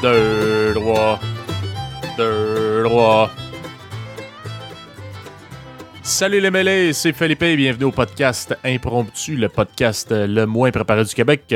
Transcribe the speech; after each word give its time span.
Deux, 0.00 0.74
trois. 0.74 1.18
Deux, 2.16 2.84
trois. 2.84 3.30
Salut 6.02 6.40
les 6.40 6.50
mêlés, 6.50 6.92
c'est 6.92 7.12
Philippe 7.12 7.42
et 7.42 7.56
bienvenue 7.56 7.86
au 7.86 7.90
podcast 7.90 8.56
Impromptu, 8.64 9.36
le 9.36 9.48
podcast 9.48 10.10
le 10.10 10.44
moins 10.46 10.70
préparé 10.70 11.04
du 11.04 11.14
Québec. 11.14 11.54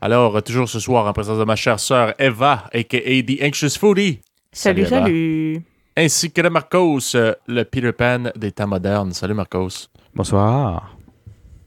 Alors, 0.00 0.42
toujours 0.42 0.68
ce 0.68 0.80
soir, 0.80 1.06
en 1.06 1.12
présence 1.12 1.38
de 1.38 1.44
ma 1.44 1.56
chère 1.56 1.80
sœur 1.80 2.14
Eva, 2.18 2.64
a.k.a. 2.72 3.22
The 3.22 3.42
Anxious 3.42 3.78
Foodie. 3.78 4.20
Salut, 4.52 4.86
Salut, 4.86 5.04
salut. 5.04 5.62
Ainsi 5.96 6.30
que 6.30 6.40
de 6.40 6.48
Marcos, 6.48 7.16
le 7.48 7.64
Peter 7.64 7.92
Pan 7.92 8.30
des 8.36 8.52
temps 8.52 8.68
modernes. 8.68 9.12
Salut 9.12 9.34
Marcos. 9.34 9.88
Bonsoir. 10.14 10.96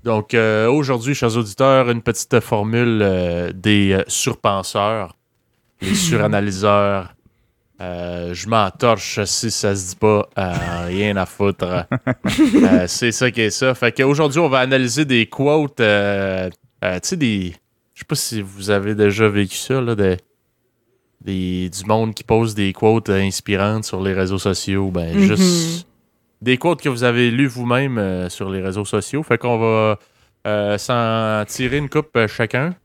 Donc, 0.04 0.34
euh, 0.34 0.68
aujourd'hui, 0.68 1.14
chers 1.14 1.38
auditeurs, 1.38 1.90
une 1.92 2.02
petite 2.02 2.40
formule 2.40 3.02
euh, 3.04 3.52
des 3.54 3.94
euh, 3.94 4.04
surpenseurs, 4.08 5.16
les 5.82 5.96
suranalyseurs. 5.96 7.14
Euh, 7.82 8.34
je 8.36 8.48
m'en 8.48 8.70
torche 8.70 9.24
si 9.26 9.50
ça 9.50 9.76
se 9.76 9.90
dit 9.90 9.96
pas, 9.96 10.30
euh, 10.38 10.54
rien 10.86 11.18
à 11.18 11.26
foutre. 11.26 11.86
Euh, 12.38 12.86
c'est 12.88 13.12
ça 13.12 13.32
qui 13.32 13.42
est 13.42 13.50
ça. 13.50 13.74
Fait 13.74 13.92
qu'aujourd'hui, 13.92 14.40
on 14.40 14.50
va 14.50 14.60
analyser 14.60 15.04
des 15.06 15.26
quotes, 15.26 15.80
euh, 15.80 16.50
tu 16.84 16.90
sais, 17.02 17.18
des. 17.18 17.56
Je 17.96 18.00
sais 18.02 18.06
pas 18.08 18.16
si 18.16 18.42
vous 18.42 18.70
avez 18.70 18.94
déjà 18.94 19.28
vécu 19.28 19.56
ça, 19.56 19.82
là, 19.82 19.96
des, 19.96 20.18
des- 21.22 21.70
du 21.70 21.86
monde 21.86 22.14
qui 22.14 22.24
pose 22.24 22.54
des 22.56 22.72
quotes 22.74 23.10
inspirantes 23.10 23.86
sur 23.86 24.02
les 24.02 24.14
réseaux 24.14 24.40
sociaux. 24.40 24.90
Ben, 24.92 25.16
Mhm. 25.16 25.24
juste 25.36 25.88
des 26.42 26.58
quotes 26.58 26.82
que 26.82 26.90
vous 26.90 27.04
avez 27.04 27.32
lues 27.32 27.48
vous-même 27.48 28.28
sur 28.30 28.50
les 28.52 28.62
réseaux 28.62 28.86
sociaux. 28.86 29.24
Fait 29.24 29.38
qu'on 29.40 29.58
va 29.58 30.78
s'en 30.78 31.44
tirer 31.48 31.78
une 31.78 31.90
coupe 31.90 32.18
chacun. 32.28 32.76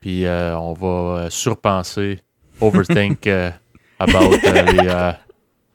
Puis 0.00 0.24
on 0.26 0.72
va 0.74 1.28
surpenser, 1.30 2.20
overthink 2.60 3.26
euh, 3.26 3.50
about 3.98 4.34
euh, 4.44 4.62
les, 4.62 4.88
euh, 4.88 5.12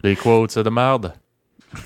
les 0.03 0.15
quotes 0.15 0.57
de 0.59 0.69
merde. 0.69 1.13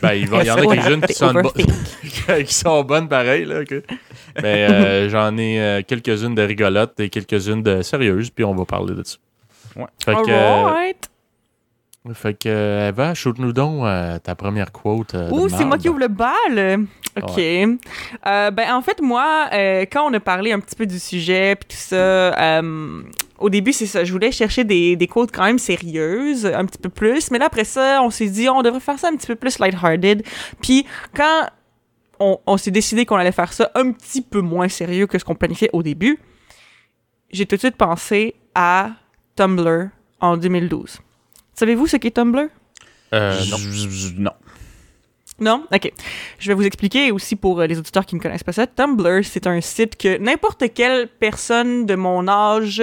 Ben, 0.01 0.13
il, 0.13 0.27
va- 0.29 0.41
il 0.43 0.47
y 0.47 0.51
en 0.51 0.55
a 0.57 0.61
quelques-unes 0.75 1.01
qui 1.01 1.13
sont, 1.13 1.33
bo- 1.33 1.53
qui 2.45 2.53
sont 2.53 2.83
bonnes 2.83 3.07
pareil. 3.09 3.45
Là, 3.45 3.61
ok. 3.61 3.73
Mais 4.41 4.67
euh, 4.69 5.09
j'en 5.09 5.35
ai 5.37 5.59
euh, 5.59 5.81
quelques-unes 5.85 6.35
de 6.35 6.41
rigolotes 6.43 6.99
et 6.99 7.09
quelques-unes 7.09 7.63
de 7.63 7.81
sérieuses. 7.81 8.29
Puis 8.29 8.43
on 8.45 8.53
va 8.55 8.63
parler 8.65 8.93
de 8.95 9.03
ça. 9.03 9.17
Ouais. 9.75 9.85
Fait 10.03 10.13
que, 10.13 10.29
euh, 10.29 10.65
Alright. 10.65 11.09
Fait 12.13 12.33
que 12.33 12.49
euh, 12.49 12.89
Eva, 12.89 13.13
shoot-nous 13.13 13.53
donc 13.53 13.85
euh, 13.85 14.17
ta 14.19 14.33
première 14.35 14.71
quote. 14.71 15.13
euh, 15.13 15.29
Ouh, 15.29 15.49
c'est 15.49 15.65
moi 15.65 15.77
qui 15.77 15.87
ouvre 15.87 15.99
le 15.99 16.07
bal. 16.07 16.87
OK. 17.21 17.37
Euh, 17.37 18.51
ben, 18.51 18.73
en 18.73 18.81
fait, 18.81 19.01
moi, 19.01 19.49
quand 19.91 20.09
on 20.09 20.13
a 20.13 20.19
parlé 20.19 20.51
un 20.51 20.59
petit 20.59 20.75
peu 20.75 20.85
du 20.87 20.97
sujet, 20.99 21.55
puis 21.55 21.69
tout 21.69 21.81
ça, 21.83 22.61
au 23.37 23.49
début, 23.49 23.73
c'est 23.73 23.85
ça. 23.85 24.03
Je 24.03 24.11
voulais 24.11 24.31
chercher 24.31 24.63
des, 24.63 24.95
des 24.95 25.07
quotes 25.07 25.31
quand 25.31 25.43
même 25.45 25.59
sérieuses, 25.59 26.45
un 26.45 26.65
petit 26.65 26.77
peu 26.79 26.89
plus. 26.89 27.29
Mais 27.31 27.37
là, 27.39 27.45
après 27.45 27.65
ça, 27.65 28.01
on 28.03 28.09
s'est 28.09 28.29
dit, 28.29 28.47
on 28.49 28.61
devrait 28.61 28.79
faire 28.79 28.97
ça 28.99 29.09
un 29.09 29.15
petit 29.15 29.27
peu 29.27 29.35
plus 29.35 29.59
lighthearted. 29.59 30.23
Puis, 30.61 30.85
quand 31.15 31.47
on, 32.19 32.39
on 32.45 32.57
s'est 32.57 32.71
décidé 32.71 33.05
qu'on 33.05 33.15
allait 33.17 33.31
faire 33.31 33.53
ça 33.53 33.71
un 33.75 33.91
petit 33.91 34.21
peu 34.21 34.41
moins 34.41 34.69
sérieux 34.69 35.07
que 35.07 35.17
ce 35.19 35.25
qu'on 35.25 35.35
planifiait 35.35 35.69
au 35.73 35.81
début, 35.83 36.19
j'ai 37.31 37.45
tout 37.45 37.55
de 37.55 37.61
suite 37.61 37.77
pensé 37.77 38.35
à 38.53 38.91
Tumblr 39.35 39.89
en 40.19 40.37
2012. 40.37 40.99
Savez-vous 41.53 41.87
ce 41.87 41.97
qu'est 41.97 42.11
Tumblr? 42.11 42.47
Euh, 43.13 43.39
non. 43.49 43.57
J- 43.57 44.13
non. 44.17 44.31
Non? 45.39 45.65
OK. 45.73 45.91
Je 46.39 46.47
vais 46.47 46.53
vous 46.53 46.65
expliquer 46.65 47.11
aussi 47.11 47.35
pour 47.35 47.59
euh, 47.59 47.65
les 47.67 47.77
auditeurs 47.79 48.05
qui 48.05 48.15
ne 48.15 48.19
connaissent 48.21 48.43
pas 48.43 48.51
ça. 48.51 48.67
Tumblr, 48.67 49.21
c'est 49.23 49.47
un 49.47 49.59
site 49.61 49.97
que 49.97 50.17
n'importe 50.17 50.63
quelle 50.73 51.07
personne 51.07 51.85
de 51.85 51.95
mon 51.95 52.27
âge, 52.27 52.81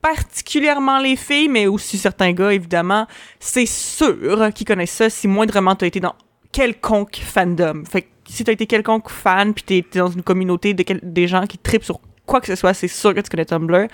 particulièrement 0.00 0.98
les 0.98 1.16
filles, 1.16 1.48
mais 1.48 1.66
aussi 1.66 1.96
certains 1.98 2.32
gars, 2.32 2.52
évidemment, 2.52 3.06
c'est 3.40 3.66
sûr 3.66 4.16
qu'ils 4.54 4.66
connaissent 4.66 4.90
ça 4.90 5.08
si 5.10 5.28
moindrement 5.28 5.76
tu 5.76 5.84
as 5.84 5.88
été 5.88 6.00
dans 6.00 6.14
quelconque 6.50 7.16
fandom. 7.22 7.84
Fait 7.90 8.02
que 8.02 8.08
si 8.28 8.44
tu 8.44 8.50
as 8.50 8.52
été 8.54 8.66
quelconque 8.66 9.08
fan, 9.08 9.54
puis 9.54 9.64
tu 9.64 9.74
es, 9.76 9.98
dans 9.98 10.10
une 10.10 10.22
communauté 10.22 10.74
de 10.74 10.82
quel- 10.82 11.00
des 11.02 11.26
gens 11.28 11.46
qui 11.46 11.56
tripent 11.56 11.84
sur 11.84 12.00
quoi 12.26 12.40
que 12.40 12.46
ce 12.46 12.54
soit, 12.54 12.74
c'est 12.74 12.88
sûr 12.88 13.14
que 13.14 13.20
tu 13.20 13.30
connais 13.30 13.44
Tumblr. 13.44 13.86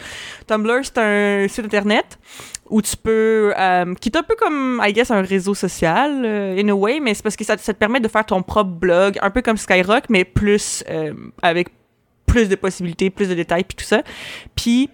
Tumblr, 0.47 0.81
c'est 0.83 0.99
un 0.99 1.49
site 1.49 1.65
internet 1.65 2.19
où 2.71 2.83
tu 2.83 2.97
peux, 2.97 3.53
euh, 3.59 3.95
qui 3.95 4.11
est 4.11 4.17
un 4.17 4.23
peu 4.23 4.37
comme, 4.37 4.83
I 4.85 4.93
guess, 4.93 5.11
un 5.11 5.23
réseau 5.23 5.55
social, 5.55 6.23
euh, 6.25 6.61
in 6.61 6.69
a 6.69 6.75
way, 6.75 7.01
mais 7.01 7.15
c'est 7.15 7.23
parce 7.23 7.37
que 7.37 7.45
ça, 7.45 7.57
te 7.57 7.73
permet 7.73 8.01
de 8.01 8.09
faire 8.09 8.27
ton 8.27 8.43
propre 8.43 8.71
blog, 8.71 9.19
un 9.23 9.31
peu 9.31 9.43
comme 9.43 9.57
Skyrock, 9.57 10.05
mais 10.11 10.25
plus, 10.25 10.85
euh, 10.91 11.15
avec 11.43 11.69
plus 12.27 12.49
de 12.49 12.57
possibilités, 12.57 13.09
plus 13.09 13.29
de 13.29 13.35
détails, 13.35 13.65
puis 13.65 13.77
tout 13.77 13.85
ça. 13.85 14.03
Puis, 14.55 14.91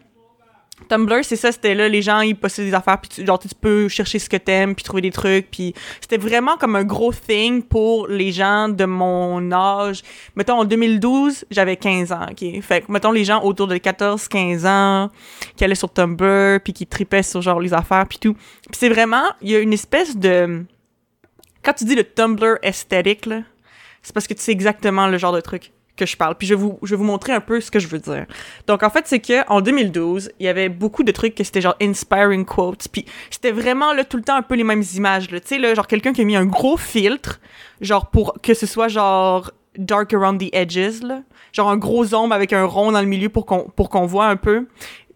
Tumblr, 0.89 1.25
c'est 1.25 1.37
ça, 1.37 1.53
c'était 1.53 1.75
là, 1.75 1.89
les 1.89 2.03
gens, 2.03 2.21
ils 2.21 2.35
postaient 2.35 2.65
des 2.65 2.75
affaires, 2.75 3.01
puis 3.01 3.09
tu, 3.09 3.25
genre, 3.25 3.39
tu 3.39 3.49
peux 3.49 3.89
chercher 3.89 4.19
ce 4.19 4.29
que 4.29 4.37
t'aimes, 4.37 4.75
puis 4.75 4.85
trouver 4.85 5.03
des 5.03 5.13
trucs, 5.13 5.51
puis 5.51 5.73
c'était 6.01 6.17
vraiment 6.19 6.57
comme 6.57 6.75
un 6.75 6.85
gros 6.85 7.13
thing 7.13 7.63
pour 7.63 8.09
les 8.09 8.33
gens 8.33 8.69
de 8.69 8.85
mon 8.85 9.53
âge. 9.53 10.03
Mettons, 10.35 10.59
en 10.61 10.65
2012, 10.65 11.45
j'avais 11.51 11.77
15 11.77 12.13
ans, 12.13 12.27
OK? 12.31 12.61
Fait 12.61 12.83
que, 12.83 12.93
mettons, 12.93 13.13
les 13.13 13.25
gens 13.25 13.43
autour 13.43 13.69
de 13.69 13.77
14-15 13.77 14.67
ans 14.67 15.11
qui 15.57 15.65
allaient 15.65 15.75
sur 15.75 15.93
Tumblr, 15.93 16.61
puis 16.63 16.73
qui 16.73 16.87
tripaient 16.87 17.23
sur, 17.23 17.41
genre, 17.41 17.61
les 17.61 17.73
affaires, 17.73 18.07
puis 18.09 18.19
tout. 18.19 18.35
Puis 18.35 18.79
c'est 18.79 18.89
vraiment, 18.89 19.25
il 19.43 19.51
y 19.51 19.57
a 19.57 19.61
une 19.61 19.73
espèce 19.73 20.17
de... 20.17 20.65
Quand 21.63 21.73
tu 21.73 21.85
dis 21.85 21.95
le 21.95 22.05
Tumblr 22.05 22.59
esthétique, 22.63 23.27
là, 23.27 23.43
c'est 24.03 24.13
parce 24.13 24.27
que 24.27 24.35
tu 24.35 24.43
sais 24.43 24.53
exactement 24.53 25.07
le 25.07 25.19
genre 25.19 25.33
de 25.33 25.41
truc 25.41 25.73
que 25.97 26.07
je 26.07 26.17
parle. 26.17 26.35
Puis 26.37 26.47
je 26.47 26.55
vais 26.55 26.61
vous, 26.61 26.79
je 26.83 26.91
vais 26.91 26.97
vous 26.97 27.05
montrer 27.05 27.33
un 27.33 27.41
peu 27.41 27.61
ce 27.61 27.71
que 27.71 27.79
je 27.79 27.89
veux 27.89 27.99
dire. 27.99 28.27
Donc, 28.67 28.83
en 28.83 28.91
fait, 28.91 29.07
c'est 29.07 29.21
que 29.21 29.47
en 29.49 29.61
2012, 29.61 30.31
il 30.41 30.47
y 30.47 30.49
avait 30.49 30.69
beaucoup 30.69 31.05
de 31.05 31.13
trucs 31.13 31.35
que 31.35 31.45
c'était 31.45 31.61
genre 31.61 31.77
inspiring 31.81 32.45
quotes. 32.45 32.89
Puis 32.89 33.05
c'était 33.31 33.53
vraiment 33.53 33.93
là 33.93 34.05
tout 34.05 34.17
le 34.17 34.23
temps 34.23 34.37
un 34.37 34.43
peu 34.43 34.55
les 34.55 34.65
mêmes 34.65 34.85
images. 34.95 35.29
Tu 35.29 35.41
sais, 35.45 35.59
là, 35.59 35.75
genre 35.75 35.87
quelqu'un 35.87 36.13
qui 36.13 36.23
a 36.23 36.25
mis 36.25 36.37
un 36.37 36.47
gros 36.47 36.77
filtre, 36.77 37.41
genre 37.81 38.11
pour 38.11 38.41
que 38.43 38.55
ce 38.55 38.67
soit 38.67 38.89
genre 38.89 39.51
dark 39.77 40.13
around 40.13 40.41
the 40.41 40.55
edges, 40.55 41.03
là. 41.03 41.23
Genre 41.53 41.69
un 41.71 41.77
gros 41.77 42.15
ombre 42.15 42.35
avec 42.35 42.53
un 42.53 42.65
rond 42.65 42.93
dans 42.93 43.01
le 43.01 43.07
milieu 43.07 43.29
pour 43.29 43.47
qu'on 43.47 43.71
pour 43.77 43.89
qu'on 43.89 44.07
voit 44.07 44.27
un 44.27 44.37
peu. 44.37 44.67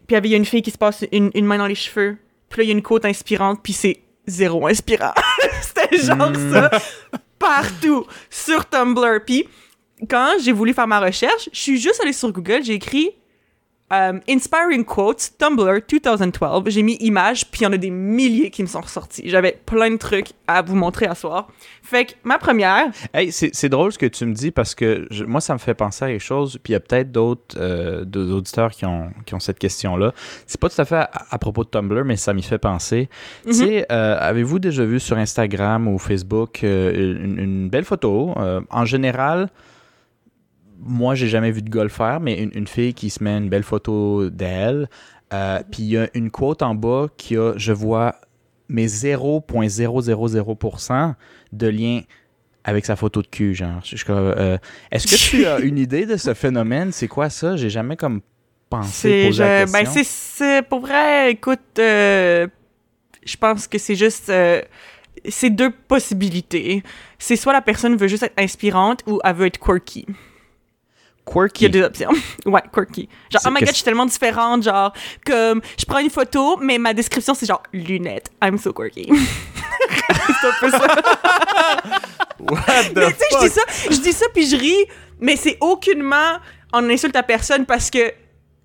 Puis 0.06 0.16
il 0.16 0.26
y 0.26 0.34
a 0.34 0.36
une 0.36 0.44
fille 0.44 0.62
qui 0.62 0.70
se 0.70 0.78
passe 0.78 1.04
une, 1.12 1.30
une 1.34 1.44
main 1.44 1.58
dans 1.58 1.66
les 1.66 1.74
cheveux. 1.74 2.16
Puis 2.48 2.60
là, 2.60 2.64
il 2.64 2.68
y 2.68 2.70
a 2.70 2.74
une 2.74 2.82
quote 2.82 3.04
inspirante, 3.04 3.60
puis 3.62 3.72
c'est 3.72 4.00
zéro 4.26 4.66
inspirant. 4.66 5.12
c'était 5.60 5.98
genre 5.98 6.32
ça 6.50 6.70
partout 7.38 8.06
sur 8.30 8.66
Tumblr. 8.68 9.20
Puis 9.26 9.48
quand 10.08 10.34
j'ai 10.42 10.52
voulu 10.52 10.72
faire 10.74 10.86
ma 10.86 11.00
recherche, 11.00 11.48
je 11.52 11.58
suis 11.60 11.78
juste 11.80 12.00
allée 12.02 12.12
sur 12.12 12.30
Google, 12.32 12.60
j'ai 12.62 12.74
écrit 12.74 13.10
euh, 13.90 14.20
Inspiring 14.28 14.84
Quotes, 14.84 15.30
Tumblr 15.38 15.80
2012. 15.90 16.62
J'ai 16.66 16.82
mis 16.82 16.96
images, 17.00 17.46
puis 17.50 17.62
il 17.62 17.64
y 17.64 17.66
en 17.66 17.72
a 17.72 17.78
des 17.78 17.88
milliers 17.88 18.50
qui 18.50 18.60
me 18.60 18.66
sont 18.68 18.82
ressortis. 18.82 19.22
J'avais 19.24 19.58
plein 19.64 19.90
de 19.90 19.96
trucs 19.96 20.26
à 20.46 20.60
vous 20.60 20.74
montrer 20.76 21.06
à 21.06 21.14
soir. 21.14 21.48
Fait 21.82 22.04
que 22.04 22.12
ma 22.22 22.36
première, 22.36 22.90
Hey, 23.14 23.32
c'est 23.32 23.68
drôle 23.70 23.90
ce 23.90 23.96
que 23.98 24.04
tu 24.04 24.26
me 24.26 24.34
dis 24.34 24.50
parce 24.50 24.74
que 24.74 25.06
je- 25.10 25.24
moi, 25.24 25.40
ça 25.40 25.54
me 25.54 25.58
fait 25.58 25.72
penser 25.72 26.04
à 26.04 26.08
quelque 26.08 26.20
chose. 26.22 26.58
Puis 26.62 26.72
il 26.72 26.74
y 26.74 26.76
a 26.76 26.80
peut-être 26.80 27.10
d'autres 27.10 27.56
euh, 27.58 28.04
auditeurs 28.30 28.72
qui 28.72 28.84
ont, 28.84 29.10
qui 29.24 29.34
ont 29.34 29.40
cette 29.40 29.58
question-là. 29.58 30.12
C'est 30.46 30.60
pas 30.60 30.68
tout 30.68 30.80
à 30.82 30.84
fait 30.84 30.96
à, 30.96 31.10
à 31.30 31.38
propos 31.38 31.64
de 31.64 31.70
Tumblr, 31.70 32.04
mais 32.04 32.16
ça 32.16 32.34
m'y 32.34 32.42
fait 32.42 32.58
penser. 32.58 33.08
Tu 33.46 33.54
sais, 33.54 33.86
euh, 33.90 34.18
avez-vous 34.20 34.58
déjà 34.58 34.84
vu 34.84 35.00
sur 35.00 35.16
Instagram 35.16 35.88
ou 35.88 35.96
Facebook 35.96 36.62
euh, 36.62 36.92
une, 37.24 37.38
une 37.38 37.68
belle 37.70 37.84
photo? 37.86 38.34
En 38.68 38.84
général, 38.84 39.48
moi, 40.80 41.14
j'ai 41.14 41.28
jamais 41.28 41.50
vu 41.50 41.62
de 41.62 41.70
golfeur, 41.70 42.20
mais 42.20 42.40
une, 42.42 42.50
une 42.54 42.66
fille 42.68 42.94
qui 42.94 43.10
se 43.10 43.22
met 43.22 43.36
une 43.36 43.48
belle 43.48 43.62
photo 43.64 44.30
d'elle. 44.30 44.88
Euh, 45.32 45.60
Puis 45.70 45.82
il 45.82 45.88
y 45.88 45.98
a 45.98 46.08
une 46.14 46.30
quote 46.30 46.62
en 46.62 46.74
bas 46.74 47.06
qui 47.16 47.36
a, 47.36 47.52
je 47.56 47.72
vois, 47.72 48.14
mais 48.68 48.86
0.000% 48.86 51.14
de 51.52 51.66
lien 51.68 52.00
avec 52.64 52.84
sa 52.86 52.96
photo 52.96 53.22
de 53.22 53.26
cul, 53.26 53.54
genre. 53.54 53.80
Euh, 54.10 54.58
Est-ce 54.90 55.06
que 55.06 55.16
tu 55.16 55.46
as 55.46 55.58
une 55.60 55.78
idée 55.78 56.06
de 56.06 56.16
ce 56.16 56.34
phénomène? 56.34 56.92
C'est 56.92 57.08
quoi 57.08 57.30
ça? 57.30 57.56
J'ai 57.56 57.70
jamais 57.70 57.96
comme 57.96 58.20
pensé 58.70 59.26
poser 59.26 59.42
la 59.44 59.66
je- 59.66 59.72
ben 59.72 59.78
question. 59.80 59.94
c'est 59.94 60.04
c'est 60.04 60.62
pour 60.62 60.80
vrai 60.80 61.32
écoute 61.32 61.58
euh, 61.78 62.46
je 63.24 63.34
pense 63.38 63.66
que 63.66 63.78
c'est 63.78 63.94
juste 63.94 64.28
euh, 64.28 64.60
c'est 65.28 65.48
deux 65.50 65.70
possibilités. 65.70 66.82
C'est 67.18 67.36
soit 67.36 67.52
la 67.54 67.62
personne 67.62 67.96
veut 67.96 68.08
juste 68.08 68.24
être 68.24 68.38
inspirante 68.38 69.00
ou 69.06 69.20
elle 69.24 69.34
veut 69.36 69.46
être 69.46 69.58
quirky. 69.58 70.04
Il 71.28 71.30
y 71.30 71.32
Quirky. 71.32 71.66
a 71.66 71.68
deux 71.68 71.82
options. 71.82 72.10
ouais, 72.46 72.62
quirky. 72.72 73.08
Genre, 73.30 73.42
oh 73.46 73.50
my 73.50 73.60
god, 73.60 73.68
je 73.68 73.74
suis 73.74 73.84
tellement 73.84 74.06
différente. 74.06 74.62
Genre, 74.62 74.92
comme, 75.24 75.60
je 75.78 75.84
prends 75.84 75.98
une 75.98 76.10
photo, 76.10 76.56
mais 76.60 76.78
ma 76.78 76.94
description, 76.94 77.34
c'est 77.34 77.46
genre, 77.46 77.62
lunettes. 77.72 78.30
I'm 78.42 78.58
so 78.58 78.72
quirky. 78.72 79.08
c'est 79.10 80.46
un 80.46 80.52
peu 80.60 80.70
ça. 80.70 80.78
What 82.40 82.84
the 82.94 82.96
Mais 82.96 83.12
tu 83.12 83.18
sais, 83.18 83.26
je 83.32 83.38
dis 83.40 83.48
fuck? 83.48 83.52
ça, 83.52 83.90
je 83.90 84.00
dis 84.00 84.12
ça, 84.12 84.26
puis 84.32 84.46
je 84.48 84.56
ris, 84.56 84.84
mais 85.20 85.36
c'est 85.36 85.56
aucunement 85.60 86.38
en 86.72 86.88
insulte 86.88 87.16
à 87.16 87.22
personne 87.22 87.66
parce 87.66 87.90
que 87.90 88.12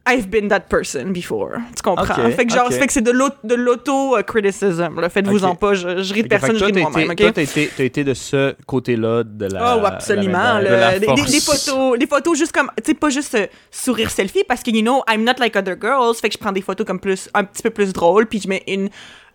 I've 0.06 0.28
been 0.30 0.50
that 0.50 0.62
person 0.70 1.14
before. 1.14 1.52
Tu 1.76 1.82
comprends? 1.82 2.04
Ok, 2.26 2.32
fait 2.36 2.46
que 2.46 2.54
genre, 2.54 2.66
ok. 2.66 2.74
fait 2.74 2.88
que 2.88 2.92
c'est 2.94 3.02
de 3.02 3.12
l'au- 3.12 3.30
de 3.44 3.56
l'auto-criticism. 3.56 5.00
là. 5.00 5.10
Faites-vous 5.10 5.46
en 5.46 5.52
Ok. 5.52 5.60
pas. 5.60 5.74
Je, 5.76 6.04
je 6.04 6.14
ris 6.14 6.24
de 6.24 6.28
personne, 6.28 6.58
je 6.58 6.66
ris 6.66 6.72
de 6.74 6.80
moi-même. 6.82 7.16
toi, 7.16 7.32
t'as 7.32 7.42
été, 7.42 7.70
été 7.80 8.04
de 8.04 8.14
ce 8.14 8.54
côté-là 8.66 9.24
de 9.24 9.46
la. 9.46 9.78
Oh, 9.78 9.86
absolument. 9.86 10.60
la 10.60 10.62
de 10.62 10.68
la 10.68 11.00
Des, 11.00 11.08
des- 11.08 11.40
photos, 11.40 11.98
des 11.98 12.08
photos 12.08 12.38
juste 12.38 12.52
comme, 12.52 12.70
tu 12.78 12.84
sais, 12.92 12.94
pas 12.94 13.10
juste 13.10 13.36
euh, 13.36 13.48
sourire 13.72 14.10
selfie 14.12 14.44
parce 14.48 14.62
que, 14.62 14.72
you 14.72 14.82
know, 14.82 15.04
I'm 15.10 15.24
not 15.24 15.36
like 15.40 15.56
other 15.56 15.78
girls. 15.80 16.16
Fait 16.16 16.28
que 16.30 16.34
je 16.34 16.40
prends 16.40 16.52
des 16.52 16.62
photos 16.62 16.86
comme 16.86 17.00
plus, 17.00 17.30
un 17.34 17.46
petit 17.46 17.64
peu 17.64 17.70
plus 17.70 17.94
drôles, 17.94 18.26
puis 18.26 18.42
je 18.42 18.50
mets 18.50 18.64
une, 18.68 18.90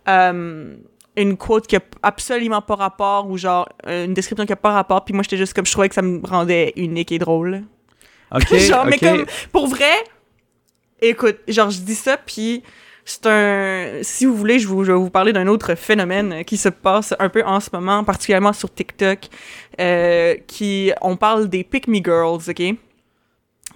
euh, 0.07 0.75
une 1.15 1.35
quote 1.37 1.65
qui 1.67 1.75
a 1.77 1.81
absolument 2.03 2.61
pas 2.61 2.75
rapport 2.75 3.27
ou 3.29 3.37
genre 3.37 3.67
euh, 3.87 4.05
une 4.05 4.13
description 4.13 4.45
qui 4.45 4.53
a 4.53 4.55
pas 4.55 4.71
rapport, 4.71 5.03
puis 5.03 5.13
moi 5.15 5.23
j'étais 5.23 5.37
juste 5.37 5.53
comme, 5.53 5.65
je 5.65 5.71
trouvais 5.71 5.89
que 5.89 5.95
ça 5.95 6.01
me 6.03 6.19
rendait 6.25 6.73
unique 6.75 7.11
et 7.11 7.17
drôle. 7.17 7.63
Ok, 8.33 8.55
genre, 8.57 8.85
mais 8.85 8.99
comme, 8.99 9.25
pour 9.51 9.67
vrai, 9.67 9.89
écoute, 11.01 11.37
genre, 11.47 11.69
je 11.69 11.79
dis 11.79 11.95
ça, 11.95 12.17
puis 12.17 12.63
c'est 13.05 13.25
un. 13.25 14.03
Si 14.03 14.25
vous 14.25 14.35
voulez, 14.35 14.59
je, 14.59 14.67
vous, 14.67 14.83
je 14.83 14.91
vais 14.91 14.97
vous 14.97 15.09
parler 15.09 15.33
d'un 15.33 15.47
autre 15.47 15.75
phénomène 15.75 16.43
qui 16.45 16.57
se 16.57 16.69
passe 16.69 17.13
un 17.19 17.29
peu 17.29 17.43
en 17.43 17.59
ce 17.59 17.69
moment, 17.73 18.03
particulièrement 18.03 18.53
sur 18.53 18.73
TikTok, 18.73 19.19
euh, 19.79 20.35
qui. 20.47 20.91
On 21.01 21.17
parle 21.17 21.49
des 21.49 21.63
Pick 21.63 21.87
Me 21.87 21.97
Girls, 22.03 22.49
OK? 22.49 22.75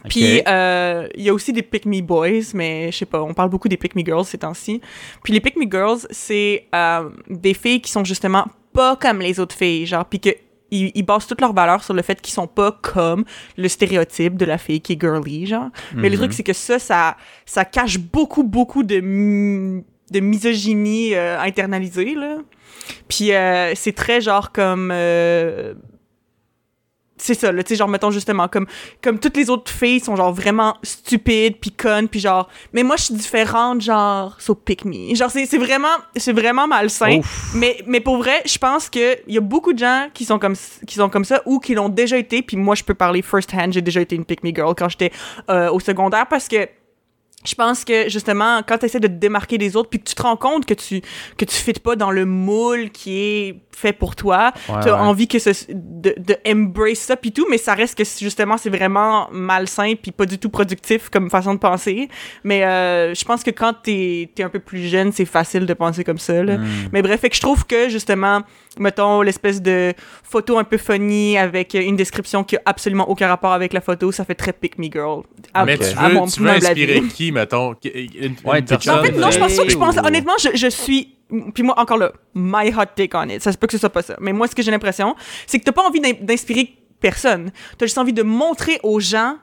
Puis, 0.09 0.41
euh, 0.47 1.07
il 1.15 1.23
y 1.23 1.29
a 1.29 1.33
aussi 1.33 1.53
des 1.53 1.61
Pick 1.61 1.85
Me 1.85 2.01
Boys, 2.01 2.51
mais 2.53 2.91
je 2.91 2.97
sais 2.97 3.05
pas, 3.05 3.21
on 3.21 3.33
parle 3.33 3.49
beaucoup 3.49 3.69
des 3.69 3.77
Pick 3.77 3.95
Me 3.95 4.03
Girls 4.03 4.25
ces 4.25 4.37
temps-ci. 4.37 4.81
Puis 5.23 5.33
les 5.33 5.39
Pick 5.39 5.55
Me 5.55 5.65
Girls, 5.69 5.99
c'est 6.11 6.67
euh, 6.75 7.09
des 7.29 7.53
filles 7.53 7.81
qui 7.81 7.89
sont 7.89 8.03
justement 8.03 8.45
pas 8.73 8.95
comme 8.97 9.19
les 9.19 9.39
autres 9.39 9.55
filles, 9.55 9.85
genre, 9.85 10.05
puis 10.05 10.19
que 10.19 10.29
ils, 10.75 10.91
ils 10.95 11.03
basent 11.03 11.27
toute 11.27 11.41
leur 11.41 11.53
valeur 11.53 11.83
sur 11.83 11.93
le 11.93 12.01
fait 12.01 12.19
qu'ils 12.21 12.33
sont 12.33 12.47
pas 12.47 12.71
comme 12.81 13.23
le 13.57 13.67
stéréotype 13.67 14.35
de 14.37 14.45
la 14.45 14.57
fille 14.57 14.81
qui 14.81 14.93
est 14.93 14.99
girly, 15.01 15.45
genre. 15.45 15.69
Mais 15.95 16.09
le 16.09 16.15
Mhm. 16.15 16.19
truc, 16.21 16.33
c'est 16.33 16.43
que 16.43 16.53
ça, 16.53 16.79
ça, 16.79 17.15
ça 17.45 17.65
cache 17.65 17.97
beaucoup, 17.99 18.43
beaucoup 18.43 18.83
de, 18.83 18.95
de 20.11 20.19
misogynie 20.19 21.15
euh, 21.15 21.39
internalisée, 21.39 22.15
là. 22.15 22.37
Puis 23.07 23.31
euh, 23.33 23.73
c'est 23.75 23.93
très 23.93 24.19
genre 24.21 24.51
comme... 24.51 24.89
euh, 24.91 25.73
c'est 27.17 27.35
ça, 27.35 27.51
là, 27.51 27.63
tu 27.63 27.69
sais, 27.69 27.75
genre, 27.75 27.87
mettons 27.87 28.11
justement, 28.11 28.47
comme, 28.47 28.65
comme 29.01 29.19
toutes 29.19 29.37
les 29.37 29.49
autres 29.49 29.71
filles 29.71 29.99
sont 29.99 30.15
genre 30.15 30.33
vraiment 30.33 30.77
stupides, 30.83 31.57
puis 31.59 31.71
connes, 31.71 32.07
puis 32.07 32.19
genre, 32.19 32.49
mais 32.73 32.83
moi 32.83 32.95
je 32.97 33.03
suis 33.03 33.13
différente, 33.13 33.81
genre, 33.81 34.35
so 34.39 34.55
pick 34.55 34.83
me. 34.83 35.13
Genre, 35.15 35.29
c'est 35.29 35.45
c'est 35.45 35.57
vraiment, 35.57 35.95
c'est 36.15 36.33
vraiment 36.33 36.67
malsain. 36.67 37.19
Ouf. 37.19 37.51
Mais, 37.55 37.77
mais 37.85 37.99
pour 37.99 38.17
vrai, 38.17 38.41
je 38.45 38.57
pense 38.57 38.89
qu'il 38.89 39.19
y 39.27 39.37
a 39.37 39.41
beaucoup 39.41 39.73
de 39.73 39.79
gens 39.79 40.07
qui 40.13 40.25
sont 40.25 40.39
comme, 40.39 40.55
qui 40.87 40.95
sont 40.95 41.09
comme 41.09 41.25
ça 41.25 41.41
ou 41.45 41.59
qui 41.59 41.75
l'ont 41.75 41.89
déjà 41.89 42.17
été. 42.17 42.41
Puis 42.41 42.57
moi, 42.57 42.75
je 42.75 42.83
peux 42.83 42.95
parler 42.95 43.21
first 43.21 43.53
hand. 43.53 43.73
J'ai 43.73 43.81
déjà 43.81 44.01
été 44.01 44.15
une 44.15 44.25
pick 44.25 44.43
me 44.43 44.53
girl 44.53 44.73
quand 44.75 44.89
j'étais 44.89 45.11
euh, 45.49 45.71
au 45.71 45.79
secondaire 45.79 46.27
parce 46.27 46.47
que 46.47 46.67
je 47.45 47.55
pense 47.55 47.83
que 47.85 48.09
justement, 48.09 48.61
quand 48.67 48.77
tu 48.77 48.85
essaies 48.85 48.99
de 48.99 49.07
te 49.07 49.13
démarquer 49.13 49.57
des 49.57 49.75
autres 49.75 49.89
puis 49.89 49.99
que 49.99 50.05
tu 50.09 50.15
te 50.15 50.21
rends 50.21 50.37
compte 50.37 50.65
que 50.65 50.73
tu 50.73 51.01
que 51.37 51.45
tu 51.45 51.55
fites 51.55 51.79
pas 51.79 51.95
dans 51.95 52.11
le 52.11 52.25
moule 52.25 52.89
qui 52.91 53.17
est 53.19 53.55
fait 53.75 53.91
pour 53.93 54.15
toi, 54.15 54.51
Ouais, 54.69 54.75
tu 54.83 54.89
as 54.89 54.93
ouais. 54.93 54.99
envie 54.99 55.27
que 55.27 55.39
ce, 55.39 55.49
de, 55.69 56.13
de 56.17 56.37
embrace 56.47 56.99
ça 56.99 57.15
puis 57.17 57.31
tout, 57.31 57.45
mais 57.49 57.57
ça 57.57 57.73
reste 57.73 57.97
que 57.97 58.03
justement 58.03 58.57
c'est 58.57 58.69
vraiment 58.69 59.27
malsain 59.31 59.93
puis 60.01 60.11
pas 60.11 60.25
du 60.25 60.37
tout 60.37 60.49
productif 60.49 61.09
comme 61.09 61.29
façon 61.29 61.53
de 61.53 61.59
penser. 61.59 62.07
Mais 62.43 62.63
euh, 62.63 63.13
je 63.15 63.25
pense 63.25 63.43
que 63.43 63.51
quand 63.51 63.73
t'es 63.83 64.29
es 64.37 64.43
un 64.43 64.49
peu 64.49 64.59
plus 64.59 64.87
jeune, 64.87 65.11
c'est 65.11 65.25
facile 65.25 65.65
de 65.65 65.73
penser 65.73 66.03
comme 66.03 66.19
ça. 66.19 66.43
Là. 66.43 66.57
Mm. 66.57 66.65
Mais 66.91 67.01
bref, 67.01 67.19
fait 67.21 67.29
que 67.29 67.35
je 67.35 67.41
trouve 67.41 67.65
que 67.65 67.89
justement, 67.89 68.41
mettons 68.79 69.21
l'espèce 69.21 69.61
de 69.61 69.93
photo 70.23 70.57
un 70.59 70.63
peu 70.63 70.77
funny 70.77 71.37
avec 71.37 71.73
une 71.73 71.95
description 71.95 72.43
qui 72.43 72.55
a 72.57 72.61
absolument 72.65 73.09
aucun 73.09 73.27
rapport 73.27 73.53
avec 73.53 73.73
la 73.73 73.81
photo, 73.81 74.11
ça 74.11 74.23
fait 74.23 74.35
très 74.35 74.53
pick 74.53 74.77
me 74.77 74.85
girl. 74.91 75.23
À- 75.53 75.65
Mais 75.65 75.77
tu 75.77 75.85
à 75.97 76.09
veux, 76.09 76.13
mon 76.15 76.27
tu 76.27 76.39
veux 76.41 76.49
inspirer 76.49 77.01
qui, 77.03 77.31
mettons? 77.33 77.75
Une, 77.83 78.35
Ouais, 78.45 78.59
une 78.59 78.65
personne, 78.65 78.99
En 78.99 79.03
fait, 79.03 79.11
non, 79.11 79.29
je 79.31 79.39
pense 79.39 79.55
pas. 79.57 79.67
Je 79.67 79.77
pense, 79.77 79.95
ou- 79.95 80.05
honnêtement, 80.05 80.33
je, 80.39 80.49
je 80.55 80.67
suis. 80.67 81.15
Puis 81.53 81.63
moi, 81.63 81.77
encore 81.79 81.97
là, 81.97 82.11
my 82.35 82.69
hot 82.73 82.85
take 82.95 83.15
on 83.17 83.27
it. 83.29 83.41
Ça 83.41 83.51
se 83.51 83.57
peut 83.57 83.67
que 83.67 83.73
ce 83.73 83.79
soit 83.79 83.89
pas 83.89 84.01
ça. 84.03 84.15
Mais 84.21 84.31
moi, 84.33 84.47
ce 84.47 84.55
que 84.55 84.61
j'ai 84.61 84.71
l'impression, 84.71 85.15
c'est 85.47 85.59
que 85.59 85.63
t'as 85.65 85.71
pas 85.71 85.81
envie 85.83 85.99
d'in- 85.99 86.13
d'inspirer 86.21 86.73
personne. 87.01 87.51
T'as 87.77 87.85
juste 87.87 87.97
envie 87.97 88.13
de 88.13 88.23
montrer 88.23 88.79
aux 88.83 88.99
gens 88.99 89.37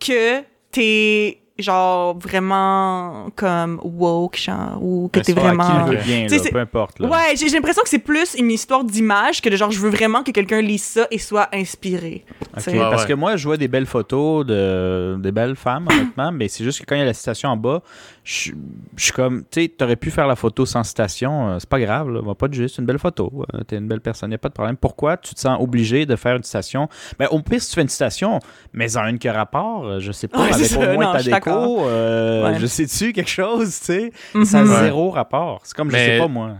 que 0.00 0.42
t'es 0.70 1.40
genre 1.58 2.16
vraiment 2.18 3.30
comme 3.36 3.80
woke, 3.82 4.38
genre, 4.38 4.78
ou 4.80 5.10
que 5.12 5.18
Mais 5.18 5.24
t'es 5.24 5.32
vraiment. 5.32 5.64
Qui 5.64 5.92
le 5.92 5.96
veut 5.96 6.04
bien, 6.04 6.26
là, 6.26 6.50
peu 6.50 6.58
importe. 6.58 7.00
Là. 7.00 7.08
Ouais, 7.08 7.36
j'ai 7.36 7.48
l'impression 7.48 7.82
que 7.82 7.88
c'est 7.88 7.98
plus 7.98 8.34
une 8.34 8.50
histoire 8.50 8.84
d'image 8.84 9.42
que 9.42 9.48
de 9.48 9.56
genre, 9.56 9.70
je 9.70 9.80
veux 9.80 9.90
vraiment 9.90 10.22
que 10.22 10.30
quelqu'un 10.30 10.60
lise 10.60 10.82
ça 10.82 11.06
et 11.10 11.18
soit 11.18 11.48
inspiré. 11.52 12.24
Ouais, 12.56 12.78
parce 12.78 13.02
ouais. 13.02 13.08
que 13.08 13.14
moi, 13.14 13.36
je 13.36 13.44
vois 13.44 13.56
des 13.56 13.68
belles 13.68 13.86
photos 13.86 14.46
de 14.46 15.16
des 15.18 15.32
belles 15.32 15.56
femmes, 15.56 15.86
honnêtement, 15.90 16.32
mais 16.32 16.48
c'est 16.48 16.64
juste 16.64 16.80
que 16.80 16.84
quand 16.86 16.94
il 16.94 17.00
y 17.00 17.02
a 17.02 17.06
la 17.06 17.14
citation 17.14 17.48
en 17.50 17.56
bas, 17.56 17.82
je 18.30 18.52
je 18.96 19.04
suis 19.04 19.12
comme, 19.12 19.44
tu 19.50 19.62
sais, 19.62 19.68
t'aurais 19.68 19.96
pu 19.96 20.10
faire 20.10 20.26
la 20.26 20.36
photo 20.36 20.66
sans 20.66 20.82
citation, 20.84 21.48
euh, 21.50 21.56
c'est 21.60 21.68
pas 21.68 21.80
grave, 21.80 22.10
là, 22.10 22.20
va 22.20 22.34
pas 22.34 22.46
de 22.48 22.52
juste 22.52 22.76
une 22.78 22.84
belle 22.84 22.98
photo, 22.98 23.44
euh, 23.54 23.62
t'es 23.62 23.76
une 23.78 23.88
belle 23.88 24.00
personne, 24.02 24.30
y 24.32 24.34
a 24.34 24.38
pas 24.38 24.48
de 24.50 24.54
problème. 24.54 24.76
Pourquoi 24.76 25.16
tu 25.16 25.34
te 25.34 25.40
sens 25.40 25.56
obligé 25.60 26.04
de 26.04 26.14
faire 26.14 26.36
une 26.36 26.42
citation 26.42 26.88
Ben 27.18 27.28
au 27.30 27.40
pire, 27.40 27.62
si 27.62 27.70
tu 27.70 27.76
fais 27.76 27.82
une 27.82 27.88
citation, 27.88 28.38
mais 28.74 28.96
en 28.98 29.06
une 29.06 29.18
qui 29.18 29.28
a 29.28 29.32
rapport, 29.32 29.86
euh, 29.86 29.98
je 30.00 30.12
sais 30.12 30.28
pas, 30.28 30.40
Ouais, 30.42 30.52
avec 30.52 30.66
c'est 30.66 30.76
au 30.76 30.80
ça, 30.82 30.92
moins 30.92 31.04
non, 31.06 31.12
ta 31.12 31.18
je 31.20 31.30
déco, 31.30 31.86
euh, 31.88 32.52
Ouais. 32.52 32.58
je 32.60 32.66
sais-tu 32.66 33.12
quelque 33.14 33.30
chose, 33.30 33.78
tu 33.78 33.84
sais, 33.86 34.12
Mhm. 34.34 34.44
ça 34.44 34.58
a 34.58 34.62
Ouais. 34.64 34.80
zéro 34.82 35.08
rapport. 35.10 35.60
C'est 35.64 35.74
comme, 35.76 35.90
je 35.90 35.96
sais 35.96 36.18
pas 36.18 36.28
moi. 36.28 36.56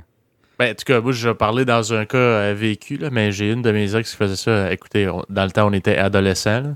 Ben, 0.59 0.71
en 0.71 0.75
tout 0.75 0.85
cas, 0.87 1.01
moi, 1.01 1.13
je 1.13 1.29
parlais 1.31 1.65
dans 1.67 1.93
un 1.93 2.05
cas 2.07 2.17
euh, 2.19 2.55
vécu, 2.57 2.97
là, 2.97 3.11
mais 3.13 3.31
j'ai 3.31 3.53
une 3.53 3.61
de 3.63 3.71
mes 3.73 3.95
ex 3.95 4.11
qui 4.11 4.17
faisait 4.17 4.37
ça. 4.37 4.73
Écoutez, 4.73 5.07
on- 5.09 5.23
dans 5.29 5.45
le 5.45 5.51
temps, 5.51 5.69
on 5.69 5.73
était 5.73 5.97
adolescents, 5.99 6.61
là. 6.63 6.71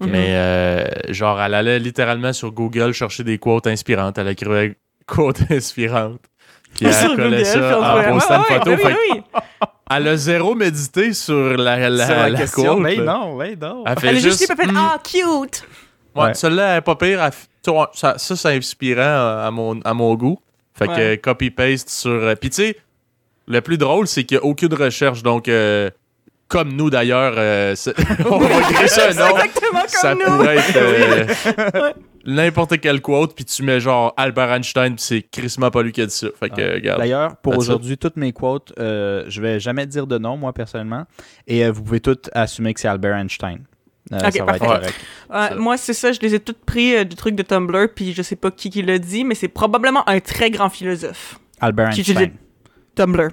Mais 0.00 0.28
euh, 0.30 0.84
genre, 1.08 1.40
elle 1.40 1.54
allait 1.54 1.78
littéralement 1.78 2.32
sur 2.32 2.52
Google 2.52 2.92
chercher 2.92 3.24
des 3.24 3.38
quotes 3.38 3.66
inspirantes. 3.66 4.18
Elle 4.18 4.28
écrivait 4.28 4.76
quotes 5.06 5.50
inspirantes. 5.50 6.20
Puis 6.74 6.86
elle 6.86 7.16
collait 7.16 7.44
ça 7.44 7.78
en 7.80 8.12
postant 8.12 8.34
une 8.36 8.68
ouais, 8.68 8.76
photo. 8.76 8.76
que. 8.76 9.38
Elle 9.90 10.08
a 10.08 10.16
zéro 10.16 10.54
médité 10.54 11.12
sur 11.12 11.56
la, 11.56 11.88
la, 11.88 12.06
Sur 12.06 12.14
la, 12.16 12.28
la 12.28 12.38
question, 12.38 12.74
quote. 12.74 12.82
mais 12.82 12.96
là. 12.96 13.04
non, 13.04 13.36
ouais, 13.36 13.56
non. 13.56 13.84
Elle 13.86 13.98
fait 14.00 14.06
Elle 14.08 14.16
a 14.16 14.20
juste 14.20 14.38
juste. 14.38 14.38
dit, 14.40 14.46
elle 14.58 14.66
fait, 14.66 14.72
hmm, 14.72 14.76
ah, 14.76 14.98
cute! 15.02 15.64
Ouais, 16.14 16.24
Ouais. 16.24 16.34
celle-là, 16.34 16.72
elle 16.72 16.78
est 16.78 16.80
pas 16.82 16.96
pire. 16.96 17.22
elle 17.22 17.32
ça, 17.94 18.14
ça, 18.18 18.36
c'est 18.36 18.56
inspirant 18.56 19.00
à 19.02 19.44
à 19.46 19.50
mon, 19.50 19.80
à 19.82 19.94
mon 19.94 20.14
goût. 20.14 20.38
Fait 20.74 20.86
que 20.86 20.92
Ouais. 20.92 21.00
euh, 21.00 21.16
copy-paste 21.16 21.88
sur. 21.88 22.10
euh, 22.10 22.34
Puis 22.34 22.50
tu 22.50 22.56
sais, 22.56 22.76
le 23.46 23.60
plus 23.60 23.78
drôle, 23.78 24.06
c'est 24.08 24.24
qu'il 24.24 24.36
n'y 24.38 24.42
a 24.42 24.46
aucune 24.46 24.74
recherche. 24.74 25.22
Donc, 25.22 25.46
euh, 25.48 25.88
comme 26.48 26.72
nous 26.72 26.90
d'ailleurs, 26.90 27.34
euh, 27.36 27.74
on 28.30 28.38
va 28.38 28.60
créer 28.72 28.88
ça 28.88 29.08
un 29.08 29.12
C'est 29.12 29.18
nom. 29.18 29.36
exactement 29.36 29.80
comme 29.80 29.88
Ça 29.88 30.14
nous! 30.14 30.24
pourrait 30.24 30.56
être 30.56 30.76
euh, 30.76 31.92
n'importe 32.24 32.80
quelle 32.80 33.00
quote, 33.00 33.34
puis 33.34 33.44
tu 33.44 33.62
mets 33.62 33.80
genre 33.80 34.12
Albert 34.16 34.52
Einstein, 34.52 34.94
puis 34.94 35.04
c'est 35.04 35.22
crissement 35.22 35.70
pas 35.70 35.82
lui 35.82 35.92
qui 35.92 36.02
a 36.02 36.06
dit 36.06 36.14
ça. 36.14 36.28
Fait 36.38 36.50
que, 36.50 36.60
euh, 36.60 36.74
regarde. 36.74 37.00
D'ailleurs, 37.00 37.36
pour 37.38 37.52
That's 37.54 37.64
it. 37.64 37.68
aujourd'hui, 37.70 37.98
toutes 37.98 38.16
mes 38.16 38.32
quotes, 38.32 38.72
euh, 38.78 39.24
je 39.28 39.40
vais 39.40 39.60
jamais 39.60 39.86
dire 39.86 40.06
de 40.06 40.18
nom, 40.18 40.36
moi, 40.36 40.52
personnellement. 40.52 41.04
Et 41.46 41.64
euh, 41.64 41.70
vous 41.72 41.82
pouvez 41.82 42.00
toutes 42.00 42.30
assumer 42.32 42.74
que 42.74 42.80
c'est 42.80 42.88
Albert 42.88 43.16
Einstein. 43.16 43.60
Euh, 44.12 44.18
Ok, 44.24 44.32
ça 44.36 44.44
va 44.44 44.52
être 44.54 44.58
parfait. 44.64 44.66
correct. 44.66 44.94
Ouais, 45.30 45.48
Ça. 45.48 45.54
moi, 45.56 45.76
c'est 45.76 45.92
ça, 45.94 46.12
je 46.12 46.20
les 46.20 46.34
ai 46.36 46.38
toutes 46.40 46.64
pris 46.64 46.94
euh, 46.96 47.02
du 47.04 47.16
truc 47.16 47.34
de 47.34 47.42
Tumblr, 47.42 47.88
puis 47.94 48.12
je 48.12 48.22
sais 48.22 48.36
pas 48.36 48.52
qui 48.52 48.70
qui 48.70 48.82
l'a 48.82 48.98
dit, 48.98 49.24
mais 49.24 49.34
c'est 49.34 49.48
probablement 49.48 50.08
un 50.08 50.20
très 50.20 50.50
grand 50.50 50.68
philosophe. 50.68 51.40
Albert 51.60 51.90
Qui 51.90 52.00
Einstein, 52.00 52.14
utilisait 52.22 52.32
Tumblr, 52.94 53.30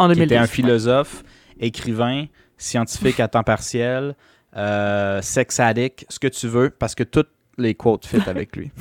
en 0.00 0.08
qui 0.08 0.14
2010. 0.16 0.22
était 0.24 0.36
un 0.36 0.46
philosophe, 0.48 1.22
écrivain, 1.60 2.24
scientifique 2.56 3.20
à 3.20 3.28
temps 3.28 3.42
partiel, 3.42 4.14
euh, 4.56 5.20
sex 5.22 5.60
addict, 5.60 6.06
ce 6.08 6.18
que 6.18 6.28
tu 6.28 6.48
veux, 6.48 6.70
parce 6.70 6.94
que 6.94 7.02
toutes 7.04 7.30
les 7.58 7.74
quotes 7.74 8.06
fit 8.06 8.22
avec 8.26 8.56
lui. 8.56 8.70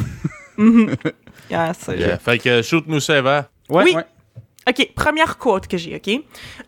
Mhm. 0.57 0.95
Yeah, 1.51 1.73
c'est- 1.73 1.97
Yeah. 1.97 2.17
Fait 2.17 2.37
que 2.39 2.61
shoot-nous 2.61 3.01
ça, 3.01 3.17
Eva. 3.17 3.49
Ouais, 3.69 3.83
Oui. 3.83 3.93
ouais. 3.95 4.05
OK, 4.69 4.93
première 4.95 5.37
quote 5.37 5.67
que 5.67 5.77
j'ai, 5.77 5.97
OK? 5.97 6.23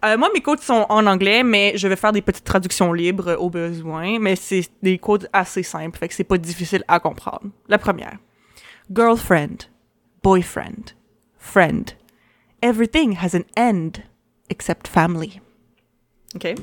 Euh, 0.05 0.17
moi, 0.17 0.29
mes 0.33 0.41
quotes 0.41 0.59
sont 0.59 0.85
en 0.89 1.07
anglais, 1.07 1.41
mais 1.41 1.71
je 1.77 1.87
vais 1.87 1.95
faire 1.95 2.11
des 2.11 2.21
petites 2.21 2.43
traductions 2.43 2.91
libres 2.91 3.37
au 3.39 3.49
besoin, 3.49 4.19
mais 4.19 4.35
c'est 4.35 4.67
des 4.83 4.97
quotes 4.97 5.27
assez 5.31 5.63
simples, 5.63 5.97
fait 5.97 6.09
que 6.09 6.13
c'est 6.13 6.25
pas 6.25 6.37
difficile 6.37 6.83
à 6.89 6.99
comprendre. 6.99 7.47
La 7.69 7.77
première. 7.77 8.17
Girlfriend, 8.93 9.69
boyfriend, 10.21 10.93
friend. 11.37 11.91
Everything 12.61 13.17
has 13.21 13.35
an 13.35 13.43
end 13.57 14.01
except 14.49 14.87
family. 14.87 15.39
OK? 16.37 16.55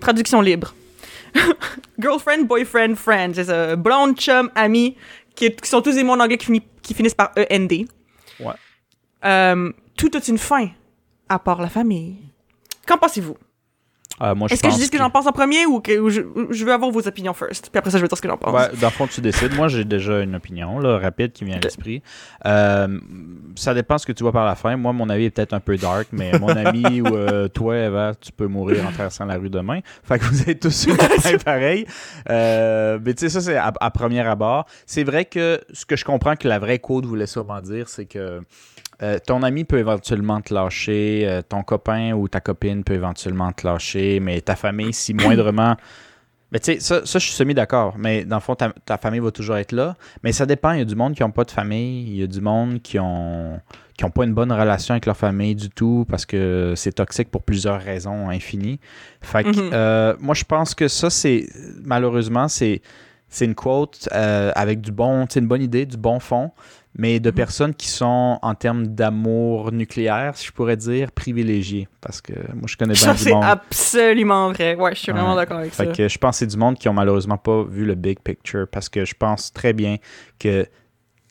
Traduction 0.00 0.40
libre. 0.40 0.74
Girlfriend, 1.98 2.46
boyfriend, 2.46 2.96
friend. 2.96 3.34
C'est 3.34 3.44
ça. 3.44 3.76
Blonde, 3.76 4.16
chum, 4.16 4.50
ami, 4.54 4.96
qui, 5.34 5.50
qui 5.54 5.68
sont 5.68 5.80
tous 5.82 5.94
des 5.94 6.02
mots 6.02 6.12
en 6.12 6.20
anglais 6.20 6.38
qui 6.38 6.94
finissent 6.94 7.14
par 7.14 7.32
END. 7.36 7.86
Ouais. 8.40 8.54
Euh, 9.24 9.72
tout 9.96 10.10
a 10.14 10.20
une 10.28 10.38
fin, 10.38 10.68
à 11.28 11.38
part 11.38 11.60
la 11.60 11.68
famille. 11.68 12.16
Qu'en 12.86 12.98
pensez-vous? 12.98 13.36
Euh, 14.22 14.34
moi, 14.34 14.48
Est-ce 14.50 14.62
que 14.62 14.70
je 14.70 14.76
dis 14.76 14.86
ce 14.86 14.90
que 14.90 14.98
j'en 14.98 15.10
pense 15.10 15.26
en 15.26 15.32
premier 15.32 15.66
ou 15.66 15.80
que 15.80 15.98
ou 15.98 16.10
je, 16.10 16.64
veux 16.64 16.72
avoir 16.72 16.90
vos 16.90 17.06
opinions 17.06 17.32
first? 17.32 17.70
Puis 17.70 17.78
après 17.78 17.90
ça, 17.90 17.98
je 17.98 18.02
vais 18.02 18.08
dire 18.08 18.16
ce 18.16 18.22
que 18.22 18.28
j'en 18.28 18.36
pense. 18.36 18.54
Ouais, 18.54 18.68
dans 18.80 18.88
le 18.88 18.92
fond, 18.92 19.06
tu 19.06 19.20
décides. 19.20 19.54
Moi, 19.54 19.68
j'ai 19.68 19.84
déjà 19.84 20.20
une 20.20 20.34
opinion 20.34 20.78
là, 20.78 20.98
rapide 20.98 21.32
qui 21.32 21.44
vient 21.44 21.56
à 21.56 21.60
l'esprit. 21.60 22.02
Euh, 22.46 23.00
ça 23.56 23.74
dépend 23.74 23.98
ce 23.98 24.06
que 24.06 24.12
tu 24.12 24.22
vois 24.22 24.32
par 24.32 24.44
la 24.44 24.54
fin. 24.54 24.76
Moi, 24.76 24.92
mon 24.92 25.08
avis 25.08 25.24
est 25.24 25.30
peut-être 25.30 25.54
un 25.54 25.60
peu 25.60 25.76
dark, 25.76 26.08
mais 26.12 26.38
mon 26.38 26.48
ami 26.48 27.00
ou 27.00 27.06
euh, 27.06 27.48
toi, 27.48 27.76
Eva, 27.76 28.12
tu 28.20 28.32
peux 28.32 28.46
mourir 28.46 28.86
en 28.86 28.92
traversant 28.92 29.24
la 29.24 29.36
rue 29.36 29.50
demain. 29.50 29.80
Fait 30.02 30.18
que 30.18 30.24
vous 30.24 30.48
êtes 30.48 30.60
tous 30.60 30.74
sur 30.74 30.96
pareil. 31.44 31.86
Euh, 32.28 32.98
mais 33.04 33.14
tu 33.14 33.20
sais, 33.20 33.28
ça, 33.30 33.40
c'est 33.40 33.56
à, 33.56 33.72
à 33.80 33.90
premier 33.90 34.20
abord. 34.20 34.66
C'est 34.86 35.04
vrai 35.04 35.24
que 35.24 35.60
ce 35.72 35.86
que 35.86 35.96
je 35.96 36.04
comprends 36.04 36.36
que 36.36 36.48
la 36.48 36.58
vraie 36.58 36.78
code 36.78 37.06
voulait 37.06 37.26
sûrement 37.26 37.60
dire, 37.60 37.88
c'est 37.88 38.06
que 38.06 38.42
euh, 39.02 39.18
ton 39.24 39.42
ami 39.42 39.64
peut 39.64 39.78
éventuellement 39.78 40.40
te 40.40 40.52
lâcher, 40.52 41.22
euh, 41.26 41.42
ton 41.42 41.62
copain 41.62 42.12
ou 42.12 42.28
ta 42.28 42.40
copine 42.40 42.84
peut 42.84 42.94
éventuellement 42.94 43.50
te 43.52 43.66
lâcher, 43.66 44.20
mais 44.20 44.40
ta 44.40 44.56
famille, 44.56 44.92
si 44.92 45.14
moindrement. 45.14 45.76
Mais 46.52 46.58
tu 46.58 46.72
sais, 46.72 46.80
ça, 46.80 47.06
ça, 47.06 47.20
je 47.20 47.26
suis 47.26 47.34
semi-d'accord. 47.34 47.94
Mais 47.96 48.24
dans 48.24 48.34
le 48.34 48.40
fond, 48.40 48.56
ta, 48.56 48.70
ta 48.84 48.98
famille 48.98 49.20
va 49.20 49.30
toujours 49.30 49.56
être 49.58 49.70
là. 49.70 49.94
Mais 50.24 50.32
ça 50.32 50.46
dépend. 50.46 50.72
Il 50.72 50.78
y 50.80 50.82
a 50.82 50.84
du 50.84 50.96
monde 50.96 51.14
qui 51.14 51.22
n'ont 51.22 51.30
pas 51.30 51.44
de 51.44 51.50
famille. 51.52 52.02
Il 52.08 52.16
y 52.16 52.24
a 52.24 52.26
du 52.26 52.40
monde 52.40 52.82
qui 52.82 52.98
ont 52.98 53.60
qui 53.96 54.04
ont 54.04 54.10
pas 54.10 54.24
une 54.24 54.34
bonne 54.34 54.50
relation 54.50 54.94
avec 54.94 55.06
leur 55.06 55.16
famille 55.16 55.54
du 55.54 55.70
tout 55.70 56.06
parce 56.08 56.26
que 56.26 56.72
c'est 56.74 56.90
toxique 56.94 57.30
pour 57.30 57.42
plusieurs 57.42 57.80
raisons 57.80 58.30
infinies. 58.30 58.80
Fait 59.20 59.44
que, 59.44 59.48
Mhm. 59.50 59.70
euh, 59.72 60.16
moi, 60.18 60.34
je 60.34 60.42
pense 60.42 60.74
que 60.74 60.88
ça, 60.88 61.08
c'est 61.08 61.46
malheureusement, 61.84 62.48
c'est 62.48 62.82
c'est 63.28 63.44
une 63.44 63.54
quote 63.54 64.08
euh, 64.12 64.50
avec 64.56 64.80
du 64.80 64.90
bon, 64.90 65.26
sais, 65.28 65.38
une 65.38 65.46
bonne 65.46 65.62
idée, 65.62 65.86
du 65.86 65.96
bon 65.96 66.18
fond, 66.18 66.50
mais 66.96 67.20
de 67.20 67.30
personnes 67.30 67.74
qui 67.74 67.88
sont, 67.88 68.38
en 68.42 68.54
termes 68.54 68.86
d'amour 68.88 69.70
nucléaire, 69.72 70.36
si 70.36 70.46
je 70.46 70.52
pourrais 70.52 70.76
dire, 70.76 71.12
privilégiées. 71.12 71.88
Parce 72.00 72.20
que 72.20 72.32
moi, 72.54 72.64
je 72.66 72.76
connais 72.76 72.94
bien 72.94 73.02
Ça, 73.02 73.12
du 73.14 73.18
c'est 73.22 73.30
monde. 73.32 73.44
absolument 73.44 74.52
vrai. 74.52 74.74
Ouais, 74.74 74.94
je 74.94 75.00
suis 75.00 75.12
vraiment 75.12 75.36
d'accord 75.36 75.58
avec 75.58 75.72
ça. 75.72 75.84
Fait 75.84 75.92
que 75.96 76.08
je 76.08 76.18
pense 76.18 76.36
que 76.36 76.38
c'est 76.40 76.46
du 76.46 76.56
monde 76.56 76.76
qui 76.78 76.88
ont 76.88 76.92
malheureusement 76.92 77.38
pas 77.38 77.62
vu 77.62 77.84
le 77.84 77.94
big 77.94 78.18
picture 78.20 78.66
parce 78.70 78.88
que 78.88 79.04
je 79.04 79.14
pense 79.14 79.52
très 79.52 79.72
bien 79.72 79.96
que 80.38 80.66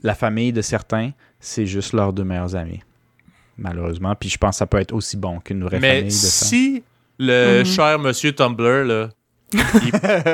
la 0.01 0.16
famille 0.16 0.54
de 0.54 0.62
certains, 0.62 1.12
c'est 1.42 1.66
juste 1.66 1.92
leurs 1.94 2.13
deux 2.13 2.24
meilleurs 2.24 2.56
amis. 2.56 2.82
Malheureusement. 3.58 4.16
Puis 4.16 4.30
je 4.30 4.38
pense 4.38 4.51
que 4.56 4.60
ça 4.60 4.66
peut 4.68 4.78
être 4.80 4.94
aussi 4.94 5.18
bon 5.18 5.39
qu'une 5.39 5.63
vraie 5.63 5.80
famille 5.80 6.04
Mais 6.04 6.04
de 6.06 6.10
ça. 6.12 6.46
si 6.46 6.84
le 7.18 7.60
Mhm. 7.60 7.66
cher 7.66 8.00
monsieur 8.00 8.32
Tumblr, 8.32 8.86
là, 8.86 9.10
il, 9.54 9.92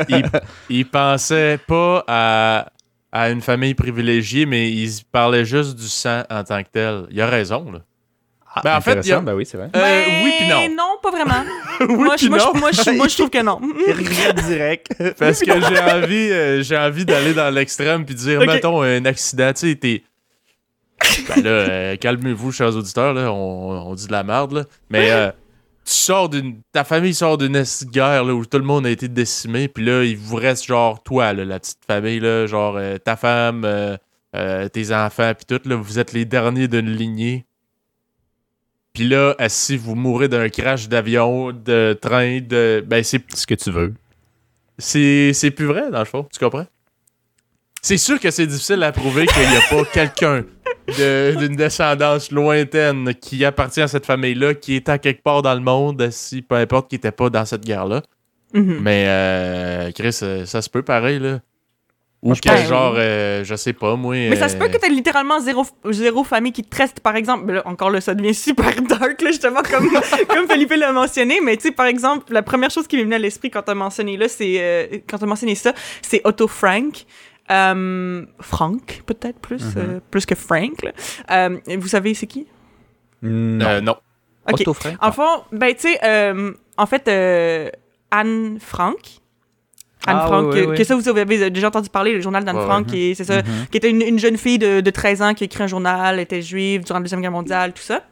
il- 0.09 0.25
il 0.69 0.85
pensait 0.89 1.57
pas 1.67 2.03
à, 2.07 2.67
à 3.17 3.29
une 3.29 3.39
famille 3.41 3.73
privilégiée, 3.75 4.45
mais 4.45 4.69
il 4.69 4.89
parlait 5.09 5.45
juste 5.45 5.75
du 5.77 5.87
sang 5.87 6.23
en 6.29 6.43
tant 6.43 6.61
que 6.63 6.67
tel, 6.69 7.05
il 7.11 7.21
a 7.21 7.27
raison. 7.27 7.71
Là. 7.71 7.79
Ah, 8.53 8.61
Ben, 8.63 8.75
en 8.77 8.81
fait, 8.81 8.99
il 9.03 9.07
y 9.07 9.11
a- 9.13 9.19
ben 9.21 9.33
oui, 9.33 9.45
c'est 9.45 9.55
vrai. 9.57 9.67
Euh, 9.73 9.79
Ben, 9.81 10.03
oui 10.23 10.33
puis 10.37 10.47
non. 10.49 10.67
Non, 10.69 10.97
pas 11.01 11.11
vraiment. 11.11 11.43
oui 11.81 11.95
moi, 11.95 12.15
je, 12.17 12.21
puis 12.23 12.29
moi, 12.29 12.39
je- 12.39 12.43
non. 12.45 12.53
moi, 12.59 12.71
je- 12.73 12.91
moi, 12.91 13.07
je 13.07 13.15
trouve 13.15 13.29
que 13.29 13.41
non. 13.41 13.59
Regrette 13.87 14.35
direct. 14.45 14.87
Parce 15.19 15.39
que 15.39 15.45
j'ai 15.51 15.79
envie, 15.79 16.29
euh, 16.31 16.61
j'ai 16.61 16.77
envie 16.77 17.05
d'aller 17.05 17.33
dans 17.33 17.53
l'extrême 17.53 18.05
puis 18.05 18.15
dire, 18.15 18.39
mettons, 18.45 18.81
un 18.81 19.05
accident, 19.05 19.53
tu 19.53 19.69
sais, 19.69 19.75
t'es. 19.75 20.03
Ben 21.29 21.41
là, 21.43 21.49
euh, 21.49 21.95
calmez-vous, 21.97 22.51
chers 22.51 22.75
auditeurs, 22.75 23.13
là, 23.13 23.31
on, 23.31 23.89
on 23.91 23.95
dit 23.95 24.07
de 24.07 24.11
la 24.11 24.23
merde, 24.23 24.51
là. 24.53 24.63
Mais 24.89 25.11
euh, 25.11 25.31
tu 25.85 25.93
sors 25.93 26.29
d'une. 26.29 26.61
Ta 26.71 26.83
famille 26.83 27.13
sort 27.13 27.37
d'une 27.37 27.63
guerre 27.91 28.23
là, 28.23 28.33
où 28.33 28.45
tout 28.45 28.57
le 28.57 28.63
monde 28.63 28.87
a 28.87 28.89
été 28.89 29.07
décimé, 29.07 29.67
puis 29.67 29.85
là, 29.85 30.03
il 30.03 30.17
vous 30.17 30.35
reste 30.35 30.65
genre 30.65 31.01
toi, 31.03 31.31
là, 31.33 31.45
la 31.45 31.59
petite 31.59 31.85
famille, 31.85 32.19
là, 32.19 32.47
genre 32.47 32.77
euh, 32.77 32.97
ta 32.97 33.15
femme, 33.15 33.63
euh, 33.65 33.95
euh, 34.35 34.67
tes 34.67 34.91
enfants, 34.91 35.33
puis 35.35 35.45
tout, 35.45 35.69
là, 35.69 35.75
vous 35.75 35.99
êtes 35.99 36.11
les 36.11 36.25
derniers 36.25 36.67
d'une 36.67 36.89
lignée. 36.89 37.45
Puis 38.93 39.07
là, 39.07 39.35
si 39.47 39.77
vous 39.77 39.93
mourrez 39.93 40.27
d'un 40.27 40.49
crash 40.49 40.89
d'avion, 40.89 41.51
de 41.51 41.97
train, 42.01 42.39
de. 42.41 42.83
Ben, 42.85 43.03
c'est 43.03 43.21
Ce 43.35 43.45
que 43.45 43.55
tu 43.55 43.69
veux. 43.69 43.93
c'est 44.79 45.33
c'est 45.33 45.51
plus 45.51 45.65
vrai, 45.65 45.91
dans 45.91 45.99
le 45.99 46.05
fond. 46.05 46.27
Tu 46.33 46.39
comprends? 46.39 46.65
C'est 47.83 47.97
sûr 47.97 48.19
que 48.19 48.31
c'est 48.31 48.47
difficile 48.47 48.81
à 48.81 48.91
prouver 48.91 49.27
qu'il 49.27 49.47
n'y 49.47 49.55
a 49.55 49.61
pas 49.69 49.85
quelqu'un 49.93 50.45
de- 50.87 51.35
d'une 51.37 51.55
descendance 51.55 52.31
lointaine 52.31 53.13
qui 53.15 53.43
appartient 53.45 53.81
à 53.81 53.87
cette 53.87 54.05
famille-là, 54.05 54.53
qui 54.53 54.75
est 54.75 54.89
à 54.89 54.97
quelque 54.97 55.23
part 55.23 55.41
dans 55.41 55.53
le 55.53 55.61
monde, 55.61 56.07
si 56.11 56.41
peu 56.41 56.55
importe 56.55 56.89
qui 56.89 56.95
n'était 56.95 57.11
pas 57.11 57.29
dans 57.29 57.45
cette 57.45 57.65
guerre-là. 57.65 58.01
Mhm. 58.53 58.79
Mais, 58.81 59.05
euh, 59.07 59.91
Chris, 59.91 60.17
euh, 60.23 60.45
ça 60.45 60.61
se 60.61 60.69
peut 60.69 60.83
pareil, 60.83 61.19
là. 61.19 61.39
Ou 62.21 62.33
que, 62.33 62.39
pense- 62.49 62.67
genre, 62.67 62.95
euh, 62.97 63.43
je 63.43 63.53
sais 63.55 63.73
pas, 63.73 63.95
moi. 63.95 64.15
Mais 64.15 64.35
ça 64.35 64.49
se 64.49 64.55
peut 64.57 64.65
euh, 64.65 64.69
que 64.69 64.77
t'aies 64.77 64.89
littéralement 64.89 65.39
zéro, 65.39 65.63
zéro 65.91 66.23
famille 66.23 66.53
qui 66.53 66.63
te 66.63 66.75
reste, 66.75 66.99
par 67.01 67.15
exemple. 67.15 67.45
Ben 67.45 67.53
là, 67.55 67.61
encore 67.67 67.91
là, 67.91 68.01
ça 68.01 68.15
devient 68.15 68.33
super 68.33 68.71
dark, 68.81 69.21
là, 69.21 69.29
justement, 69.29 69.61
comme, 69.61 69.87
comme 70.29 70.47
Felipe 70.47 70.71
l'a 70.75 70.91
mentionné. 70.91 71.39
Mais 71.43 71.55
tu 71.55 71.63
sais, 71.67 71.71
par 71.71 71.85
exemple, 71.85 72.33
la 72.33 72.41
première 72.41 72.71
chose 72.71 72.87
qui 72.87 72.95
m'est 72.97 73.03
venue 73.03 73.13
à 73.13 73.19
l'esprit 73.19 73.51
quand 73.51 73.61
t'as 73.61 73.75
mentionné 73.75 74.17
là, 74.17 74.27
c'est 74.27 74.55
euh, 74.57 74.87
quand 75.07 75.19
t'as 75.19 75.27
mentionné 75.27 75.53
ça, 75.53 75.73
c'est 76.01 76.21
Otto 76.23 76.47
Frank. 76.47 77.05
Euh, 77.51 78.25
Frank, 78.39 79.03
peut-être 79.05 79.39
plus, 79.39 79.63
Mhm. 79.63 79.73
euh, 79.77 79.99
plus 80.11 80.25
que 80.25 80.35
Frank. 80.35 80.81
là. 80.83 80.91
Euh, 81.31 81.57
vous 81.77 81.87
savez, 81.87 82.13
c'est 82.13 82.27
qui? 82.27 82.47
Non. 83.21 83.65
euh, 83.65 83.81
non. 83.81 83.95
Ok. 84.51 84.63
Frank? 84.73 84.95
En 85.01 85.11
fond, 85.11 85.43
ben, 85.51 85.73
tu 85.73 85.81
sais, 85.81 85.99
euh, 86.03 86.51
en 86.77 86.85
fait, 86.85 87.07
euh, 87.07 87.69
Anne 88.11 88.57
Frank. 88.59 88.97
Anne 90.07 90.17
Ah, 90.21 90.27
Frank, 90.27 90.45
oui, 90.53 90.59
oui, 90.59 90.65
que, 90.65 90.69
oui. 90.71 90.77
que 90.77 90.83
ça, 90.83 90.95
vous 90.95 91.07
avez 91.09 91.49
déjà 91.49 91.67
entendu 91.69 91.89
parler, 91.89 92.13
le 92.13 92.21
journal 92.21 92.43
d'Anne 92.43 92.57
Ouais, 92.57 92.65
Frank, 92.65 92.85
qui 92.85 93.09
est- 93.11 93.15
c'est 93.15 93.23
ça, 93.23 93.37
Mhm. 93.37 93.67
qui 93.71 93.77
était 93.77 93.89
une, 93.89 94.01
une 94.03 94.19
jeune 94.19 94.37
fille 94.37 94.59
de, 94.59 94.81
de 94.81 94.89
13 94.91 95.21
ans 95.23 95.33
qui 95.33 95.43
a 95.43 95.45
écrit 95.45 95.63
un 95.63 95.67
journal, 95.67 96.19
était 96.19 96.43
juive 96.43 96.83
durant 96.83 96.99
la 96.99 97.03
Deuxième 97.03 97.21
Guerre 97.21 97.31
mondiale, 97.31 97.73
tout 97.73 97.81
ça. 97.81 98.03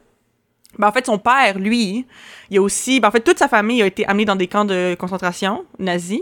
Ben, 0.79 0.87
en 0.87 0.91
fait, 0.91 1.05
son 1.05 1.19
père, 1.19 1.59
lui, 1.59 2.07
il 2.49 2.57
a 2.57 2.61
aussi... 2.63 2.99
Ben, 2.99 3.09
en 3.09 3.11
fait, 3.11 3.19
toute 3.21 3.37
sa 3.37 3.47
famille 3.47 3.83
a 3.83 3.85
été 3.85 4.07
amenée 4.07 4.25
dans 4.25 4.35
des 4.35 4.47
camps 4.47 4.65
de 4.65 4.95
concentration 4.99 5.65
nazis. 5.77 6.21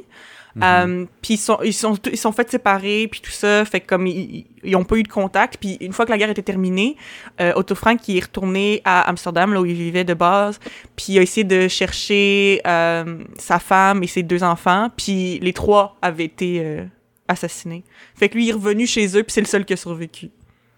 Mhm. 0.55 0.63
Euh, 0.63 1.05
puis 1.21 1.35
ils 1.35 1.37
sont, 1.37 1.57
ils 1.63 1.73
sont 1.73 1.95
ils 2.11 2.17
sont 2.17 2.31
fait 2.33 2.49
séparer 2.51 3.07
puis 3.09 3.21
tout 3.21 3.31
ça. 3.31 3.63
Fait 3.65 3.79
que 3.79 3.87
comme 3.87 4.05
ils, 4.07 4.17
ils- 4.35 4.45
ils 4.63 4.75
ont 4.75 4.83
pas 4.83 4.97
eu 4.97 5.03
de 5.03 5.07
contact. 5.07 5.57
Puis 5.59 5.77
une 5.79 5.93
fois 5.93 6.05
que 6.05 6.11
la 6.11 6.17
guerre 6.17 6.29
était 6.29 6.41
terminée 6.41 6.97
euh, 7.39 7.53
Otto 7.55 7.73
Frank 7.73 8.05
il 8.09 8.17
est 8.17 8.21
retourné 8.25 8.81
à 8.83 9.09
Amsterdam 9.09 9.53
là 9.53 9.61
où 9.61 9.65
il 9.65 9.73
vivait 9.75 10.03
de 10.03 10.13
base. 10.13 10.59
Puis 10.95 11.07
il 11.13 11.19
a 11.19 11.21
essayé 11.21 11.43
de 11.45 11.67
chercher 11.67 12.61
euh, 12.67 13.23
sa 13.37 13.59
femme 13.59 14.03
et 14.03 14.07
ses 14.07 14.23
deux 14.23 14.43
enfants. 14.43 14.89
Puis 14.97 15.39
les 15.39 15.53
trois 15.53 15.97
avaient 16.01 16.25
été 16.25 16.59
euh, 16.63 16.83
assassinés. 17.27 17.83
Fait 18.15 18.27
que 18.29 18.35
lui 18.35 18.45
il 18.45 18.49
est 18.49 18.53
revenu 18.53 18.85
chez 18.85 19.07
eux 19.17 19.23
puis 19.23 19.31
c'est 19.31 19.41
le 19.41 19.47
seul 19.47 19.63
qui 19.65 19.73
a 19.73 19.77
survécu. 19.77 20.29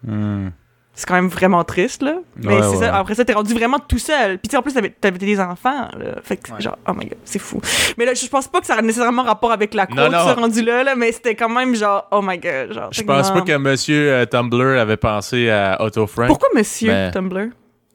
Hmm. 0.06 0.48
C'est 0.94 1.06
quand 1.06 1.14
même 1.14 1.28
vraiment 1.28 1.64
triste 1.64 2.02
là 2.02 2.16
mais 2.36 2.54
Ouais, 2.54 2.62
c'est 2.62 2.68
ouais, 2.68 2.76
ça 2.86 2.96
après 2.96 3.14
ça 3.14 3.24
t'es 3.24 3.32
rendu 3.32 3.52
vraiment 3.54 3.78
tout 3.78 3.98
seul 3.98 4.38
puis 4.38 4.48
tu 4.48 4.50
sais, 4.52 4.56
en 4.56 4.62
plus 4.62 4.72
t'avais 4.74 4.90
t'avais 4.90 5.18
des 5.18 5.40
enfants 5.40 5.88
là 5.98 6.16
fait 6.22 6.36
que 6.36 6.52
Ouais. 6.52 6.60
genre 6.60 6.76
oh 6.88 6.92
my 6.94 7.06
god 7.06 7.18
c'est 7.24 7.38
fou 7.38 7.60
mais 7.98 8.04
là 8.04 8.14
je 8.14 8.26
pense 8.28 8.46
pas 8.48 8.60
que 8.60 8.66
ça 8.66 8.74
a 8.76 8.82
nécessairement 8.82 9.22
rapport 9.24 9.50
avec 9.52 9.74
la 9.74 9.86
non. 9.90 10.10
ce 10.10 10.34
rendu 10.40 10.62
là, 10.62 10.84
là 10.84 10.94
mais 10.94 11.10
c'était 11.12 11.34
quand 11.34 11.48
même 11.48 11.74
genre 11.74 12.06
oh 12.12 12.20
my 12.22 12.38
god 12.38 12.72
genre 12.72 12.88
Je 12.92 13.02
pense 13.02 13.30
pas 13.30 13.40
que 13.42 13.56
monsieur 13.56 14.12
euh, 14.12 14.24
Tumblr 14.26 14.78
avait 14.80 14.96
pensé 14.96 15.50
à 15.50 15.76
Otto 15.82 16.06
Frank. 16.06 16.28
pourquoi 16.28 16.48
monsieur 16.54 16.92
Mais- 16.92 17.10
Tumblr? 17.10 17.48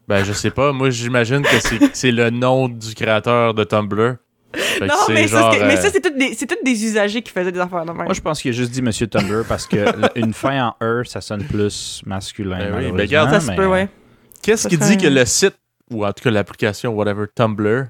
Ben, 0.08 0.24
je 0.26 0.34
sais 0.34 0.50
pas. 0.50 0.72
Moi, 0.74 0.90
j'imagine 0.90 1.44
que 1.44 1.60
c'est 1.60 1.96
c'est 1.96 2.12
le 2.12 2.32
nom 2.32 2.68
du 2.68 2.96
créateur 2.96 3.54
de 3.54 3.64
Tumblr. 3.64 4.16
Fait 4.54 4.88
non 4.88 4.96
mais 5.10 5.28
ça, 5.28 5.40
genre, 5.42 5.54
c'est- 5.54 5.60
mais 5.66 5.78
euh, 5.78 5.82
ça 5.82 5.90
c'est 5.92 6.02
tous 6.48 6.64
des 6.66 6.84
usagers 6.86 7.22
qui 7.22 7.32
faisaient 7.32 7.52
des 7.52 7.60
affaires 7.60 7.86
de 7.86 7.92
même 7.92 8.06
Moi, 8.06 8.14
je 8.14 8.22
pense 8.22 8.42
qu'il 8.42 8.50
a 8.50 8.54
juste 8.54 8.72
dit 8.72 8.82
Monsieur 8.82 9.06
Tumblr 9.08 9.46
parce 9.48 9.68
que 9.68 9.78
une 10.20 10.34
fin 10.34 10.70
en 10.70 10.76
E, 10.84 11.04
ça 11.06 11.22
sonne 11.22 11.44
plus 11.44 12.02
masculin. 12.06 12.58
Ben 12.58 12.76
oui, 12.78 12.92
ben 12.92 13.02
regarde, 13.02 13.30
ça 13.32 13.40
se 13.40 13.48
mais- 13.48 13.56
peut 13.56 13.68
ouais 13.68 13.88
Qu'est-ce 14.42 14.68
qui 14.68 14.76
serait- 14.78 14.96
dit 14.96 14.98
que 14.98 15.08
le 15.08 15.24
site, 15.26 15.56
ou 15.92 16.06
en 16.06 16.14
tout 16.14 16.24
cas 16.24 16.32
l'application, 16.32 16.94
whatever, 16.94 17.26
Tumblr, 17.36 17.88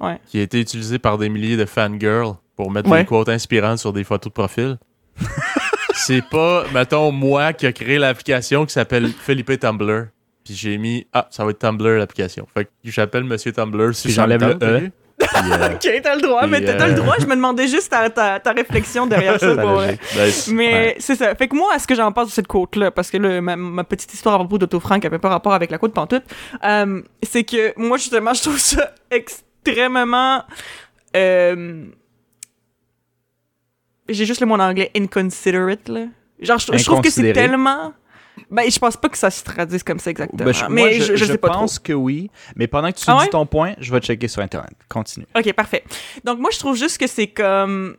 Ouais. 0.00 0.18
qui 0.26 0.38
a 0.38 0.42
été 0.42 0.58
utilisé 0.60 0.98
par 0.98 1.18
des 1.18 1.28
milliers 1.28 1.56
de 1.58 1.66
fangirls 1.66 2.34
pour 2.56 2.70
mettre 2.70 2.88
Ouais. 2.88 3.00
des 3.00 3.06
quotes 3.06 3.28
inspirantes 3.28 3.78
sur 3.78 3.92
des 3.92 4.02
photos 4.02 4.30
de 4.30 4.34
profil, 4.34 4.78
c'est 5.94 6.22
pas, 6.28 6.64
mettons, 6.72 7.12
moi 7.12 7.52
qui 7.52 7.66
a 7.66 7.72
créé 7.72 7.98
l'application 7.98 8.64
qui 8.66 8.72
s'appelle 8.72 9.08
Philippe 9.08 9.58
Tumblr. 9.60 10.06
Puis 10.44 10.54
j'ai 10.54 10.78
mis, 10.78 11.06
ah, 11.12 11.28
ça 11.30 11.44
va 11.44 11.50
être 11.50 11.58
Tumblr 11.58 11.98
l'application. 11.98 12.46
Fait 12.54 12.64
que 12.64 12.70
j'appelle 12.84 13.24
Monsieur 13.24 13.52
Tumblr 13.52 13.94
si 13.94 14.10
j'enlève 14.10 14.40
le 14.42 14.58
E. 14.86 14.90
euh, 15.36 15.68
ok 15.74 16.00
t'as 16.02 16.14
le 16.16 16.22
droit 16.22 16.46
mais 16.46 16.60
t'as 16.64 16.86
le 16.86 16.92
euh, 16.92 16.96
droit 16.96 17.14
je 17.20 17.26
me 17.26 17.34
demandais 17.34 17.68
juste 17.68 17.90
ta, 17.90 18.08
ta, 18.10 18.40
ta 18.40 18.52
réflexion 18.52 19.06
derrière 19.06 19.38
ça 19.40 19.56
pour. 19.56 19.76
Ben, 19.78 19.96
Mais 20.52 20.70
Ouais. 20.72 20.96
c'est 20.98 21.14
ça. 21.16 21.34
Fait 21.34 21.48
que 21.48 21.56
moi, 21.56 21.78
ce 21.78 21.86
que 21.86 21.94
j'en 21.94 22.10
pense 22.12 22.28
de 22.28 22.32
cette 22.32 22.46
côte-là, 22.46 22.90
parce 22.90 23.10
que 23.10 23.16
là, 23.16 23.40
ma, 23.40 23.56
ma 23.56 23.84
petite 23.84 24.12
histoire 24.14 24.34
à 24.34 24.38
propos 24.38 24.58
d'Otto 24.58 24.80
Frank 24.80 25.04
avait 25.04 25.18
pas 25.18 25.28
rapport 25.28 25.52
avec 25.54 25.70
la 25.70 25.78
côte 25.78 25.92
pantoute, 25.94 26.24
euh, 26.64 27.02
c'est 27.22 27.44
que 27.44 27.72
moi, 27.78 27.96
justement, 27.98 28.32
je 28.34 28.42
trouve 28.42 28.58
ça 28.58 28.92
extrêmement... 29.10 30.44
euh, 31.16 31.84
J'ai 34.08 34.24
juste 34.26 34.40
le 34.40 34.46
mot 34.46 34.54
en 34.54 34.60
anglais 34.60 34.90
inconsiderate, 34.96 35.88
là. 35.88 36.06
Genre, 36.40 36.58
je, 36.58 36.76
je 36.76 36.84
trouve 36.84 37.00
que 37.02 37.10
c'est 37.10 37.32
tellement... 37.32 37.92
Ben, 38.50 38.70
je 38.70 38.78
pense 38.78 38.96
pas 38.96 39.08
que 39.08 39.18
ça 39.18 39.30
se 39.30 39.44
traduise 39.44 39.82
comme 39.82 39.98
ça 39.98 40.10
exactement. 40.10 40.44
ben, 40.44 40.52
je- 40.52 40.64
mais 40.66 40.80
moi, 40.82 40.90
je, 40.92 41.14
je 41.16 41.24
sais 41.24 41.38
pas 41.38 41.48
trop. 41.48 41.60
pense 41.60 41.78
que 41.78 41.92
oui. 41.92 42.30
Mais 42.56 42.66
pendant 42.66 42.90
que 42.90 42.96
tu 42.96 43.04
Ah 43.06 43.14
dis 43.14 43.20
ouais? 43.24 43.28
ton 43.28 43.46
point, 43.46 43.74
je 43.78 43.92
vais 43.92 44.00
checker 44.00 44.28
sur 44.28 44.42
Internet. 44.42 44.72
Continue. 44.88 45.26
Ok, 45.36 45.52
parfait. 45.52 45.84
Donc 46.24 46.38
moi, 46.38 46.50
je 46.52 46.58
trouve 46.58 46.76
juste 46.76 46.98
que 46.98 47.06
c'est 47.06 47.28
comme... 47.28 47.96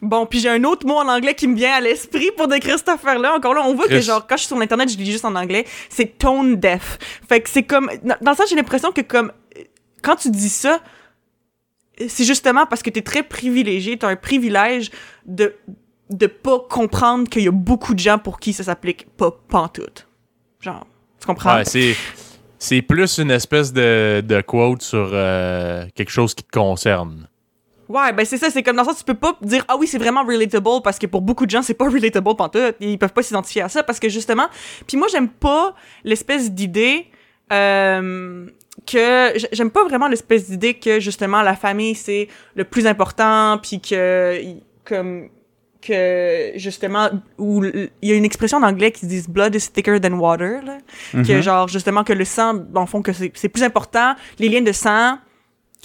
Bon, 0.00 0.24
puis 0.24 0.38
j'ai 0.40 0.48
un 0.48 0.64
autre 0.64 0.86
mot 0.86 0.94
en 0.96 1.08
anglais 1.08 1.34
qui 1.34 1.46
me 1.46 1.54
vient 1.54 1.74
à 1.74 1.80
l'esprit 1.80 2.30
pour 2.36 2.48
décrire 2.48 2.78
cette 2.78 2.88
affaire-là. 2.88 3.34
Encore 3.34 3.52
là, 3.52 3.62
on 3.66 3.74
voit 3.74 3.86
que 3.86 4.00
genre, 4.00 4.26
quand 4.26 4.36
je 4.36 4.42
suis 4.44 4.48
sur 4.48 4.56
Internet, 4.60 4.88
je 4.90 4.96
lis 4.96 5.10
juste 5.10 5.26
en 5.26 5.34
anglais. 5.34 5.66
C'est 5.90 6.16
tone 6.16 6.56
deaf. 6.56 6.98
Fait 7.28 7.40
que 7.42 7.50
c'est 7.50 7.64
comme... 7.64 7.90
Dans 8.22 8.34
sens, 8.34 8.48
j'ai 8.48 8.56
l'impression 8.56 8.92
que 8.92 9.02
comme... 9.02 9.30
Quand 10.02 10.16
tu 10.16 10.30
dis 10.30 10.48
ça, 10.48 10.80
c'est 12.08 12.24
justement 12.24 12.64
parce 12.64 12.82
que 12.82 12.88
t'es 12.90 13.02
très 13.02 13.22
privilégié, 13.22 13.98
t'as 13.98 14.08
un 14.08 14.16
privilège 14.16 14.90
de 15.26 15.54
de 16.10 16.26
pas 16.26 16.58
comprendre 16.68 17.28
qu'il 17.28 17.42
y 17.42 17.48
a 17.48 17.52
beaucoup 17.52 17.94
de 17.94 17.98
gens 17.98 18.18
pour 18.18 18.40
qui 18.40 18.52
ça 18.52 18.64
s'applique 18.64 19.06
pas 19.16 19.30
pantoute. 19.48 20.06
Genre, 20.60 20.86
tu 21.20 21.26
comprends? 21.26 21.56
Ouais, 21.56 21.64
c'est, 21.64 21.94
c'est 22.58 22.82
plus 22.82 23.18
une 23.18 23.30
espèce 23.30 23.72
de, 23.72 24.22
de 24.26 24.40
quote 24.40 24.82
sur 24.82 25.10
euh, 25.12 25.86
quelque 25.94 26.10
chose 26.10 26.34
qui 26.34 26.44
te 26.44 26.50
concerne. 26.50 27.28
Ouais, 27.88 28.12
ben 28.12 28.26
c'est 28.26 28.36
ça, 28.36 28.50
c'est 28.50 28.62
comme 28.62 28.76
dans 28.76 28.84
ça, 28.84 28.94
tu 28.94 29.04
peux 29.04 29.14
pas 29.14 29.36
dire 29.40 29.64
ah 29.66 29.76
oui, 29.78 29.86
c'est 29.86 29.98
vraiment 29.98 30.22
relatable 30.22 30.82
parce 30.84 30.98
que 30.98 31.06
pour 31.06 31.22
beaucoup 31.22 31.46
de 31.46 31.50
gens, 31.50 31.62
c'est 31.62 31.74
pas 31.74 31.88
relatable 31.88 32.36
pantoute, 32.36 32.76
ils 32.80 32.98
peuvent 32.98 33.12
pas 33.12 33.22
s'identifier 33.22 33.62
à 33.62 33.68
ça 33.68 33.82
parce 33.82 33.98
que 33.98 34.08
justement, 34.08 34.46
puis 34.86 34.96
moi 34.96 35.08
j'aime 35.10 35.28
pas 35.28 35.74
l'espèce 36.04 36.50
d'idée 36.52 37.06
euh, 37.50 38.46
que 38.86 39.32
j'aime 39.52 39.70
pas 39.70 39.84
vraiment 39.84 40.06
l'espèce 40.06 40.50
d'idée 40.50 40.74
que 40.74 41.00
justement 41.00 41.40
la 41.40 41.56
famille 41.56 41.94
c'est 41.94 42.28
le 42.54 42.64
plus 42.64 42.86
important 42.86 43.58
puis 43.62 43.80
que 43.80 44.38
comme 44.84 45.28
que 45.88 46.52
justement 46.56 47.08
où 47.38 47.64
il 47.64 47.90
y 48.02 48.12
a 48.12 48.14
une 48.14 48.24
expression 48.24 48.58
en 48.58 48.62
anglais 48.62 48.92
qui 48.92 49.06
dit 49.06 49.22
blood 49.28 49.54
is 49.54 49.68
thicker 49.72 50.00
than 50.00 50.12
water 50.18 50.62
là, 50.64 50.78
que 51.12 51.32
Mhm. 51.32 51.40
genre 51.42 51.68
justement 51.68 52.04
que 52.04 52.12
le 52.12 52.24
sang 52.24 52.52
le 52.74 52.86
fond 52.86 53.02
que 53.02 53.12
c'est 53.12 53.48
plus 53.48 53.62
important 53.62 54.14
les 54.38 54.48
liens 54.48 54.62
de 54.62 54.72
sang 54.72 55.18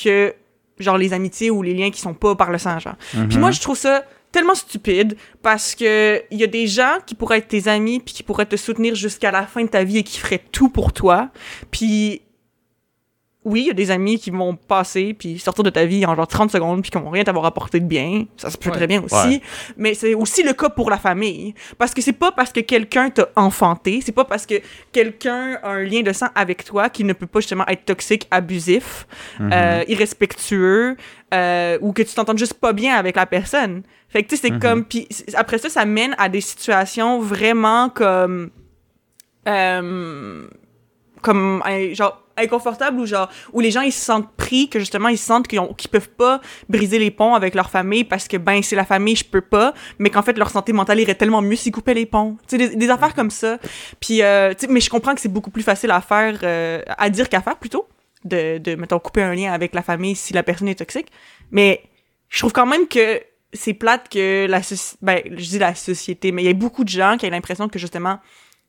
que 0.02 0.34
genre 0.80 0.98
les 0.98 1.14
amitiés 1.14 1.50
ou 1.52 1.62
les 1.62 1.74
liens 1.74 1.92
qui 1.92 2.02
sont 2.02 2.14
pas 2.14 2.36
par 2.36 2.52
le 2.52 2.58
sang 2.58 2.80
genre. 2.80 2.96
Puis 3.30 3.38
moi 3.38 3.52
je 3.52 3.62
trouve 3.62 3.78
ça 3.78 4.04
tellement 4.32 4.56
stupide 4.56 5.16
parce 5.44 5.76
que 5.76 6.22
il 6.32 6.40
y 6.40 6.44
a 6.44 6.48
des 6.48 6.66
gens 6.66 6.98
qui 7.06 7.14
pourraient 7.14 7.38
être 7.38 7.48
tes 7.50 7.68
amis 7.68 8.00
puis 8.00 8.14
qui 8.16 8.24
pourraient 8.24 8.48
te 8.48 8.56
soutenir 8.56 8.96
jusqu'à 8.96 9.30
la 9.32 9.44
fin 9.46 9.62
de 9.64 9.68
ta 9.70 9.84
vie 9.84 10.00
et 10.00 10.04
qui 10.04 10.18
feraient 10.20 10.42
tout 10.52 10.70
pour 10.70 10.92
toi. 10.92 11.30
Puis 11.70 12.22
oui, 13.46 13.62
il 13.62 13.68
y 13.68 13.70
a 13.70 13.74
des 13.74 13.92
amis 13.92 14.20
qui 14.20 14.30
vont 14.32 14.56
passer 14.56 15.14
puis 15.14 15.38
sortir 15.40 15.64
de 15.64 15.70
ta 15.70 15.86
vie 15.86 16.06
en 16.06 16.16
genre 16.16 16.28
30 16.28 16.52
secondes 16.52 16.82
puis 16.82 16.92
qui 16.92 16.98
vont 16.98 17.10
rien 17.10 17.24
t'avoir 17.24 17.46
apporté 17.46 17.80
de 17.80 17.86
bien. 17.86 18.26
Ça 18.38 18.50
se 18.50 18.58
peut 18.58 18.70
Ouais. 18.70 18.76
très 18.78 18.88
bien 18.88 19.04
aussi. 19.04 19.16
Ouais. 19.16 19.42
Mais 19.78 19.94
c'est 19.94 20.14
aussi 20.14 20.44
le 20.44 20.54
cas 20.54 20.70
pour 20.70 20.90
la 20.90 20.98
famille. 20.98 21.54
Parce 21.78 21.94
que 21.94 22.02
c'est 22.02 22.14
pas 22.14 22.32
parce 22.32 22.52
que 22.52 22.62
quelqu'un 22.62 23.10
t'a 23.10 23.28
enfanté, 23.36 24.00
c'est 24.04 24.12
pas 24.14 24.26
parce 24.26 24.46
que 24.46 24.56
quelqu'un 24.92 25.58
a 25.62 25.70
un 25.72 25.84
lien 25.84 26.02
de 26.02 26.14
sang 26.14 26.28
avec 26.36 26.64
toi 26.64 26.90
qui 26.90 27.04
ne 27.04 27.14
peut 27.14 27.28
pas 27.28 27.40
justement 27.42 27.66
être 27.68 27.86
toxique, 27.86 28.28
abusif, 28.32 29.06
euh, 29.42 29.84
irrespectueux, 29.88 30.96
euh, 31.34 31.78
ou 31.82 31.92
que 31.94 32.02
tu 32.04 32.14
t'entends 32.16 32.38
juste 32.38 32.54
pas 32.56 32.74
bien 32.74 32.96
avec 32.96 33.16
la 33.16 33.26
personne. 33.26 33.84
Fait 34.10 34.24
que 34.24 34.30
tu 34.30 34.38
sais, 34.38 34.48
c'est 34.50 34.60
comme... 34.60 34.86
Puis 34.86 35.08
après 35.34 35.58
ça, 35.58 35.70
ça 35.70 35.86
mène 35.86 36.16
à 36.18 36.30
des 36.30 36.42
situations 36.42 37.20
vraiment 37.20 37.90
comme... 37.90 38.52
euh, 39.48 40.48
comme 41.22 41.64
genre 41.94 42.23
inconfortable 42.38 43.00
ou 43.00 43.06
genre 43.06 43.30
où 43.52 43.60
les 43.60 43.72
gens 43.72 43.82
ils 43.82 43.92
se 43.92 44.04
sentent 44.04 44.32
pris 44.36 44.70
que 44.70 44.80
justement 44.80 45.10
ils 45.10 45.18
se 45.18 45.26
sentent 45.26 45.48
qu'ils 45.48 45.62
qu'ils 45.78 45.90
peuvent 45.90 46.10
pas 46.10 46.42
briser 46.70 47.00
les 47.00 47.12
ponts 47.12 47.36
avec 47.36 47.54
leur 47.56 47.70
famille 47.70 48.04
parce 48.04 48.28
que 48.28 48.38
ben 48.38 48.62
c'est 48.64 48.76
la 48.76 48.86
famille 48.86 49.16
je 49.16 49.26
peux 49.26 49.42
pas 49.42 49.74
mais 50.00 50.10
qu'en 50.10 50.24
fait 50.24 50.38
leur 50.38 50.50
santé 50.50 50.74
mentale 50.74 51.00
irait 51.00 51.16
tellement 51.16 51.42
mieux 51.42 51.56
s'ils 51.56 51.72
coupaient 51.72 51.94
les 51.94 52.06
ponts. 52.06 52.38
Tu 52.48 52.58
sais 52.58 52.76
des, 52.76 52.90
affaires 52.90 53.14
comme 53.14 53.32
ça. 53.32 53.58
Puis 54.00 54.22
euh, 54.22 54.54
mais 54.70 54.80
je 54.80 54.90
comprends 54.90 55.14
que 55.14 55.22
c'est 55.22 55.32
beaucoup 55.32 55.52
plus 55.52 55.64
facile 55.64 55.92
à 55.92 56.02
faire 56.02 56.40
euh, 56.44 56.82
à 56.88 57.10
dire 57.10 57.30
qu'à 57.30 57.42
faire 57.42 57.58
plutôt 57.58 57.88
de 58.26 58.58
de 58.58 58.76
mettons 58.76 59.00
couper 59.00 59.22
un 59.22 59.36
lien 59.36 59.52
avec 59.52 59.74
la 59.76 59.84
famille 59.84 60.16
si 60.16 60.34
la 60.34 60.44
personne 60.44 60.68
est 60.68 60.76
toxique. 60.80 61.08
Mais 61.52 61.84
je 62.30 62.40
trouve 62.40 62.54
quand 62.54 62.66
même 62.66 62.88
que 62.88 63.22
c'est 63.54 63.74
plate 63.74 64.10
que 64.10 64.48
la 64.48 64.62
ben 65.02 65.22
je 65.26 65.50
dis 65.50 65.60
la 65.60 65.76
société 65.76 66.32
mais 66.32 66.42
il 66.42 66.46
y 66.46 66.50
a 66.50 66.54
beaucoup 66.54 66.84
de 66.84 66.90
gens 66.90 67.18
qui 67.18 67.28
ont 67.28 67.30
l'impression 67.30 67.70
que 67.70 67.78
justement 67.78 68.20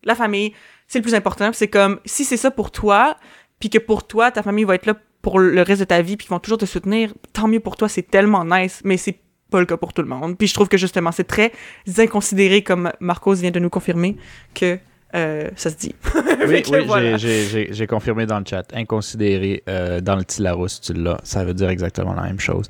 la 0.03 0.15
famille 0.15 0.53
c'est 0.87 0.99
le 0.99 1.03
plus 1.03 1.15
important. 1.15 1.51
C'est 1.53 1.69
comme 1.69 2.01
si 2.05 2.25
c'est 2.25 2.37
ça 2.37 2.51
pour 2.51 2.71
toi 2.71 3.17
puis 3.65 3.71
que 3.71 3.79
pour 3.79 4.07
toi 4.07 4.31
ta 4.31 4.43
famille 4.43 4.65
va 4.65 4.75
être 4.75 4.85
là 4.85 4.95
pour 5.23 5.39
le 5.39 5.63
reste 5.63 5.81
de 5.81 5.87
ta 5.87 6.03
vie 6.03 6.19
puis 6.19 6.27
qu'ils 6.27 6.35
vont 6.35 6.39
toujours 6.39 6.59
te 6.59 6.67
soutenir 6.67 7.15
tant 7.33 7.49
mieux 7.49 7.61
pour 7.61 7.79
toi 7.79 7.89
c'est 7.89 8.03
tellement 8.03 8.45
nice 8.45 8.83
mais 8.85 8.99
c'est 8.99 9.19
pas 9.51 9.59
le 9.59 9.65
cas 9.65 9.79
pour 9.79 9.95
tout 9.95 10.03
le 10.03 10.09
monde 10.09 10.37
puis 10.37 10.47
je 10.49 10.53
trouve 10.53 10.69
que 10.69 10.77
justement 10.77 11.13
c'est 11.13 11.25
très 11.25 11.51
inconsidéré 11.97 12.61
comme 12.61 12.93
Marcos 13.01 13.37
vient 13.37 13.51
de 13.51 13.59
nous 13.61 13.71
confirmer 13.71 14.19
que 14.53 14.79
euh, 15.15 15.49
ça 15.57 15.71
se 15.71 15.77
dit 15.77 15.95
Oui, 16.47 16.63
oui, 16.71 16.85
voilà. 16.87 17.17
j'ai- 17.17 17.87
confirmé 17.87 18.27
dans 18.27 18.39
le 18.41 18.45
chat. 18.45 18.65
Inconsidéré 18.75 19.63
euh, 19.69 20.01
dans 20.01 20.17
le 20.17 20.25
petit 20.25 20.43
Larousse, 20.43 20.81
tu 20.81 20.93
l'as. 20.93 21.19
Ça 21.23 21.45
veut 21.45 21.55
dire 21.55 21.69
exactement 21.69 22.15
la 22.15 22.23
même 22.23 22.41
chose. 22.41 22.67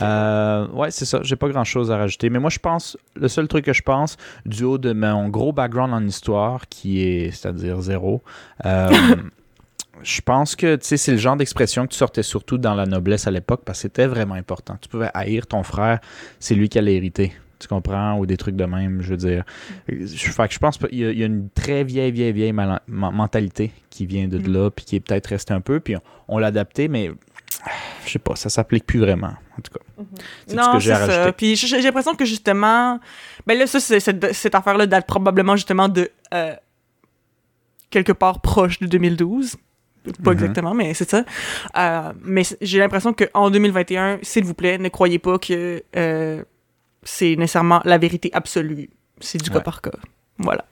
Euh, 0.00 0.68
ouais, 0.68 0.92
c'est 0.92 1.04
ça. 1.06 1.18
J'ai 1.24 1.34
pas 1.34 1.48
grand 1.48 1.64
chose 1.64 1.90
à 1.90 1.96
rajouter. 1.96 2.30
Mais 2.30 2.38
moi, 2.38 2.50
je 2.50 2.60
pense, 2.60 2.96
le 3.16 3.26
seul 3.26 3.48
truc 3.48 3.64
que 3.64 3.72
je 3.72 3.82
pense, 3.82 4.16
du 4.46 4.62
haut 4.62 4.78
de 4.78 4.92
mon 4.92 5.28
gros 5.28 5.52
background 5.52 5.92
en 5.92 6.06
histoire, 6.06 6.68
qui 6.68 7.02
est, 7.02 7.32
c'est-à-dire 7.32 7.80
zéro, 7.80 8.22
je 10.02 10.20
pense 10.20 10.56
que 10.56 10.76
tu 10.76 10.86
sais, 10.86 10.96
c'est 10.96 11.12
le 11.12 11.18
genre 11.18 11.36
d'expression 11.36 11.86
que 11.86 11.92
tu 11.92 11.96
sortais 11.98 12.22
surtout 12.22 12.58
dans 12.58 12.74
la 12.74 12.86
noblesse 12.86 13.26
à 13.26 13.30
l'époque 13.30 13.62
parce 13.64 13.78
que 13.78 13.82
c'était 13.82 14.06
vraiment 14.06 14.34
important. 14.34 14.76
Tu 14.80 14.88
pouvais 14.88 15.10
haïr 15.14 15.46
ton 15.46 15.62
frère, 15.62 16.00
c'est 16.38 16.54
lui 16.54 16.68
qui 16.68 16.78
allait 16.78 16.94
hériter. 16.96 17.32
Tu 17.58 17.66
comprends? 17.66 18.16
Ou 18.18 18.24
des 18.26 18.36
trucs 18.36 18.54
de 18.54 18.64
même, 18.64 19.02
je 19.02 19.10
veux 19.10 19.16
dire. 19.16 19.44
Je, 19.88 20.06
fait 20.30 20.46
que 20.48 20.54
je 20.54 20.58
pense 20.60 20.78
qu'il 20.78 20.94
y, 20.94 21.00
y 21.18 21.22
a 21.22 21.26
une 21.26 21.48
très 21.50 21.82
vieille, 21.82 22.12
vieille, 22.12 22.32
vieille 22.32 22.54
mentalité 22.86 23.72
qui 23.90 24.06
vient 24.06 24.28
de 24.28 24.38
Mm. 24.38 24.52
là, 24.52 24.70
puis 24.70 24.84
qui 24.84 24.94
est 24.96 25.00
peut-être 25.00 25.26
restée 25.26 25.54
un 25.54 25.60
peu, 25.60 25.80
puis 25.80 25.96
on, 25.96 26.00
on 26.28 26.38
l'a 26.38 26.46
adapté, 26.48 26.86
mais 26.86 27.10
je 28.06 28.12
sais 28.12 28.20
pas, 28.20 28.36
ça 28.36 28.48
s'applique 28.48 28.86
plus 28.86 29.00
vraiment, 29.00 29.32
en 29.58 29.60
tout 29.62 29.72
cas. 29.72 29.80
C'est 30.46 30.54
tout 30.56 30.62
ce 30.62 30.72
que 30.74 30.78
j'ai 30.78 30.94
c'est 30.94 31.06
ça. 31.06 31.32
Puis 31.32 31.56
j'ai 31.56 31.80
l'impression 31.82 32.14
que 32.14 32.24
justement, 32.24 33.00
ben 33.44 33.58
là, 33.58 33.66
ça, 33.66 33.80
c'est- 33.80 33.98
cette, 33.98 34.32
cette 34.34 34.54
affaire-là 34.54 34.86
date 34.86 35.06
probablement 35.08 35.56
justement 35.56 35.88
de 35.88 36.08
euh, 36.34 36.54
quelque 37.90 38.12
part 38.12 38.40
proche 38.40 38.78
de 38.78 38.86
2012. 38.86 39.56
Pas 40.24 40.30
Mhm. 40.30 40.32
exactement, 40.32 40.74
mais 40.74 40.94
c'est 40.94 41.08
ça. 41.08 41.24
Euh, 41.76 42.12
mais 42.22 42.42
j'ai 42.60 42.78
l'impression 42.78 43.12
qu'en 43.12 43.50
2021, 43.50 44.18
s'il 44.22 44.44
vous 44.44 44.54
plaît, 44.54 44.78
ne 44.78 44.88
croyez 44.88 45.18
pas 45.18 45.38
que 45.38 45.82
euh, 45.96 46.42
c'est 47.02 47.36
nécessairement 47.36 47.80
la 47.84 47.98
vérité 47.98 48.30
absolue. 48.32 48.90
C'est 49.20 49.42
du 49.42 49.50
cas 49.50 49.60
par 49.60 49.80
cas. 49.82 49.90
Voilà. 50.38 50.64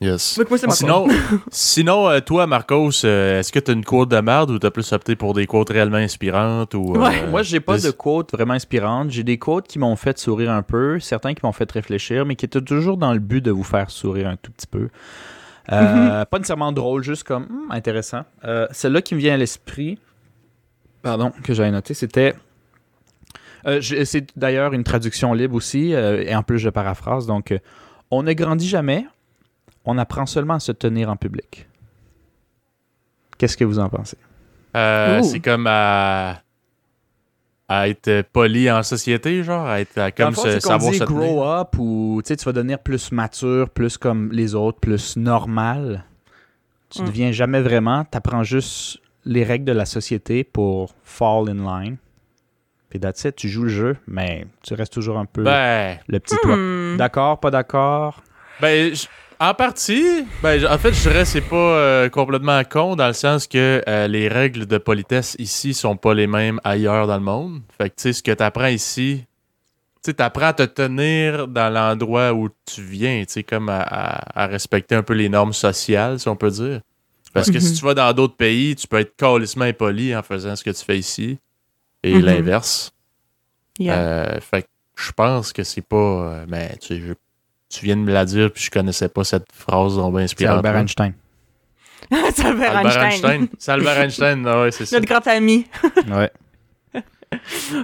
Yes. 0.00 0.36
Donc 0.36 0.50
moi, 0.50 0.58
Sinon, 0.70 1.06
sinon 1.52 2.08
euh, 2.08 2.18
toi, 2.20 2.48
Marcos, 2.48 2.90
euh, 3.04 3.38
est-ce 3.38 3.52
que 3.52 3.60
t'as 3.60 3.72
une 3.72 3.84
quote 3.84 4.08
de 4.08 4.18
merde 4.18 4.50
ou 4.50 4.58
t'as 4.58 4.70
plus 4.70 4.92
opté 4.92 5.14
pour 5.14 5.32
des 5.32 5.46
quotes 5.46 5.70
réellement 5.70 5.98
inspirantes 5.98 6.74
ou. 6.74 6.94
Ouais. 6.96 7.22
euh, 7.22 7.30
Moi, 7.30 7.42
j'ai 7.44 7.60
pas 7.60 7.76
des- 7.76 7.86
de 7.86 7.90
quotes 7.92 8.32
vraiment 8.32 8.54
inspirantes. 8.54 9.10
J'ai 9.10 9.22
des 9.22 9.38
quotes 9.38 9.68
qui 9.68 9.78
m'ont 9.78 9.94
fait 9.94 10.18
sourire 10.18 10.50
un 10.50 10.62
peu, 10.62 10.98
certains 10.98 11.34
qui 11.34 11.40
m'ont 11.44 11.52
fait 11.52 11.70
réfléchir, 11.70 12.26
mais 12.26 12.34
qui 12.34 12.46
étaient 12.46 12.60
toujours 12.60 12.96
dans 12.96 13.12
le 13.12 13.20
but 13.20 13.40
de 13.42 13.52
vous 13.52 13.62
faire 13.62 13.90
sourire 13.92 14.26
un 14.26 14.36
tout 14.36 14.50
petit 14.50 14.66
peu. 14.66 14.88
Euh, 15.70 16.24
Pas 16.24 16.38
nécessairement 16.38 16.72
drôle, 16.72 17.02
juste 17.04 17.22
comme 17.24 17.44
Hmm, 17.44 17.70
intéressant. 17.70 18.24
Euh, 18.44 18.66
Celle-là 18.72 19.02
qui 19.02 19.14
me 19.14 19.20
vient 19.20 19.34
à 19.34 19.36
l'esprit, 19.36 19.98
pardon, 21.02 21.32
que 21.44 21.54
j'avais 21.54 21.70
noté, 21.70 21.94
c'était. 21.94 22.34
euh, 23.66 23.80
je- 23.80 24.02
c'est 24.04 24.36
d'ailleurs 24.36 24.72
une 24.72 24.82
traduction 24.82 25.32
libre 25.34 25.54
aussi, 25.54 25.94
euh, 25.94 26.22
et 26.26 26.34
en 26.34 26.42
plus 26.42 26.58
je 26.58 26.68
paraphrase. 26.68 27.26
Donc, 27.26 27.52
euh, 27.52 27.58
on 28.10 28.24
ne 28.24 28.32
grandit 28.32 28.66
jamais, 28.68 29.06
on 29.84 29.98
apprend 29.98 30.26
seulement 30.26 30.54
à 30.54 30.60
se 30.60 30.72
tenir 30.72 31.08
en 31.10 31.16
public. 31.16 31.68
Qu'est-ce 33.38 33.56
que 33.56 33.64
vous 33.64 33.78
en 33.78 33.88
pensez? 33.88 34.16
Euh, 34.76 35.22
c'est 35.22 35.40
comme 35.40 35.66
à, 35.68 36.40
à 37.80 37.88
être 37.88 38.22
poli 38.32 38.70
en 38.70 38.82
société, 38.82 39.42
genre, 39.44 39.66
à 39.66 39.80
être 39.80 39.98
à 39.98 40.10
comme 40.10 40.34
fond, 40.34 40.42
se- 40.42 40.60
savoir 40.60 40.90
dit 40.92 40.98
se 40.98 41.04
tenir. 41.04 41.20
grow 41.20 41.44
up 41.44 41.76
ou 41.78 42.20
tu 42.22 42.28
sais, 42.28 42.36
tu 42.36 42.44
vas 42.44 42.52
devenir 42.52 42.78
plus 42.78 43.12
mature, 43.12 43.70
plus 43.70 43.96
comme 43.98 44.30
les 44.32 44.54
autres, 44.54 44.78
plus 44.80 45.16
normal. 45.16 46.04
Tu 46.90 47.02
Mm. 47.02 47.06
deviens 47.06 47.32
jamais 47.32 47.60
vraiment. 47.62 48.04
Tu 48.04 48.16
apprends 48.18 48.42
juste 48.42 48.98
les 49.24 49.44
règles 49.44 49.64
de 49.64 49.72
la 49.72 49.86
société 49.86 50.44
pour 50.44 50.94
fall 51.04 51.48
in 51.48 51.54
line. 51.82 51.96
Puis 52.90 53.00
that's 53.00 53.24
it, 53.24 53.36
tu 53.36 53.48
joues 53.48 53.62
le 53.62 53.68
jeu, 53.70 53.96
mais 54.06 54.44
tu 54.62 54.74
restes 54.74 54.92
toujours 54.92 55.18
un 55.18 55.24
peu 55.24 55.42
Ben, 55.44 55.96
le 56.08 56.20
petit 56.20 56.36
toi. 56.42 56.56
Hmm. 56.56 56.96
D'accord, 56.98 57.40
pas 57.40 57.50
d'accord? 57.50 58.22
ben 58.60 58.92
en 59.50 59.54
partie, 59.54 60.24
ben, 60.42 60.64
en 60.66 60.78
fait, 60.78 60.92
je 60.92 61.00
dirais 61.02 61.20
que 61.22 61.28
c'est 61.28 61.40
pas 61.40 61.56
euh, 61.56 62.08
complètement 62.08 62.62
con 62.64 62.94
dans 62.96 63.08
le 63.08 63.12
sens 63.12 63.46
que 63.46 63.82
euh, 63.88 64.06
les 64.06 64.28
règles 64.28 64.66
de 64.66 64.78
politesse 64.78 65.34
ici 65.38 65.74
sont 65.74 65.96
pas 65.96 66.14
les 66.14 66.26
mêmes 66.26 66.60
ailleurs 66.64 67.06
dans 67.06 67.16
le 67.16 67.22
monde. 67.24 67.60
Fait 67.76 67.90
que, 67.90 67.94
tu 67.96 68.02
sais, 68.02 68.12
ce 68.12 68.22
que 68.22 68.30
t'apprends 68.32 68.66
ici, 68.68 69.24
tu 69.96 70.10
sais, 70.10 70.14
t'apprends 70.14 70.46
à 70.46 70.52
te 70.52 70.62
tenir 70.62 71.48
dans 71.48 71.70
l'endroit 71.72 72.32
où 72.32 72.48
tu 72.66 72.82
viens, 72.82 73.24
tu 73.26 73.32
sais, 73.32 73.42
comme 73.42 73.68
à, 73.68 73.80
à- 73.82 74.42
à 74.44 74.46
respecter 74.46 74.94
un 74.94 75.02
peu 75.02 75.14
les 75.14 75.28
normes 75.28 75.52
sociales, 75.52 76.20
si 76.20 76.28
on 76.28 76.36
peut 76.36 76.50
dire. 76.50 76.80
Parce 77.34 77.50
que 77.50 77.58
si 77.60 77.70
Mhm. 77.72 77.78
tu 77.78 77.84
vas 77.86 77.94
dans 77.94 78.12
d'autres 78.12 78.36
pays, 78.36 78.76
tu 78.76 78.86
peux 78.86 78.98
être 78.98 79.16
calissement 79.16 79.64
impoli 79.64 80.14
en 80.14 80.22
faisant 80.22 80.54
ce 80.54 80.62
que 80.62 80.70
tu 80.70 80.84
fais 80.84 80.98
ici. 80.98 81.38
Et 82.02 82.14
Mhm. 82.14 82.20
l'inverse. 82.26 82.92
Yeah. 83.78 83.94
Euh, 83.98 84.40
fait 84.40 84.62
que 84.62 84.68
je 84.96 85.10
pense 85.12 85.52
que 85.52 85.62
c'est 85.64 85.80
pas. 85.86 86.44
mais 86.46 86.76
tu 86.80 86.88
sais, 86.88 87.00
je- 87.00 87.14
tu 87.72 87.86
viens 87.86 87.96
de 87.96 88.02
me 88.02 88.12
la 88.12 88.24
dire, 88.26 88.52
puis 88.52 88.62
je 88.62 88.70
connaissais 88.70 89.08
pas 89.08 89.24
cette 89.24 89.50
phrase 89.52 89.96
donc 89.96 90.12
bien 90.12 90.26
C'est 90.26 90.34
inspirante. 90.34 90.56
Albert. 90.58 90.76
Einstein. 90.76 91.14
c'est 92.34 92.44
Albert 92.44 92.76
Albert 92.76 93.02
Einstein. 93.02 93.30
Einstein. 93.30 93.48
C'est 93.58 93.72
Albert 93.72 93.98
Einstein, 94.02 94.46
ah 94.46 94.62
ouais, 94.62 94.70
c'est 94.70 94.84
ça. 94.84 94.96
Notre 94.96 95.08
grand 95.08 95.26
ami. 95.26 95.66
ouais. 96.08 96.30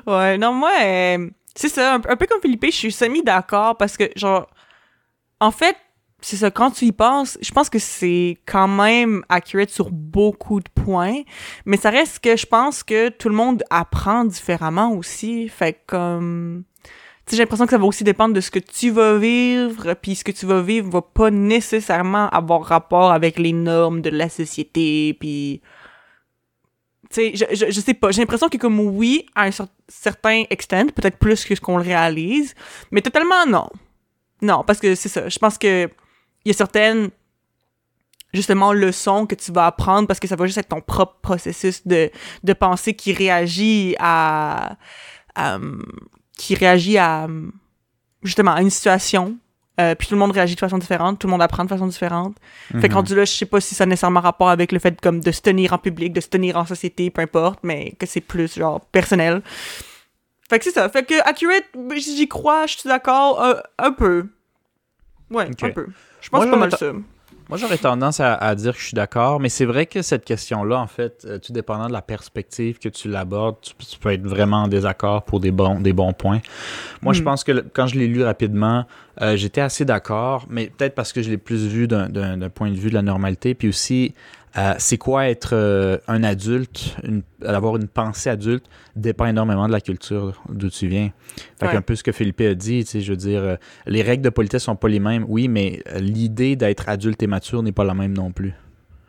Ouais, 0.06 0.36
non, 0.36 0.52
moi, 0.52 0.72
euh, 0.82 1.30
c'est 1.54 1.70
ça, 1.70 1.94
un, 1.94 2.02
un 2.06 2.16
peu 2.16 2.26
comme 2.26 2.40
Philippe, 2.42 2.66
je 2.66 2.70
suis 2.70 2.92
semi-d'accord 2.92 3.78
parce 3.78 3.96
que, 3.96 4.04
genre, 4.14 4.46
en 5.40 5.50
fait, 5.50 5.76
c'est 6.20 6.36
ça, 6.36 6.50
quand 6.50 6.72
tu 6.72 6.86
y 6.86 6.92
penses, 6.92 7.38
je 7.40 7.50
pense 7.52 7.70
que 7.70 7.78
c'est 7.78 8.38
quand 8.44 8.68
même 8.68 9.22
accurate 9.28 9.70
sur 9.70 9.90
beaucoup 9.90 10.60
de 10.60 10.68
points, 10.68 11.22
mais 11.64 11.76
ça 11.76 11.90
reste 11.90 12.18
que 12.18 12.36
je 12.36 12.44
pense 12.44 12.82
que 12.82 13.08
tout 13.08 13.28
le 13.28 13.36
monde 13.36 13.62
apprend 13.70 14.24
différemment 14.24 14.92
aussi. 14.92 15.48
Fait 15.48 15.72
que, 15.72 15.78
comme. 15.86 16.64
J'ai 17.30 17.36
l'impression 17.38 17.66
que 17.66 17.70
ça 17.70 17.78
va 17.78 17.84
aussi 17.84 18.04
dépendre 18.04 18.34
de 18.34 18.40
ce 18.40 18.50
que 18.50 18.58
tu 18.58 18.90
vas 18.90 19.18
vivre, 19.18 19.94
puis 19.94 20.14
ce 20.14 20.24
que 20.24 20.32
tu 20.32 20.46
vas 20.46 20.62
vivre 20.62 20.88
va 20.88 21.02
pas 21.02 21.30
nécessairement 21.30 22.28
avoir 22.30 22.62
rapport 22.64 23.12
avec 23.12 23.38
les 23.38 23.52
normes 23.52 24.00
de 24.00 24.10
la 24.10 24.28
société, 24.28 25.14
puis. 25.18 25.60
Tu 27.10 27.34
sais, 27.34 27.46
je, 27.54 27.70
je, 27.70 27.80
sais 27.80 27.94
pas, 27.94 28.10
j'ai 28.10 28.20
l'impression 28.20 28.50
que 28.50 28.58
comme 28.58 28.78
oui, 28.80 29.24
à 29.34 29.44
un 29.44 29.48
cer- 29.48 29.68
certain 29.88 30.44
extent, 30.50 30.92
peut-être 30.92 31.16
plus 31.16 31.46
que 31.46 31.54
ce 31.54 31.60
qu'on 31.60 31.78
le 31.78 31.82
réalise, 31.82 32.54
mais 32.90 33.00
totalement 33.00 33.46
non. 33.46 33.68
Non, 34.42 34.62
parce 34.66 34.78
que 34.78 34.94
c'est 34.94 35.08
ça, 35.08 35.26
je 35.26 35.38
pense 35.38 35.56
que 35.56 35.88
il 36.44 36.48
y 36.48 36.50
a 36.50 36.54
certaines 36.54 37.08
justement 38.32 38.72
leçons 38.72 39.26
que 39.26 39.34
tu 39.34 39.52
vas 39.52 39.66
apprendre 39.66 40.06
parce 40.06 40.20
que 40.20 40.28
ça 40.28 40.36
va 40.36 40.46
juste 40.46 40.58
être 40.58 40.68
ton 40.68 40.80
propre 40.80 41.16
processus 41.22 41.86
de, 41.86 42.10
de 42.44 42.52
pensée 42.52 42.94
qui 42.94 43.12
réagit 43.12 43.96
à, 43.98 44.76
à, 45.34 45.58
qui 46.38 46.54
réagit 46.54 46.96
à 46.96 47.28
justement 48.22 48.52
à 48.52 48.62
une 48.62 48.70
situation 48.70 49.36
euh, 49.78 49.94
puis 49.94 50.08
tout 50.08 50.14
le 50.14 50.18
monde 50.18 50.32
réagit 50.32 50.54
de 50.54 50.60
façon 50.60 50.78
différente 50.78 51.18
tout 51.18 51.26
le 51.26 51.32
monde 51.32 51.42
apprend 51.42 51.64
de 51.64 51.68
façon 51.68 51.86
différente. 51.86 52.36
Fait 52.80 52.88
que 52.88 52.94
rendu 52.94 53.14
là 53.14 53.26
je 53.26 53.32
sais 53.32 53.46
pas 53.46 53.60
si 53.60 53.74
ça 53.74 53.84
a 53.84 53.86
nécessairement 53.86 54.20
rapport 54.20 54.48
avec 54.48 54.72
le 54.72 54.78
fait 54.78 54.98
comme 55.00 55.20
de 55.20 55.30
se 55.30 55.42
tenir 55.42 55.74
en 55.74 55.78
public 55.78 56.14
de 56.14 56.20
se 56.20 56.28
tenir 56.28 56.56
en 56.56 56.64
société 56.64 57.10
peu 57.10 57.20
importe 57.20 57.60
mais 57.62 57.92
que 57.98 58.06
c'est 58.06 58.22
plus 58.22 58.54
genre 58.54 58.80
personnel. 58.86 59.42
Fait 60.48 60.58
que 60.58 60.64
c'est 60.64 60.72
ça. 60.72 60.88
Fait 60.88 61.04
que 61.04 61.14
accurate 61.28 61.64
j'y 61.98 62.26
crois 62.26 62.66
je 62.66 62.78
suis 62.78 62.88
d'accord 62.88 63.44
un, 63.44 63.56
un 63.78 63.92
peu. 63.92 64.26
Ouais 65.30 65.46
un 65.60 65.70
peu. 65.70 65.88
Je 66.22 66.30
pense 66.30 66.40
Moi, 66.40 66.50
pas 66.50 66.56
mal 66.56 66.70
ça 66.72 66.92
Moi, 67.48 67.56
j'aurais 67.56 67.78
tendance 67.78 68.20
à, 68.20 68.34
à 68.34 68.54
dire 68.54 68.74
que 68.74 68.78
je 68.80 68.84
suis 68.88 68.94
d'accord, 68.94 69.40
mais 69.40 69.48
c'est 69.48 69.64
vrai 69.64 69.86
que 69.86 70.02
cette 70.02 70.24
question-là, 70.26 70.78
en 70.78 70.86
fait, 70.86 71.24
euh, 71.24 71.38
tout 71.38 71.52
dépendant 71.54 71.86
de 71.88 71.92
la 71.94 72.02
perspective 72.02 72.78
que 72.78 72.90
tu 72.90 73.08
l'abordes, 73.08 73.56
tu, 73.62 73.72
tu 73.74 73.98
peux 73.98 74.12
être 74.12 74.26
vraiment 74.26 74.64
en 74.64 74.68
désaccord 74.68 75.22
pour 75.22 75.40
des 75.40 75.50
bons, 75.50 75.80
des 75.80 75.94
bons 75.94 76.12
points. 76.12 76.40
Moi, 77.00 77.14
je 77.14 77.22
Mm. 77.22 77.24
pense 77.24 77.44
que 77.44 77.64
quand 77.72 77.86
je 77.86 77.98
l'ai 77.98 78.06
lu 78.06 78.22
rapidement, 78.22 78.84
euh, 79.22 79.34
j'étais 79.36 79.62
assez 79.62 79.86
d'accord, 79.86 80.44
mais 80.50 80.66
peut-être 80.66 80.94
parce 80.94 81.12
que 81.14 81.22
je 81.22 81.30
l'ai 81.30 81.38
plus 81.38 81.66
vu 81.66 81.88
d'un 81.88 82.50
point 82.50 82.70
de 82.70 82.76
vue 82.76 82.90
de 82.90 82.94
la 82.94 83.02
normalité, 83.02 83.54
puis 83.54 83.68
aussi, 83.68 84.14
euh, 84.56 84.74
c'est 84.78 84.98
quoi 84.98 85.28
être 85.28 85.50
euh, 85.52 85.98
un 86.08 86.22
adulte, 86.24 86.96
une, 87.04 87.22
avoir 87.44 87.76
une 87.76 87.86
pensée 87.88 88.30
adulte, 88.30 88.64
dépend 88.96 89.26
énormément 89.26 89.66
de 89.66 89.72
la 89.72 89.80
culture 89.80 90.42
d'où 90.48 90.70
tu 90.70 90.88
viens. 90.88 91.10
Fait 91.60 91.66
Ouais. 91.66 91.72
qu'un 91.72 91.82
peu 91.82 91.94
ce 91.94 92.02
que 92.02 92.12
Philippe 92.12 92.40
a 92.40 92.54
dit, 92.54 92.84
tu 92.84 92.90
sais, 92.90 93.00
je 93.00 93.10
veux 93.12 93.16
dire, 93.16 93.40
euh, 93.42 93.56
les 93.86 94.02
règles 94.02 94.22
de 94.24 94.30
politesse 94.30 94.62
sont 94.64 94.76
pas 94.76 94.88
les 94.88 95.00
mêmes, 95.00 95.24
oui, 95.28 95.48
mais 95.48 95.82
l'idée 95.98 96.56
d'être 96.56 96.88
adulte 96.88 97.22
et 97.22 97.26
mature 97.26 97.62
n'est 97.62 97.72
pas 97.72 97.84
la 97.84 97.94
même 97.94 98.12
non 98.14 98.32
plus, 98.32 98.54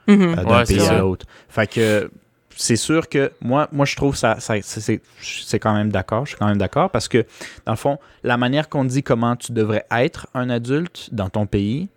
Mhm. 0.08 0.22
euh, 0.22 0.36
d'un 0.44 0.58
Ouais, 0.60 0.64
pays 0.66 0.80
à 0.82 1.00
l'autre. 1.00 1.26
Fait 1.48 1.68
que 1.72 2.12
c'est 2.56 2.76
sûr 2.76 3.08
que 3.08 3.32
moi, 3.42 3.70
moi 3.72 3.86
je 3.86 3.96
trouve 3.96 4.18
ça, 4.18 4.40
ça 4.40 4.56
c'est 4.62 5.60
quand 5.60 5.74
même 5.74 5.92
d'accord, 5.92 6.26
je 6.26 6.32
suis 6.32 6.38
quand 6.38 6.48
même 6.48 6.58
d'accord 6.58 6.90
parce 6.90 7.08
que 7.08 7.26
dans 7.66 7.72
le 7.72 7.78
fond, 7.78 7.98
la 8.24 8.36
manière 8.36 8.68
qu'on 8.68 8.84
dit 8.84 9.02
comment 9.02 9.36
tu 9.38 9.54
devrais 9.54 9.86
être 9.92 10.28
un 10.34 10.50
adulte 10.50 11.10
dans 11.14 11.30
ton 11.30 11.46
pays, 11.46 11.88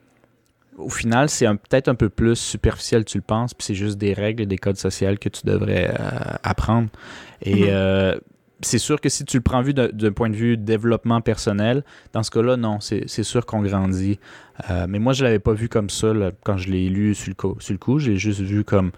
au 0.83 0.90
final, 0.90 1.29
c'est 1.29 1.47
peut-être 1.47 1.88
un 1.88 1.95
peu 1.95 2.09
plus 2.09 2.37
superficiel, 2.37 3.05
tu 3.05 3.18
le 3.18 3.23
penses, 3.23 3.55
puis 3.55 3.64
c'est 3.66 3.75
juste 3.75 3.99
des 3.99 4.12
règles 4.12 4.42
et 4.42 4.47
des 4.47 4.59
codes 4.59 4.77
sociaux 4.77 5.14
que 5.21 5.29
tu 5.29 5.42
devrais 5.45 5.88
euh, 5.88 6.35
apprendre. 6.42 6.88
Et 7.42 7.64
Mhm. 7.64 7.68
euh, 7.71 8.18
c'est 8.61 8.79
sûr 8.79 9.01
que 9.01 9.09
si 9.09 9.25
tu 9.25 9.37
le 9.38 9.42
prends 9.42 9.62
vu 9.62 9.75
d'un 9.75 10.12
point 10.12 10.31
de 10.31 10.37
vue 10.37 10.57
développement 10.57 11.21
personnel, 11.21 11.83
dans 12.12 12.23
ce 12.23 12.31
cas-là, 12.31 12.57
non, 12.57 12.79
c'est 12.81 13.09
sûr 13.25 13.45
qu'on 13.45 13.62
grandit. 13.62 14.18
Euh, 14.71 14.87
mais 14.88 14.99
moi, 15.01 15.12
je 15.14 15.25
l'avais 15.25 15.40
pas 15.40 15.53
vu 15.53 15.68
comme 15.68 15.90
ça 15.90 16.12
là, 16.14 16.31
quand 16.45 16.57
je 16.59 16.71
l'ai 16.71 16.88
lu 16.88 17.14
sur 17.14 17.31
le, 17.31 17.35
coup, 17.35 17.57
sur 17.59 17.73
le 17.73 17.79
coup. 17.79 17.99
J'ai 17.99 18.16
juste 18.16 18.40
vu 18.40 18.62
comme 18.64 18.92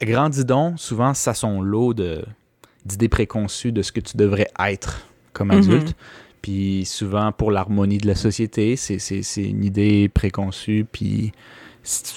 grandis 0.00 0.44
donc, 0.44 0.78
souvent, 0.80 1.12
ça 1.14 1.34
son 1.34 1.60
lot 1.60 1.94
d'idées 2.86 3.08
préconçues 3.08 3.72
de 3.72 3.82
ce 3.82 3.92
que 3.92 4.00
tu 4.00 4.16
devrais 4.16 4.48
être 4.58 5.06
comme 5.32 5.48
Mhm. 5.48 5.58
adulte. 5.58 5.94
Puis 6.42 6.84
souvent, 6.86 7.32
pour 7.32 7.50
l'harmonie 7.50 7.98
de 7.98 8.06
la 8.06 8.14
société, 8.14 8.76
c'est- 8.76 8.98
c'est 8.98 9.22
c'est 9.22 9.44
une 9.44 9.64
idée 9.64 10.08
préconçue. 10.08 10.86
Puis 10.90 11.32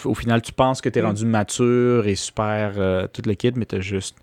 au 0.05 0.13
final, 0.13 0.41
tu 0.41 0.51
penses 0.53 0.81
que 0.81 0.89
tu 0.89 0.99
es 0.99 1.01
Mm. 1.01 1.05
rendu 1.05 1.25
mature 1.25 2.07
et 2.07 2.15
super 2.15 2.73
euh, 2.77 3.07
tout 3.12 3.21
le 3.25 3.33
kit, 3.33 3.51
mais 3.55 3.65
tu 3.65 3.81
juste, 3.81 4.15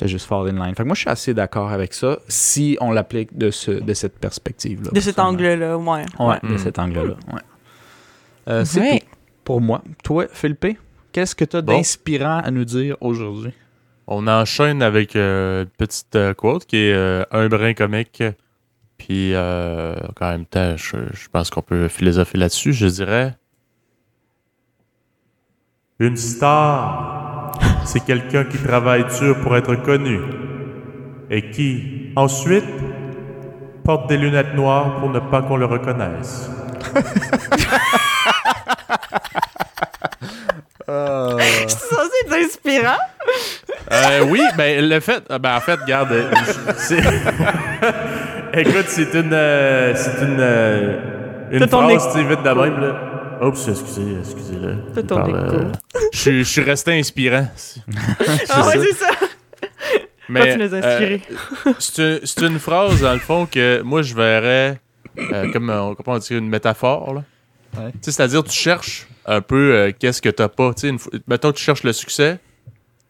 as 0.00 0.06
juste 0.06 0.26
fall 0.26 0.48
in 0.48 0.52
line. 0.64 0.74
Fait 0.74 0.82
que 0.82 0.88
moi, 0.88 0.94
je 0.94 1.00
suis 1.00 1.10
assez 1.10 1.34
d'accord 1.34 1.70
avec 1.70 1.92
ça 1.92 2.18
si 2.28 2.76
on 2.80 2.90
l'applique 2.92 3.36
de, 3.36 3.50
ce, 3.50 3.70
de 3.72 3.92
cette 3.94 4.18
perspective-là. 4.18 4.90
De 4.92 5.00
cet 5.00 5.18
angle-là, 5.18 5.76
ouais. 5.76 6.04
Ouais, 6.18 6.38
de 6.42 6.54
Mm. 6.54 6.58
cet 6.58 6.78
angle-là. 6.78 7.14
Ouais. 7.32 7.40
Euh, 8.48 8.64
c'est 8.64 8.80
Ouais. 8.80 8.98
tout 9.00 9.06
pour 9.44 9.60
moi. 9.60 9.82
Toi, 10.02 10.26
Philippe, 10.32 10.78
qu'est-ce 11.12 11.34
que 11.34 11.44
tu 11.44 11.56
as 11.56 11.62
Bon. 11.62 11.76
d'inspirant 11.76 12.38
à 12.38 12.50
nous 12.50 12.64
dire 12.64 12.96
aujourd'hui? 13.00 13.52
On 14.06 14.26
enchaîne 14.26 14.82
avec 14.82 15.14
euh, 15.14 15.62
une 15.64 15.68
petite 15.68 16.16
euh, 16.16 16.34
quote 16.34 16.64
qui 16.64 16.76
est 16.78 16.92
euh, 16.94 17.22
un 17.30 17.48
brin 17.48 17.74
comique. 17.74 18.22
Puis, 19.00 19.32
euh, 19.34 19.94
en 20.20 20.28
même 20.30 20.44
temps, 20.44 20.76
je, 20.76 20.96
je 21.14 21.28
pense 21.32 21.48
qu'on 21.48 21.62
peut 21.62 21.88
philosopher 21.88 22.36
là-dessus. 22.36 22.74
Je 22.74 22.86
dirais 22.86 23.34
Une 25.98 26.18
star, 26.18 27.52
c'est 27.86 28.04
quelqu'un 28.04 28.44
qui 28.44 28.58
travaille 28.58 29.06
dur 29.18 29.40
pour 29.40 29.56
être 29.56 29.74
connu 29.76 30.20
et 31.30 31.50
qui, 31.50 32.12
ensuite, 32.14 32.66
porte 33.84 34.06
des 34.10 34.18
lunettes 34.18 34.54
noires 34.54 34.96
pour 34.96 35.08
ne 35.08 35.18
pas 35.18 35.40
qu'on 35.40 35.56
le 35.56 35.64
reconnaisse. 35.64 36.50
C'est 40.86 41.70
censé 41.70 42.10
être 42.26 42.32
inspirant. 42.46 42.98
Euh, 43.92 44.24
oui, 44.28 44.40
ben 44.56 44.88
le 44.88 45.00
fait, 45.00 45.22
euh, 45.30 45.38
ben 45.38 45.56
en 45.56 45.60
fait, 45.60 45.76
regarde, 45.76 46.12
euh, 46.12 46.30
c'est- 46.76 47.02
écoute, 48.54 48.86
c'est 48.88 49.14
une, 49.14 49.32
euh, 49.32 49.94
c'est 49.94 50.24
une, 50.24 50.36
euh, 50.40 51.48
une 51.52 51.66
ton 51.66 51.86
phrase, 51.88 52.06
tu 52.12 52.18
sais, 52.20 52.24
vite 52.28 52.42
de 52.42 52.48
même 52.50 52.80
là. 52.80 53.06
Oups, 53.42 53.68
excusez, 53.68 54.18
excusez 54.20 54.56
là. 54.56 54.72
T'as 54.94 55.00
Il 55.00 55.06
ton 55.06 55.16
parle, 55.16 55.30
écho. 55.30 55.56
euh, 55.56 55.72
Je 56.12 56.18
suis- 56.18 56.38
je 56.44 56.48
suis 56.48 56.62
resté 56.62 56.98
inspirant. 56.98 57.48
Ah 58.50 58.66
ouais, 58.66 58.74
ça. 58.76 58.82
c'est 58.82 58.94
ça. 58.94 59.08
Mais 60.28 60.52
tu 60.52 60.58
nous 60.58 60.74
as 60.74 60.78
inspiré. 60.78 61.22
euh, 61.66 62.18
c'est 62.24 62.42
une, 62.46 62.58
phrase 62.58 63.00
dans 63.00 63.12
le 63.14 63.18
fond 63.18 63.46
que 63.46 63.80
moi 63.82 64.02
je 64.02 64.14
verrais 64.14 64.78
euh, 65.18 65.50
comme 65.52 65.70
on, 65.70 65.94
comment 65.96 66.16
on 66.16 66.18
dit 66.18 66.36
une 66.36 66.48
métaphore 66.48 67.14
là. 67.14 67.24
Ouais. 67.76 67.90
Tu 67.92 67.98
sais, 68.02 68.12
c'est-à-dire 68.12 68.44
tu 68.44 68.52
cherches 68.52 69.08
un 69.26 69.40
peu 69.40 69.74
euh, 69.74 69.92
qu'est-ce 69.98 70.20
que 70.22 70.28
t'as 70.28 70.48
pas. 70.48 70.72
Tu 70.74 70.82
sais, 70.82 70.88
une 70.88 70.98
mettons 71.26 71.50
que 71.50 71.56
tu 71.56 71.64
cherches 71.64 71.82
le 71.82 71.92
succès, 71.92 72.38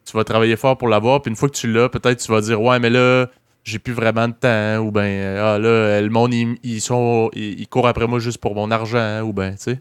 tu 0.05 0.15
vas 0.17 0.23
travailler 0.23 0.55
fort 0.55 0.77
pour 0.77 0.87
l'avoir, 0.87 1.21
puis 1.21 1.29
une 1.29 1.35
fois 1.35 1.49
que 1.49 1.55
tu 1.55 1.71
l'as, 1.71 1.89
peut-être 1.89 2.19
tu 2.23 2.31
vas 2.31 2.41
dire 2.41 2.59
ouais 2.61 2.79
mais 2.79 2.89
là 2.89 3.27
j'ai 3.63 3.79
plus 3.79 3.93
vraiment 3.93 4.27
de 4.27 4.33
temps 4.33 4.77
ou 4.83 4.91
ben 4.91 5.03
euh, 5.03 5.55
ah 5.55 5.59
là 5.59 6.01
le 6.01 6.09
monde 6.09 6.33
ils, 6.33 6.57
ils 6.63 6.81
sont 6.81 7.29
ils, 7.33 7.59
ils 7.61 7.67
courent 7.67 7.87
après 7.87 8.07
moi 8.07 8.19
juste 8.19 8.39
pour 8.39 8.55
mon 8.55 8.71
argent 8.71 9.21
ou 9.21 9.33
ben 9.33 9.51
tu 9.51 9.57
sais. 9.63 9.75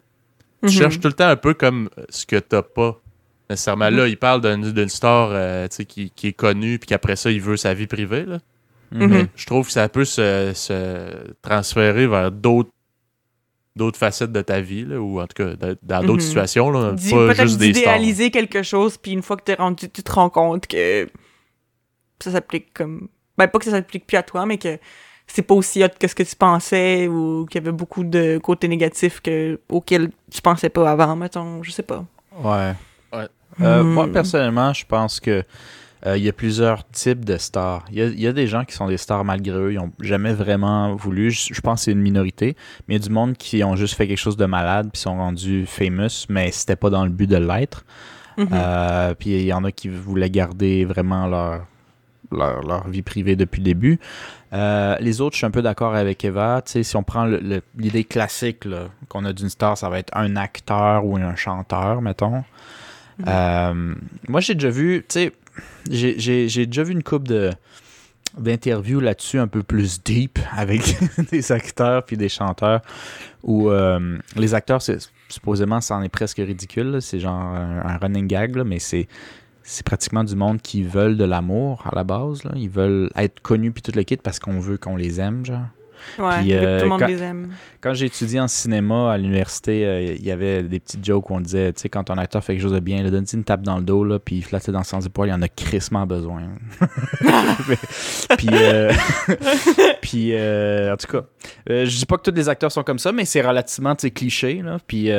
Tu 0.63 0.67
Mhm. 0.67 0.71
cherches 0.73 1.01
tout 1.01 1.09
le 1.09 1.15
temps 1.15 1.29
un 1.29 1.37
peu 1.37 1.55
comme 1.55 1.89
ce 2.11 2.27
que 2.27 2.37
t'as 2.37 2.61
pas. 2.63 3.01
Nécessairement 3.49 3.91
Mhm. 3.91 3.97
là, 3.97 4.07
il 4.09 4.17
parle 4.19 4.43
d'une 4.43 4.71
d'une 4.73 4.89
star 4.91 5.31
euh, 5.33 5.67
tu 5.69 5.77
sais, 5.77 5.85
qui, 5.87 6.11
qui 6.11 6.27
est 6.29 6.33
connue, 6.35 6.79
puis 6.79 6.87
qu'après 6.87 7.17
ça, 7.17 7.31
il 7.31 7.41
veut 7.41 7.57
sa 7.57 7.73
vie 7.73 7.87
privée. 7.87 8.25
Là. 8.27 8.39
Mhm. 8.93 9.07
Mais 9.09 9.27
je 9.37 9.47
trouve 9.47 9.67
que 9.67 9.73
ça 9.73 9.89
peut 9.89 10.05
se, 10.05 10.53
se 10.55 11.33
transférer 11.41 12.07
vers 12.07 12.31
d'autres 12.31 12.71
d'autres 13.77 13.99
facettes 13.99 14.33
de 14.33 14.43
ta 14.43 14.61
vie, 14.61 14.85
là, 14.85 15.01
ou 15.01 15.21
en 15.21 15.27
tout 15.27 15.43
cas 15.45 15.55
de- 15.57 15.79
dans 15.83 16.01
d'autres 16.03 16.23
Mhm. 16.23 16.29
situations. 16.29 16.71
Là, 16.71 16.93
Dis- 16.93 17.11
pas 17.11 17.27
Peut-être 17.29 17.41
juste 17.43 17.59
des 17.59 17.73
stars. 17.73 18.31
quelque 18.33 18.63
chose, 18.63 18.99
puis 18.99 19.13
une 19.13 19.23
fois 19.23 19.37
que 19.39 19.45
t'es 19.45 19.55
rendu, 19.55 19.89
tu 19.89 20.03
te 20.03 20.13
rends 20.13 20.29
compte 20.29 20.67
que 20.67 21.09
ça 22.23 22.33
s'applique 22.33 22.75
comme. 22.75 23.09
Ben, 23.41 23.49
pas 23.49 23.59
que 23.59 23.65
ça 23.65 23.71
s'applique 23.71 24.07
plus 24.07 24.19
à 24.19 24.23
toi, 24.23 24.45
mais 24.45 24.59
que 24.59 24.79
c'est 25.27 25.41
pas 25.41 25.55
aussi 25.55 25.83
hot 25.83 25.89
que 25.99 26.07
ce 26.07 26.15
que 26.15 26.23
tu 26.23 26.37
pensais 26.37 27.09
ou 27.09 27.47
qu'il 27.47 27.63
y 27.63 27.65
avait 27.65 27.75
beaucoup 27.75 28.05
de 28.05 28.37
côtés 28.37 28.69
négatifs 28.69 29.21
que, 29.21 29.59
auxquels 29.71 30.11
tu 30.31 30.43
pensais 30.43 30.69
pas 30.69 30.91
avant, 30.91 31.17
mettons. 31.17 31.63
Je 31.63 31.71
sais 31.71 31.83
pas. 31.83 32.05
Ouais. 32.39 32.75
Ouais. 33.15 33.29
Euh, 33.63 33.83
Hmm. 33.83 33.93
Moi, 33.95 34.09
personnellement, 34.13 34.75
je 34.75 34.85
pense 34.85 35.21
que 35.21 35.43
euh, 36.07 36.19
il 36.19 36.23
y 36.23 36.29
a 36.29 36.35
plusieurs 36.35 36.87
types 36.91 37.25
de 37.25 37.39
stars. 37.39 37.87
Il 37.91 37.99
y 37.99 38.03
a, 38.03 38.07
il 38.09 38.21
y 38.21 38.27
a 38.27 38.33
des 38.35 38.47
gens 38.47 38.67
qui 38.67 38.75
sont 38.75 38.89
des 38.89 38.99
stars 38.99 39.25
malgré 39.25 39.57
eux. 39.57 39.73
Ils 39.73 39.79
n'ont 39.79 39.93
jamais 40.01 40.35
vraiment 40.35 40.95
voulu. 40.95 41.31
Je, 41.31 41.55
je 41.55 41.61
pense 41.63 41.81
que 41.81 41.85
c'est 41.87 41.93
une 41.93 42.03
minorité. 42.03 42.55
Mais 42.87 42.97
il 42.97 43.01
y 43.01 43.03
a 43.03 43.07
du 43.07 43.13
monde 43.13 43.39
qui 43.39 43.65
ont 43.65 43.77
juste 43.77 43.95
fait 43.95 44.07
quelque 44.07 44.19
chose 44.19 44.37
de 44.37 44.47
malade 44.47 44.91
puis 44.93 45.01
sont 45.01 45.17
rendus 45.17 45.65
famous, 45.65 46.27
mais 46.29 46.51
c'était 46.51 46.77
pas 46.77 46.91
dans 46.91 47.05
le 47.05 47.11
but 47.11 47.27
de 47.27 47.37
l'être. 47.37 47.85
Mhm. 48.37 48.49
Euh, 48.53 49.15
puis 49.15 49.31
il 49.31 49.45
y 49.45 49.53
en 49.55 49.65
a 49.65 49.73
qui 49.73 49.89
voulaient 49.89 50.31
garder 50.31 50.85
vraiment 50.85 51.27
leur, 51.27 51.67
leur, 52.33 52.63
leur 52.63 52.89
vie 52.89 53.03
privée 53.03 53.37
depuis 53.37 53.61
le 53.61 53.65
début. 53.65 53.99
Euh, 54.53 54.97
les 55.01 55.21
autres, 55.21 55.35
je 55.35 55.39
suis 55.39 55.47
un 55.47 55.51
peu 55.51 55.63
d'accord 55.63 55.95
avec 55.95 56.25
Eva. 56.25 56.63
Si 56.65 56.97
on 56.97 57.03
prend 57.03 57.25
l'idée 57.77 58.05
classique 58.05 58.65
qu'on 59.09 59.25
a 59.25 59.33
d'une 59.33 59.49
star, 59.49 59.79
ça 59.79 59.89
va 59.89 59.99
être 59.99 60.17
un 60.17 60.37
acteur 60.37 61.05
ou 61.05 61.17
un 61.17 61.37
chanteur, 61.37 62.03
mettons. 62.03 62.43
Mhm. 63.19 63.25
Euh, 63.29 63.95
moi, 64.29 64.41
j'ai 64.41 64.55
déjà 64.55 64.71
vu, 64.71 65.05
tu 65.09 65.15
sais, 65.21 65.33
j'ai- 65.91 66.67
déjà 66.67 66.83
vu 66.83 66.93
une 66.93 67.03
coupe 67.03 67.29
de, 67.29 67.51
d'interviews 68.39 69.01
là-dessus 69.01 69.39
un 69.39 69.49
peu 69.49 69.63
plus 69.63 70.03
deep 70.03 70.39
avec 70.57 70.81
des 71.31 71.53
acteurs 71.53 72.05
puis 72.05 72.17
des 72.17 72.29
chanteurs 72.29 72.81
où 73.43 73.71
euh, 73.71 74.19
les 74.37 74.55
acteurs, 74.55 74.81
supposément, 75.29 75.81
c'en 75.81 76.03
est 76.03 76.09
presque 76.09 76.39
ridicule. 76.39 77.01
C'est 77.01 77.21
genre 77.21 77.35
un, 77.41 77.83
un 77.85 77.97
running 77.99 78.27
gag, 78.27 78.57
là, 78.57 78.65
mais 78.65 78.79
c'est, 78.79 79.07
c'est 79.71 79.87
pratiquement 79.87 80.25
du 80.25 80.35
monde 80.35 80.61
qui 80.61 80.83
veulent 80.83 81.17
de 81.17 81.25
l'amour 81.25 81.85
à 81.87 81.95
la 81.95 82.03
base. 82.03 82.43
Là. 82.43 82.51
Ils 82.57 82.69
veulent 82.69 83.09
être 83.17 83.41
connus 83.41 83.71
puis 83.71 83.83
tout 83.83 83.93
le 83.95 84.03
kit 84.03 84.17
parce 84.17 84.41
qu'on 84.41 84.59
veut 84.59 84.77
qu'on 84.79 84.97
les 84.97 85.21
aime, 85.21 85.47
genre. 85.47 85.61
Ouais, 86.19 86.51
euh, 86.53 86.79
tout 86.79 86.85
le 86.85 86.89
monde 86.91 87.01
quand- 87.01 87.07
les 87.07 87.23
aime. 87.23 87.51
Quand 87.83 87.93
j'ai 87.95 88.07
étudié 88.07 88.41
en 88.41 88.49
cinéma 88.49 89.13
à 89.13 89.19
l'université, 89.19 89.85
euh, 89.87 90.15
il 90.19 90.25
y 90.25 90.31
avait 90.33 90.63
des 90.63 90.81
petites 90.81 91.05
jokes 91.05 91.29
où 91.31 91.35
on 91.35 91.41
disait, 91.41 91.73
tu 91.75 91.83
sais, 91.83 91.89
quand 91.91 92.05
ton 92.05 92.17
acteur 92.17 92.43
fait 92.43 92.55
quelque 92.55 92.63
chose 92.63 92.73
de 92.73 92.81
bien, 92.81 93.03
là, 93.03 93.11
donne-lui 93.11 93.35
une 93.35 93.45
tape 93.45 93.63
dans 93.63 93.77
le 93.77 93.83
dos, 93.85 94.03
là, 94.03 94.19
puis 94.19 94.37
il 94.37 94.43
flatte 94.43 94.71
dans 94.71 94.79
le 94.79 94.85
sens 94.85 95.05
du 95.05 95.11
poil, 95.11 95.29
il 95.29 95.33
en 95.35 95.43
a 95.43 95.49
crissement 95.49 96.07
besoin. 96.07 96.43
puis, 98.39 98.49
euh, 98.51 98.93
puis 100.01 100.31
euh, 100.35 100.95
en 100.95 100.97
tout 100.97 101.07
cas, 101.07 101.25
je 101.69 101.97
dis 101.97 102.07
pas 102.07 102.17
que 102.17 102.29
tous 102.31 102.35
les 102.37 102.49
acteurs 102.49 102.73
sont 102.73 102.83
comme 102.83 102.99
ça, 102.99 103.13
mais 103.13 103.25
c'est 103.27 103.43
relativement, 103.43 103.95
tu 103.95 104.11
cliché, 104.11 104.63
là. 104.63 104.79
Puis 104.87 105.11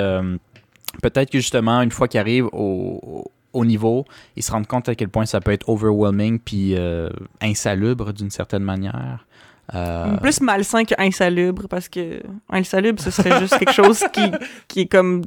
peut-être 1.02 1.30
que 1.30 1.38
justement, 1.40 1.82
une 1.82 1.92
fois 1.92 2.08
qu'ils 2.08 2.20
arrivent 2.20 2.48
au, 2.52 3.00
au 3.04 3.32
niveau, 3.66 4.06
ils 4.36 4.44
se 4.44 4.52
rendent 4.52 4.68
compte 4.68 4.88
à 4.90 4.96
quel 4.96 5.10
point 5.10 5.26
ça 5.26 5.40
peut 5.42 5.52
être 5.52 5.68
overwhelming 5.70 6.40
puis 6.40 6.76
euh, 6.78 7.10
insalubre 7.42 8.14
d'une 8.14 8.30
certaine 8.32 8.64
manière. 8.64 9.26
Euh, 9.74 10.18
Plus 10.18 10.42
malsain 10.42 10.84
que 10.84 10.96
insalubre, 10.98 11.68
parce 11.70 11.88
que 11.88 12.22
insalubre, 12.50 13.02
ce 13.02 13.12
serait 13.12 13.40
juste 13.40 13.58
quelque 13.58 13.74
chose 13.74 14.04
qui, 14.14 14.32
qui 14.68 14.82
est 14.82 14.88
comme 14.88 15.24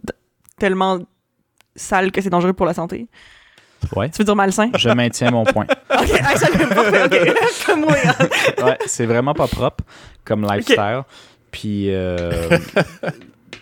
tellement 0.59 0.99
sale 1.77 2.11
que 2.13 2.21
c'est 2.21 2.31
dangereux 2.31 2.53
pour 2.53 2.67
la 2.67 2.75
santé. 2.75 3.09
ouais, 3.97 4.11
Tu 4.11 4.19
veux 4.19 4.25
dire 4.25 4.37
malsain? 4.37 4.71
je 4.77 4.91
maintiens 4.91 5.31
mon 5.31 5.45
point. 5.45 5.67
ok, 5.91 6.21
insalubre, 6.35 6.83
ok. 7.07 7.35
Hein. 7.69 8.65
ouais, 8.65 8.79
c'est 8.87 9.07
vraiment 9.07 9.35
pas 9.35 9.47
propre 9.49 9.83
comme 10.25 10.47
lifestyle. 10.47 11.03
Puis, 11.51 11.87
euh, 11.91 12.49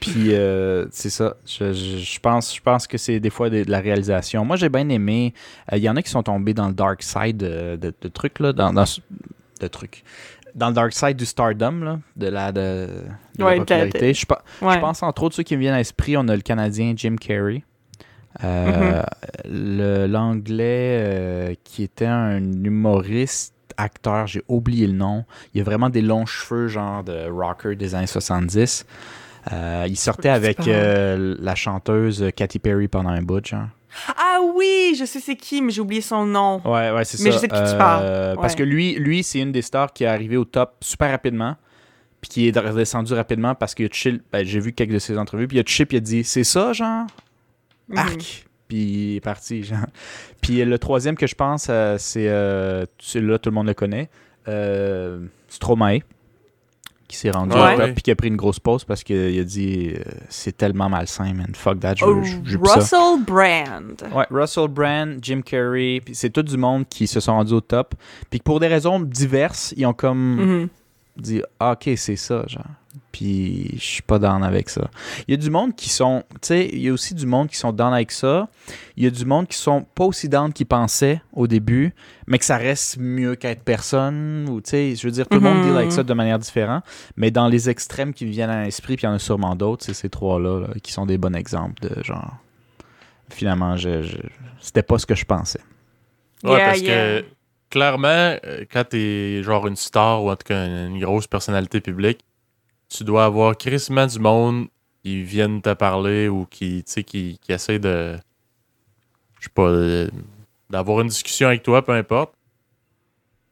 puis 0.02 0.34
euh, 0.34 0.84
c'est 0.90 1.08
ça. 1.10 1.36
Je, 1.46 1.72
je- 1.72 1.96
je 1.98 2.20
pense, 2.20 2.54
je 2.54 2.60
pense 2.60 2.86
que 2.86 2.98
c'est 2.98 3.20
des 3.20 3.30
fois 3.30 3.48
de, 3.48 3.64
de 3.64 3.70
la 3.70 3.80
réalisation. 3.80 4.44
Moi, 4.44 4.56
j'ai 4.56 4.68
bien 4.68 4.88
aimé. 4.90 5.32
euh, 5.72 5.76
Il 5.78 5.82
y 5.82 5.88
en 5.88 5.96
a 5.96 6.02
qui 6.02 6.10
sont 6.10 6.22
tombés 6.22 6.52
dans 6.54 6.68
le 6.68 6.74
dark 6.74 7.02
side 7.02 7.36
de, 7.38 7.76
de, 7.76 7.94
de 8.00 8.08
trucs 8.08 8.38
là, 8.40 8.52
dans, 8.52 8.72
de 8.72 9.66
trucs. 9.68 10.04
Dans 10.54 10.68
le 10.68 10.74
dark 10.74 10.92
side 10.92 11.16
du 11.16 11.24
stardom, 11.24 11.80
là, 11.82 11.98
de 12.16 12.26
la, 12.26 12.52
de, 12.52 12.88
la 13.38 13.44
Ouais, 13.46 13.52
de 13.54 13.58
la- 13.60 13.64
popularité. 13.64 14.12
Je, 14.12 14.26
Ouais. 14.60 14.74
je 14.74 14.78
pense 14.80 15.02
entre 15.02 15.22
autres 15.22 15.36
ceux 15.36 15.42
qui 15.44 15.54
me 15.56 15.60
viennent 15.60 15.72
à 15.74 15.78
l'esprit, 15.78 16.16
on 16.18 16.28
a 16.28 16.34
le 16.36 16.42
Canadien 16.42 16.92
Jim 16.96 17.16
Carrey. 17.18 17.62
Euh, 18.44 19.02
Mm-hmm. 19.46 20.06
L'anglais 20.06 21.58
qui 21.64 21.82
était 21.82 22.06
un 22.06 22.38
humoriste, 22.40 23.54
acteur, 23.76 24.26
j'ai 24.26 24.42
oublié 24.48 24.86
le 24.86 24.92
nom. 24.92 25.24
Il 25.54 25.60
a 25.60 25.64
vraiment 25.64 25.88
des 25.90 26.02
longs 26.02 26.26
cheveux, 26.26 26.68
genre 26.68 27.02
de 27.04 27.28
rocker 27.30 27.74
des 27.74 27.94
années 27.94 28.06
70. 28.06 28.86
Euh, 29.50 29.87
il 29.88 29.96
sortait 29.96 30.28
avec 30.28 30.68
euh, 30.68 31.35
la 31.40 31.55
chanteuse 31.55 32.26
Katy 32.37 32.59
Perry 32.59 32.88
pendant 32.88 33.11
un 33.11 33.22
bout, 33.22 33.44
genre. 33.44 33.66
Ah 34.16 34.38
oui, 34.55 34.94
je 34.98 35.05
sais 35.05 35.20
c'est 35.20 35.37
qui, 35.37 35.61
mais 35.61 35.70
j'ai 35.72 35.81
oublié 35.81 36.00
son 36.00 36.24
nom. 36.24 36.61
Ouais, 36.64 36.90
ouais, 36.92 37.05
c'est 37.05 37.16
ça. 37.16 37.24
Mais 37.24 37.33
je 37.33 37.38
sais 37.38 37.48
de 37.48 37.52
qui 37.52 37.59
tu 37.59 37.66
Euh, 37.66 37.78
parles. 37.78 38.37
Parce 38.40 38.55
que 38.55 38.62
lui, 38.62 38.94
lui 38.94 39.22
c'est 39.22 39.40
une 39.40 39.52
des 39.52 39.62
stars 39.62 39.92
qui 39.92 40.05
est 40.05 40.07
arrivée 40.07 40.37
au 40.37 40.44
top 40.44 40.76
super 40.81 41.11
rapidement, 41.11 41.57
puis 42.20 42.31
qui 42.31 42.48
est 42.48 42.57
redescendu 42.57 43.12
rapidement 43.14 43.55
parce 43.55 43.74
a 43.78 43.88
chill. 43.90 44.22
Ben, 44.33 44.46
j'ai 44.46 44.61
vu 44.61 44.72
quelques 44.72 44.92
de 44.92 44.98
ses 44.98 45.18
entrevues, 45.18 45.48
puis 45.48 45.59
il 45.59 45.61
a 45.61 45.64
puis 45.64 45.87
il 45.90 45.96
a 45.96 46.00
dit 46.00 46.24
C'est 46.24 46.44
ça, 46.44 46.72
genre? 46.72 47.07
Mhm. 47.88 47.98
Arc 47.98 48.46
Puis 48.68 48.78
il 48.78 49.16
est 49.16 49.20
parti, 49.20 49.62
genre. 49.64 49.78
Puis 50.40 50.64
le 50.64 50.78
troisième 50.78 51.16
que 51.16 51.26
je 51.26 51.35
pense, 51.35 51.66
euh, 51.68 51.96
c'est. 51.98 52.28
Euh, 52.28 52.87
celui-là, 52.98 53.38
tout 53.38 53.50
le 53.50 53.55
monde 53.55 53.66
le 53.66 53.74
connaît. 53.74 54.09
Euh, 54.48 55.20
Stromae, 55.48 55.98
qui 57.12 57.18
s'est 57.18 57.31
rendu 57.31 57.55
Ouais. 57.57 57.90
au 57.90 57.92
puis 57.92 58.03
qui 58.03 58.11
a 58.11 58.16
pris 58.16 58.29
une 58.29 58.37
grosse 58.37 58.59
pause 58.59 58.85
parce 58.85 59.03
qu'il 59.05 59.38
a 59.38 59.44
dit 59.44 59.92
euh, 59.96 60.03
C'est 60.29 60.57
tellement 60.57 60.88
malsain, 60.88 61.33
man. 61.35 61.53
Fuck 61.55 61.81
that, 61.81 61.94
je 61.96 62.05
Oh, 62.05 62.14
veux, 62.16 62.22
je- 62.25 62.59
ça. 62.64 62.75
Russell 62.75 63.25
Brand. 63.25 64.03
Ouais, 64.14 64.27
Russell 64.31 64.68
Brand, 64.68 65.18
Jim 65.22 65.40
Carrey, 65.44 66.01
puis 66.05 66.14
c'est 66.14 66.31
tout 66.31 66.42
du 66.42 66.57
monde 66.57 66.87
qui 66.88 67.07
se 67.07 67.20
sont 67.20 67.33
rendus 67.33 67.53
au 67.55 67.61
top. 67.61 67.94
Puis 68.31 68.38
que 68.40 68.44
pour 68.44 68.61
des 68.61 68.66
raisons 68.68 69.01
diverses, 69.01 69.72
ils 69.77 69.87
ont 69.87 69.92
comme 69.92 70.37
Mhm. 70.62 70.68
dit 71.16 71.42
ah, 71.61 71.72
OK, 71.72 71.90
c'est 71.96 72.16
ça, 72.16 72.44
genre. 72.48 72.64
Puis 73.12 73.72
je 73.75 73.85
suis 73.85 74.03
pas 74.03 74.18
down 74.18 74.42
avec 74.42 74.70
ça. 74.70 74.90
Il 75.29 75.33
y 75.33 75.35
a 75.35 75.37
du 75.37 75.51
monde 75.51 75.77
qui 75.77 75.90
sont, 75.90 76.25
tu 76.33 76.38
sais, 76.48 76.66
il 76.72 76.81
y 76.81 76.88
a 76.88 76.92
aussi 76.92 77.14
du 77.14 77.27
monde 77.27 77.48
qui 77.48 77.57
sont 77.57 77.70
down 77.72 77.92
avec 77.92 78.11
ça. 78.11 78.48
Il 78.96 79.05
y 79.05 79.07
a 79.07 79.11
du 79.11 79.25
monde 79.27 79.46
qui 79.46 79.57
sont 79.59 79.83
pas 79.94 80.05
aussi 80.05 80.29
down 80.31 80.51
qu'ils 80.53 80.66
pensaient 80.66 81.20
au 81.35 81.46
début, 81.46 81.94
mais 82.27 82.38
que 82.38 82.44
ça 82.46 82.57
reste 82.57 82.96
mieux 82.98 83.35
qu'être 83.35 83.62
personne. 83.64 84.48
Ou 84.48 84.61
tu 84.62 84.70
sais, 84.70 84.94
je 84.96 85.07
veux 85.07 85.11
dire, 85.12 85.29
tout 85.29 85.37
le 85.38 85.42
monde 85.44 85.59
Mhm. 85.59 85.62
deal 85.64 85.77
avec 85.77 85.92
ça 85.92 86.03
de 86.03 86.14
manière 86.14 86.38
différente. 86.38 86.83
Mais 87.16 87.31
dans 87.31 87.48
les 87.48 87.68
extrêmes 87.68 88.14
qui 88.14 88.25
me 88.25 88.31
viennent 88.31 88.48
à 88.51 88.64
l'esprit, 88.64 88.96
puis 88.96 89.05
il 89.05 89.09
y 89.09 89.11
en 89.11 89.14
a 89.14 89.18
sûrement 89.18 89.55
d'autres, 89.57 89.85
c'est 89.85 89.94
ces 89.94 90.09
trois-là 90.09 90.61
là, 90.61 90.68
qui 90.83 90.90
sont 90.92 91.05
des 91.07 91.18
bons 91.18 91.35
exemples 91.37 91.87
de 91.87 92.03
genre. 92.03 92.37
Finalement, 93.31 93.77
je, 93.77 94.03
je- 94.03 94.16
c'était 94.61 94.83
pas 94.83 94.98
ce 94.98 95.07
que 95.07 95.14
je 95.14 95.25
pensais. 95.25 95.61
Ouais, 96.44 96.53
Yeah, 96.57 96.64
parce 96.66 96.81
yeah. 96.81 97.20
que 97.20 97.25
clairement, 97.70 98.09
euh, 98.44 98.64
quand 98.70 98.85
t'es 98.90 99.42
genre 99.42 99.66
une 99.66 99.77
star 99.77 100.22
ou 100.22 100.31
en 100.31 100.37
tout 100.37 100.44
cas 100.46 100.66
une, 100.66 100.94
une 100.96 101.01
grosse 101.01 101.27
personnalité 101.27 101.81
publique, 101.81 102.20
tu 102.92 103.05
dois 103.05 103.24
avoir 103.24 103.57
crissement 103.57 104.07
du 104.07 104.18
monde 104.18 104.66
qui 105.02 105.22
viennent 105.22 105.62
te 105.62 105.72
parler 105.74 106.28
ou 106.28 106.46
qui, 106.46 106.85
tu 106.85 106.92
sais, 106.92 107.02
qui, 107.05 107.38
qui 107.42 107.52
essaie 107.52 107.78
de. 107.78 108.16
Je 109.40 109.44
sais 109.46 109.52
pas, 109.55 109.72
d'avoir 110.70 111.00
une 111.00 111.09
discussion 111.09 111.48
avec 111.48 111.62
toi, 111.62 111.85
peu 111.85 111.92
importe. 111.92 112.33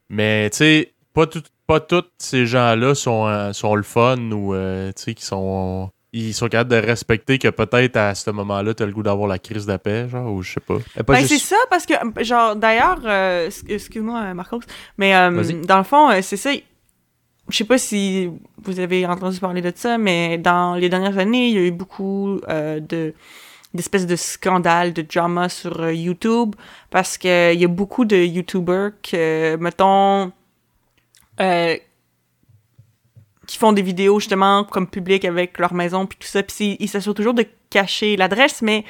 Mais, 0.08 0.50
tu 0.50 0.56
sais, 0.58 0.92
pas, 1.14 1.26
tout, 1.26 1.42
pas 1.66 1.80
tous 1.80 2.04
ces 2.18 2.46
gens-là 2.46 2.94
sont, 2.94 3.26
euh, 3.26 3.52
sont 3.52 3.74
le 3.74 3.82
fun 3.82 4.18
ou, 4.32 4.54
euh, 4.54 4.92
tu 4.96 5.02
sais, 5.02 5.14
qui 5.14 5.24
sont. 5.24 5.90
Ils 6.12 6.34
sont 6.34 6.48
capables 6.48 6.70
de 6.70 6.76
respecter 6.76 7.38
que 7.38 7.46
peut-être 7.46 7.96
à 7.96 8.16
ce 8.16 8.30
moment-là, 8.32 8.74
t'as 8.74 8.84
le 8.84 8.90
goût 8.90 9.04
d'avoir 9.04 9.28
la 9.28 9.38
crise 9.38 9.64
de 9.66 9.76
paix, 9.76 10.08
genre, 10.08 10.32
ou 10.32 10.42
je 10.42 10.54
sais 10.54 10.60
pas. 10.60 10.78
Pas 10.96 11.02
Ben, 11.04 11.16
juste- 11.20 11.28
c'est 11.44 11.54
ça, 11.54 11.56
parce 11.70 11.86
que, 11.86 11.94
genre, 12.24 12.56
d'ailleurs, 12.56 12.98
euh, 13.04 13.46
ex- 13.46 13.62
excuse-moi, 13.68 14.34
Marcos, 14.34 14.58
mais 14.98 15.14
euh, 15.14 15.62
dans 15.62 15.78
le 15.78 15.84
fond, 15.84 16.10
c'est 16.20 16.36
ça. 16.36 16.50
Je 17.50 17.56
sais 17.56 17.64
pas 17.64 17.78
si 17.78 18.30
vous 18.62 18.80
avez 18.80 19.06
entendu 19.06 19.38
parler 19.40 19.60
de 19.60 19.72
ça, 19.74 19.98
mais 19.98 20.38
dans 20.38 20.74
les 20.74 20.88
dernières 20.88 21.18
années, 21.18 21.48
il 21.48 21.54
y 21.54 21.58
a 21.58 21.62
eu 21.62 21.70
beaucoup 21.70 22.40
euh, 22.48 22.80
de 22.80 23.14
d'espèces 23.72 24.06
de 24.06 24.16
scandales, 24.16 24.92
de 24.92 25.02
drama 25.02 25.48
sur 25.48 25.80
euh, 25.80 25.92
YouTube, 25.92 26.56
parce 26.90 27.16
que 27.16 27.54
il 27.54 27.60
y 27.60 27.64
a 27.64 27.68
beaucoup 27.68 28.04
de 28.04 28.16
YouTubers 28.16 28.90
que, 29.00 29.56
mettons, 29.56 30.32
euh, 31.40 31.76
qui 33.46 33.58
font 33.58 33.72
des 33.72 33.82
vidéos 33.82 34.18
justement 34.18 34.64
comme 34.64 34.88
publiques 34.88 35.24
avec 35.24 35.58
leur 35.58 35.72
maison 35.74 36.06
puis 36.06 36.18
tout 36.18 36.26
ça, 36.26 36.42
puis 36.42 36.76
ils 36.80 36.88
s'assurent 36.88 37.14
toujours 37.14 37.34
de 37.34 37.46
cacher 37.70 38.16
l'adresse, 38.16 38.62
mais 38.62 38.84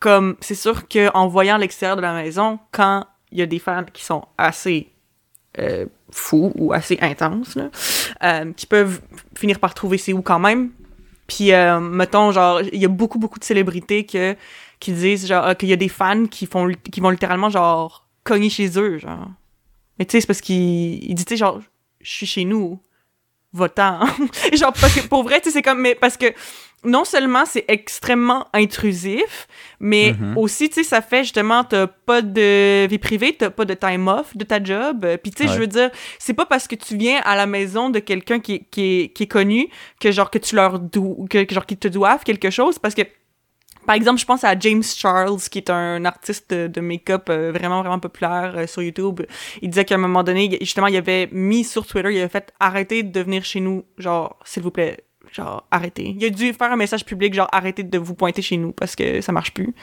comme 0.00 0.36
c'est 0.40 0.54
sûr 0.54 0.88
que 0.88 1.10
en 1.14 1.28
voyant 1.28 1.56
l'extérieur 1.58 1.96
de 1.96 2.02
la 2.02 2.14
maison, 2.14 2.58
quand 2.72 3.06
il 3.30 3.38
y 3.38 3.42
a 3.42 3.46
des 3.46 3.58
fans 3.58 3.84
qui 3.92 4.04
sont 4.04 4.24
assez 4.38 4.90
euh, 5.58 5.86
fous 6.10 6.52
ou 6.54 6.72
assez 6.72 6.98
intenses, 7.00 7.56
là, 7.56 7.70
euh, 8.22 8.52
qui 8.52 8.66
peuvent 8.66 9.00
finir 9.34 9.58
par 9.58 9.74
trouver 9.74 9.98
c'est 9.98 10.12
où 10.12 10.22
quand 10.22 10.38
même. 10.38 10.70
Puis, 11.26 11.52
euh, 11.52 11.78
mettons, 11.78 12.32
genre, 12.32 12.62
il 12.62 12.80
y 12.80 12.86
a 12.86 12.88
beaucoup, 12.88 13.18
beaucoup 13.18 13.38
de 13.38 13.44
célébrités 13.44 14.06
que, 14.06 14.34
qui 14.80 14.92
disent, 14.92 15.26
genre, 15.26 15.46
euh, 15.46 15.54
qu'il 15.54 15.68
y 15.68 15.72
a 15.72 15.76
des 15.76 15.88
fans 15.88 16.26
qui, 16.26 16.46
font, 16.46 16.70
qui 16.90 17.00
vont 17.00 17.10
littéralement, 17.10 17.50
genre, 17.50 18.08
cogner 18.24 18.48
chez 18.50 18.78
eux, 18.78 18.98
genre. 18.98 19.28
Mais 19.98 20.06
tu 20.06 20.12
sais, 20.12 20.22
c'est 20.22 20.26
parce 20.26 20.40
qu'ils 20.40 21.04
ils 21.04 21.14
disent, 21.14 21.26
tu 21.26 21.34
sais, 21.34 21.38
genre, 21.38 21.60
je 22.00 22.10
suis 22.10 22.26
chez 22.26 22.44
nous, 22.44 22.80
votant. 23.52 24.00
genre, 24.54 24.72
pour 25.10 25.22
vrai, 25.22 25.40
tu 25.40 25.50
sais, 25.50 25.56
c'est 25.56 25.62
comme, 25.62 25.80
mais 25.80 25.94
parce 25.94 26.16
que 26.16 26.26
non 26.84 27.04
seulement 27.04 27.44
c'est 27.44 27.64
extrêmement 27.68 28.46
intrusif, 28.54 29.48
mais 29.80 30.12
Mhm. 30.18 30.38
aussi, 30.38 30.68
tu 30.68 30.76
sais, 30.76 30.82
ça 30.84 31.02
fait 31.02 31.24
justement, 31.24 31.64
t'as 31.64 31.86
pas 31.88 32.22
de 32.22 32.86
vie 32.86 32.98
privée, 32.98 33.34
t'as 33.36 33.50
pas 33.50 33.64
de 33.64 33.74
time 33.74 34.06
off 34.08 34.36
de 34.36 34.44
ta 34.44 34.62
job. 34.62 35.04
Euh, 35.04 35.16
Puis, 35.16 35.32
tu 35.32 35.42
sais, 35.42 35.48
Ouais. 35.48 35.54
je 35.54 35.60
veux 35.60 35.66
dire, 35.66 35.90
c'est 36.18 36.34
pas 36.34 36.46
parce 36.46 36.68
que 36.68 36.76
tu 36.76 36.96
viens 36.96 37.20
à 37.24 37.34
la 37.36 37.46
maison 37.46 37.90
de 37.90 37.98
quelqu'un 37.98 38.38
qui, 38.40 38.54
est- 38.54 38.64
qui, 38.70 39.00
est, 39.02 39.08
qui 39.12 39.24
est 39.24 39.26
connu 39.26 39.68
que, 40.00 40.12
genre, 40.12 40.30
que 40.30 40.38
tu 40.38 40.54
leur 40.54 40.78
dou 40.78 41.26
que, 41.28 41.42
que, 41.44 41.54
genre, 41.54 41.66
qu'ils 41.66 41.78
te 41.78 41.88
doivent 41.88 42.22
quelque 42.24 42.50
chose 42.50 42.78
parce 42.78 42.94
que. 42.94 43.02
Par 43.86 43.94
exemple, 43.96 44.20
je 44.20 44.26
pense 44.26 44.44
à 44.44 44.54
James 44.58 44.82
Charles, 44.82 45.40
qui 45.50 45.56
est 45.58 45.70
un 45.70 46.04
artiste 46.04 46.52
de, 46.52 46.66
de 46.66 46.80
make-up 46.82 47.30
euh, 47.30 47.50
vraiment, 47.52 47.80
vraiment 47.80 47.98
populaire 47.98 48.52
euh, 48.54 48.66
sur 48.66 48.82
YouTube. 48.82 49.22
Il 49.62 49.70
disait 49.70 49.86
qu'à 49.86 49.94
un 49.94 49.98
moment 49.98 50.22
donné, 50.22 50.58
justement, 50.60 50.88
il 50.88 50.96
avait 50.96 51.26
mis 51.32 51.64
sur 51.64 51.86
Twitter, 51.86 52.10
il 52.12 52.18
avait 52.18 52.28
fait 52.28 52.52
arrêtez 52.60 53.02
de 53.02 53.20
venir 53.22 53.46
chez 53.46 53.60
nous, 53.60 53.84
genre, 53.96 54.38
s'il 54.44 54.62
vous 54.62 54.70
plaît, 54.70 54.98
genre, 55.32 55.66
arrêtez. 55.70 56.14
Il 56.18 56.24
a 56.24 56.30
dû 56.30 56.52
faire 56.52 56.72
un 56.72 56.76
message 56.76 57.04
public, 57.04 57.34
genre, 57.34 57.48
arrêtez 57.52 57.82
de 57.82 57.98
vous 57.98 58.14
pointer 58.14 58.42
chez 58.42 58.56
nous 58.56 58.72
parce 58.72 58.96
que 58.96 59.20
ça 59.20 59.32
marche 59.32 59.52
plus. 59.52 59.74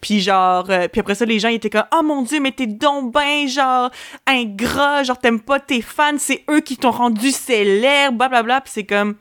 Puis 0.00 0.20
genre, 0.20 0.68
euh, 0.70 0.88
puis 0.88 1.00
après 1.00 1.14
ça, 1.14 1.24
les 1.24 1.38
gens 1.38 1.48
étaient 1.48 1.70
comme, 1.70 1.86
oh 1.96 2.02
mon 2.02 2.22
dieu, 2.22 2.40
mais 2.40 2.52
t'es 2.52 2.66
donc 2.66 3.12
ben, 3.12 3.48
genre, 3.48 3.90
ingrat, 4.26 5.02
genre, 5.02 5.18
t'aimes 5.18 5.40
pas 5.40 5.60
tes 5.60 5.82
fans, 5.82 6.18
c'est 6.18 6.44
eux 6.50 6.60
qui 6.60 6.76
t'ont 6.76 6.90
rendu 6.90 7.30
célèbre, 7.30 8.18
blablabla. 8.18 8.60
Puis 8.60 8.72
c'est 8.74 8.86
comme, 8.86 9.16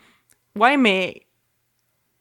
ouais, 0.56 0.78
mais 0.78 1.24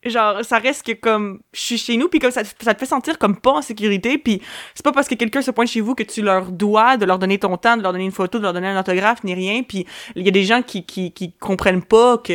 genre, 0.05 0.45
ça 0.45 0.59
reste 0.59 0.87
que 0.87 0.93
comme, 0.93 1.41
je 1.53 1.61
suis 1.61 1.79
chez 1.79 1.97
nous, 1.97 2.09
puis 2.09 2.21
comme 2.21 2.31
ça, 2.31 2.43
ça 2.45 2.75
te 2.75 2.79
fait 2.79 2.87
sentir 2.87 3.19
comme 3.19 3.37
pas 3.37 3.53
en 3.53 3.63
sécurité, 3.63 4.19
puis 4.19 4.41
c'est 4.75 4.85
pas 4.85 4.93
parce 4.93 5.09
que 5.09 5.15
quelqu'un 5.15 5.43
se 5.43 5.51
pointe 5.51 5.69
chez 5.69 5.81
vous 5.81 5.95
que 5.95 6.03
tu 6.03 6.23
leur 6.23 6.53
dois 6.53 6.97
de 6.97 7.05
leur 7.05 7.19
donner 7.19 7.39
ton 7.39 7.57
temps, 7.57 7.77
de 7.77 7.83
leur 7.83 7.93
donner 7.93 8.05
une 8.05 8.13
photo, 8.13 8.39
de 8.39 8.45
leur 8.45 8.53
donner 8.53 8.69
un 8.69 8.79
autographe, 8.79 9.25
ni 9.25 9.35
rien, 9.35 9.63
puis 9.63 9.87
il 10.15 10.25
y 10.25 10.29
a 10.29 10.33
des 10.33 10.45
gens 10.45 10.63
qui, 10.63 10.85
qui, 10.85 11.13
qui 11.13 11.33
comprennent 11.33 11.83
pas 11.83 12.19
que 12.19 12.33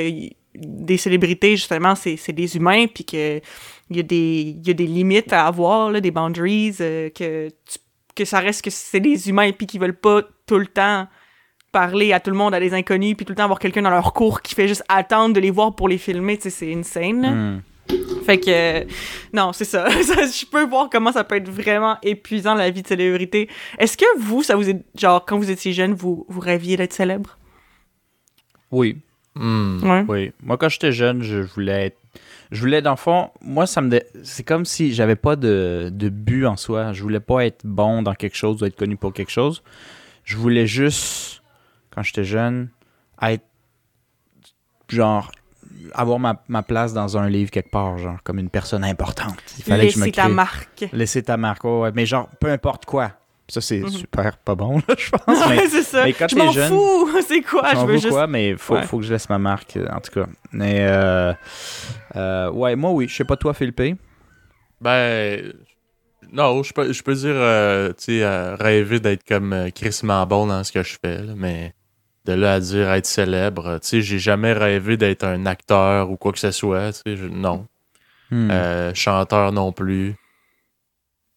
des 0.55 0.97
célébrités, 0.97 1.55
justement, 1.55 1.95
c'est 1.95 2.31
des 2.31 2.55
humains, 2.55 2.85
puis 2.87 3.05
que 3.05 3.41
il 3.89 3.97
y, 3.97 3.99
a 3.99 4.03
des, 4.03 4.57
y 4.63 4.71
a 4.71 4.73
des 4.73 4.87
limites 4.87 5.33
à 5.33 5.45
avoir, 5.45 5.91
là, 5.91 6.01
des 6.01 6.11
boundaries, 6.11 6.75
euh, 6.79 7.09
que, 7.09 7.49
que 8.15 8.25
ça 8.25 8.39
reste 8.39 8.63
que 8.63 8.69
c'est 8.69 8.99
des 8.99 9.29
humains, 9.29 9.51
puis 9.51 9.67
qui 9.67 9.77
veulent 9.77 9.97
pas 9.97 10.21
tout 10.47 10.57
le 10.57 10.67
temps 10.67 11.07
parler 11.71 12.13
à 12.13 12.19
tout 12.19 12.29
le 12.29 12.37
monde, 12.37 12.53
à 12.53 12.59
des 12.59 12.73
inconnus, 12.73 13.15
puis 13.15 13.25
tout 13.25 13.33
le 13.33 13.37
temps 13.37 13.43
avoir 13.43 13.59
quelqu'un 13.59 13.81
dans 13.81 13.89
leur 13.89 14.13
cours 14.13 14.41
qui 14.41 14.55
fait 14.55 14.67
juste 14.67 14.83
attendre 14.87 15.33
de 15.35 15.39
les 15.39 15.51
voir 15.51 15.75
pour 15.75 15.89
les 15.89 15.97
filmer, 15.97 16.37
tu 16.37 16.43
sais, 16.43 16.49
c'est 16.49 16.73
insane. 16.73 17.55
Mm. 17.55 17.61
Fait 18.25 18.39
que, 18.39 18.85
non, 19.33 19.51
c'est 19.53 19.65
ça. 19.65 19.89
Je 19.89 20.45
peux 20.45 20.65
voir 20.65 20.89
comment 20.89 21.11
ça 21.11 21.23
peut 21.23 21.35
être 21.35 21.49
vraiment 21.49 21.97
épuisant 22.01 22.53
la 22.53 22.69
vie 22.69 22.81
de 22.81 22.87
célébrité. 22.87 23.49
Est-ce 23.79 23.97
que 23.97 24.05
vous, 24.17 24.43
ça 24.43 24.55
vous 24.55 24.69
est, 24.69 24.83
genre, 24.95 25.25
quand 25.25 25.37
vous 25.37 25.51
étiez 25.51 25.73
jeune, 25.73 25.93
vous, 25.93 26.25
vous 26.29 26.39
rêviez 26.39 26.77
d'être 26.77 26.93
célèbre? 26.93 27.37
Oui. 28.71 28.97
Hmm. 29.35 30.05
Oui. 30.07 30.31
Moi, 30.41 30.57
quand 30.57 30.69
j'étais 30.69 30.91
jeune, 30.91 31.21
je 31.23 31.39
voulais 31.39 31.87
être. 31.87 31.97
Je 32.51 32.59
voulais, 32.59 32.81
dans 32.81 32.91
le 32.91 32.97
fond, 32.97 33.31
moi, 33.41 33.65
ça 33.65 33.81
me. 33.81 33.99
C'est 34.23 34.43
comme 34.43 34.65
si 34.65 34.93
j'avais 34.93 35.15
pas 35.15 35.35
de, 35.35 35.89
de 35.91 36.09
but 36.09 36.45
en 36.45 36.55
soi. 36.55 36.93
Je 36.93 37.01
voulais 37.01 37.19
pas 37.19 37.45
être 37.45 37.65
bon 37.65 38.03
dans 38.03 38.13
quelque 38.13 38.35
chose 38.35 38.61
ou 38.61 38.65
être 38.65 38.75
connu 38.75 38.95
pour 38.95 39.13
quelque 39.13 39.31
chose. 39.31 39.63
Je 40.23 40.37
voulais 40.37 40.67
juste 40.67 41.41
quand 41.89 42.03
j'étais 42.03 42.23
jeune, 42.23 42.69
être 43.21 43.43
genre 44.89 45.31
avoir 45.93 46.19
ma, 46.19 46.41
ma, 46.47 46.63
place 46.63 46.93
dans 46.93 47.17
un 47.17 47.29
livre 47.29 47.51
quelque 47.51 47.71
part, 47.71 47.97
genre 47.97 48.17
comme 48.23 48.39
une 48.39 48.49
personne 48.49 48.83
importante. 48.83 49.37
Il 49.57 49.63
fallait 49.63 49.83
Laisser 49.85 49.93
que 49.93 49.99
je 49.99 50.05
me 50.05 50.11
ta 50.11 50.29
marque. 50.29 50.85
Laisser 50.93 51.23
ta 51.23 51.37
marque, 51.37 51.63
ouais, 51.63 51.91
mais 51.93 52.05
genre 52.05 52.29
peu 52.39 52.49
importe 52.49 52.85
quoi. 52.85 53.11
Ça, 53.49 53.61
c'est 53.61 53.79
mhm. 53.79 53.89
super 53.89 54.37
pas 54.37 54.55
bon, 54.55 54.77
là, 54.87 54.95
je 54.97 55.09
pense. 55.09 55.49
Mais, 55.49 55.67
c'est 55.67 55.83
ça. 55.83 56.05
Mais 56.05 56.13
quand 56.13 56.27
je 56.29 56.35
m'en 56.35 56.51
jeune, 56.51 56.69
fous, 56.69 57.09
c'est 57.27 57.41
quoi? 57.41 57.73
Je, 57.73 57.79
je 57.79 57.85
veux 57.85 57.97
juste... 57.97 58.09
quoi, 58.09 58.27
mais 58.27 58.49
il 58.49 58.57
faut, 58.57 58.81
faut, 58.83 58.99
que 58.99 59.03
je 59.03 59.13
laisse 59.13 59.29
ma 59.29 59.37
marque, 59.37 59.77
en 59.91 59.99
tout 59.99 60.11
cas. 60.11 60.27
Mais, 60.51 60.77
euh, 60.79 61.33
euh, 62.15 62.49
ouais, 62.51 62.75
moi, 62.75 62.91
oui. 62.91 63.07
Je 63.07 63.15
sais 63.15 63.25
pas, 63.25 63.35
toi, 63.35 63.53
Philippe? 63.53 63.81
Ben, 64.79 65.53
non, 66.31 66.63
je 66.63 66.73
peux, 66.73 66.91
je 66.91 67.03
peux 67.03 67.13
dire, 67.13 67.35
euh, 67.35 67.89
tu 67.89 67.95
sais, 68.05 68.23
euh, 68.23 68.55
rêver 68.55 68.99
d'être 68.99 69.25
comme 69.27 69.69
Chris 69.75 69.99
Mambon 70.03 70.47
dans 70.47 70.63
ce 70.63 70.71
que 70.71 70.81
je 70.81 70.97
fais, 71.03 71.21
là, 71.21 71.33
mais 71.35 71.73
de 72.25 72.33
là 72.33 72.53
à 72.53 72.59
dire 72.59 72.91
être 72.91 73.05
célèbre. 73.05 73.79
Tu 73.79 73.87
sais, 73.87 74.01
j'ai 74.01 74.19
jamais 74.19 74.53
rêvé 74.53 74.97
d'être 74.97 75.23
un 75.25 75.45
acteur 75.45 76.09
ou 76.09 76.17
quoi 76.17 76.31
que 76.31 76.39
ce 76.39 76.51
soit. 76.51 76.93
Tu 76.93 77.17
sais, 77.17 77.23
non. 77.29 77.67
Hmm. 78.31 78.49
Euh, 78.49 78.93
chanteur 78.93 79.51
non 79.51 79.71
plus. 79.71 80.15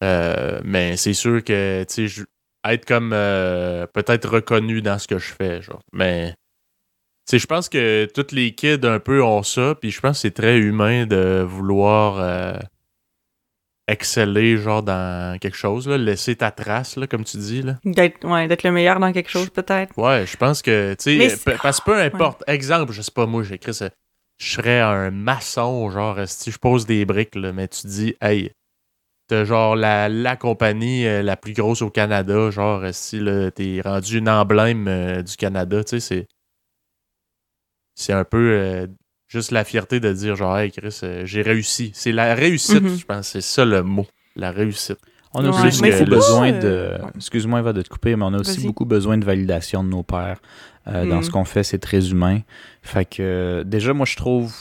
Euh, 0.05 0.61
mais 0.65 0.97
c'est 0.97 1.15
sûr 1.15 1.43
que, 1.43 1.85
tu 1.85 2.09
sais, 2.09 2.23
être 2.65 2.85
comme 2.85 3.13
euh, 3.13 3.87
peut-être 3.87 4.29
reconnu 4.29 4.83
dans 4.83 4.99
ce 4.99 5.09
que 5.09 5.19
je 5.19 5.33
fais, 5.33 5.63
genre. 5.63 5.83
Mais, 5.93 6.31
tu 6.31 7.33
sais, 7.33 7.39
je 7.39 7.47
pense 7.47 7.69
que 7.69 8.07
tous 8.15 8.35
les 8.35 8.55
kids 8.55 8.81
un 8.85 8.99
peu 8.99 9.23
ont 9.23 9.43
ça, 9.43 9.75
puis 9.75 9.91
je 9.91 10.01
pense 10.01 10.19
que 10.19 10.23
c'est 10.23 10.35
très 10.35 10.59
humain 10.59 11.07
de 11.07 11.43
vouloir 11.47 12.61
exceller 13.89 14.57
genre 14.57 14.83
dans 14.83 15.39
quelque 15.39 15.57
chose, 15.57 15.89
là, 15.89 15.97
laisser 15.97 16.37
ta 16.37 16.51
trace, 16.51 16.97
là, 16.97 17.07
comme 17.07 17.25
tu 17.25 17.37
dis. 17.37 17.63
Là. 17.63 17.77
D'être, 17.85 18.27
ouais, 18.27 18.49
d'être 18.49 18.65
le 18.65 18.73
meilleur 18.73 18.99
dans 18.99 19.13
quelque 19.13 19.31
chose, 19.31 19.51
peut-être. 19.51 19.97
Ouais, 19.97 20.27
je 20.27 20.37
pense 20.37 20.63
que, 20.63 20.95
tu 20.95 21.19
sais, 21.29 21.55
parce 21.63 21.81
que 21.81 21.85
peu 21.85 22.01
importe. 22.01 22.43
Exemple, 22.47 22.93
je 22.93 23.03
sais 23.03 23.13
pas, 23.13 23.27
moi, 23.27 23.43
j'écris 23.43 23.75
ça. 23.75 23.91
Je 24.39 24.51
serais 24.51 24.81
un 24.81 25.11
maçon, 25.11 25.89
genre, 25.91 26.19
si 26.27 26.51
je 26.51 26.59
pose 26.59 26.85
des 26.85 27.05
briques, 27.05 27.37
là, 27.37 27.53
mais 27.53 27.69
tu 27.69 27.87
dis, 27.87 28.15
hey, 28.21 28.51
t'as 29.29 29.45
genre 29.45 29.77
la, 29.77 30.09
la 30.09 30.37
compagnie 30.37 31.07
euh, 31.07 31.23
la 31.23 31.37
plus 31.37 31.53
grosse 31.53 31.83
au 31.83 31.91
Canada, 31.91 32.51
genre, 32.51 32.83
si 32.93 33.21
t'es 33.55 33.81
rendu 33.85 34.19
une 34.19 34.29
emblème 34.29 34.87
euh, 34.89 35.23
du 35.23 35.37
Canada, 35.37 35.83
tu 35.85 35.91
sais, 35.91 36.01
c'est. 36.01 36.29
C'est 37.99 38.13
un 38.13 38.25
peu 38.25 38.51
euh, 38.53 38.87
juste 39.29 39.51
la 39.51 39.65
fierté 39.65 40.01
de 40.01 40.13
dire 40.13 40.37
genre 40.37 40.57
hey 40.59 40.71
Chris 40.71 41.01
euh, 41.03 41.23
j'ai 41.25 41.43
réussi 41.43 41.91
c'est 41.95 42.13
la 42.13 42.35
réussite 42.35 42.83
mhm. 42.83 42.97
je 42.97 43.05
pense 43.05 43.29
c'est 43.29 43.41
ça 43.41 43.65
le 43.65 43.83
mot 43.83 44.07
la 44.37 44.51
réussite 44.51 44.99
on 45.35 45.45
a 45.45 45.67
aussi 45.67 45.83
besoin 46.05 46.53
de 46.53 46.93
excuse-moi 47.17 47.61
va 47.61 47.73
de 47.73 47.83
te 47.83 47.89
couper 47.89 48.17
mais 48.17 48.25
on 48.25 48.33
a 48.33 48.39
aussi 48.39 48.65
beaucoup 48.65 48.85
besoin 48.85 49.19
de 49.19 49.25
validation 49.25 49.83
de 49.85 49.89
nos 49.89 50.03
pères 50.03 50.41
euh, 50.87 51.05
dans 51.07 51.23
ce 51.23 51.27
mhm. 51.29 51.33
qu'on 51.33 51.45
fait 51.45 51.65
c'est 51.65 51.79
très 51.79 52.11
humain 52.11 52.41
fait 52.83 53.05
que 53.05 53.63
déjà 53.67 53.93
moi 53.93 54.07
je 54.07 54.17
trouve 54.17 54.55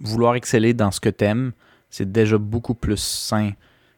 vouloir 0.00 0.36
exceller 0.36 0.74
dans 0.74 0.90
ce 0.90 1.00
que 1.00 1.08
t'aimes 1.08 1.52
c'est 1.90 2.10
déjà 2.10 2.38
beaucoup 2.38 2.74
plus 2.74 3.00
sain 3.00 3.50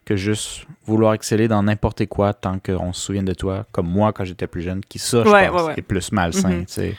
que 0.07 0.16
juste 0.16 0.66
vouloir 0.87 1.12
exceller 1.12 1.49
dans 1.49 1.62
n'importe 1.62 2.07
quoi 2.07 2.33
tant 2.33 2.59
qu'on 2.59 2.95
se 2.95 3.03
souvient 3.03 3.23
de 3.23 3.35
toi 3.35 3.66
comme 3.73 3.88
moi 3.88 4.14
quand 4.14 4.25
j'étais 4.25 4.47
plus 4.47 4.62
jeune 4.62 4.81
qui 4.81 4.99
ça 4.99 5.23
je 5.25 5.49
pense 5.51 5.77
est 5.77 5.83
plus 5.83 6.12
malsain 6.12 6.49
mhm. 6.49 6.66
tu 6.66 6.73
sais 6.73 6.97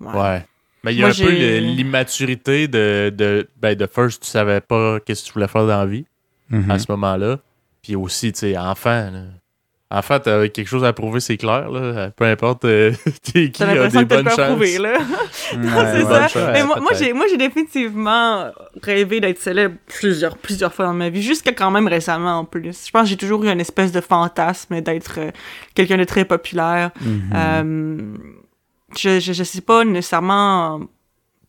ouais 0.00 0.46
mais 0.84 0.94
il 0.94 0.98
y 0.98 1.04
a 1.04 1.08
un 1.08 1.12
peu 1.12 1.30
l'immaturité 1.30 2.66
de, 2.66 3.12
de, 3.16 3.48
ben, 3.60 3.74
de 3.74 3.86
first, 3.86 4.22
tu 4.22 4.28
savais 4.28 4.60
pas 4.60 4.98
qu'est-ce 5.00 5.22
que 5.22 5.26
tu 5.28 5.32
voulais 5.34 5.48
faire 5.48 5.66
dans 5.66 5.78
la 5.78 5.86
vie 5.86 6.06
mhm. 6.50 6.70
à 6.70 6.78
ce 6.78 6.90
moment-là. 6.90 7.38
Puis 7.82 7.96
aussi, 7.96 8.32
tu 8.32 8.40
sais, 8.40 8.58
enfant. 8.58 9.10
Là. 9.10 9.22
Enfant, 9.94 10.18
t'as 10.20 10.48
quelque 10.48 10.68
chose 10.68 10.84
à 10.84 10.94
prouver, 10.94 11.20
c'est 11.20 11.36
clair. 11.36 11.70
Là. 11.70 12.10
Peu 12.16 12.24
importe 12.24 12.64
euh, 12.64 12.92
qui, 13.22 13.52
a 13.62 13.88
des 13.88 14.04
bonnes 14.06 14.26
chances. 14.26 14.48
Prouver, 14.48 14.78
là. 14.78 14.94
c'est 15.30 16.04
ça. 16.30 16.52
Mais 16.52 16.64
moi, 16.64 16.80
moi, 16.80 16.92
j'ai, 16.98 17.12
moi, 17.12 17.26
j'ai 17.28 17.36
définitivement 17.36 18.50
rêvé 18.82 19.20
d'être 19.20 19.38
célèbre 19.38 19.74
plusieurs, 19.86 20.38
plusieurs 20.38 20.72
fois 20.72 20.86
dans 20.86 20.94
ma 20.94 21.10
vie, 21.10 21.22
jusqu'à 21.22 21.52
quand 21.52 21.70
même 21.70 21.88
récemment 21.88 22.38
en 22.38 22.44
plus. 22.46 22.86
Je 22.86 22.90
pense 22.90 23.02
que 23.02 23.08
j'ai 23.08 23.18
toujours 23.18 23.44
eu 23.44 23.48
une 23.48 23.60
espèce 23.60 23.92
de 23.92 24.00
fantasme 24.00 24.80
d'être 24.80 25.16
euh, 25.18 25.30
quelqu'un 25.74 25.98
de 25.98 26.04
très 26.04 26.24
populaire. 26.24 26.90
Mhm. 27.02 27.22
euh, 27.34 28.16
je, 28.96 29.20
je, 29.20 29.34
je 29.34 29.44
sais 29.44 29.60
pas 29.60 29.84
nécessairement 29.84 30.80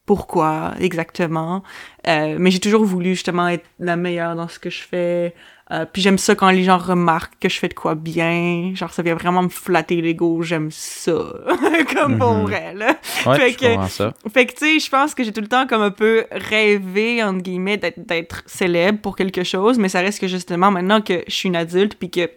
pourquoi 0.06 0.73
exactement, 0.79 1.63
euh, 2.08 2.36
mais 2.38 2.51
j'ai 2.51 2.60
toujours 2.60 2.84
voulu 2.84 3.12
justement 3.12 3.47
être 3.47 3.65
la 3.79 3.95
meilleure 3.95 4.36
dans 4.36 4.49
ce 4.49 4.60
que 4.60 4.69
je 4.69 4.82
fais. 4.82 5.34
Euh, 5.71 5.86
puis 5.91 6.02
j'aime 6.02 6.17
ça 6.17 6.36
quand 6.36 6.49
les 6.49 6.63
gens 6.63 6.78
remarquent 6.78 7.39
que 7.39 7.47
je 7.47 7.58
fais 7.58 7.69
de 7.69 7.73
quoi 7.73 7.95
bien. 7.95 8.71
Genre, 8.76 8.91
ça 8.91 9.02
vient 9.02 9.15
vraiment 9.15 9.43
me 9.43 9.49
flatter 9.49 10.02
l'ego. 10.02 10.41
J'aime 10.41 10.69
ça. 10.71 11.13
comme 11.95 12.17
pour 12.19 12.34
mhm. 12.34 12.43
vrai, 12.43 12.73
là. 12.73 12.97
Ouais, 13.26 13.38
fait, 13.38 13.54
que, 13.54 13.88
ça. 13.88 14.13
fait 14.34 14.45
que, 14.45 14.54
tu 14.54 14.65
sais, 14.65 14.80
je 14.80 14.89
pense 14.89 15.15
que 15.15 15.23
j'ai 15.23 15.32
tout 15.32 15.41
le 15.41 15.47
temps 15.47 15.65
comme 15.65 15.82
un 15.82 15.91
peu 15.91 16.26
rêvé, 16.32 17.23
entre 17.23 17.41
guillemets, 17.41 17.78
d'être 17.78 18.43
célèbre 18.45 18.99
pour 18.99 19.15
quelque 19.15 19.43
chose. 19.43 19.80
Mais 19.80 19.89
ça 19.89 20.02
reste 20.02 20.19
que 20.19 20.28
justement, 20.28 20.69
maintenant 20.69 21.02
que 21.02 21.23
je 21.28 21.34
suis 21.34 21.47
une 21.47 21.56
adulte, 21.56 21.95
puis 21.95 22.12
que 22.12 22.30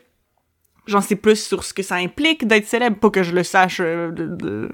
j'en 0.86 1.00
sais 1.00 1.16
plus 1.16 1.42
sur 1.42 1.64
ce 1.64 1.74
que 1.74 1.82
ça 1.82 1.96
implique 1.96 2.46
d'être 2.46 2.66
célèbre, 2.66 2.96
pas 2.96 3.10
que 3.10 3.24
je 3.24 3.32
le 3.32 3.42
sache 3.42 3.80
euh, 3.80 4.68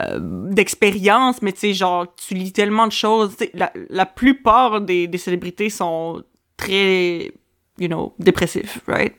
euh, 0.00 0.18
d'expérience, 0.50 1.40
mais 1.40 1.52
tu 1.52 1.60
sais, 1.60 1.72
genre, 1.72 2.12
tu 2.16 2.34
lis 2.34 2.52
tellement 2.52 2.88
de 2.88 2.92
choses. 2.92 3.36
La, 3.54 3.72
la 3.90 4.06
plupart 4.06 4.80
des, 4.80 5.06
des 5.06 5.18
célébrités 5.18 5.70
sont 5.70 6.24
très 6.56 7.32
you 7.78 7.88
know, 7.88 8.14
dépressifs, 8.18 8.80
right? 8.86 9.14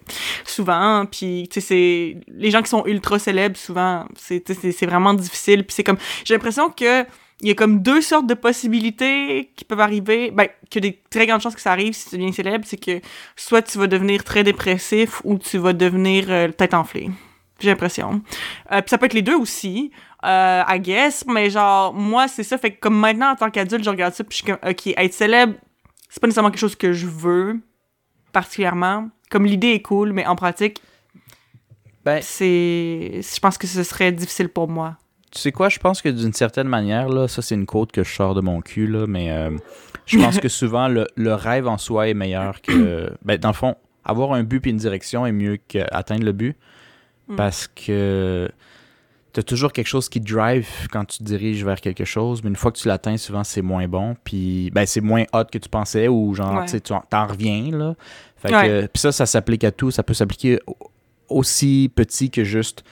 Souvent, 0.45 1.05
puis 1.05 1.47
tu 1.51 1.59
sais, 1.59 1.67
c'est 1.67 2.17
les 2.27 2.51
gens 2.51 2.61
qui 2.61 2.69
sont 2.69 2.85
ultra 2.85 3.19
célèbres, 3.19 3.57
souvent, 3.57 4.05
c'est 4.15 4.43
c'est 4.53 4.85
vraiment 4.85 5.13
difficile, 5.13 5.65
puis 5.65 5.75
c'est 5.75 5.83
comme 5.83 5.97
j'ai 6.23 6.33
l'impression 6.33 6.69
que 6.69 7.05
il 7.43 7.49
y 7.49 7.51
a 7.51 7.55
comme 7.55 7.81
deux 7.81 8.01
sortes 8.01 8.25
de 8.25 8.35
possibilités 8.35 9.51
qui 9.55 9.65
peuvent 9.65 9.81
arriver. 9.81 10.31
Ben, 10.31 10.47
que 10.71 10.79
des 10.79 11.01
très 11.09 11.27
grandes 11.27 11.41
chances 11.41 11.55
que 11.55 11.61
ça 11.61 11.71
arrive 11.73 11.93
si 11.93 12.09
tu 12.09 12.15
deviens 12.15 12.31
célèbre, 12.31 12.63
c'est 12.65 12.77
que 12.77 13.01
soit 13.35 13.61
tu 13.61 13.77
vas 13.77 13.87
devenir 13.87 14.23
très 14.23 14.43
dépressif 14.43 15.21
ou 15.25 15.37
tu 15.37 15.57
vas 15.57 15.73
devenir 15.73 16.25
euh, 16.29 16.47
tête 16.47 16.73
enflée. 16.73 17.09
J'ai 17.59 17.69
l'impression. 17.69 18.21
Euh, 18.71 18.81
puis 18.81 18.89
ça 18.89 18.97
peut 18.97 19.07
être 19.07 19.13
les 19.13 19.21
deux 19.21 19.35
aussi, 19.35 19.91
euh, 20.25 20.63
I 20.67 20.79
guess, 20.79 21.25
mais 21.27 21.49
genre, 21.49 21.93
moi, 21.93 22.27
c'est 22.29 22.43
ça. 22.43 22.57
Fait 22.57 22.71
que 22.71 22.79
comme 22.79 22.97
maintenant, 22.97 23.31
en 23.31 23.35
tant 23.35 23.49
qu'adulte, 23.49 23.83
je 23.83 23.89
regarde 23.89 24.13
ça, 24.13 24.23
puis 24.23 24.37
je 24.37 24.43
suis 24.43 24.45
comme, 24.45 24.69
OK, 24.69 24.87
être 24.95 25.13
célèbre, 25.13 25.53
c'est 26.09 26.21
pas 26.21 26.27
nécessairement 26.27 26.49
quelque 26.49 26.59
chose 26.59 26.75
que 26.75 26.93
je 26.93 27.07
veux, 27.07 27.59
particulièrement. 28.34 29.10
Comme 29.30 29.46
l'idée 29.46 29.69
est 29.69 29.82
cool, 29.82 30.12
mais 30.12 30.26
en 30.26 30.36
pratique, 30.36 30.82
ben, 32.04 32.19
c'est... 32.22 33.22
Je 33.22 33.39
pense 33.39 33.58
que 33.58 33.65
ce 33.65 33.84
serait 33.84 34.12
difficile 34.12 34.50
pour 34.50 34.67
moi 34.67 34.98
tu 35.34 35.39
sais 35.39 35.52
quoi, 35.52 35.67
je 35.67 35.80
pense 35.80 36.04
que 36.04 36.10
d'une 36.10 36.34
certaine 36.34 36.67
manière, 36.67 37.10
là, 37.10 37.28
ça 37.28 37.41
c'est 37.41 37.56
une 37.56 37.65
côte 37.65 37.91
que 37.91 38.04
je 38.04 38.13
sors 38.13 38.36
de 38.36 38.41
mon 38.41 38.62
cul, 38.62 38.86
là, 38.86 39.08
mais 39.08 39.32
euh, 39.32 39.50
je 40.06 40.19
pense 40.19 40.39
que 40.39 40.48
souvent 40.48 40.88
le, 40.88 41.08
rêve 41.34 41.67
en 41.67 41.80
soi 41.80 42.08
est 42.08 42.13
meilleur 42.13 42.62
que. 42.62 43.12
Ben, 43.26 43.38
dans 43.38 43.50
le 43.50 43.56
fond, 43.56 43.76
avoir 44.06 44.34
un 44.34 44.43
but 44.43 44.67
et 44.67 44.69
une 44.69 44.78
direction 44.78 45.26
est 45.26 45.32
mieux 45.32 45.58
qu'atteindre 45.67 46.24
le 46.24 46.34
but. 46.34 46.56
Hmm. 47.30 47.36
Parce 47.36 47.67
que 47.67 48.50
tu 49.34 49.39
as 49.39 49.43
toujours 49.43 49.72
quelque 49.72 49.88
chose 49.88 50.10
qui 50.10 50.19
drive 50.19 50.67
quand 50.91 51.06
tu 51.06 51.17
te 51.17 51.24
diriges 51.24 51.65
vers 51.65 51.82
quelque 51.82 52.06
chose, 52.06 52.43
mais 52.43 52.50
une 52.50 52.56
fois 52.56 52.72
que 52.72 52.78
tu 52.78 52.88
l'atteins, 52.88 53.17
souvent 53.17 53.43
c'est 53.43 53.63
moins 53.63 53.88
bon. 53.88 54.15
Puis 54.24 54.69
ben, 54.72 54.86
c'est 54.86 55.02
moins 55.02 55.24
hot 55.34 55.46
que 55.52 55.58
tu 55.58 55.69
pensais 55.69 56.08
ou 56.08 56.34
genre, 56.36 56.65
tu 56.65 56.80
t'en 56.82 57.28
reviens. 57.28 57.72
Là. 57.72 57.96
Fait 58.38 58.50
que, 58.50 58.86
puis 58.88 59.00
ça, 59.00 59.12
ça 59.12 59.26
s'applique 59.26 59.63
à 59.63 59.72
tout. 59.72 59.89
Ça 59.89 60.04
peut 60.04 60.13
s'appliquer 60.13 60.60
aussi 61.30 61.91
petit 61.94 62.29
que 62.29 62.44
juste 62.44 62.84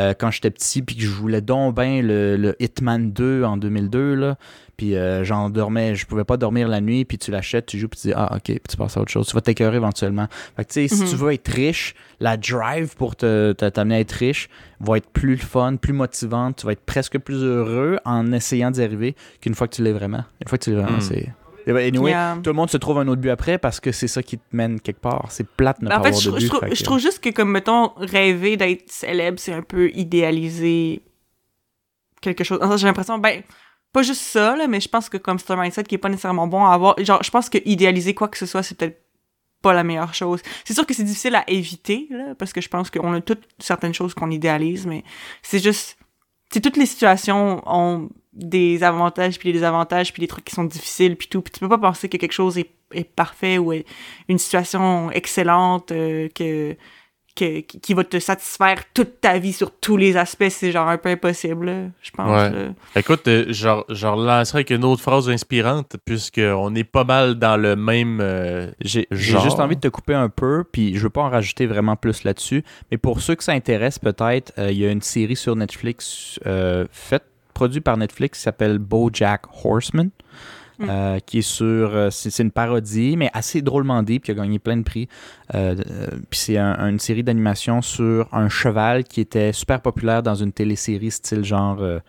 euh, 0.00 0.12
quand 0.18 0.30
j'étais 0.32 0.50
petit, 0.50 0.82
puis 0.82 0.96
que 0.96 1.02
je 1.02 1.10
voulais 1.10 1.40
donc 1.40 1.76
bien 1.76 2.02
le, 2.02 2.36
le 2.36 2.56
Hitman 2.60 3.12
2 3.12 3.44
en 3.44 3.56
2002, 3.56 4.14
là. 4.14 4.36
Puis 4.76 4.96
euh, 4.96 5.24
j'en 5.24 5.50
dormais, 5.50 5.94
je 5.94 6.04
pouvais 6.06 6.24
pas 6.24 6.36
dormir 6.36 6.66
la 6.68 6.80
nuit, 6.80 7.04
puis 7.04 7.16
tu 7.18 7.30
l'achètes, 7.30 7.66
tu 7.66 7.78
joues, 7.78 7.88
puis 7.88 8.00
tu 8.00 8.08
dis, 8.08 8.14
ah, 8.16 8.32
ok, 8.34 8.42
puis 8.44 8.60
tu 8.68 8.76
passes 8.76 8.96
à 8.96 9.00
autre 9.00 9.10
chose. 9.10 9.26
Tu 9.28 9.34
vas 9.34 9.40
t'écœurer 9.40 9.76
éventuellement. 9.76 10.26
Fait 10.56 10.64
que, 10.64 10.72
tu 10.72 10.88
sais, 10.88 10.94
si 10.94 11.02
Mhm. 11.04 11.08
tu 11.10 11.16
veux 11.16 11.32
être 11.32 11.48
riche, 11.48 11.94
la 12.20 12.36
drive 12.36 12.96
pour 12.96 13.16
te, 13.16 13.52
t'amener 13.52 13.96
à 13.96 14.00
être 14.00 14.12
riche 14.12 14.48
va 14.80 14.96
être 14.96 15.08
plus 15.10 15.38
fun, 15.38 15.76
plus 15.76 15.92
motivante. 15.92 16.56
Tu 16.56 16.66
vas 16.66 16.72
être 16.72 16.84
presque 16.84 17.18
plus 17.18 17.42
heureux 17.42 17.98
en 18.04 18.32
essayant 18.32 18.70
d'y 18.70 18.82
arriver 18.82 19.14
qu'une 19.40 19.54
fois 19.54 19.68
que 19.68 19.74
tu 19.76 19.82
l'es 19.82 19.92
vraiment. 19.92 20.24
Une 20.42 20.48
fois 20.48 20.58
que 20.58 20.64
tu 20.64 20.70
l'es 20.70 20.76
vraiment, 20.76 20.96
Mhm. 20.96 21.00
c'est. 21.00 21.32
Et 21.66 21.72
ben, 21.72 21.78
Anyway, 21.88 22.10
Yeah. 22.10 22.36
tout 22.42 22.50
le 22.50 22.54
monde 22.56 22.68
se 22.68 22.76
trouve 22.76 22.98
un 22.98 23.08
autre 23.08 23.22
but 23.22 23.30
après 23.30 23.56
parce 23.56 23.80
que 23.80 23.90
c'est 23.90 24.06
ça 24.08 24.22
qui 24.22 24.36
te 24.36 24.44
mène 24.54 24.78
quelque 24.80 25.00
part. 25.00 25.28
C'est 25.30 25.46
plate 25.48 25.80
de 25.80 25.86
ne 25.86 25.88
Ben, 25.90 25.94
pas 25.96 26.00
en 26.00 26.04
fait, 26.04 26.08
avoir 26.10 26.20
je, 26.20 26.30
de 26.30 26.36
je 26.38 26.40
but. 26.44 26.48
trouve, 26.50 26.60
fait 26.68 26.74
je 26.74 26.80
que- 26.80 26.84
trouve 26.84 26.98
juste 26.98 27.20
que, 27.24 27.30
comme, 27.30 27.50
mettons, 27.50 27.92
rêver 27.96 28.58
d'être 28.58 28.90
célèbre, 28.90 29.38
c'est 29.38 29.54
un 29.54 29.62
peu 29.62 29.88
idéaliser 29.94 31.00
quelque 32.20 32.44
chose. 32.44 32.58
J'ai 32.76 32.86
l'impression, 32.86 33.18
ben, 33.18 33.42
pas 33.94 34.02
juste 34.02 34.22
ça, 34.22 34.56
là, 34.56 34.66
mais 34.66 34.80
je 34.80 34.88
pense 34.88 35.08
que 35.08 35.16
comme 35.16 35.38
c'est 35.38 35.52
un 35.52 35.56
mindset 35.56 35.84
qui 35.84 35.94
est 35.94 35.98
pas 35.98 36.08
nécessairement 36.08 36.48
bon 36.48 36.66
à 36.66 36.74
avoir. 36.74 36.96
Genre, 36.98 37.22
je 37.22 37.30
pense 37.30 37.48
que 37.48 37.58
idéaliser 37.64 38.12
quoi 38.12 38.26
que 38.26 38.36
ce 38.36 38.44
soit, 38.44 38.64
c'est 38.64 38.76
peut-être 38.76 39.00
pas 39.62 39.72
la 39.72 39.84
meilleure 39.84 40.12
chose. 40.12 40.42
C'est 40.64 40.74
sûr 40.74 40.84
que 40.84 40.92
c'est 40.92 41.04
difficile 41.04 41.36
à 41.36 41.48
éviter, 41.48 42.08
là, 42.10 42.34
parce 42.36 42.52
que 42.52 42.60
je 42.60 42.68
pense 42.68 42.90
qu'on 42.90 43.14
a 43.14 43.20
toutes 43.20 43.44
certaines 43.60 43.94
choses 43.94 44.12
qu'on 44.12 44.32
idéalise, 44.32 44.84
mais 44.84 45.04
c'est 45.42 45.62
juste. 45.62 45.96
C'est 46.52 46.60
toutes 46.60 46.76
les 46.76 46.86
situations 46.86 47.62
ont 47.66 48.10
des 48.32 48.82
avantages 48.82 49.38
puis 49.38 49.50
des 49.50 49.52
désavantages 49.52 50.12
puis 50.12 50.20
des 50.20 50.26
trucs 50.26 50.44
qui 50.44 50.56
sont 50.56 50.64
difficiles 50.64 51.16
puis 51.16 51.28
tout 51.28 51.40
puis 51.40 51.52
tu 51.52 51.60
peux 51.60 51.68
pas 51.68 51.78
penser 51.78 52.08
que 52.08 52.16
quelque 52.16 52.32
chose 52.32 52.58
est, 52.58 52.68
parfait 53.14 53.58
ou 53.58 53.72
est 53.72 53.86
une 54.28 54.38
situation 54.38 55.10
excellente 55.12 55.92
euh, 55.92 56.28
que, 56.34 56.76
que 57.34 57.60
qui 57.60 57.94
va 57.94 58.04
te 58.04 58.18
satisfaire 58.18 58.82
toute 58.94 59.20
ta 59.20 59.38
vie 59.38 59.52
sur 59.52 59.70
tous 59.72 59.96
les 59.96 60.16
aspects 60.16 60.48
c'est 60.50 60.70
genre 60.70 60.88
un 60.88 60.98
peu 60.98 61.08
impossible 61.08 61.66
là, 61.66 61.72
je 62.02 62.10
pense 62.12 62.30
Ouais. 62.52 62.70
Écoute, 62.96 63.26
euh, 63.28 63.46
je 63.48 63.68
je 63.88 64.06
relancerai 64.06 64.58
avec 64.58 64.70
une 64.70 64.84
autre 64.84 65.02
phrase 65.02 65.28
inspirante, 65.28 65.96
puisqu'on 66.04 66.74
est 66.74 66.84
pas 66.84 67.04
mal 67.04 67.34
dans 67.36 67.56
le 67.56 67.74
même. 67.76 68.18
euh, 68.20 68.70
J'ai 68.80 69.06
Genre. 69.10 69.42
juste 69.42 69.58
envie 69.60 69.76
de 69.76 69.80
te 69.80 69.88
couper 69.88 70.14
un 70.14 70.28
peu, 70.28 70.64
puis 70.70 70.96
je 70.96 71.00
veux 71.02 71.10
pas 71.10 71.22
en 71.22 71.30
rajouter 71.30 71.66
vraiment 71.66 71.96
plus 71.96 72.24
là-dessus. 72.24 72.62
Mais 72.90 72.98
pour 72.98 73.20
ceux 73.20 73.34
que 73.34 73.42
ça 73.44 73.52
intéresse, 73.52 73.98
peut-être, 73.98 74.52
euh, 74.58 74.70
il 74.70 74.78
y 74.78 74.86
a 74.86 74.90
une 74.90 75.02
série 75.02 75.36
sur 75.36 75.56
Netflix 75.56 76.38
euh, 76.46 76.86
faite, 76.92 77.24
produite 77.52 77.84
par 77.84 77.96
Netflix, 77.96 78.38
qui 78.38 78.42
s'appelle 78.44 78.78
BoJack 78.78 79.42
Horseman. 79.64 80.10
Mm. 80.78 80.86
euh, 80.88 81.18
qui 81.24 81.38
est 81.38 81.42
sur. 81.42 81.94
euh, 81.94 82.10
c'est 82.10 82.42
une 82.42 82.50
parodie, 82.50 83.16
mais 83.16 83.30
assez 83.32 83.62
drôlement 83.62 84.02
dit, 84.02 84.18
puis 84.18 84.32
qui 84.34 84.38
a 84.38 84.42
gagné 84.42 84.58
plein 84.58 84.76
de 84.76 84.82
prix. 84.82 85.08
Euh, 85.54 85.76
puis 86.30 86.38
c'est 86.40 86.58
un- 86.58 86.88
une 86.88 86.98
série 86.98 87.22
d'animation 87.22 87.80
sur 87.82 88.28
un 88.32 88.48
cheval 88.48 89.04
qui 89.04 89.20
était 89.20 89.52
super 89.52 89.80
populaire 89.80 90.22
dans 90.22 90.34
une 90.34 90.52
télésérie 90.52 91.10
style 91.12 91.44
genre 91.44 91.78
euh, 91.80 92.00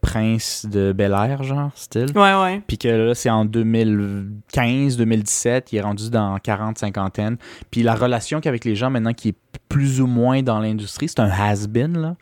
Prince 0.00 0.64
de 0.64 0.92
Bel 0.92 1.12
Air, 1.12 1.42
genre, 1.42 1.70
style. 1.74 2.06
ouais 2.14 2.34
ouais 2.42 2.62
Puis 2.66 2.78
que 2.78 2.88
là, 2.88 3.14
c'est 3.14 3.28
en 3.28 3.44
2015, 3.44 4.96
2017, 4.96 5.72
il 5.72 5.76
est 5.76 5.80
rendu 5.82 6.08
dans 6.10 6.38
40, 6.38 6.78
cinquantaine. 6.78 7.36
Puis 7.70 7.82
la 7.82 7.94
relation 7.94 8.40
qu'il 8.40 8.48
a 8.48 8.50
avec 8.52 8.64
les 8.64 8.74
gens 8.76 8.88
maintenant 8.90 9.12
qui 9.12 9.28
est 9.28 9.36
plus 9.68 10.00
ou 10.00 10.06
moins 10.06 10.42
dans 10.42 10.58
l'industrie, 10.60 11.08
c'est 11.08 11.20
un 11.20 11.30
has-been, 11.30 11.98
là. 11.98 12.16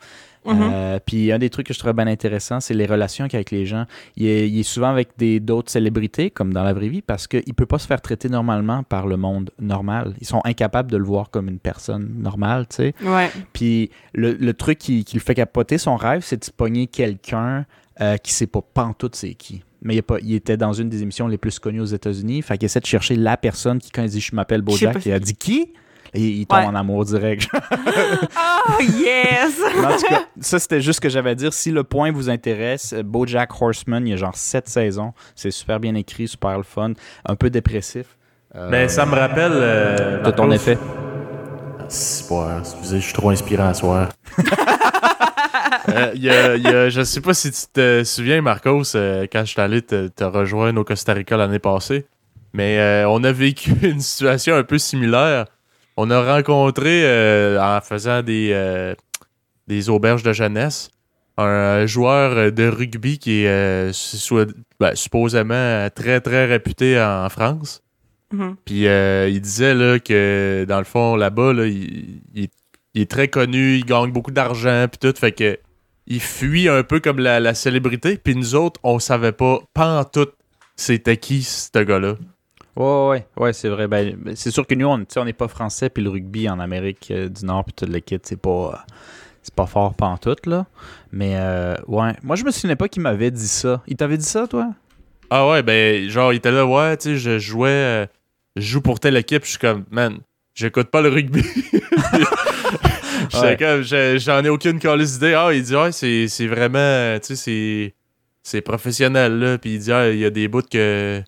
Mhm. 0.47 0.71
Euh, 0.73 0.99
puis 1.05 1.31
un 1.31 1.39
des 1.39 1.49
trucs 1.49 1.67
que 1.67 1.73
je 1.73 1.79
trouve 1.79 1.93
bien 1.93 2.07
intéressant, 2.07 2.59
c'est 2.59 2.73
les 2.73 2.85
relations 2.85 3.27
qu'il 3.27 3.37
a 3.37 3.39
avec 3.39 3.51
les 3.51 3.65
gens. 3.65 3.85
Il 4.15 4.27
est, 4.27 4.49
il 4.49 4.59
est 4.59 4.63
souvent 4.63 4.89
avec 4.89 5.09
d'autres 5.43 5.71
célébrités, 5.71 6.29
comme 6.29 6.53
dans 6.53 6.63
la 6.63 6.73
vraie 6.73 6.89
vie, 6.89 7.01
parce 7.01 7.27
qu'il 7.27 7.53
peut 7.53 7.65
pas 7.65 7.79
se 7.79 7.87
faire 7.87 8.01
traiter 8.01 8.29
normalement 8.29 8.83
par 8.83 9.07
le 9.07 9.17
monde 9.17 9.51
normal. 9.59 10.13
Ils 10.21 10.27
sont 10.27 10.41
incapables 10.45 10.91
de 10.91 10.97
le 10.97 11.03
voir 11.03 11.29
comme 11.29 11.47
une 11.47 11.59
personne 11.59 12.09
normale, 12.19 12.67
tu 12.67 12.77
sais. 12.77 12.93
ouais 13.03 13.29
Puis 13.53 13.91
le, 14.13 14.33
le 14.33 14.53
truc 14.53 14.77
qui, 14.77 15.03
qui 15.03 15.17
le 15.17 15.21
fait 15.21 15.35
capoter, 15.35 15.77
son 15.77 15.95
rêve, 15.95 16.21
c'est 16.23 16.37
de 16.37 16.43
se 16.43 16.51
pogner 16.51 16.87
quelqu'un 16.87 17.65
euh, 17.99 18.17
qui 18.17 18.31
sait 18.31 18.47
pas 18.47 18.61
pantoute 18.61 19.15
c'est 19.15 19.33
qui. 19.33 19.63
Mais 19.81 19.95
il, 19.95 19.99
a 19.99 20.03
pas, 20.03 20.17
il 20.21 20.33
était 20.33 20.57
dans 20.57 20.73
une 20.73 20.89
des 20.89 21.01
émissions 21.03 21.27
les 21.27 21.37
plus 21.37 21.59
connues 21.59 21.81
aux 21.81 21.85
États-Unis. 21.85 22.41
Fait 22.41 22.57
qu'il 22.57 22.65
essaie 22.65 22.79
de 22.79 22.85
chercher 22.85 23.15
la 23.15 23.37
personne 23.37 23.79
qui, 23.79 23.91
quand 23.91 24.03
il 24.03 24.09
dit 24.09 24.21
je 24.21 24.35
m'appelle 24.35 24.61
Bojack, 24.61 25.05
il 25.05 25.11
a 25.11 25.19
dit 25.19 25.35
qui? 25.35 25.71
Et 26.13 26.21
il 26.21 26.45
tombe 26.47 26.59
Ouais. 26.59 26.65
en 26.65 26.75
amour 26.75 27.05
direct. 27.05 27.47
oh 27.53 28.81
yes 28.81 29.59
en 29.83 29.97
tout 29.97 30.07
cas, 30.07 30.23
ça 30.39 30.59
c'était 30.59 30.81
juste 30.81 30.97
ce 30.97 31.01
que 31.01 31.09
j'avais 31.09 31.31
à 31.31 31.35
dire. 31.35 31.53
Si 31.53 31.71
le 31.71 31.83
point 31.83 32.11
vous 32.11 32.29
intéresse, 32.29 32.93
euh, 32.93 33.03
Bojack 33.03 33.49
Horseman, 33.61 34.05
il 34.07 34.11
y 34.11 34.13
a 34.13 34.17
genre 34.17 34.35
sept 34.35 34.67
saisons. 34.67 35.13
C'est 35.35 35.51
super 35.51 35.79
bien 35.79 35.95
écrit, 35.95 36.27
super 36.27 36.57
le 36.57 36.63
fun, 36.63 36.93
un 37.25 37.35
peu 37.35 37.49
dépressif. 37.49 38.05
Euh, 38.55 38.69
Ben, 38.69 38.87
ça 38.89 39.05
me 39.05 39.13
rappelle. 39.15 39.51
euh, 39.53 40.23
de 40.23 40.31
ton 40.31 40.51
effet. 40.51 40.77
Pas- 40.77 42.57
excusez, 42.59 42.99
je 42.99 43.05
suis 43.05 43.13
trop 43.13 43.29
inspirant 43.29 43.67
à 43.69 43.73
soir. 43.73 44.09
Euh, 45.89 46.11
y 46.15 46.29
a- 46.29 46.55
il 46.55 46.63
y 46.63 46.67
a- 46.67 46.89
je 46.89 47.01
sais 47.01 47.21
pas 47.21 47.33
si 47.33 47.49
tu 47.49 47.61
te 47.71 48.03
souviens, 48.03 48.41
Marcos, 48.41 48.83
euh, 48.95 49.25
quand 49.31 49.39
je 49.45 49.51
suis 49.51 49.61
allé 49.61 49.81
te, 49.81 50.07
te 50.09 50.23
rejoindre 50.25 50.81
au 50.81 50.83
Costa 50.83 51.13
Rica 51.13 51.37
l'année 51.37 51.59
passée, 51.59 52.05
mais 52.53 52.77
euh, 52.77 53.07
on 53.09 53.23
a 53.23 53.31
vécu 53.31 53.71
une 53.83 54.01
situation 54.01 54.55
un 54.55 54.63
peu 54.63 54.77
similaire. 54.79 55.45
On 55.97 56.09
a 56.11 56.35
rencontré, 56.35 57.01
euh, 57.05 57.59
en 57.59 57.81
faisant 57.81 58.21
des, 58.21 58.51
euh, 58.53 58.93
des 59.67 59.89
auberges 59.89 60.23
de 60.23 60.31
jeunesse, 60.33 60.89
un 61.37 61.85
joueur 61.85 62.51
de 62.51 62.67
rugby 62.67 63.19
qui 63.19 63.43
est 63.43 63.47
euh, 63.47 63.91
soit- 63.93 64.51
ben, 64.79 64.95
supposément 64.95 65.87
très, 65.93 66.21
très 66.21 66.45
réputé 66.45 66.99
en 67.01 67.27
France. 67.29 67.81
Mhm. 68.31 68.55
Puis 68.65 68.87
euh, 68.87 69.29
il 69.29 69.41
disait 69.41 69.73
là, 69.73 69.99
que 69.99 70.65
dans 70.67 70.79
le 70.79 70.83
fond, 70.83 71.15
là-bas, 71.15 71.53
là, 71.53 71.65
il, 71.65 72.21
il- 72.33 72.49
il 72.93 73.01
est 73.01 73.09
très 73.11 73.27
connu, 73.27 73.75
il 73.77 73.85
gagne 73.85 74.11
beaucoup 74.11 74.31
d'argent, 74.31 74.87
puis 74.91 74.97
tout. 74.99 75.15
Fait 75.17 75.31
que 75.31 75.57
il 76.07 76.19
fuit 76.21 76.67
un 76.69 76.83
peu 76.83 76.99
comme 76.99 77.19
la, 77.19 77.39
la 77.39 77.53
célébrité. 77.53 78.17
Puis 78.17 78.35
nous 78.35 78.55
autres, 78.55 78.79
on 78.83 78.97
savait 78.99 79.31
pas, 79.33 79.59
pas 79.73 79.99
en 79.99 80.03
tout, 80.03 80.27
c'était 80.75 81.17
qui 81.17 81.43
ce 81.43 81.69
gars-là. 81.83 82.15
Ouais, 82.77 83.07
ouais, 83.09 83.25
ouais, 83.37 83.53
c'est 83.53 83.69
vrai. 83.69 83.87
Ben, 83.87 84.15
c'est 84.35 84.51
sûr 84.51 84.65
que 84.67 84.75
nous, 84.75 84.87
on 84.87 85.25
n'est 85.25 85.33
pas 85.33 85.47
français, 85.47 85.89
puis 85.89 86.03
le 86.03 86.09
rugby 86.11 86.47
en 86.49 86.59
Amérique 86.59 87.09
euh, 87.11 87.27
du 87.27 87.43
Nord, 87.45 87.65
puis 87.65 87.73
toute 87.73 87.89
l'équipe, 87.89 88.21
c'est 88.23 88.39
pas, 88.39 88.49
euh, 88.73 88.93
c'est 89.41 89.53
pas 89.55 89.65
fort 89.65 89.95
pantoute, 89.95 90.45
là. 90.45 90.67
Mais, 91.11 91.33
euh, 91.37 91.75
ouais. 91.87 92.13
Moi, 92.21 92.35
je 92.35 92.43
me 92.45 92.51
souvenais 92.51 92.75
pas 92.75 92.87
qu'il 92.87 93.01
m'avait 93.01 93.31
dit 93.31 93.47
ça. 93.47 93.81
Il 93.87 93.95
t'avait 93.97 94.17
dit 94.17 94.25
ça, 94.25 94.45
toi? 94.47 94.69
Ah 95.29 95.47
ouais, 95.49 95.63
ben, 95.63 96.07
genre, 96.07 96.31
il 96.31 96.37
était 96.37 96.51
là, 96.51 96.65
ouais, 96.65 96.95
tu 96.97 97.09
sais, 97.09 97.17
je 97.17 97.39
jouais, 97.39 97.69
euh, 97.69 98.05
je 98.55 98.61
joue 98.61 98.81
pour 98.81 98.99
telle 98.99 99.17
équipe, 99.17 99.43
je 99.43 99.49
suis 99.49 99.57
comme, 99.59 99.83
man, 99.91 100.19
j'écoute 100.53 100.89
pas 100.91 101.01
le 101.01 101.09
rugby. 101.09 101.43
Ouais. 103.33 103.57
j'en 104.19 104.43
ai 104.43 104.49
aucune 104.49 104.79
calice. 104.79 105.19
Ah, 105.21 105.49
il 105.53 105.61
dit, 105.63 105.75
ouais, 105.75 105.91
c'est 105.91 106.27
c'est 106.27 106.47
vraiment, 106.47 107.17
tu 107.19 107.27
sais, 107.27 107.35
c'est- 107.35 107.93
c'est 108.43 108.61
professionnel, 108.61 109.37
là. 109.39 109.57
Puis 109.57 109.73
il 109.73 109.79
dit, 109.79 109.91
ah, 109.91 110.09
il 110.09 110.19
y 110.19 110.25
a 110.25 110.29
des 110.29 110.47
bouts 110.47 110.61
que, 110.61 111.21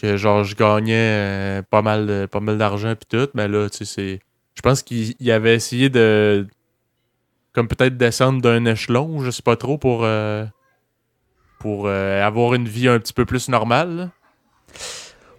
que 0.00 0.16
genre, 0.16 0.44
je 0.44 0.54
gagnais 0.54 0.94
euh, 0.94 1.62
pas 1.70 1.82
mal, 1.82 2.06
de- 2.06 2.26
pas 2.26 2.40
mal 2.40 2.56
d'argent, 2.58 2.94
puis 2.94 3.06
tout. 3.18 3.28
Mais 3.34 3.48
là, 3.48 3.68
tu 3.68 3.78
sais, 3.78 3.84
c'est. 3.84 4.20
Je 4.54 4.62
pense 4.62 4.82
qu'il 4.82 5.14
il 5.18 5.30
avait 5.30 5.54
essayé 5.54 5.88
de. 5.88 6.46
Comme 7.52 7.66
peut-être 7.68 7.96
descendre 7.96 8.40
d'un 8.40 8.64
échelon, 8.66 9.22
je 9.24 9.30
sais 9.30 9.42
pas 9.42 9.56
trop, 9.56 9.78
pour. 9.78 10.00
euh, 10.04 10.44
pour 11.58 11.84
euh, 11.88 12.22
avoir 12.24 12.54
une 12.54 12.68
vie 12.68 12.86
un 12.88 13.00
petit 13.00 13.12
peu 13.12 13.24
plus 13.24 13.48
normale. 13.48 13.96
là. 13.96 14.08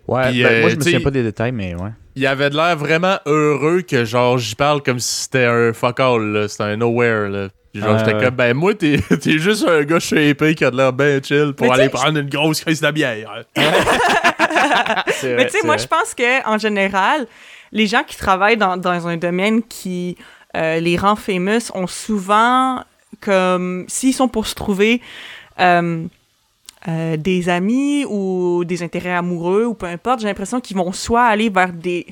Ouais, 0.07 0.43
ben, 0.43 0.61
moi, 0.61 0.69
je 0.69 0.75
me 0.75 0.81
souviens 0.81 0.99
pas 1.01 1.11
des 1.11 1.23
détails, 1.23 1.51
mais 1.53 1.75
ouais. 1.75 1.91
Il 2.15 2.25
avait 2.27 2.49
de 2.49 2.55
l'air 2.57 2.75
vraiment 2.75 3.19
heureux 3.25 3.81
que 3.83 4.03
genre 4.03 4.37
j'y 4.37 4.55
parle 4.55 4.81
comme 4.83 4.99
si 4.99 5.21
c'était 5.23 5.45
un 5.45 5.71
fuck 5.71 5.99
all. 6.01 6.47
C'était 6.49 6.63
un 6.63 6.75
nowhere 6.77 7.29
là. 7.29 7.47
Genre 7.73 7.99
j'étais 7.99 8.19
comme 8.25 8.35
ben 8.35 8.53
moi 8.55 8.73
t'es 8.73 8.97
t'es 9.21 9.37
juste 9.37 9.65
un 9.67 9.83
gars 9.83 9.99
shapé 9.99 10.55
qui 10.55 10.65
a 10.65 10.71
de 10.71 10.75
l'air 10.75 10.91
bien 10.91 11.21
chill 11.23 11.53
pour 11.55 11.67
Mais 11.67 11.73
aller 11.73 11.89
prendre 11.89 12.17
une 12.17 12.27
grosse 12.27 12.61
crise 12.61 12.81
de 12.81 12.89
bière. 12.91 13.45
Mais 15.23 15.45
tu 15.47 15.51
sais, 15.59 15.65
moi, 15.65 15.77
je 15.77 15.87
pense 15.87 16.13
que 16.13 16.47
en 16.47 16.57
général, 16.57 17.27
les 17.71 17.87
gens 17.87 18.03
qui 18.03 18.17
travaillent 18.17 18.57
dans, 18.57 18.77
dans 18.77 19.07
un 19.07 19.17
domaine 19.17 19.61
qui 19.63 20.17
euh, 20.55 20.79
les 20.79 20.97
rend 20.97 21.15
famous 21.15 21.71
ont 21.75 21.87
souvent, 21.87 22.83
comme, 23.21 23.85
s'ils 23.87 24.13
sont 24.13 24.27
pour 24.27 24.47
se 24.47 24.55
trouver 24.55 25.01
euh, 25.59 26.05
euh, 26.87 27.17
des 27.17 27.49
amis 27.49 28.05
ou 28.09 28.63
des 28.65 28.81
intérêts 28.81 29.13
amoureux 29.13 29.65
ou 29.65 29.73
peu 29.73 29.85
importe, 29.85 30.21
j'ai 30.21 30.27
l'impression 30.27 30.59
qu'ils 30.61 30.77
vont 30.77 30.91
soit 30.91 31.25
aller 31.25 31.49
vers 31.49 31.71
des 31.73 32.07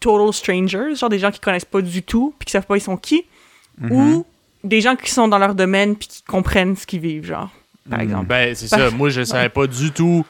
total 0.00 0.32
strangers, 0.32 0.94
genre 0.94 1.08
des 1.08 1.18
gens 1.18 1.30
qui 1.30 1.40
connaissent 1.40 1.64
pas 1.64 1.80
du 1.80 2.02
tout 2.02 2.34
puis 2.38 2.46
qui 2.46 2.52
savent 2.52 2.66
pas 2.66 2.76
ils 2.76 2.80
sont 2.80 2.96
qui, 2.96 3.24
ou 3.90 4.24
des 4.62 4.80
gens 4.80 4.96
qui 4.96 5.10
sont 5.10 5.28
dans 5.28 5.38
leur 5.38 5.54
domaine 5.54 5.96
puis 5.96 6.08
qui 6.08 6.22
comprennent 6.22 6.76
ce 6.76 6.86
qu'ils 6.86 7.00
vivent, 7.00 7.26
genre, 7.26 7.50
par 7.90 7.98
Mhm. 7.98 8.04
exemple. 8.04 8.26
Ben 8.26 8.54
c'est 8.54 8.68
ça, 8.68 8.90
moi 8.96 9.08
je 9.10 9.22
savais 9.22 9.48
pas 9.48 9.66
du 9.66 9.90
tout 9.92 10.24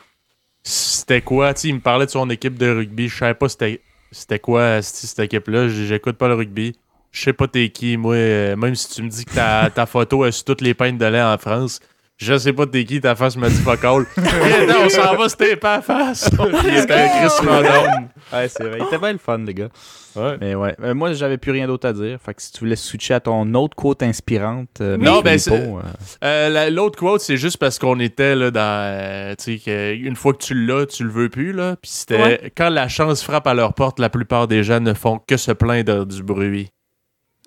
c'était 0.65 1.21
quoi, 1.21 1.53
tu 1.53 1.61
sais, 1.61 1.69
il 1.69 1.75
me 1.75 1.81
parlait 1.81 2.07
de 2.07 2.11
son 2.11 2.29
équipe 2.31 2.57
de 2.57 2.69
rugby, 2.71 3.09
je 3.09 3.17
savais 3.17 3.35
pas 3.35 3.49
c'était 3.49 3.83
c'était 4.11 4.39
quoi 4.39 4.81
cette 4.81 5.19
équipe 5.19 5.49
là, 5.49 5.69
j'écoute 5.69 6.17
pas 6.17 6.29
le 6.29 6.35
rugby. 6.35 6.75
Je 7.13 7.23
sais 7.23 7.33
pas 7.33 7.47
t'es 7.47 7.69
qui, 7.69 7.97
moi, 7.97 8.15
euh, 8.15 8.57
même 8.57 8.75
si 8.75 8.89
tu 8.89 9.03
me 9.03 9.09
dis 9.09 9.25
que 9.25 9.35
ta, 9.35 9.71
ta 9.73 9.87
photo 9.87 10.25
est 10.25 10.33
sur 10.33 10.45
toutes 10.47 10.63
les 10.63 10.75
peintes 10.75 10.99
de 10.99 11.05
lait 11.05 11.23
en 11.23 11.39
France, 11.39 11.79
je 12.17 12.37
sais 12.39 12.53
pas 12.53 12.67
t'es 12.67 12.85
qui, 12.85 13.01
ta 13.01 13.15
face 13.15 13.37
me 13.37 13.49
dit 13.49 13.55
fuck 13.55 13.85
all. 13.85 14.07
Eh 14.17 14.67
non, 14.67 14.75
on 14.85 14.89
s'en 14.89 15.15
va 15.15 15.27
à 15.27 15.77
la 15.77 15.83
face. 15.83 16.31
Il 16.65 16.77
était 16.77 17.09
Chris 17.09 17.45
Madone. 17.45 18.09
Ouais, 18.35 18.49
c'est 18.49 18.63
vrai. 18.65 18.79
Il 18.81 18.85
était 18.87 18.99
bien 18.99 19.13
le 19.13 19.19
fun, 19.19 19.39
les 19.39 19.55
gars. 19.55 19.69
Ouais. 20.17 20.37
Mais 20.41 20.55
ouais. 20.55 20.77
Euh, 20.83 20.95
moi, 20.95 21.13
j'avais 21.13 21.39
plus 21.39 21.51
rien 21.53 21.67
d'autre 21.67 21.89
à 21.89 21.93
dire. 21.93 22.19
Fait 22.21 22.35
que 22.35 22.43
si 22.43 22.53
tu 22.53 22.61
voulais 22.61 22.77
switcher 22.77 23.15
à 23.15 23.21
ton 23.21 23.53
autre 23.55 23.75
quote 23.77 24.03
inspirante. 24.03 24.81
euh, 24.81 24.97
Non, 24.97 25.21
ben, 25.23 25.39
euh, 25.49 25.81
Euh, 26.23 26.49
la- 26.49 26.71
L'autre 26.71 26.99
quote, 26.99 27.21
c'est 27.21 27.37
juste 27.37 27.57
parce 27.59 27.79
qu'on 27.79 27.99
était 28.01 28.35
là 28.37 28.51
dans. 28.51 28.61
euh, 28.61 29.35
tu 29.37 29.59
sais, 29.59 29.97
une 29.97 30.17
fois 30.17 30.33
que 30.33 30.39
tu 30.45 30.55
l'as, 30.55 30.87
tu 30.87 31.05
le 31.05 31.11
veux 31.11 31.29
plus, 31.29 31.53
là. 31.53 31.77
Puis 31.81 31.91
c'était. 31.91 32.23
Ouais. 32.23 32.53
Quand 32.57 32.69
la 32.69 32.89
chance 32.89 33.23
frappe 33.23 33.47
à 33.47 33.55
leur 33.55 33.75
porte, 33.75 33.99
la 33.99 34.11
plupart 34.11 34.47
des 34.49 34.63
gens 34.63 34.81
ne 34.81 34.95
font 34.95 35.19
que 35.19 35.37
se 35.37 35.53
plaindre 35.53 36.07
du 36.07 36.23
bruit. 36.23 36.71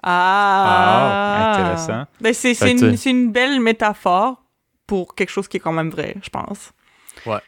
Ah, 0.03 1.51
Ah, 1.53 1.53
intéressant. 1.53 2.05
Ben, 2.21 2.33
c'est 2.33 2.53
une, 2.71 2.95
une 3.05 3.31
belle 3.31 3.59
métaphore 3.59 4.43
pour 4.85 5.15
quelque 5.15 5.29
chose 5.29 5.47
qui 5.47 5.57
est 5.57 5.59
quand 5.59 5.71
même 5.73 5.89
vrai, 5.89 6.15
je 6.23 6.29
pense. 6.29 6.71
Ouais. 7.25 7.39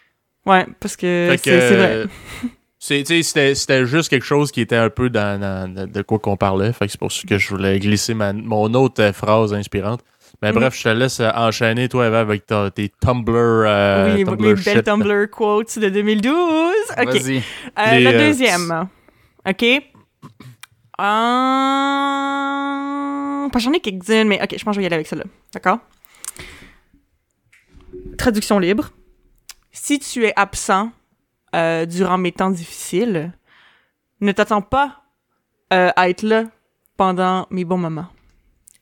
Ouais, 0.46 0.66
parce 0.80 0.96
que 0.96 1.28
Fait 1.32 1.38
c'est 1.38 1.50
que, 1.52 1.60
c'est 1.60 1.76
vrai. 1.76 2.06
C'était 2.82 3.22
c'était 3.24 3.86
juste 3.86 4.08
quelque 4.10 4.26
chose 4.26 4.52
qui 4.54 4.62
était 4.62 4.78
un 4.78 4.90
peu 4.90 5.10
dans, 5.10 5.40
dans- 5.40 5.74
de- 5.74 5.86
de 5.86 6.02
quoi 6.02 6.18
qu'on 6.18 6.38
parlait. 6.38 6.72
Fait 6.72 6.86
que 6.86 6.92
c'est 6.94 6.98
pour 7.00 7.12
ça 7.12 7.22
que 7.28 7.38
je 7.38 7.50
voulais 7.50 7.78
glisser 7.80 8.14
ma- 8.14 8.32
mon 8.32 8.74
autre 8.74 9.04
euh, 9.04 9.12
phrase 9.14 9.54
inspirante. 9.54 10.02
Mais 10.42 10.54
bref, 10.54 10.74
je 10.78 10.84
te 10.84 10.90
laisse 10.90 11.20
euh, 11.20 11.30
enchaîner, 11.36 11.90
toi, 11.90 12.08
Eva, 12.08 12.22
avec 12.22 12.46
ta- 12.46 12.72
tes 12.72 12.88
Tumblr. 12.88 13.34
euh, 13.36 14.16
oui, 14.16 14.24
Tumblr 14.24 14.42
mes 14.52 14.56
shit. 14.56 14.66
belles 14.66 14.84
Tumblr 14.84 15.30
quotes 15.30 15.78
de 15.78 15.90
2012. 15.90 16.34
OK. 16.98 17.06
Vas-y. 17.06 17.38
Euh, 17.40 17.42
Les, 17.92 18.00
la 18.04 18.12
euh, 18.12 18.20
deuxième. 18.28 18.88
OK. 19.46 19.64
Euh... 22.60 23.50
Pas 23.50 23.60
j'en 23.60 23.74
ai 23.74 23.80
quelques-unes, 23.82 24.28
mais 24.28 24.42
OK, 24.42 24.56
je 24.58 24.64
pense 24.64 24.76
que 24.76 24.76
je 24.76 24.80
vais 24.80 24.84
y 24.84 24.86
aller 24.86 24.96
avec 24.96 25.08
celle-là. 25.08 25.26
D'accord? 25.54 25.80
Traduction 28.18 28.60
libre. 28.60 28.90
Si 29.72 30.00
tu 30.00 30.26
es 30.26 30.34
absent 30.36 30.92
euh, 31.56 31.86
durant 31.86 32.18
mes 32.18 32.32
temps 32.32 32.50
difficiles, 32.52 33.32
ne 34.22 34.32
t'attends 34.32 34.62
pas 34.62 35.02
euh, 35.74 35.90
à 35.96 36.10
être 36.10 36.24
là 36.24 36.46
pendant 36.98 37.48
mes 37.50 37.64
bons 37.66 37.78
moments 37.78 38.08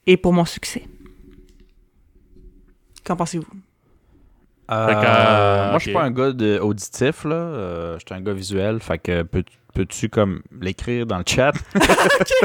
et 0.05 0.17
pour 0.17 0.33
mon 0.33 0.45
succès. 0.45 0.83
Qu'en 3.03 3.15
pensez-vous? 3.15 3.45
Euh, 4.69 4.73
euh, 4.89 5.69
moi, 5.69 5.79
je 5.79 5.83
suis 5.83 5.91
ok. 5.91 5.97
pas 6.01 6.03
un 6.03 6.11
gars 6.11 6.31
de 6.33 6.59
auditif, 6.59 7.23
là. 7.23 7.35
Euh, 7.35 7.93
je 7.99 8.03
suis 8.05 8.13
un 8.13 8.21
gars 8.21 8.33
visuel. 8.33 8.81
Fait 8.81 8.97
que 8.97 9.21
peux- 9.23 9.45
peux-tu 9.73 10.09
comme 10.09 10.41
l'écrire 10.59 11.05
dans 11.05 11.17
le 11.19 11.23
chat? 11.25 11.53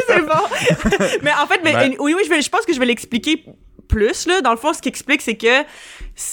c'est 0.06 0.20
bon. 0.20 1.06
mais 1.22 1.32
en 1.32 1.46
fait, 1.48 1.60
mais, 1.64 1.72
Ben- 1.72 1.96
oui, 1.98 2.14
oui, 2.16 2.22
je, 2.24 2.30
vais- 2.30 2.42
je 2.42 2.48
pense 2.48 2.64
que 2.64 2.72
je 2.72 2.78
vais 2.78 2.86
l'expliquer 2.86 3.44
plus, 3.82 4.26
là. 4.26 4.40
Dans 4.40 4.50
le 4.52 4.56
fond, 4.56 4.72
ce 4.72 4.80
qui 4.80 4.88
explique, 4.88 5.20
c'est 5.22 5.36
que, 5.36 5.62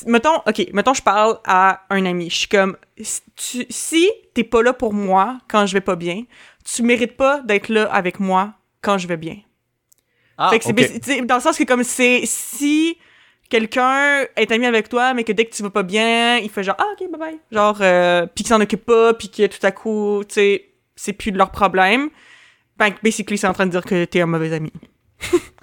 mettons, 0.06 0.38
OK, 0.48 0.68
mettons, 0.74 0.94
je 0.94 1.02
parle 1.02 1.40
à 1.46 1.82
un 1.90 2.06
ami. 2.06 2.30
Je 2.30 2.36
suis 2.38 2.48
comme, 2.48 2.78
si 3.00 3.22
tu- 3.36 3.66
si 3.70 4.10
t'es 4.34 4.44
pas 4.44 4.62
là 4.64 4.74
pour 4.74 4.94
moi 4.94 5.38
quand 5.50 5.66
je 5.66 5.74
vais 5.74 5.82
pas 5.82 5.96
bien, 5.96 6.24
tu 6.66 6.84
mérites 6.84 7.18
pas 7.18 7.42
d'être 7.42 7.70
là 7.70 7.86
avec 7.92 8.20
moi 8.20 8.54
quand 8.82 8.98
je 8.98 9.08
vais 9.08 9.18
bien. 9.18 9.38
Ah, 10.38 10.50
fait 10.52 10.60
que 10.60 11.26
dans 11.26 11.36
le 11.36 11.42
sens 11.42 11.58
que, 11.58 11.64
comme, 11.66 11.84
c'est, 11.84 12.22
si 12.26 12.98
quelqu'un 13.50 14.26
est 14.36 14.52
ami 14.52 14.66
avec 14.66 14.88
toi, 14.90 15.14
mais 15.14 15.24
que 15.24 15.32
dès 15.34 15.46
que 15.46 15.54
tu 15.56 15.64
vas 15.64 15.70
pas 15.70 15.84
bien, 15.84 16.38
il 16.38 16.50
fait 16.50 16.64
genre, 16.64 16.76
ah, 16.78 16.86
OK, 16.94 17.10
bye 17.12 17.20
bye. 17.20 17.40
Genre, 17.52 17.78
euh, 17.82 18.26
puis 18.28 18.44
qu'il 18.44 18.48
s'en 18.48 18.62
occupe 18.62 18.86
pas, 18.86 19.14
puis 19.14 19.30
que 19.30 19.48
tout 19.48 19.66
à 19.66 19.72
coup, 19.72 20.22
tu 20.28 20.36
sais, 20.36 20.66
c'est 20.96 21.14
plus 21.14 21.32
de 21.32 21.38
leur 21.38 21.52
problème. 21.52 22.10
Ben, 22.78 22.94
basically, 23.04 23.38
c'est 23.38 23.48
en 23.48 23.54
train 23.54 23.66
de 23.66 23.72
dire 23.72 23.84
que 23.84 24.06
t'es 24.06 24.22
un 24.22 24.26
mauvais 24.28 24.54
ami. 24.54 24.72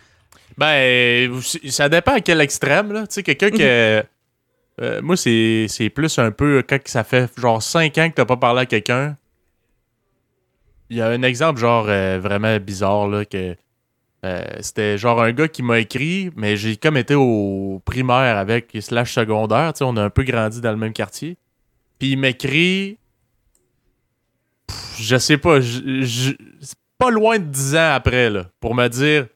Ben, 0.58 1.40
ça 1.68 1.88
dépend 1.88 2.14
à 2.14 2.20
quel 2.20 2.40
extrême, 2.40 2.92
là. 2.92 3.06
Tu 3.06 3.14
sais, 3.14 3.22
quelqu'un 3.22 3.50
qui. 3.50 3.62
euh, 3.62 4.02
moi, 5.02 5.16
c'est 5.16 5.90
plus 5.94 6.18
un 6.18 6.30
peu 6.30 6.62
quand 6.66 6.78
ça 6.86 7.04
fait 7.04 7.30
genre 7.38 7.62
5 7.62 7.96
ans 7.98 8.08
que 8.10 8.14
t'as 8.14 8.24
pas 8.24 8.36
parlé 8.36 8.60
à 8.62 8.66
quelqu'un. 8.66 9.16
Il 10.88 10.96
y 10.96 11.00
a 11.02 11.08
un 11.08 11.22
exemple, 11.22 11.58
genre, 11.60 11.86
euh, 11.88 12.18
vraiment 12.22 12.56
bizarre, 12.58 13.08
là, 13.08 13.24
que. 13.24 13.56
euh, 14.24 14.44
C'était 14.60 14.96
genre 14.98 15.20
un 15.22 15.32
gars 15.32 15.48
qui 15.48 15.62
m'a 15.62 15.78
écrit, 15.80 16.30
mais 16.36 16.56
j'ai 16.56 16.76
comme 16.76 16.96
été 16.96 17.14
au 17.14 17.82
primaire 17.84 18.36
avec, 18.38 18.70
slash 18.80 19.12
secondaire, 19.14 19.72
tu 19.74 19.78
sais, 19.78 19.84
on 19.84 19.96
a 19.96 20.02
un 20.02 20.10
peu 20.10 20.22
grandi 20.22 20.60
dans 20.60 20.70
le 20.70 20.76
même 20.78 20.92
quartier. 20.92 21.36
Puis 21.98 22.10
il 22.12 22.18
m'écrit. 22.18 22.98
Je 24.98 25.16
sais 25.18 25.38
pas, 25.38 25.60
je- 25.60 26.32
pas 26.98 27.10
loin 27.10 27.38
de 27.38 27.44
10 27.44 27.74
ans 27.76 27.92
après, 27.92 28.30
là, 28.30 28.46
pour 28.60 28.74
me 28.74 28.88
dire 28.88 29.26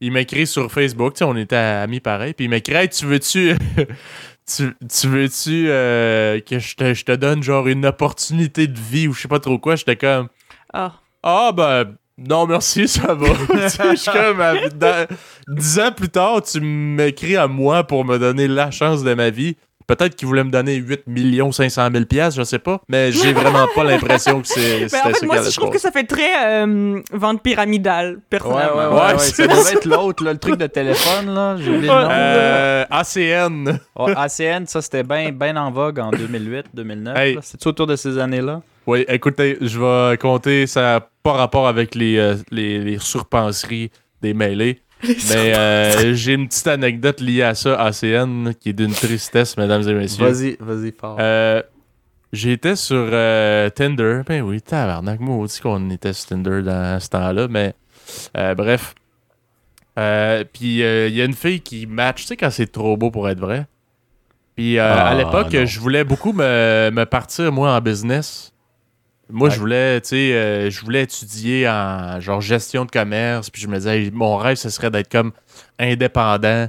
il 0.00 0.12
m'écrit 0.12 0.46
sur 0.46 0.70
Facebook, 0.70 1.14
tu 1.14 1.18
sais, 1.18 1.24
on 1.24 1.36
était 1.36 1.56
amis 1.56 2.00
pareil, 2.00 2.32
puis 2.34 2.44
il 2.46 2.48
m'écrit 2.48 2.74
Hey, 2.74 2.88
tu 2.88 3.06
veux-tu 3.06 3.54
tu, 4.46 4.74
tu 4.88 5.08
veux-tu 5.08 5.66
euh, 5.68 6.40
que 6.40 6.58
je 6.58 6.74
te, 6.76 6.94
je 6.94 7.04
te 7.04 7.12
donne 7.12 7.42
genre 7.42 7.68
une 7.68 7.84
opportunité 7.86 8.66
de 8.66 8.78
vie 8.78 9.08
ou 9.08 9.12
je 9.12 9.22
sais 9.22 9.28
pas 9.28 9.40
trop 9.40 9.58
quoi, 9.58 9.76
j'étais 9.76 9.96
comme 9.96 10.28
Ah. 10.72 10.94
Ah 11.22 11.50
ben 11.54 11.94
non 12.16 12.46
merci, 12.46 12.88
ça 12.88 13.14
va. 13.14 13.26
Je 13.92 13.96
suis 13.96 14.10
comme 14.10 14.40
à- 14.40 14.68
dans- 14.70 15.06
dix 15.48 15.78
ans 15.78 15.92
plus 15.92 16.08
tard, 16.08 16.42
tu 16.42 16.60
m'écris 16.60 17.36
à 17.36 17.46
moi 17.46 17.84
pour 17.84 18.04
me 18.04 18.18
donner 18.18 18.48
la 18.48 18.70
chance 18.72 19.04
de 19.04 19.14
ma 19.14 19.30
vie. 19.30 19.56
Peut-être 19.88 20.14
qu'il 20.14 20.28
voulait 20.28 20.44
me 20.44 20.50
donner 20.50 20.74
8 20.76 21.02
500 21.50 21.88
000 21.90 22.04
piastres, 22.04 22.38
je 22.38 22.44
sais 22.44 22.58
pas, 22.58 22.80
mais 22.88 23.10
j'ai 23.10 23.32
vraiment 23.32 23.66
pas 23.74 23.82
l'impression 23.84 24.40
que 24.42 24.46
c'est 24.46 24.80
Ben, 24.80 24.88
c'était 24.88 25.00
en 25.00 25.06
fait, 25.08 25.14
ça 25.14 25.26
moi 25.26 25.36
je 25.42 25.56
trouve 25.56 25.70
que 25.70 25.78
ça 25.80 25.90
fait 25.90 26.04
très 26.04 26.46
euh, 26.46 27.00
vente 27.10 27.42
pyramidale, 27.42 28.06
Ouais, 28.06 28.12
ouais, 28.14 28.20
personnellement. 28.28 28.76
ouais. 28.76 28.86
Ouais, 29.00 29.12
ouais, 29.12 29.18
c'est 29.18 29.34
ça 29.34 29.46
devait 29.46 29.72
être 29.72 29.84
l'autre, 29.86 30.22
là, 30.24 30.32
le 30.34 30.38
truc 30.38 30.56
de 30.56 30.66
téléphone, 30.66 31.34
là. 31.34 31.56
J'ai 31.56 31.70
oublié 31.70 31.86
le 31.88 31.94
Ouais. 31.94 32.02
nom. 32.02 32.08
Euh, 32.10 32.84
ACN. 32.90 33.78
ACN, 33.96 34.66
ça, 34.66 34.82
c'était 34.82 35.02
bien 35.02 35.32
ben 35.32 35.56
en 35.56 35.70
vogue 35.70 35.98
en 36.00 36.10
2008-2009. 36.10 37.16
Hey. 37.16 37.38
C'est 37.42 37.66
autour 37.66 37.86
de 37.86 37.96
ces 37.96 38.18
années-là? 38.18 38.60
Oui, 38.86 39.04
écoutez, 39.08 39.56
je 39.60 39.78
vais 39.80 40.16
compter, 40.18 40.66
ça 40.66 40.80
n'a 40.82 41.00
pas 41.22 41.32
rapport 41.32 41.66
avec 41.66 41.94
les, 41.94 42.18
euh, 42.18 42.36
les, 42.50 42.78
les 42.78 42.98
surpenseries 42.98 43.90
des 44.20 44.34
mêlés. 44.34 44.80
Mais 45.02 45.56
euh, 45.56 46.14
j'ai 46.14 46.34
une 46.34 46.48
petite 46.48 46.66
anecdote 46.66 47.20
liée 47.20 47.42
à 47.42 47.54
ça, 47.54 47.74
ACN, 47.80 48.52
qui 48.58 48.70
est 48.70 48.72
d'une 48.72 48.92
tristesse, 48.92 49.56
mesdames 49.56 49.88
et 49.88 49.94
messieurs. 49.94 50.26
Vas-y, 50.26 50.56
vas-y, 50.60 50.92
fort. 50.92 51.16
Euh, 51.20 51.62
J'étais 52.32 52.76
sur 52.76 53.08
euh, 53.10 53.70
Tinder. 53.70 54.20
Ben 54.26 54.42
oui, 54.42 54.60
tabarnak, 54.60 55.18
moi 55.20 55.36
aussi 55.36 55.60
qu'on 55.62 55.88
était 55.90 56.12
sur 56.12 56.28
Tinder 56.28 56.60
dans 56.62 57.00
ce 57.00 57.08
temps-là, 57.08 57.48
mais 57.48 57.74
euh, 58.36 58.54
bref. 58.54 58.94
Euh, 59.98 60.44
Puis 60.52 60.80
il 60.80 61.14
y 61.14 61.22
a 61.22 61.24
une 61.24 61.32
fille 61.34 61.60
qui 61.60 61.86
match, 61.86 62.22
tu 62.22 62.26
sais, 62.28 62.36
quand 62.36 62.50
c'est 62.50 62.70
trop 62.70 62.96
beau 62.96 63.10
pour 63.10 63.28
être 63.30 63.40
vrai. 63.40 63.66
Puis 64.56 64.78
euh, 64.78 64.82
à 64.92 65.06
Ah, 65.08 65.14
l'époque, 65.14 65.56
je 65.64 65.80
voulais 65.80 66.04
beaucoup 66.04 66.32
me, 66.32 66.90
me 66.92 67.04
partir, 67.04 67.50
moi, 67.50 67.72
en 67.74 67.80
business. 67.80 68.52
Moi, 69.30 69.48
Ouais. 69.48 69.54
je 69.54 69.60
voulais, 69.60 70.00
tu 70.00 70.08
sais, 70.08 70.32
euh, 70.32 70.70
je 70.70 70.80
voulais 70.80 71.02
étudier 71.02 71.68
en 71.68 72.18
genre 72.20 72.40
gestion 72.40 72.84
de 72.84 72.90
commerce. 72.90 73.50
Puis 73.50 73.60
je 73.62 73.68
me 73.68 73.76
disais, 73.76 74.10
mon 74.12 74.36
rêve, 74.36 74.56
ce 74.56 74.70
serait 74.70 74.90
d'être 74.90 75.10
comme 75.10 75.32
indépendant. 75.78 76.68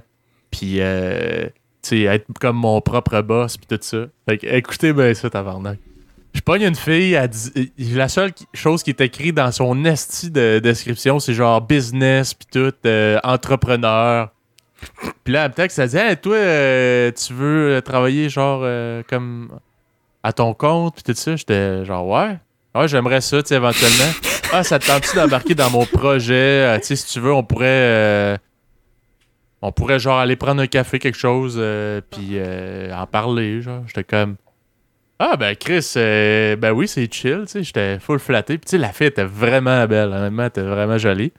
Puis, 0.51 0.77
euh, 0.81 1.45
tu 1.81 1.89
sais, 1.89 2.01
être 2.03 2.25
comme 2.39 2.57
mon 2.57 2.81
propre 2.81 3.21
boss. 3.21 3.57
Puis 3.57 3.67
tout 3.67 3.81
ça. 3.81 4.05
Fait 4.27 4.37
que, 4.37 4.47
écoutez 4.47 4.93
bien 4.93 5.13
ça, 5.13 5.29
tabarnak. 5.29 5.79
Je 6.33 6.41
pogne 6.41 6.61
une 6.63 6.75
fille, 6.75 7.13
elle 7.13 7.27
dit- 7.29 7.71
la 7.95 8.07
seule 8.07 8.31
chose 8.53 8.83
qui 8.83 8.91
est 8.91 9.01
écrite 9.01 9.33
dans 9.35 9.51
son 9.51 9.83
esti 9.85 10.29
de 10.29 10.59
description, 10.59 11.19
c'est 11.19 11.33
genre 11.33 11.59
business, 11.59 12.35
puis 12.35 12.47
tout, 12.51 12.73
euh, 12.85 13.17
entrepreneur. 13.23 14.29
Puis 15.23 15.33
là, 15.33 15.47
me 15.49 15.53
texte, 15.53 15.79
elle 15.79 15.89
dit 15.89 15.97
Hey, 15.97 16.17
toi, 16.17 16.35
euh, 16.35 17.11
tu 17.11 17.33
veux 17.33 17.77
euh, 17.77 17.81
travailler 17.81 18.29
genre 18.29 18.61
euh, 18.63 19.01
comme 19.09 19.49
à 20.21 20.31
ton 20.31 20.53
compte, 20.53 20.95
puis 20.95 21.03
tout 21.03 21.19
ça. 21.19 21.35
J'étais 21.35 21.83
genre, 21.85 22.07
ouais. 22.07 22.37
Ouais, 22.79 22.87
j'aimerais 22.87 23.21
ça, 23.21 23.43
tu 23.43 23.53
éventuellement. 23.53 24.11
ah, 24.53 24.63
ça 24.63 24.79
te 24.79 24.87
tente-tu 24.87 25.15
d'embarquer 25.15 25.55
dans 25.55 25.69
mon 25.69 25.85
projet? 25.85 26.33
Euh, 26.33 26.77
Tu 26.79 26.85
sais, 26.85 26.95
si 26.95 27.07
tu 27.13 27.19
veux, 27.19 27.33
on 27.33 27.43
pourrait. 27.43 27.65
euh, 27.67 28.37
on 29.61 29.71
pourrait 29.73 29.99
genre 29.99 30.17
aller 30.19 30.37
prendre 30.37 30.61
un 30.61 30.67
café, 30.67 30.99
quelque 30.99 31.17
chose, 31.17 31.55
euh, 31.59 31.99
puis 32.09 32.29
euh, 32.35 32.93
en 32.95 33.05
parler, 33.05 33.61
genre. 33.61 33.83
J'étais 33.87 34.05
comme. 34.05 34.35
Ah, 35.21 35.35
ben 35.35 35.53
Chris, 35.57 35.91
ben 35.95 36.71
oui, 36.71 36.87
c'est 36.87 37.11
chill, 37.13 37.41
tu 37.45 37.51
sais. 37.51 37.63
J'étais 37.63 37.99
full 37.99 38.19
flatté. 38.19 38.57
Puis 38.57 38.65
tu 38.67 38.71
sais, 38.71 38.77
la 38.77 38.93
fille 38.93 39.07
était 39.07 39.25
vraiment 39.25 39.85
belle, 39.85 40.13
honnêtement, 40.13 40.43
elle 40.43 40.47
était 40.47 40.61
vraiment 40.61 40.97
jolie. 40.97 41.33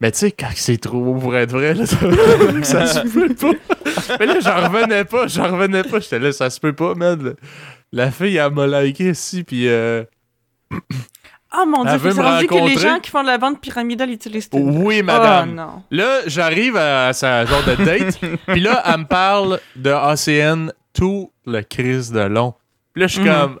Mais 0.00 0.12
tu 0.12 0.18
sais, 0.18 0.30
quand 0.30 0.50
c'est 0.54 0.76
trop 0.76 1.00
beau 1.00 1.14
pour 1.14 1.34
être 1.36 1.50
vrai, 1.50 1.74
là, 1.74 1.86
ça, 1.86 1.96
ça 2.62 2.86
se 2.86 3.08
peut 3.08 3.34
pas. 3.34 4.16
Mais 4.20 4.26
là, 4.26 4.38
j'en 4.40 4.68
revenais 4.68 5.04
pas, 5.04 5.26
j'en 5.26 5.50
revenais 5.50 5.82
pas. 5.82 5.98
J'étais 5.98 6.20
là, 6.20 6.30
ça 6.30 6.48
se 6.50 6.60
peut 6.60 6.72
pas, 6.74 6.94
man. 6.94 7.34
La 7.96 8.10
fille, 8.10 8.36
elle 8.36 8.50
m'a 8.52 8.66
liké 8.82 9.10
ici, 9.10 9.44
puis 9.44 9.68
euh, 9.68 10.02
Ah 11.50 11.64
mon 11.66 11.84
dieu, 11.84 11.98
c'est 12.12 12.20
rendu 12.20 12.46
que 12.48 12.54
les 12.54 12.76
gens 12.76 12.98
qui 12.98 13.10
font 13.10 13.22
de 13.22 13.28
la 13.28 13.38
vente 13.38 13.60
pyramidale 13.60 14.10
utilisent 14.10 14.50
Tinder. 14.50 14.76
oui, 14.78 14.98
Oh 15.02 15.04
madame. 15.04 15.54
non. 15.54 15.82
Là, 15.92 16.20
j'arrive 16.26 16.76
à 16.76 17.12
sa 17.12 17.44
genre 17.46 17.62
de 17.64 17.76
date, 17.84 18.18
puis 18.48 18.60
là, 18.60 18.82
elle 18.86 19.00
me 19.02 19.04
parle 19.06 19.60
de 19.76 19.90
ACN 19.90 20.72
tout 20.92 21.30
le 21.46 21.62
crise 21.62 22.10
de 22.10 22.20
long. 22.22 22.54
Puis 22.92 23.02
là, 23.02 23.06
je 23.06 23.12
suis 23.14 23.22
Mhm. 23.22 23.28
comme, 23.32 23.60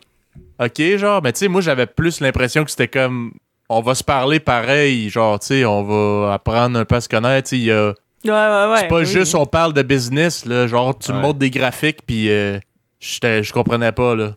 OK, 0.58 0.96
genre, 0.96 1.22
mais 1.22 1.32
tu 1.32 1.38
sais, 1.40 1.48
moi, 1.48 1.60
j'avais 1.60 1.86
plus 1.86 2.20
l'impression 2.20 2.64
que 2.64 2.70
c'était 2.72 2.88
comme, 2.88 3.34
on 3.68 3.80
va 3.82 3.94
se 3.94 4.02
parler 4.02 4.40
pareil, 4.40 5.08
genre, 5.10 5.38
tu 5.38 5.46
sais, 5.46 5.64
on 5.64 5.84
va 5.84 6.32
apprendre 6.34 6.76
un 6.78 6.84
peu 6.84 6.96
à 6.96 7.00
se 7.00 7.08
connaître, 7.08 7.48
tu 7.48 7.56
sais, 7.56 7.62
il 7.62 7.64
y 7.66 7.72
a... 7.72 7.88
Ouais, 8.24 8.30
ouais, 8.30 8.72
ouais. 8.72 8.78
C'est 8.80 8.88
pas 8.88 8.98
oui. 9.00 9.06
juste 9.06 9.34
on 9.36 9.44
parle 9.46 9.72
de 9.74 9.82
business, 9.82 10.46
là. 10.46 10.66
Genre, 10.66 10.98
tu 10.98 11.12
me 11.12 11.16
Ouais. 11.18 11.22
montres 11.22 11.38
des 11.38 11.50
graphiques, 11.50 11.98
puis 12.06 12.30
euh, 12.30 12.58
je 13.42 13.52
comprenais 13.52 13.92
pas, 13.92 14.14
là. 14.14 14.36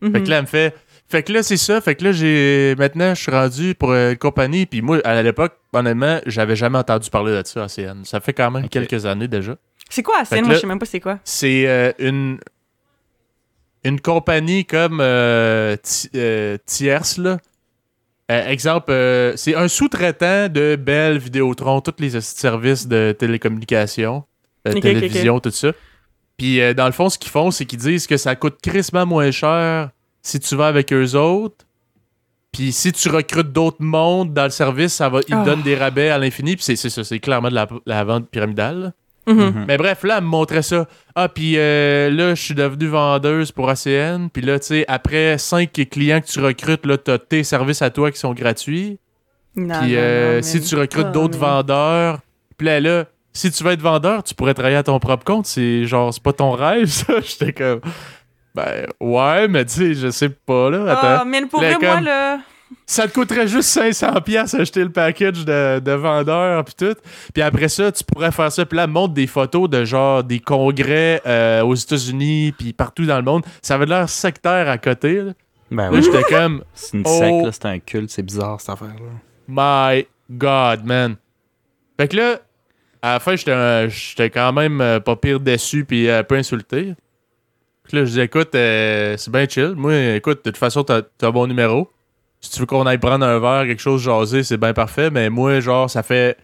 Mhm. 0.00 0.12
Fait 0.12 0.22
que 0.22 0.28
là, 0.30 0.36
elle 0.36 0.42
me 0.42 0.46
fait 0.46 0.74
Fait 1.06 1.22
que 1.22 1.32
là, 1.32 1.42
c'est 1.42 1.56
ça. 1.58 1.80
Fait 1.80 1.94
que 1.94 2.04
là, 2.04 2.12
j'ai. 2.12 2.74
Maintenant, 2.78 3.14
je 3.14 3.22
suis 3.22 3.30
rendu 3.30 3.74
pour 3.74 3.90
euh, 3.92 4.12
une 4.12 4.16
compagnie. 4.18 4.64
Puis 4.66 4.80
moi, 4.82 5.00
à 5.04 5.22
l'époque, 5.22 5.52
honnêtement, 5.72 6.18
j'avais 6.26 6.56
jamais 6.56 6.78
entendu 6.78 7.10
parler 7.10 7.32
de 7.32 7.46
ça, 7.46 7.64
ACN. 7.64 8.04
Ça 8.04 8.20
fait 8.20 8.32
quand 8.32 8.50
même 8.50 8.68
quelques 8.68 9.04
années 9.06 9.28
déjà. 9.28 9.56
C'est 9.90 10.02
quoi, 10.02 10.24
que 10.24 10.34
Moi, 10.34 10.48
là- 10.48 10.54
je 10.54 10.60
sais 10.60 10.66
même 10.66 10.78
pas 10.78 10.86
c'est 10.86 11.00
quoi. 11.00 11.18
C'est 11.24 11.66
euh, 11.68 11.92
une. 11.98 12.38
Une 13.84 14.00
compagnie 14.00 14.64
comme 14.64 14.98
euh, 15.02 15.76
ti- 15.82 16.08
euh, 16.16 16.56
tierce, 16.64 17.18
là. 17.18 17.36
Euh, 18.32 18.46
exemple, 18.48 18.90
euh, 18.90 19.34
c'est 19.36 19.54
un 19.54 19.68
sous-traitant 19.68 20.48
de 20.48 20.76
Bell, 20.76 21.18
Vidéotron, 21.18 21.82
tous 21.82 21.92
les 21.98 22.18
services 22.22 22.88
de 22.88 23.14
télécommunication, 23.18 24.24
euh, 24.66 24.70
Ok, 24.70 24.76
ok, 24.76 24.82
télévision, 24.82 25.38
tout 25.40 25.50
ça. 25.50 25.72
Puis 26.36 26.60
euh, 26.60 26.74
dans 26.74 26.86
le 26.86 26.92
fond, 26.92 27.08
ce 27.08 27.18
qu'ils 27.18 27.30
font, 27.30 27.50
c'est 27.50 27.64
qu'ils 27.64 27.78
disent 27.78 28.06
que 28.06 28.16
ça 28.16 28.34
coûte 28.36 28.56
crissement 28.62 29.06
moins 29.06 29.30
cher 29.30 29.90
si 30.22 30.40
tu 30.40 30.56
vas 30.56 30.66
avec 30.66 30.92
eux 30.92 31.14
autres. 31.14 31.64
Puis 32.52 32.72
si 32.72 32.92
tu 32.92 33.08
recrutes 33.08 33.52
d'autres 33.52 33.80
mondes 33.82 34.32
dans 34.32 34.44
le 34.44 34.50
service, 34.50 34.94
ça 34.94 35.08
va, 35.08 35.20
ils 35.20 35.34
te 35.34 35.34
Ah. 35.34 35.44
donnent 35.44 35.62
des 35.62 35.74
rabais 35.76 36.08
à 36.10 36.18
l'infini. 36.18 36.54
Puis 36.56 36.64
c'est- 36.64 36.76
c'est 36.76 36.90
ça, 36.90 37.02
c'est 37.04 37.18
clairement 37.18 37.48
de 37.48 37.54
la, 37.54 37.66
la 37.86 38.04
vente 38.04 38.28
pyramidale. 38.30 38.92
Mhm. 39.26 39.36
Mhm. 39.36 39.64
Mais 39.66 39.76
bref, 39.78 40.02
là, 40.04 40.18
elle 40.18 40.24
me 40.24 40.28
montrait 40.28 40.62
ça. 40.62 40.86
Ah, 41.14 41.28
puis 41.28 41.54
euh, 41.56 42.10
là, 42.10 42.34
je 42.34 42.42
suis 42.42 42.54
devenue 42.54 42.88
vendeuse 42.88 43.50
pour 43.52 43.68
ACN. 43.70 44.28
Puis 44.32 44.42
là, 44.42 44.58
tu 44.60 44.66
sais, 44.66 44.84
après 44.86 45.38
cinq 45.38 45.72
clients 45.90 46.20
que 46.20 46.26
tu 46.26 46.40
recrutes, 46.40 46.84
là, 46.86 46.98
t'as 46.98 47.18
tes 47.18 47.42
services 47.42 47.80
à 47.82 47.90
toi 47.90 48.10
qui 48.12 48.18
sont 48.18 48.34
gratuits. 48.34 48.98
Non, 49.56 49.80
Puis 49.80 49.92
non, 49.92 49.98
euh, 49.98 50.42
si 50.42 50.60
tu 50.60 50.74
recrutes 50.76 51.10
d'autres 51.12 51.38
mais- 51.38 51.46
vendeurs, 51.46 52.18
puis 52.58 52.66
là, 52.66 52.80
là, 52.80 53.04
si 53.34 53.50
tu 53.50 53.62
veux 53.64 53.72
être 53.72 53.82
vendeur, 53.82 54.22
tu 54.22 54.34
pourrais 54.34 54.54
travailler 54.54 54.76
à 54.76 54.82
ton 54.82 54.98
propre 54.98 55.24
compte. 55.24 55.46
C'est 55.46 55.84
genre, 55.84 56.12
c'est 56.14 56.22
pas 56.22 56.32
ton 56.32 56.52
rêve, 56.52 56.86
ça. 56.88 57.20
J'étais 57.20 57.52
comme, 57.52 57.80
ben 58.54 58.86
ouais, 59.00 59.48
mais 59.48 59.64
tu 59.64 59.72
sais, 59.74 59.94
je 59.94 60.10
sais 60.10 60.28
pas, 60.30 60.70
là. 60.70 60.92
Attends. 60.92 61.20
Ah, 61.20 61.24
mais 61.26 61.44
pour 61.46 61.60
Là, 61.60 61.74
vrai, 61.76 61.86
moi, 61.86 62.00
là. 62.00 62.38
Ça 62.86 63.06
te 63.06 63.12
coûterait 63.14 63.46
juste 63.46 63.76
500$ 63.78 64.22
piastres 64.22 64.58
acheter 64.60 64.82
le 64.82 64.90
package 64.90 65.44
de, 65.44 65.78
de 65.80 65.92
vendeur 65.92 66.64
puis 66.64 66.74
tout. 66.76 66.94
Puis 67.32 67.42
après 67.42 67.68
ça, 67.68 67.92
tu 67.92 68.02
pourrais 68.04 68.32
faire 68.32 68.50
ça. 68.50 68.66
Puis 68.66 68.76
là, 68.76 68.86
montre 68.86 69.14
des 69.14 69.26
photos 69.26 69.68
de 69.70 69.84
genre 69.84 70.24
des 70.24 70.40
congrès 70.40 71.20
euh, 71.26 71.62
aux 71.62 71.74
États-Unis 71.74 72.52
puis 72.58 72.72
partout 72.72 73.06
dans 73.06 73.16
le 73.16 73.22
monde. 73.22 73.44
Ça 73.62 73.74
avait 73.76 73.86
l'air 73.86 74.08
sectaire 74.08 74.68
à 74.68 74.78
côté. 74.78 75.20
Là, 75.22 75.32
Ben 75.70 75.84
Là, 75.84 75.90
oui. 75.92 76.02
j'étais 76.02 76.22
comme, 76.24 76.64
C'est 76.74 76.96
une 76.96 77.04
Oh. 77.06 77.18
secte, 77.18 77.44
là, 77.44 77.52
c'est 77.52 77.66
un 77.66 77.78
culte, 77.78 78.10
c'est 78.10 78.22
bizarre 78.22 78.60
cette 78.60 78.70
affaire-là. 78.70 79.10
my 79.46 80.06
God, 80.30 80.84
man. 80.84 81.16
Fait 81.98 82.08
que 82.08 82.16
là, 82.16 82.38
à 83.04 83.12
la 83.12 83.20
fin, 83.20 83.36
j'étais 83.36 83.52
euh, 83.52 83.88
quand 84.32 84.52
même 84.54 84.80
euh, 84.80 84.98
pas 84.98 85.14
pire 85.14 85.38
déçu 85.38 85.84
puis 85.84 86.10
un 86.10 86.24
peu 86.24 86.36
insulté. 86.36 86.94
Puis 87.82 87.98
là, 87.98 88.06
je 88.06 88.12
dis, 88.12 88.20
écoute, 88.22 88.54
euh, 88.54 89.18
c'est 89.18 89.30
bien 89.30 89.46
chill. 89.46 89.74
Moi, 89.76 90.14
écoute, 90.14 90.38
de 90.42 90.50
toute 90.50 90.56
façon, 90.56 90.84
t'as 90.84 91.02
t'as 91.18 91.30
mon 91.30 91.46
numéro. 91.46 91.90
Si 92.40 92.50
tu 92.50 92.60
veux 92.60 92.66
qu'on 92.66 92.86
aille 92.86 92.96
prendre 92.96 93.26
un 93.26 93.38
verre, 93.38 93.66
quelque 93.66 93.82
chose, 93.82 94.00
jaser, 94.00 94.42
c'est 94.42 94.56
bien 94.56 94.72
parfait. 94.72 95.10
Mais 95.10 95.28
moi, 95.28 95.60
genre, 95.60 95.90
ça 95.90 96.02
fait 96.02 96.38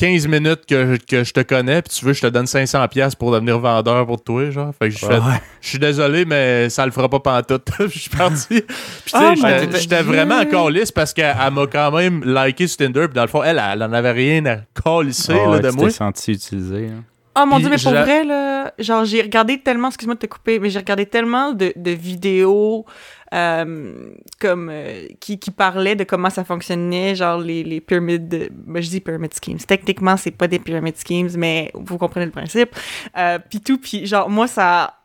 15 0.00 0.26
minutes 0.28 0.60
que, 0.66 0.96
que 0.96 1.24
je 1.24 1.32
te 1.34 1.40
connais, 1.40 1.82
puis 1.82 1.92
tu 1.94 2.04
veux 2.06 2.12
que 2.12 2.16
je 2.16 2.22
te 2.22 2.26
donne 2.28 2.46
500$ 2.46 2.88
piastres 2.88 3.18
pour 3.18 3.32
devenir 3.32 3.58
vendeur 3.58 4.06
pour 4.06 4.22
toi, 4.22 4.50
genre. 4.50 4.72
Fait 4.78 4.88
que 4.88 4.94
je 4.94 4.98
fais, 5.04 5.14
Ouais. 5.18 5.40
je 5.60 5.68
suis 5.68 5.78
désolé, 5.78 6.24
mais 6.24 6.70
ça 6.70 6.86
le 6.86 6.92
fera 6.92 7.08
pas 7.10 7.20
pantoute. 7.20 7.68
je 7.80 7.98
suis 7.98 8.08
parti. 8.10 8.46
Puis, 8.48 8.62
tu 9.04 9.10
sais, 9.10 9.18
Oh 9.18 9.34
j'étais- 9.78 10.02
vraiment 10.02 10.36
encore 10.38 10.70
lisse 10.70 10.90
parce 10.90 11.12
qu'elle 11.12 11.36
elle 11.38 11.52
m'a 11.52 11.66
quand 11.66 11.90
même 11.92 12.22
liké 12.24 12.66
sur 12.66 12.78
Tinder. 12.78 13.06
Puis 13.08 13.14
dans 13.14 13.22
le 13.22 13.28
fond, 13.28 13.42
elle, 13.42 13.60
elle 13.62 13.82
en 13.82 13.92
avait 13.92 14.12
rien 14.12 14.46
à 14.46 14.56
calisser 14.82 15.34
Ah 15.34 15.44
là, 15.44 15.50
ouais, 15.50 15.60
de 15.60 15.70
tu 15.70 15.76
moi. 15.76 15.90
senti 15.90 16.32
utilisé. 16.32 16.86
hein. 16.88 17.04
Oh 17.38 17.46
mon 17.46 17.58
dieu, 17.60 17.68
mais 17.70 17.76
pour 17.80 17.92
vrai, 17.92 18.24
là, 18.24 18.72
genre, 18.78 19.04
j'ai 19.04 19.22
regardé 19.22 19.60
tellement, 19.60 19.88
excuse-moi 19.88 20.16
de 20.16 20.20
te 20.20 20.26
couper, 20.26 20.58
mais 20.58 20.68
j'ai 20.68 20.80
regardé 20.80 21.06
tellement 21.06 21.52
de, 21.52 21.72
de 21.76 21.90
vidéos 21.92 22.84
euh, 23.32 24.12
comme 24.40 24.68
euh, 24.70 25.06
qui, 25.20 25.38
qui 25.38 25.50
parlaient 25.50 25.96
de 25.96 26.04
comment 26.04 26.30
ça 26.30 26.44
fonctionnait, 26.44 27.14
genre 27.14 27.38
les, 27.38 27.62
les 27.62 27.80
pyramides, 27.80 28.50
ben, 28.52 28.82
je 28.82 28.88
dis 28.88 29.00
pyramid 29.00 29.32
schemes. 29.32 29.58
Techniquement, 29.58 30.16
c'est 30.16 30.30
pas 30.30 30.48
des 30.48 30.58
pyramid 30.58 30.96
schemes, 30.96 31.30
mais 31.36 31.70
vous 31.74 31.98
comprenez 31.98 32.26
le 32.26 32.32
principe. 32.32 32.74
Euh, 33.16 33.38
puis 33.38 33.60
tout, 33.60 33.78
puis 33.78 34.06
genre, 34.06 34.28
moi, 34.28 34.46
ça 34.46 34.99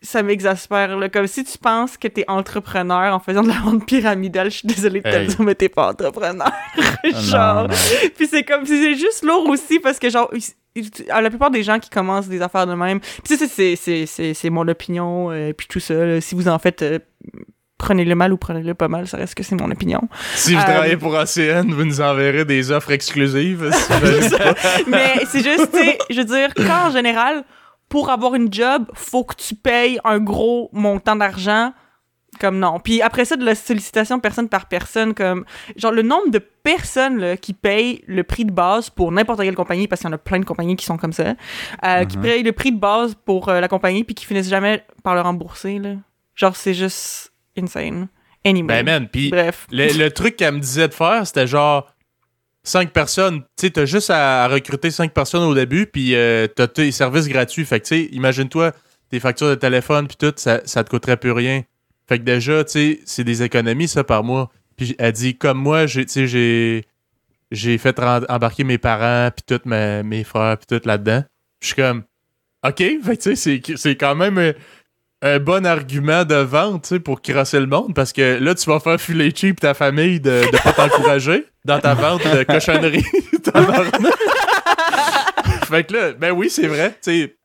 ça 0.00 0.22
m'exaspère, 0.22 0.96
là. 0.96 1.08
Comme 1.08 1.26
si 1.26 1.42
tu 1.44 1.58
penses 1.58 1.96
que 1.96 2.06
t'es 2.08 2.24
entrepreneur 2.28 3.12
en 3.14 3.18
faisant 3.18 3.42
de 3.42 3.48
la 3.48 3.54
vente 3.64 3.84
pyramidale, 3.86 4.50
je 4.50 4.58
suis 4.58 4.68
désolée 4.68 5.00
de 5.00 5.10
te 5.10 5.16
Hey. 5.16 5.26
dire, 5.26 5.40
mais 5.42 5.54
t'es 5.56 5.68
pas 5.68 5.88
entrepreneur. 5.90 6.50
Ah, 7.04 7.20
genre, 7.20 7.54
non, 7.62 7.68
non. 7.68 7.74
puis 8.16 8.26
c'est 8.28 8.42
comme 8.44 8.64
si 8.66 8.80
c'est 8.82 8.94
juste 8.94 9.24
lourd 9.24 9.48
aussi 9.48 9.78
parce 9.80 9.98
que 9.98 10.10
genre 10.10 10.28
ils- 10.34 10.42
ils- 10.74 10.90
la 11.08 11.28
plupart 11.30 11.50
des 11.50 11.62
gens 11.62 11.78
qui 11.78 11.90
commencent 11.90 12.28
des 12.28 12.42
affaires 12.42 12.66
de 12.66 12.74
même 12.74 12.98
puis 13.00 13.36
c'est 13.36 13.46
c'est 13.76 13.76
c'est 14.06 14.34
c'est 14.34 14.50
mon 14.50 14.66
opinion 14.68 15.30
euh, 15.30 15.52
puis 15.52 15.66
tout 15.68 15.78
ça 15.80 15.94
là. 15.94 16.20
si 16.20 16.34
vous 16.34 16.48
en 16.48 16.58
faites 16.58 16.82
euh, 16.82 16.98
prenez-le 17.78 18.14
mal 18.16 18.32
ou 18.32 18.36
prenez-le 18.36 18.74
pas 18.74 18.88
mal 18.88 19.06
ça 19.06 19.16
reste 19.16 19.34
que 19.36 19.42
c'est 19.44 19.54
mon 19.54 19.70
opinion 19.70 20.00
Si 20.34 20.54
vous 20.54 20.60
Euh, 20.60 20.64
travaillez 20.64 20.96
pour 20.96 21.16
ACN, 21.16 21.70
vous 21.72 21.84
nous 21.84 22.00
enverrez 22.00 22.44
des 22.44 22.70
offres 22.72 22.90
exclusives. 22.90 23.70
mais 24.88 25.14
c'est 25.26 25.42
juste 25.44 25.70
je 26.10 26.16
veux 26.16 26.24
dire 26.24 26.52
quand 26.56 26.88
en 26.88 26.90
général 26.90 27.44
pour 27.88 28.10
avoir 28.10 28.34
une 28.34 28.52
job 28.52 28.86
faut 28.94 29.24
que 29.24 29.34
tu 29.34 29.54
payes 29.54 29.98
un 30.04 30.18
gros 30.18 30.68
montant 30.72 31.16
d'argent 31.16 31.72
comme 32.40 32.58
non. 32.58 32.78
Puis 32.78 33.00
après 33.02 33.24
ça, 33.24 33.36
de 33.36 33.44
la 33.44 33.54
sollicitation 33.54 34.20
personne 34.20 34.48
par 34.48 34.66
personne, 34.66 35.14
comme 35.14 35.44
genre 35.76 35.90
le 35.92 36.02
nombre 36.02 36.30
de 36.30 36.38
personnes 36.38 37.18
là, 37.18 37.36
qui 37.36 37.52
payent 37.54 38.04
le 38.06 38.22
prix 38.22 38.44
de 38.44 38.52
base 38.52 38.90
pour 38.90 39.10
n'importe 39.10 39.40
quelle 39.40 39.54
compagnie, 39.56 39.88
parce 39.88 40.02
qu'il 40.02 40.08
y 40.08 40.12
en 40.12 40.14
a 40.14 40.18
plein 40.18 40.38
de 40.38 40.44
compagnies 40.44 40.76
qui 40.76 40.84
sont 40.84 40.98
comme 40.98 41.12
ça, 41.14 41.34
euh, 41.84 42.04
qui 42.04 42.16
Mhm. 42.18 42.22
payent 42.22 42.42
le 42.42 42.52
prix 42.52 42.70
de 42.70 42.78
base 42.78 43.14
pour 43.14 43.48
euh, 43.48 43.60
la 43.60 43.66
compagnie 43.68 44.04
puis 44.04 44.14
qui 44.14 44.24
finissent 44.26 44.48
jamais 44.50 44.84
par 45.02 45.14
le 45.14 45.22
rembourser. 45.22 45.78
Là. 45.78 45.94
Genre, 46.36 46.54
c'est 46.54 46.74
juste 46.74 47.32
insane. 47.56 48.08
Anyway. 48.44 48.68
ben, 48.68 48.84
man, 48.84 49.08
puis 49.08 49.30
Bref. 49.30 49.66
le, 49.72 49.98
le 49.98 50.10
truc 50.12 50.36
qu'elle 50.36 50.54
me 50.54 50.60
disait 50.60 50.86
de 50.88 50.94
faire, 50.94 51.26
c'était 51.26 51.46
genre 51.48 51.92
5 52.68 52.92
personnes. 52.92 53.40
Tu 53.56 53.66
sais, 53.66 53.70
t'as 53.70 53.86
juste 53.86 54.10
à, 54.10 54.46
recruter 54.48 54.90
5 54.90 55.12
personnes 55.12 55.42
au 55.42 55.54
début, 55.54 55.86
puis 55.86 56.14
euh, 56.14 56.46
t'as 56.46 56.68
tes 56.68 56.92
services 56.92 57.28
gratuits. 57.28 57.64
Fait 57.64 57.80
que, 57.80 57.86
tu 57.86 57.94
sais, 57.96 58.08
imagine-toi, 58.12 58.72
tes 59.10 59.20
factures 59.20 59.48
de 59.48 59.54
téléphone, 59.54 60.06
puis 60.06 60.16
tout, 60.16 60.32
ça, 60.36 60.60
ça 60.64 60.84
te 60.84 60.90
coûterait 60.90 61.16
plus 61.16 61.32
rien. 61.32 61.62
Fait 62.06 62.18
que 62.18 62.24
déjà, 62.24 62.64
tu 62.64 63.00
c'est 63.04 63.24
des 63.24 63.42
économies, 63.42 63.88
ça, 63.88 64.04
par 64.04 64.22
mois. 64.22 64.50
Puis 64.76 64.94
elle 64.98 65.12
dit, 65.12 65.36
comme 65.36 65.58
moi, 65.58 65.86
j'ai, 65.86 66.04
tu 66.04 66.12
sais, 66.12 66.26
j'ai, 66.26 66.84
j'ai 67.50 67.78
fait 67.78 67.98
embarquer 68.28 68.64
mes 68.64 68.78
parents, 68.78 69.30
puis 69.30 69.44
tout, 69.58 69.68
mes, 69.68 70.24
frères, 70.24 70.58
puis 70.58 70.78
tout 70.78 70.86
là-dedans. 70.86 71.24
Je 71.60 71.66
suis 71.66 71.76
comme, 71.76 72.04
OK, 72.66 72.78
fait 72.78 72.98
que, 73.16 73.22
tu 73.22 73.36
sais, 73.36 73.36
c'est, 73.36 73.76
c'est 73.76 73.96
quand 73.96 74.14
même 74.14 74.54
un, 75.22 75.38
bon 75.38 75.66
argument 75.66 76.24
de 76.24 76.36
vente, 76.36 76.98
pour 76.98 77.20
crosser 77.22 77.60
le 77.60 77.66
monde, 77.66 77.94
parce 77.94 78.12
que 78.12 78.38
là, 78.38 78.54
tu 78.54 78.68
vas 78.68 78.80
faire 78.80 79.00
filer 79.00 79.32
cheap 79.34 79.60
ta 79.60 79.74
famille 79.74 80.20
de, 80.20 80.42
de 80.50 80.62
pas 80.62 80.72
t'encourager 80.72 81.46
dans 81.64 81.80
ta 81.80 81.94
vente 81.94 82.22
de 82.24 82.42
cochonnerie. 82.44 83.04
Fait 85.68 85.84
que 85.84 85.92
là, 85.92 86.12
ben 86.12 86.32
oui, 86.32 86.48
c'est 86.48 86.66
vrai, 86.66 86.96
sais, 87.00 87.36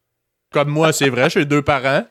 comme 0.51 0.69
moi, 0.69 0.93
c'est 0.93 1.09
vrai, 1.09 1.29
j'ai 1.29 1.45
deux 1.45 1.61
parents. 1.61 2.05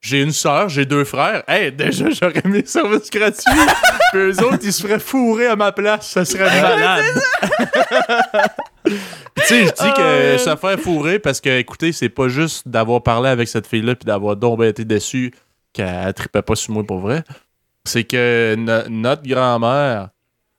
J'ai 0.00 0.22
une 0.22 0.32
soeur, 0.32 0.68
j'ai 0.70 0.86
deux 0.86 1.04
frères. 1.04 1.42
Hey, 1.46 1.70
déjà, 1.72 2.08
j'aurais 2.10 2.42
mes 2.46 2.64
services 2.64 3.10
gratuits. 3.10 3.44
Puis 4.12 4.20
eux 4.20 4.42
autres, 4.44 4.60
ils 4.62 4.72
se 4.72 4.82
feraient 4.82 4.98
fourrer 4.98 5.46
à 5.46 5.56
ma 5.56 5.72
place. 5.72 6.08
Ça 6.10 6.24
serait 6.24 6.60
malade. 6.62 7.04
Tu 8.84 9.42
sais, 9.44 9.66
je 9.66 9.70
dis 9.70 9.92
que 9.94 10.34
Oh, 10.34 10.38
ça 10.38 10.56
fait 10.56 10.76
fourrer 10.78 11.18
parce 11.18 11.40
que, 11.40 11.50
écoutez, 11.58 11.92
c'est 11.92 12.08
pas 12.08 12.28
juste 12.28 12.66
d'avoir 12.68 13.02
parlé 13.02 13.28
avec 13.28 13.48
cette 13.48 13.66
fille-là 13.66 13.94
puis 13.94 14.04
d'avoir 14.06 14.36
donc 14.36 14.62
été 14.62 14.84
déçu 14.84 15.32
qu'elle 15.72 16.12
tripait 16.14 16.42
pas 16.42 16.54
sur 16.56 16.72
moi 16.74 16.84
pour 16.84 16.98
vrai. 16.98 17.22
C'est 17.84 18.04
que 18.04 18.54
no- 18.58 18.88
notre 18.88 19.22
grand-mère, 19.22 20.08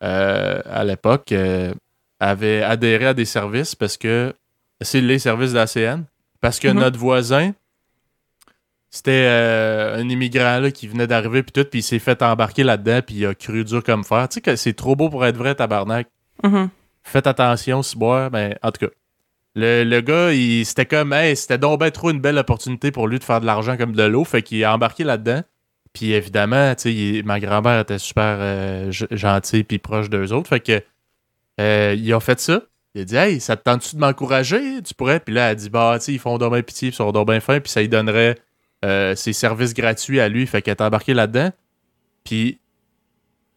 euh, 0.04 0.62
à 0.70 0.84
l'époque, 0.84 1.32
euh, 1.32 1.74
avait 2.20 2.64
adhéré 2.64 3.08
à 3.08 3.14
des 3.14 3.26
services 3.26 3.76
parce 3.76 3.98
que 3.98 4.34
c'est 4.82 5.02
les 5.02 5.20
services 5.20 5.54
d'ACN. 5.54 6.04
Parce 6.40 6.60
que 6.60 6.68
Mhm. 6.70 6.80
notre 6.80 6.98
voisin, 6.98 7.52
c'était 8.94 9.26
euh, 9.26 9.96
un 9.98 10.08
immigrant 10.10 10.60
là, 10.60 10.70
qui 10.70 10.86
venait 10.88 11.08
d'arriver 11.08 11.42
puis 11.44 11.54
tout, 11.54 11.64
puis 11.68 11.80
il 11.80 11.84
s'est 11.84 11.98
fait 12.00 12.22
embarquer 12.22 12.64
là-dedans, 12.64 13.00
puis 13.06 13.16
il 13.16 13.26
a 13.26 13.34
cru 13.34 13.64
dur 13.64 13.82
comme 13.84 14.04
fer. 14.04 14.28
Tu 14.30 14.36
sais 14.36 14.42
que 14.42 14.56
c'est 14.58 14.74
trop 14.74 14.96
beau 14.98 15.10
pour 15.10 15.26
être 15.26 15.38
vrai, 15.38 15.56
tabarnak. 15.56 16.08
Mhm. 16.44 16.70
Faites 17.04 17.26
attention, 17.26 17.82
si 17.82 17.98
boire, 17.98 18.30
ben, 18.30 18.56
en 18.62 18.72
tout 18.72 18.86
cas. 18.86 18.92
Le, 19.56 19.84
le 19.84 20.02
gars, 20.02 20.32
il, 20.34 20.66
c'était 20.66 20.86
comme, 20.86 21.12
hey, 21.14 21.36
c'était 21.36 21.58
donc 21.58 21.80
ben 21.80 21.90
trop 21.92 22.10
une 22.12 22.22
belle 22.22 22.38
opportunité 22.38 22.92
pour 22.92 23.08
lui 23.08 23.18
de 23.20 23.24
faire 23.24 23.42
de 23.42 23.46
l'argent 23.46 23.76
comme 23.78 23.94
de 23.94 24.04
l'eau, 24.04 24.24
fait 24.24 24.42
qu'il 24.44 24.64
a 24.64 24.74
embarqué 24.74 25.04
là-dedans. 25.04 25.42
Puis 25.94 26.12
évidemment, 26.14 26.74
tu 26.76 26.84
sais, 26.84 26.94
il- 26.94 27.26
ma 27.26 27.40
grand-mère 27.40 27.80
était 27.82 27.98
super 28.00 28.38
euh, 28.40 28.92
gentille 29.12 29.64
puis 29.66 29.78
proche 29.78 30.10
d'eux 30.10 30.32
autres, 30.32 30.48
fait 30.48 30.60
que 30.62 30.82
euh, 31.60 31.96
ils 31.98 32.14
ont 32.14 32.20
fait 32.22 32.40
ça. 32.40 32.62
Il 32.96 33.02
a 33.02 33.06
dit, 33.06 33.16
hey, 33.16 33.40
ça 33.42 33.56
te 33.58 33.64
tente-tu 33.64 33.96
de 33.96 34.02
m'encourager? 34.02 34.82
Tu 34.84 34.94
pourrais? 34.94 35.20
Puis 35.22 35.34
là, 35.34 35.46
elle 35.48 35.52
a 35.52 35.56
dit, 35.56 35.70
bah, 35.70 35.96
tu 36.00 36.06
sais, 36.06 36.14
ils 36.14 36.20
font 36.20 36.38
donc 36.38 36.54
bien 36.54 36.62
pitié, 36.62 36.90
puis 36.90 36.94
ils 36.96 36.98
sont 36.98 37.12
donc 37.12 37.28
bien 37.28 37.40
fins, 37.40 37.60
puis 37.60 37.72
ça 37.72 37.82
lui 37.82 37.90
donnerait 37.90 38.36
euh, 38.86 39.16
ses 39.16 39.34
services 39.34 39.74
gratuits 39.74 40.20
à 40.20 40.30
lui, 40.30 40.48
fait 40.48 40.62
qu'elle 40.62 40.72
est 40.76 40.82
embarquée 40.82 41.14
là-dedans. 41.14 41.52
Puis, 42.24 42.54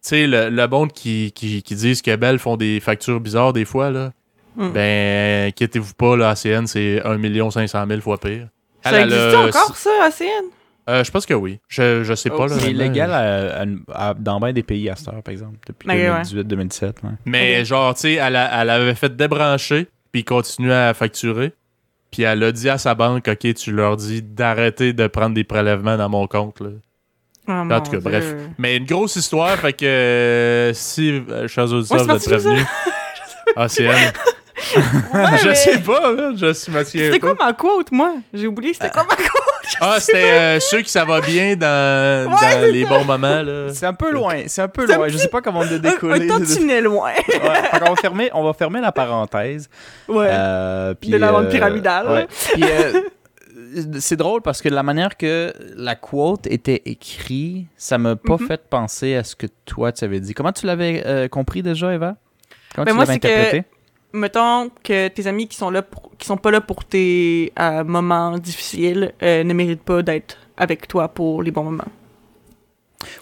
tu 0.02 0.08
sais, 0.10 0.26
le, 0.26 0.50
le 0.50 0.68
monde 0.68 0.92
qui, 0.92 1.32
qui, 1.34 1.62
qui 1.62 1.74
disent 1.74 2.02
que 2.02 2.14
Bell 2.16 2.38
font 2.38 2.56
des 2.56 2.80
factures 2.80 3.20
bizarres 3.20 3.52
des 3.52 3.64
fois, 3.64 3.90
là, 3.90 4.12
Mm. 4.56 4.70
ben, 4.70 5.48
inquiétez-vous 5.48 5.94
pas, 5.94 6.16
là, 6.16 6.28
ACN, 6.30 6.66
c'est 6.68 7.02
1 7.04 7.50
500 7.50 7.86
000 7.88 8.00
fois 8.00 8.18
pire. 8.18 8.46
Ça 8.84 8.90
Elle, 8.92 9.12
elle 9.12 9.12
existe 9.12 9.34
encore, 9.58 9.76
ça, 9.76 9.90
ACN? 10.04 10.44
Euh, 10.88 11.02
je 11.02 11.10
pense 11.10 11.26
que 11.26 11.34
oui. 11.34 11.58
Je, 11.66 12.04
je 12.04 12.14
sais 12.14 12.30
Oh, 12.32 12.36
pas. 12.36 12.46
là, 12.46 12.54
C'est 12.60 12.70
illégal 12.70 13.10
à- 13.10 13.62
à- 13.62 14.10
à- 14.10 14.14
dans 14.14 14.38
bien 14.38 14.52
des 14.52 14.62
pays 14.62 14.88
à 14.88 14.94
cette 14.94 15.08
heure, 15.08 15.22
par 15.24 15.32
exemple, 15.32 15.56
depuis 15.66 15.88
Ok, 15.88 15.94
ouais. 15.96 16.22
2018-2017. 16.22 17.02
ouais. 17.02 17.10
Mais 17.24 17.64
genre, 17.64 17.94
tu 17.94 18.02
sais, 18.02 18.12
elle, 18.12 18.36
a- 18.36 18.62
elle 18.62 18.70
avait 18.70 18.94
fait 18.94 19.16
débrancher, 19.16 19.88
puis 20.12 20.22
continuait 20.22 20.72
à 20.72 20.94
facturer. 20.94 21.52
Puis 22.14 22.22
elle 22.22 22.44
a 22.44 22.52
dit 22.52 22.68
à 22.70 22.78
sa 22.78 22.94
banque, 22.94 23.26
OK, 23.26 23.54
tu 23.54 23.72
leur 23.72 23.96
dis 23.96 24.22
d'arrêter 24.22 24.92
de 24.92 25.08
prendre 25.08 25.34
des 25.34 25.42
prélèvements 25.42 25.96
dans 25.96 26.08
mon 26.08 26.28
compte. 26.28 26.60
Là. 26.60 26.68
Oh, 27.48 27.50
En 27.50 27.80
tout 27.80 27.90
cas, 27.90 27.98
Dieu. 27.98 27.98
bref. 27.98 28.34
Mais 28.56 28.76
une 28.76 28.86
grosse 28.86 29.16
histoire, 29.16 29.56
fait 29.58 29.72
que 29.72 29.84
euh, 29.84 30.72
si, 30.74 31.10
euh, 31.28 31.48
chers 31.48 31.72
auditeurs, 31.72 31.98
Ouais, 32.02 32.04
vous 32.06 32.10
êtes 32.12 32.24
prévenus. 32.24 32.64
Elle. 33.56 34.12
Ouais, 34.56 35.38
je 35.42 35.48
mais 35.48 35.54
sais 35.54 35.78
pas, 35.80 36.14
je 36.36 36.52
suis 36.52 36.70
Mathieu. 36.72 37.06
C'était 37.06 37.18
quoi 37.18 37.34
ma 37.38 37.52
quote, 37.52 37.90
moi? 37.92 38.14
J'ai 38.32 38.46
oublié, 38.46 38.72
c'était 38.74 38.90
quoi 38.90 39.04
ma 39.08 39.16
quote? 39.16 39.28
Ah, 39.80 39.96
c'était 39.98 40.22
euh, 40.30 40.60
ceux 40.60 40.82
qui 40.82 40.90
ça 40.90 41.04
va 41.04 41.20
bien 41.20 41.56
dans, 41.56 42.26
Ouais, 42.26 42.30
dans 42.30 42.38
c'est 42.38 42.70
les 42.72 42.84
bons 42.84 43.04
moments. 43.04 43.42
Là. 43.42 43.72
C'est 43.72 43.86
un 43.86 43.94
peu 43.94 44.12
loin, 44.12 44.42
c'est 44.46 44.62
un 44.62 44.68
peu 44.68 44.86
C'est 44.86 44.92
un 44.94 44.98
loin. 44.98 45.08
Je 45.08 45.16
sais 45.16 45.28
pas 45.28 45.40
comment 45.40 45.62
le 45.62 45.76
Un, 45.76 45.78
décoller. 45.78 46.30
un 46.30 46.38
tantinet 46.38 46.80
loin. 46.80 47.10
Ouais, 47.28 47.78
qu'on 47.80 47.90
va 47.90 47.96
fermer, 47.96 48.30
on 48.34 48.44
va 48.44 48.52
fermer 48.52 48.80
la 48.80 48.92
parenthèse. 48.92 49.68
Ouais. 50.08 50.28
Euh, 50.30 50.94
puis, 50.94 51.10
De 51.10 51.16
la 51.16 51.32
vente 51.32 51.46
euh, 51.46 51.50
pyramidale. 51.50 52.08
ouais. 52.10 52.26
Puis, 52.52 52.62
euh, 52.64 53.00
c'est 53.98 54.16
drôle 54.16 54.42
parce 54.42 54.60
que 54.62 54.68
la 54.68 54.82
manière 54.82 55.16
que 55.16 55.52
la 55.76 55.96
quote 55.96 56.46
était 56.46 56.82
écrite, 56.84 57.66
ça 57.76 57.98
m'a 57.98 58.14
pas 58.16 58.36
Mhm. 58.38 58.46
fait 58.46 58.60
penser 58.68 59.16
à 59.16 59.24
ce 59.24 59.34
que 59.34 59.46
toi 59.64 59.90
tu 59.92 60.04
avais 60.04 60.20
dit. 60.20 60.34
Comment 60.34 60.52
tu 60.52 60.66
l'avais 60.66 61.02
euh, 61.06 61.26
compris 61.28 61.62
déjà, 61.62 61.92
Eva? 61.92 62.16
Comment 62.74 62.84
Ben, 62.84 62.92
tu 62.92 62.98
l'avais 62.98 63.12
interprété? 63.14 63.64
Mettons 64.14 64.70
que 64.84 65.08
tes 65.08 65.26
amis 65.26 65.48
qui 65.48 65.56
sont 65.56 65.70
là 65.70 65.82
pour, 65.82 66.12
qui 66.16 66.24
sont 66.24 66.36
pas 66.36 66.52
là 66.52 66.60
pour 66.60 66.84
tes 66.84 67.52
euh, 67.58 67.82
moments 67.82 68.38
difficiles 68.38 69.12
euh, 69.24 69.42
ne 69.42 69.52
méritent 69.52 69.82
pas 69.82 70.02
d'être 70.02 70.36
avec 70.56 70.86
toi 70.86 71.08
pour 71.08 71.42
les 71.42 71.50
bons 71.50 71.64
moments. 71.64 71.84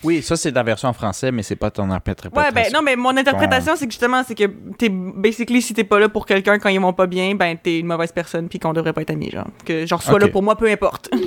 Oui, 0.02 0.22
ça 0.22 0.36
c'est 0.36 0.50
la 0.50 0.62
version 0.62 0.88
en 0.88 0.92
français, 0.92 1.30
mais 1.32 1.42
c'est 1.42 1.56
pas 1.56 1.70
ton 1.70 1.90
interprétation. 1.90 2.40
Ouais, 2.42 2.52
ben 2.52 2.72
non, 2.72 2.82
mais 2.82 2.96
mon 2.96 3.16
interprétation, 3.16 3.74
c'est 3.76 3.86
que 3.86 3.92
justement, 3.92 4.22
c'est 4.26 4.34
que 4.34 4.44
t'es 4.78 4.88
basically 4.88 5.62
si 5.62 5.74
t'es 5.74 5.84
pas 5.84 5.98
là 5.98 6.08
pour 6.08 6.26
quelqu'un 6.26 6.58
quand 6.58 6.68
ils 6.68 6.80
vont 6.80 6.92
pas 6.92 7.06
bien, 7.06 7.34
ben 7.34 7.56
t'es 7.62 7.78
une 7.78 7.86
mauvaise 7.86 8.12
personne 8.12 8.48
puis 8.48 8.58
qu'on 8.58 8.72
devrait 8.72 8.92
pas 8.92 9.02
être 9.02 9.10
amis, 9.10 9.30
genre. 9.30 9.46
Que 9.64 9.86
genre 9.86 10.02
sois 10.02 10.14
Ok. 10.14 10.20
là 10.22 10.28
pour 10.28 10.42
moi, 10.42 10.56
peu 10.56 10.70
importe. 10.70 11.10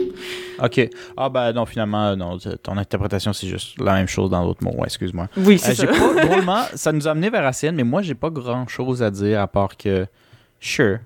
Ok. 0.64 0.80
Ah 1.18 1.28
ben 1.28 1.52
non, 1.52 1.66
finalement, 1.66 2.06
euh, 2.08 2.16
non. 2.16 2.38
Ton 2.64 2.78
interprétation, 2.78 3.34
c'est 3.34 3.48
juste 3.48 3.78
la 3.78 3.94
même 3.96 4.08
chose 4.08 4.30
dans 4.30 4.46
d'autres 4.46 4.64
mots. 4.64 4.72
Ouais, 4.78 4.86
excuse-moi. 4.86 5.28
Oui, 5.36 5.56
Euh, 5.56 5.58
c'est 5.58 5.76
j'ai 5.76 5.88
ça. 5.88 5.92
pas, 5.94 6.26
drôlement, 6.26 6.64
ça 6.76 6.94
nous 6.94 7.06
a 7.10 7.12
amené 7.12 7.30
vers 7.30 7.46
Asienne, 7.46 7.76
mais 7.76 7.84
moi, 7.84 8.02
j'ai 8.02 8.16
pas 8.16 8.30
grand 8.30 8.66
chose 8.68 9.04
à 9.04 9.12
dire 9.12 9.42
à 9.42 9.48
part 9.48 9.76
que. 9.76 10.08
Sure. 10.62 11.00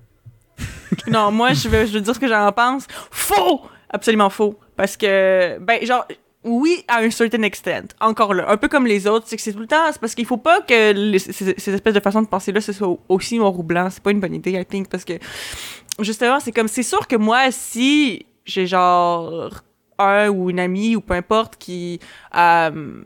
non, 1.08 1.32
moi, 1.32 1.52
je 1.52 1.68
veux, 1.68 1.86
je 1.86 1.92
veux 1.94 2.00
dire 2.00 2.14
ce 2.14 2.20
que 2.20 2.28
j'en 2.28 2.52
pense. 2.52 2.86
Faux! 3.10 3.62
Absolument 3.88 4.30
faux. 4.30 4.58
Parce 4.76 4.96
que, 4.96 5.58
ben, 5.58 5.84
genre, 5.84 6.06
oui, 6.44 6.84
à 6.88 6.98
un 7.00 7.10
certain 7.10 7.42
extent. 7.42 7.94
Encore 8.00 8.32
là. 8.34 8.50
Un 8.50 8.56
peu 8.56 8.68
comme 8.68 8.86
les 8.86 9.06
autres, 9.06 9.26
c'est 9.28 9.36
que 9.36 9.42
c'est 9.42 9.52
tout 9.52 9.60
le 9.60 9.66
temps. 9.66 9.92
C'est 9.92 10.00
parce 10.00 10.14
qu'il 10.14 10.26
faut 10.26 10.38
pas 10.38 10.60
que 10.62 11.18
ces, 11.18 11.54
ces 11.58 11.74
espèces 11.74 11.94
de 11.94 12.00
façons 12.00 12.22
de 12.22 12.28
penser-là, 12.28 12.60
ce 12.60 12.72
soit 12.72 12.96
aussi 13.08 13.38
noir 13.38 13.58
ou 13.58 13.62
blanc. 13.62 13.88
C'est 13.90 14.02
pas 14.02 14.10
une 14.10 14.20
bonne 14.20 14.34
idée, 14.34 14.52
I 14.52 14.64
think. 14.64 14.88
Parce 14.88 15.04
que, 15.04 15.14
justement, 15.98 16.40
c'est 16.40 16.52
comme, 16.52 16.68
c'est 16.68 16.82
sûr 16.82 17.06
que 17.06 17.16
moi, 17.16 17.50
si 17.50 18.24
j'ai 18.46 18.66
genre 18.66 19.60
un 19.98 20.30
ou 20.30 20.48
une 20.50 20.60
amie 20.60 20.96
ou 20.96 21.00
peu 21.00 21.14
importe 21.14 21.56
qui. 21.56 22.00
euh, 22.36 23.02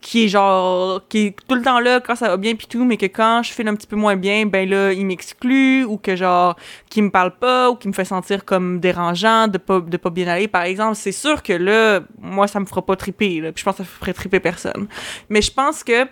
qui 0.00 0.24
est 0.24 0.28
genre 0.28 1.06
qui 1.08 1.26
est 1.26 1.36
tout 1.48 1.54
le 1.54 1.62
temps 1.62 1.78
là 1.78 2.00
quand 2.00 2.16
ça 2.16 2.28
va 2.28 2.36
bien 2.36 2.54
puis 2.54 2.66
tout 2.66 2.84
mais 2.84 2.96
que 2.96 3.06
quand 3.06 3.42
je 3.42 3.52
file 3.52 3.68
un 3.68 3.74
petit 3.74 3.86
peu 3.86 3.96
moins 3.96 4.16
bien 4.16 4.44
ben 4.44 4.68
là 4.68 4.92
il 4.92 5.06
m'exclut 5.06 5.84
ou 5.84 5.96
que 5.96 6.16
genre 6.16 6.56
qui 6.90 7.02
me 7.02 7.10
parle 7.10 7.36
pas 7.36 7.70
ou 7.70 7.76
qui 7.76 7.86
me 7.88 7.92
fait 7.92 8.04
sentir 8.04 8.44
comme 8.44 8.80
dérangeant 8.80 9.48
de 9.48 9.58
pas 9.58 9.80
de 9.80 9.96
pas 9.96 10.10
bien 10.10 10.26
aller 10.26 10.48
par 10.48 10.62
exemple. 10.62 10.96
C'est 10.96 11.12
sûr 11.12 11.42
que 11.42 11.52
là 11.52 12.00
moi 12.18 12.48
ça 12.48 12.60
me 12.60 12.66
fera 12.66 12.84
pas 12.84 12.96
triper 12.96 13.40
là, 13.40 13.52
puis 13.52 13.60
je 13.60 13.64
pense 13.64 13.76
que 13.76 13.84
ça 13.84 13.88
ferait 13.88 14.12
triper 14.12 14.40
personne. 14.40 14.88
Mais 15.28 15.40
je 15.40 15.52
pense 15.52 15.84
que 15.84 16.06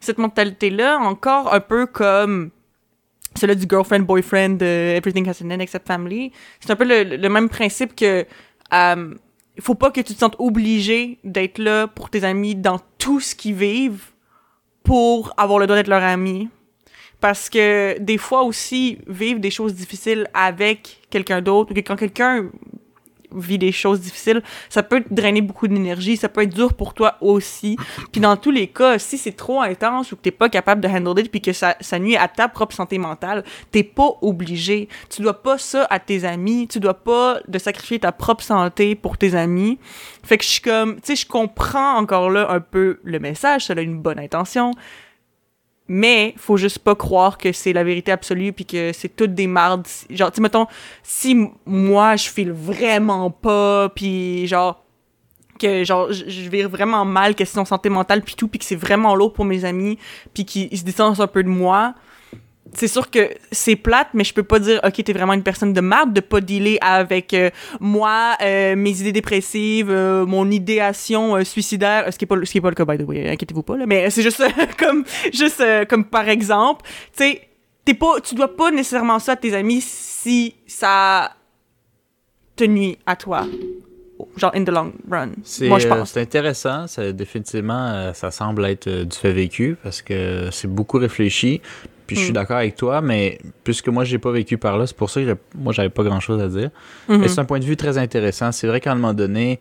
cette 0.00 0.18
mentalité 0.18 0.70
là 0.70 0.98
encore 0.98 1.52
un 1.52 1.60
peu 1.60 1.86
comme 1.86 2.50
celle 3.34 3.54
du 3.56 3.66
girlfriend 3.68 4.00
boyfriend 4.00 4.56
de 4.56 4.94
everything 4.96 5.28
has 5.28 5.42
an 5.42 5.50
end 5.50 5.60
except 5.60 5.86
family 5.86 6.32
c'est 6.60 6.70
un 6.72 6.76
peu 6.76 6.84
le, 6.84 7.28
même 7.28 7.48
principe 7.48 7.94
que 7.94 8.26
euh, 8.72 9.14
il 9.58 9.64
faut 9.64 9.74
pas 9.74 9.90
que 9.90 10.00
tu 10.00 10.14
te 10.14 10.18
sentes 10.18 10.36
obligé 10.38 11.18
d'être 11.24 11.58
là 11.58 11.88
pour 11.88 12.10
tes 12.10 12.22
amis 12.22 12.54
dans 12.54 12.78
tout 12.96 13.18
ce 13.18 13.34
qu'ils 13.34 13.56
vivent 13.56 14.04
pour 14.84 15.34
avoir 15.36 15.58
le 15.58 15.66
droit 15.66 15.76
d'être 15.76 15.88
leur 15.88 16.02
ami. 16.02 16.48
Parce 17.20 17.50
que 17.50 17.98
des 17.98 18.18
fois 18.18 18.44
aussi, 18.44 18.98
vivre 19.08 19.40
des 19.40 19.50
choses 19.50 19.74
difficiles 19.74 20.30
avec 20.32 21.00
quelqu'un 21.10 21.42
d'autre, 21.42 21.74
que 21.74 21.80
quand 21.80 21.96
quelqu'un 21.96 22.50
vit 23.34 23.58
des 23.58 23.72
choses 23.72 24.00
difficiles, 24.00 24.42
ça 24.68 24.82
peut 24.82 25.02
te 25.02 25.12
drainer 25.12 25.42
beaucoup 25.42 25.68
d'énergie, 25.68 26.16
ça 26.16 26.28
peut 26.28 26.42
être 26.42 26.54
dur 26.54 26.74
pour 26.74 26.94
toi 26.94 27.16
aussi. 27.20 27.76
Puis 28.12 28.20
dans 28.20 28.36
tous 28.36 28.50
les 28.50 28.68
cas, 28.68 28.98
si 28.98 29.18
c'est 29.18 29.32
trop 29.32 29.60
intense 29.60 30.12
ou 30.12 30.16
que 30.16 30.22
t'es 30.22 30.30
pas 30.30 30.48
capable 30.48 30.80
de 30.80 30.88
handle 30.88 31.20
it 31.20 31.30
puis 31.30 31.40
que 31.40 31.52
ça, 31.52 31.76
ça 31.80 31.98
nuit 31.98 32.16
à 32.16 32.28
ta 32.28 32.48
propre 32.48 32.74
santé 32.74 32.98
mentale, 32.98 33.44
t'es 33.70 33.82
pas 33.82 34.10
obligé. 34.22 34.88
Tu 35.10 35.22
dois 35.22 35.42
pas 35.42 35.58
ça 35.58 35.86
à 35.90 35.98
tes 35.98 36.24
amis, 36.24 36.68
tu 36.68 36.80
dois 36.80 36.94
pas 36.94 37.40
de 37.46 37.58
sacrifier 37.58 37.98
ta 37.98 38.12
propre 38.12 38.42
santé 38.42 38.94
pour 38.94 39.18
tes 39.18 39.34
amis. 39.34 39.78
Fait 40.22 40.38
que 40.38 40.44
je 40.44 40.48
suis 40.48 40.60
comme, 40.60 40.96
tu 40.96 41.00
sais, 41.04 41.16
je 41.16 41.26
comprends 41.26 41.96
encore 41.96 42.30
là 42.30 42.50
un 42.50 42.60
peu 42.60 43.00
le 43.02 43.18
message, 43.18 43.66
ça 43.66 43.74
a 43.74 43.80
une 43.80 44.00
bonne 44.00 44.18
intention, 44.18 44.72
mais 45.88 46.34
faut 46.36 46.56
juste 46.56 46.78
pas 46.80 46.94
croire 46.94 47.38
que 47.38 47.52
c'est 47.52 47.72
la 47.72 47.82
vérité 47.82 48.12
absolue 48.12 48.52
puis 48.52 48.66
que 48.66 48.92
c'est 48.92 49.08
toutes 49.08 49.34
des 49.34 49.46
mardes. 49.46 49.86
Genre, 50.10 50.30
tu 50.30 50.40
mettons, 50.40 50.66
si 51.02 51.48
moi 51.64 52.16
je 52.16 52.28
file 52.28 52.52
vraiment 52.52 53.30
pas 53.30 53.88
puis 53.88 54.46
genre 54.46 54.84
que 55.58 55.82
genre 55.82 56.12
je 56.12 56.48
vire 56.48 56.68
vraiment 56.68 57.04
mal 57.04 57.34
question 57.34 57.64
santé 57.64 57.88
mentale 57.88 58.22
puis 58.22 58.36
tout 58.36 58.46
puis 58.46 58.60
que 58.60 58.64
c'est 58.64 58.76
vraiment 58.76 59.16
lourd 59.16 59.32
pour 59.32 59.44
mes 59.44 59.64
amis 59.64 59.98
puis 60.32 60.44
qu'ils 60.44 60.78
se 60.78 60.84
distancent 60.84 61.20
un 61.20 61.26
peu 61.26 61.42
de 61.42 61.48
moi 61.48 61.94
c'est 62.74 62.88
sûr 62.88 63.10
que 63.10 63.30
c'est 63.50 63.76
plate, 63.76 64.08
mais 64.14 64.24
je 64.24 64.32
peux 64.34 64.42
pas 64.42 64.58
dire, 64.58 64.80
OK, 64.84 65.02
t'es 65.02 65.12
vraiment 65.12 65.32
une 65.32 65.42
personne 65.42 65.72
de 65.72 65.80
merde, 65.80 66.12
de 66.12 66.20
pas 66.20 66.40
dealer 66.40 66.78
avec 66.80 67.34
euh, 67.34 67.50
moi, 67.80 68.36
euh, 68.42 68.76
mes 68.76 69.00
idées 69.00 69.12
dépressives, 69.12 69.90
euh, 69.90 70.24
mon 70.26 70.50
idéation 70.50 71.42
suicidaire, 71.44 72.12
ce 72.12 72.18
qui 72.18 72.24
est 72.24 72.28
pas, 72.28 72.36
le- 72.36 72.44
ce 72.44 72.52
qui 72.52 72.58
est 72.58 72.60
pas 72.60 72.68
le 72.70 72.74
cas, 72.74 72.84
by 72.84 72.98
the 72.98 73.06
way, 73.08 73.28
inquiétez-vous 73.30 73.62
pas, 73.62 73.76
là, 73.76 73.86
mais 73.86 74.10
c'est 74.10 74.22
juste 74.22 74.42
comme, 74.78 75.04
juste 75.32 75.62
comme 75.88 76.04
par 76.04 76.28
exemple, 76.28 76.84
tu 77.16 77.24
sais, 77.24 77.40
t'es 77.84 77.94
pas, 77.94 78.20
tu 78.20 78.34
dois 78.34 78.54
pas 78.56 78.70
nécessairement 78.70 79.18
ça 79.18 79.32
à 79.32 79.36
tes 79.36 79.54
amis 79.54 79.80
si 79.82 80.54
ça 80.66 81.32
te 82.56 82.64
nuit 82.64 82.98
à 83.06 83.16
toi. 83.16 83.46
Genre, 84.36 84.50
in 84.54 84.64
the 84.64 84.70
long 84.70 84.92
run. 85.08 85.30
Moi, 85.62 85.78
je 85.78 85.86
pense. 85.86 86.10
c'est 86.10 86.20
intéressant. 86.20 86.88
Ça, 86.88 87.12
définitivement, 87.12 88.12
ça 88.14 88.32
semble 88.32 88.64
être 88.66 88.88
du 89.04 89.16
fait 89.16 89.32
vécu 89.32 89.76
parce 89.82 90.02
que 90.02 90.48
c'est 90.50 90.66
beaucoup 90.66 90.98
réfléchi. 90.98 91.60
Puis 92.08 92.16
je 92.16 92.22
suis 92.22 92.30
Mm. 92.30 92.34
d'accord 92.34 92.56
avec 92.56 92.74
toi, 92.74 93.00
mais 93.02 93.38
puisque 93.62 93.86
moi, 93.88 94.02
j'ai 94.02 94.18
pas 94.18 94.32
vécu 94.32 94.58
par 94.58 94.76
là, 94.78 94.86
c'est 94.88 94.96
pour 94.96 95.10
ça 95.10 95.20
que 95.22 95.36
moi, 95.56 95.72
j'avais 95.72 95.90
pas 95.90 96.02
grand 96.02 96.18
chose 96.20 96.42
à 96.42 96.48
dire. 96.48 96.70
Mhm. 97.08 97.18
Mais 97.20 97.28
c'est 97.28 97.38
un 97.38 97.44
point 97.44 97.60
de 97.60 97.64
vue 97.64 97.76
très 97.76 97.98
intéressant. 97.98 98.50
C'est 98.50 98.66
vrai 98.66 98.80
qu'à 98.80 98.90
un 98.90 98.94
moment 98.96 99.14
donné, 99.14 99.60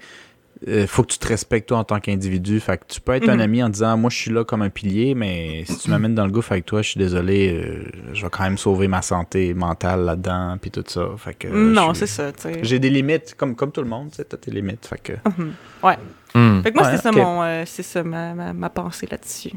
il 0.65 0.87
faut 0.87 1.03
que 1.03 1.11
tu 1.11 1.19
te 1.19 1.27
respectes 1.27 1.67
toi 1.69 1.77
en 1.77 1.83
tant 1.83 1.99
qu'individu. 1.99 2.59
Fait 2.59 2.77
que 2.79 2.85
tu 2.87 2.99
peux 2.99 3.11
être 3.11 3.29
un 3.29 3.35
Mhm. 3.35 3.41
ami 3.41 3.63
en 3.63 3.69
disant 3.69 3.95
Moi, 3.95 4.09
je 4.09 4.17
suis 4.17 4.31
là 4.31 4.43
comme 4.43 4.63
un 4.63 4.69
pilier, 4.71 5.13
mais 5.13 5.63
si 5.67 5.77
tu 5.77 5.89
m'amènes 5.91 6.15
dans 6.15 6.25
le 6.25 6.31
gouffre 6.31 6.53
avec 6.53 6.65
toi, 6.65 6.81
je 6.81 6.89
suis 6.89 6.97
désolé, 6.97 7.53
euh, 7.53 7.83
je 8.13 8.23
vais 8.23 8.29
quand 8.31 8.43
même 8.43 8.57
sauver 8.57 8.87
ma 8.87 9.03
santé 9.03 9.53
mentale 9.53 10.05
là-dedans, 10.05 10.57
puis 10.59 10.71
tout 10.71 10.83
ça. 10.87 11.09
Fait 11.17 11.35
que, 11.35 11.47
euh, 11.47 11.71
non, 11.73 11.93
c'est 11.93 12.07
ça. 12.07 12.31
J'ai 12.63 12.79
des 12.79 12.89
limites, 12.89 13.35
comme, 13.37 13.55
comme 13.55 13.71
tout 13.71 13.81
le 13.81 13.87
monde, 13.89 14.09
tu 14.09 14.15
sais, 14.15 14.23
t'as 14.23 14.37
tes 14.37 14.49
limites. 14.49 14.87
Fait 14.87 14.99
que. 14.99 15.13
Mhm. 15.29 15.51
Ouais. 15.83 15.97
Hmm. 16.33 16.61
Fait 16.63 16.71
que 16.71 16.77
moi, 16.77 16.87
Ouais, 16.87 16.95
c'est 16.95 17.03
ça, 17.03 17.11
mon, 17.11 17.43
euh, 17.43 17.63
c'est 17.67 17.83
ça 17.83 18.03
ma, 18.03 18.33
ma, 18.33 18.53
ma 18.53 18.69
pensée 18.69 19.07
là-dessus. 19.11 19.51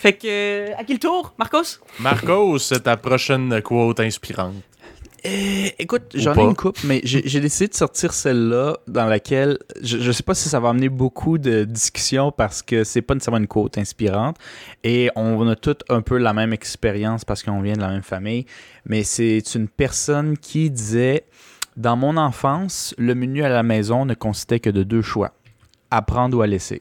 Fait 0.00 0.14
que, 0.14 0.72
à 0.80 0.84
qui 0.84 0.94
le 0.94 0.98
tour, 0.98 1.34
Marcos? 1.36 1.78
Marcos, 1.98 2.58
c'est 2.60 2.84
ta 2.84 2.96
prochaine 2.96 3.60
quote 3.60 4.00
inspirante. 4.00 4.54
Euh, 5.26 5.68
écoute, 5.78 6.14
Ou 6.14 6.18
j'en 6.18 6.34
ai 6.34 6.40
une 6.40 6.56
coupe, 6.56 6.82
mais 6.84 7.02
j'ai 7.04 7.40
décidé 7.40 7.68
de 7.68 7.74
sortir 7.74 8.14
celle-là 8.14 8.78
dans 8.88 9.04
laquelle 9.04 9.58
je, 9.82 9.98
je 9.98 10.10
sais 10.10 10.22
pas 10.22 10.34
si 10.34 10.48
ça 10.48 10.58
va 10.58 10.70
amener 10.70 10.88
beaucoup 10.88 11.36
de 11.36 11.64
discussions 11.64 12.32
parce 12.32 12.62
que 12.62 12.82
c'est 12.82 13.02
pas 13.02 13.12
nécessairement 13.12 13.40
une 13.40 13.46
quote 13.46 13.76
inspirante 13.76 14.38
et 14.84 15.10
on 15.16 15.46
a 15.46 15.54
toutes 15.54 15.82
un 15.90 16.00
peu 16.00 16.16
la 16.16 16.32
même 16.32 16.54
expérience 16.54 17.26
parce 17.26 17.42
qu'on 17.42 17.60
vient 17.60 17.74
de 17.74 17.82
la 17.82 17.88
même 17.88 18.02
famille, 18.02 18.46
mais 18.86 19.02
c'est 19.02 19.42
une 19.54 19.68
personne 19.68 20.38
qui 20.38 20.70
disait 20.70 21.24
dans 21.76 21.96
mon 21.96 22.16
enfance, 22.16 22.94
le 22.96 23.14
menu 23.14 23.44
à 23.44 23.50
la 23.50 23.62
maison 23.62 24.06
ne 24.06 24.14
consistait 24.14 24.60
que 24.60 24.70
de 24.70 24.82
deux 24.82 25.02
choix 25.02 25.34
apprendre 25.90 26.38
ou 26.38 26.40
à 26.40 26.46
laisser. 26.46 26.80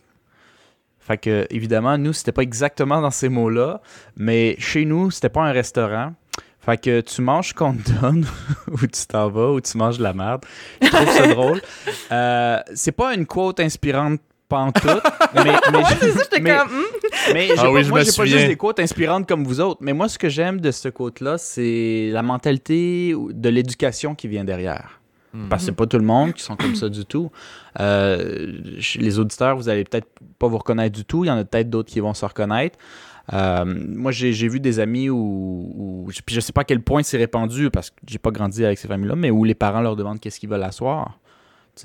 Fait 1.10 1.18
que, 1.18 1.48
évidemment, 1.50 1.98
nous, 1.98 2.14
c'était 2.14 2.32
pas 2.32 2.44
exactement 2.44 3.02
dans 3.02 3.10
ces 3.10 3.30
mots-là, 3.30 3.82
mais 4.16 4.56
chez 4.60 4.86
nous, 4.86 5.10
c'était 5.10 5.30
pas 5.30 5.42
un 5.42 5.52
restaurant. 5.52 6.14
Fait 6.60 6.78
que 6.80 7.02
tu 7.02 7.24
manges 7.24 7.48
ce 7.50 7.54
qu'on 7.56 7.74
te 7.74 7.90
donne, 8.00 8.28
ou 8.72 8.78
tu 8.78 9.08
t'en 9.08 9.28
vas, 9.28 9.50
ou 9.54 9.60
tu 9.60 9.76
manges 9.76 9.98
de 9.98 10.04
la 10.04 10.14
merde. 10.14 10.46
Je 10.82 10.88
trouve 10.88 11.10
ça 11.10 11.28
drôle. 11.28 11.62
Euh, 12.12 12.58
c'est 12.74 12.92
pas 12.92 13.14
une 13.14 13.28
quote 13.28 13.60
inspirante 13.60 14.20
pantoute, 14.48 14.84
mais, 15.36 15.44
mais, 15.44 15.84
C'est 16.00 16.12
ça, 16.12 16.20
j'étais 16.24 16.40
mais- 16.42 16.56
comme, 16.58 16.68
hmm? 16.70 17.34
mais 17.36 17.50
Ah 17.56 17.62
pas, 17.62 17.70
oui, 17.72 17.84
je 17.84 17.90
moi, 17.90 18.02
j'ai 18.04 18.12
pas 18.12 18.26
juste 18.26 18.48
des 18.48 18.56
quotes 18.56 18.80
inspirantes 18.80 19.28
comme 19.28 19.44
vous 19.44 19.62
autres. 19.62 19.78
Mais 19.82 19.94
moi, 19.94 20.10
ce 20.10 20.18
que 20.18 20.28
j'aime 20.28 20.60
de 20.60 20.72
ce 20.72 20.90
quote-là, 20.90 21.38
c'est 21.38 22.10
la 22.12 22.24
mentalité 22.24 23.14
ou- 23.14 23.32
de 23.32 23.50
l'éducation 23.50 24.16
qui 24.16 24.28
vient 24.28 24.44
derrière. 24.44 24.99
Parce 25.50 25.62
que 25.62 25.66
c'est 25.68 25.72
pas 25.76 25.86
tout 25.86 25.98
le 26.00 26.04
monde 26.06 26.34
qui 26.34 26.42
sont 26.42 26.56
comme 26.56 26.76
ça 26.76 26.90
du 26.90 27.06
tout. 27.06 27.32
Euh, 27.80 28.52
les 28.96 29.20
auditeurs, 29.20 29.56
vous 29.56 29.70
allez 29.70 29.84
peut-être 29.84 30.08
pas 30.40 30.48
vous 30.48 30.58
reconnaître 30.58 30.96
du 30.96 31.06
tout. 31.06 31.24
Il 31.24 31.28
y 31.28 31.32
en 31.32 31.38
a 31.38 31.46
peut-être 31.46 31.70
d'autres 31.70 31.90
qui 31.92 32.00
vont 32.00 32.14
se 32.16 32.26
reconnaître. 32.26 32.78
Euh, 33.34 33.64
moi, 33.66 34.12
j'ai 34.12 34.32
vu 34.48 34.60
des 34.60 34.80
amis 34.80 35.08
où, 35.10 35.16
où- 36.08 36.10
Puis 36.26 36.34
je 36.36 36.40
sais 36.40 36.52
pas 36.52 36.62
à 36.62 36.64
quel 36.64 36.82
point 36.82 37.04
c'est 37.04 37.18
répandu 37.18 37.70
parce 37.70 37.92
que 37.92 37.96
j'ai 38.08 38.18
pas 38.18 38.32
grandi 38.32 38.66
avec 38.66 38.80
ces 38.80 38.88
familles-là, 38.88 39.16
mais 39.16 39.30
où 39.30 39.44
les 39.44 39.54
parents 39.54 39.82
leur 39.82 39.96
demandent 39.96 40.20
qu'est-ce 40.20 40.40
qu'ils 40.40 40.50
veulent 40.50 40.64
asseoir. 40.64 41.20
Tu 41.24 41.28
sais, 41.28 41.29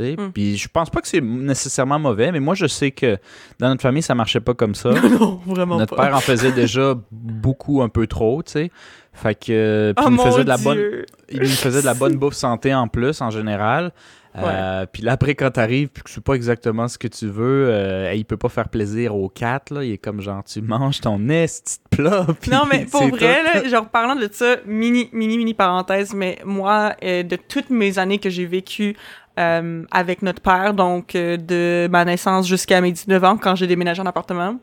Mm. 0.01 0.33
Puis 0.33 0.57
je 0.57 0.69
pense 0.69 0.91
pas 0.91 1.01
que 1.01 1.09
c'est 1.09 1.21
nécessairement 1.21 1.99
mauvais, 1.99 2.33
mais 2.33 2.41
moi, 2.41 2.55
je 2.55 2.67
sais 2.67 2.91
que 2.91 3.19
dans 3.59 3.69
notre 3.69 3.83
famille, 3.83 4.03
ça 4.03 4.15
marchait 4.15 4.41
pas 4.41 4.55
comme 4.55 4.75
ça. 4.75 4.91
non, 5.21 5.41
vraiment 5.47 5.79
Notre 5.79 5.97
pas. 5.97 6.07
père 6.07 6.17
en 6.17 6.21
faisait 6.21 6.53
déjà 6.53 6.95
beaucoup, 7.11 7.83
un 7.83 7.89
peu 7.89 8.07
trop, 8.07 8.43
tu 8.43 8.53
sais. 8.53 8.71
Fait 9.13 9.35
que. 9.35 9.93
Puis 9.97 10.05
oh 10.07 10.11
il 10.11 10.17
nous 10.17 10.23
faisait 10.23 10.45
de 10.45 10.49
la 10.49 10.57
bonne 10.59 11.05
il 11.31 11.41
nous 11.41 11.47
faisait 11.47 11.81
de 11.81 11.87
la 11.87 11.95
bonne 11.95 12.17
bouffe 12.17 12.35
santé 12.35 12.75
en 12.75 12.89
plus, 12.89 13.21
en 13.21 13.31
général. 13.31 13.93
Euh, 14.37 14.87
Puis 14.93 15.03
là, 15.03 15.13
après, 15.13 15.35
quand 15.35 15.51
t'arrives, 15.51 15.89
puis 15.89 16.03
que 16.03 16.11
c'est 16.11 16.23
pas 16.23 16.35
exactement 16.35 16.89
ce 16.89 16.99
que 16.99 17.07
tu 17.07 17.29
veux, 17.29 17.69
euh, 17.69 18.13
il 18.15 18.25
peut 18.25 18.37
pas 18.37 18.49
faire 18.49 18.69
plaisir 18.69 19.15
aux 19.15 19.29
quatre, 19.29 19.73
là. 19.73 19.85
Il 19.85 19.93
est 19.93 19.99
comme 19.99 20.21
genre, 20.21 20.43
tu 20.43 20.61
manges 20.61 21.01
ton 21.01 21.29
esti 21.29 21.79
de 21.79 21.97
plat. 21.97 22.27
Non, 22.51 22.65
mais 22.71 22.87
pour 22.91 23.07
vrai, 23.09 23.43
là, 23.43 23.69
genre, 23.69 23.89
parlant 23.89 24.17
de 24.17 24.29
ça, 24.31 24.57
mini, 24.67 25.09
mini, 25.13 25.39
mini 25.39 25.55
parenthèse, 25.55 26.15
mais 26.15 26.39
moi, 26.45 26.95
euh, 27.05 27.23
de 27.23 27.37
toutes 27.37 27.71
mes 27.71 27.99
années 27.99 28.19
que 28.19 28.31
j'ai 28.31 28.47
vécues 28.47 28.97
euh, 29.39 29.85
avec 29.91 30.23
notre 30.23 30.41
père, 30.41 30.75
donc 30.75 31.15
euh, 31.15 31.37
de 31.37 31.89
ma 31.91 32.05
naissance 32.05 32.47
jusqu'à 32.47 32.81
mes 32.81 32.93
19 32.93 33.25
ans, 33.25 33.37
quand 33.37 33.57
j'ai 33.57 33.67
déménagé 33.67 34.01
en 34.01 34.07
appartement, 34.07 34.61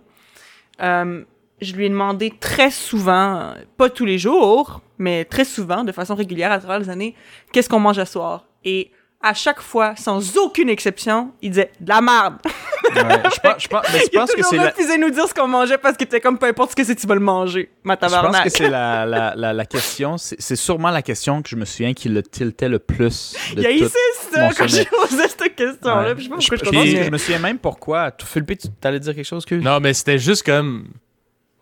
euh, 0.81 1.23
je 1.61 1.73
lui 1.73 1.85
ai 1.85 1.89
demandé 1.89 2.33
très 2.39 2.71
souvent, 2.71 3.53
pas 3.77 3.89
tous 3.89 4.05
les 4.05 4.17
jours, 4.17 4.81
mais 4.97 5.25
très 5.25 5.45
souvent, 5.45 5.83
de 5.83 5.91
façon 5.91 6.15
régulière 6.15 6.51
à 6.51 6.59
travers 6.59 6.79
les 6.79 6.89
années, 6.89 7.15
qu'est-ce 7.51 7.67
qu'on 7.67 7.79
mange 7.79 7.99
à 7.99 8.05
soir? 8.05 8.45
Et 8.63 8.91
à 9.23 9.33
chaque 9.33 9.61
fois, 9.61 9.95
sans 9.95 10.37
aucune 10.37 10.69
exception, 10.69 11.31
il 11.41 11.49
disait 11.51 11.71
de 11.79 11.89
la 11.89 12.01
merde. 12.01 12.35
Ouais, 12.93 12.97
je 13.33 13.39
pense, 13.39 13.63
je 13.63 13.67
pense, 13.69 13.83
mais 13.93 13.99
je 13.99 14.05
Il 14.11 14.17
a 14.17 14.19
pense 14.21 14.31
que 14.31 14.35
toujours 14.41 14.49
c'est 14.51 14.69
refusé 14.69 14.97
de 14.97 15.01
nous 15.03 15.11
dire 15.11 15.25
ce 15.25 15.33
qu'on 15.33 15.47
mangeait 15.47 15.77
parce 15.77 15.95
qu'il 15.95 16.07
était 16.07 16.19
comme 16.19 16.37
peu 16.37 16.47
importe 16.47 16.71
ce 16.71 16.75
que 16.75 16.83
c'est, 16.83 16.95
tu 16.95 17.07
vas 17.07 17.13
le 17.13 17.21
manger, 17.21 17.71
ma 17.83 17.93
je 17.93 17.99
pense 17.99 18.11
tabarnak. 18.11 18.43
que 18.43 18.49
c'est 18.49 18.67
la, 18.69 19.05
la, 19.05 19.33
la, 19.35 19.53
la 19.53 19.65
question, 19.65 20.17
c'est 20.17 20.35
c'est 20.41 20.57
sûrement 20.57 20.89
la 20.89 21.01
question 21.01 21.41
que 21.41 21.47
je 21.47 21.55
me 21.55 21.63
souviens 21.63 21.93
qui 21.93 22.09
le 22.09 22.21
tiltait 22.21 22.67
le 22.67 22.79
plus 22.79 23.33
de 23.55 23.61
Il 23.61 23.65
a 23.65 23.69
tout. 23.69 23.75
hissé 23.85 23.97
ça 24.33 24.41
mon 24.41 24.49
quand 24.49 24.67
j'ai 24.67 24.83
posé 24.85 25.23
cette 25.29 25.55
question-là. 25.55 26.01
Ouais. 26.09 26.15
Je 26.17 26.23
sais 26.23 26.29
pas 26.29 26.35
Je, 26.39 26.47
pourquoi 26.49 26.57
je 26.57 26.69
puis, 26.69 26.77
continue. 26.79 27.03
je 27.05 27.09
me 27.11 27.17
souviens 27.17 27.39
même 27.39 27.59
pourquoi. 27.59 28.11
Tu- 28.11 28.25
Philippe, 28.25 28.57
tu 28.59 28.67
t'allais 28.81 28.99
dire 28.99 29.15
quelque 29.15 29.23
chose 29.27 29.45
que. 29.45 29.55
Non, 29.55 29.79
mais 29.79 29.93
c'était 29.93 30.19
juste 30.19 30.43
comme. 30.45 30.87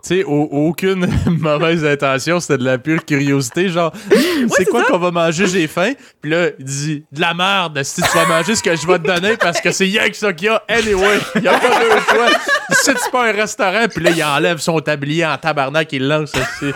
Tu 0.01 0.15
sais, 0.19 0.23
au- 0.23 0.47
aucune 0.51 1.07
mauvaise 1.27 1.83
intention, 1.83 2.39
c'était 2.39 2.57
de 2.57 2.63
la 2.63 2.77
pure 2.77 3.03
curiosité. 3.03 3.67
Genre, 3.67 3.91
c'est 4.55 4.63
quoi 4.65 4.85
qu'on 4.85 4.97
va 4.97 5.11
manger, 5.11 5.45
j'ai 5.45 5.67
faim? 5.67 5.91
Puis 6.21 6.31
là, 6.31 6.47
il 6.57 6.63
dit, 6.63 7.03
de 7.11 7.19
la 7.19 7.33
merde, 7.33 7.83
si 7.83 8.01
tu 8.01 8.07
vas 8.17 8.25
manger 8.25 8.55
ce 8.55 8.63
que 8.63 8.73
je 8.77 8.87
vais 8.87 8.97
te 8.97 9.05
donner 9.05 9.35
parce 9.35 9.59
que 9.59 9.71
c'est 9.71 9.83
rien 9.83 10.07
que 10.09 10.15
ça 10.15 10.31
qu'il 10.31 10.47
y 10.47 10.49
a. 10.49 10.63
Anyway, 10.69 11.19
il 11.35 11.43
y 11.43 11.47
a 11.49 11.59
pas 11.59 11.79
deux 11.81 12.15
choix. 12.15 12.27
Si 12.71 12.91
c'est 12.95 13.11
pas 13.11 13.27
un 13.27 13.33
restaurant, 13.33 13.87
puis 13.93 14.01
là, 14.03 14.11
il 14.11 14.23
enlève 14.23 14.59
son 14.59 14.79
tablier 14.79 15.25
en 15.25 15.37
tabarnak, 15.37 15.91
il 15.91 16.07
lance. 16.07 16.31
aussi. 16.33 16.71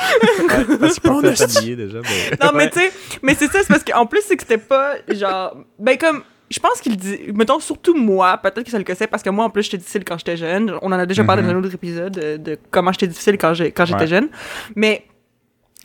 Parce 0.80 1.00
qu'il 1.00 1.10
peut 1.22 1.28
a- 1.30 1.34
t'habiller 1.34 1.76
déjà. 1.78 2.00
mais- 2.02 2.46
Non, 2.46 2.52
mais 2.54 2.64
Ouais. 2.66 2.70
tu 2.72 2.80
sais, 2.80 2.92
mais 3.22 3.36
c'est 3.40 3.48
ça, 3.52 3.60
c'est 3.62 3.68
parce 3.70 3.84
qu'en 3.86 4.06
plus, 4.06 4.22
c'est 4.28 4.36
que 4.36 4.44
c'était 4.44 4.58
pas 4.58 4.96
genre. 5.10 5.56
Ben, 5.80 5.98
comme. 5.98 6.24
Je 6.54 6.60
pense 6.60 6.80
qu'il 6.82 6.96
dit. 6.98 7.20
Mettons, 7.34 7.60
surtout 7.60 7.96
moi, 7.96 8.38
peut-être 8.38 8.64
que 8.64 8.70
ça 8.72 8.78
le 8.78 8.84
cassait 8.84 9.08
parce 9.08 9.24
que 9.24 9.30
moi, 9.32 9.46
en 9.46 9.50
plus, 9.50 9.64
j'étais 9.64 9.78
difficile 9.78 10.04
quand 10.06 10.18
j'étais 10.20 10.38
jeune. 10.38 10.74
On 10.82 10.88
en 10.92 11.00
a 11.00 11.06
déjà 11.06 11.24
parlé 11.24 11.42
Mhm. 11.42 11.48
dans 11.50 11.56
un 11.56 11.60
autre 11.64 11.74
épisode 11.74 12.14
de, 12.14 12.38
de 12.38 12.60
comment 12.70 12.92
j'étais 12.92 13.08
difficile 13.08 13.38
quand 13.38 13.54
j'étais 13.56 13.82
Ouais. 13.94 14.08
jeune. 14.08 14.30
Mais 14.76 15.06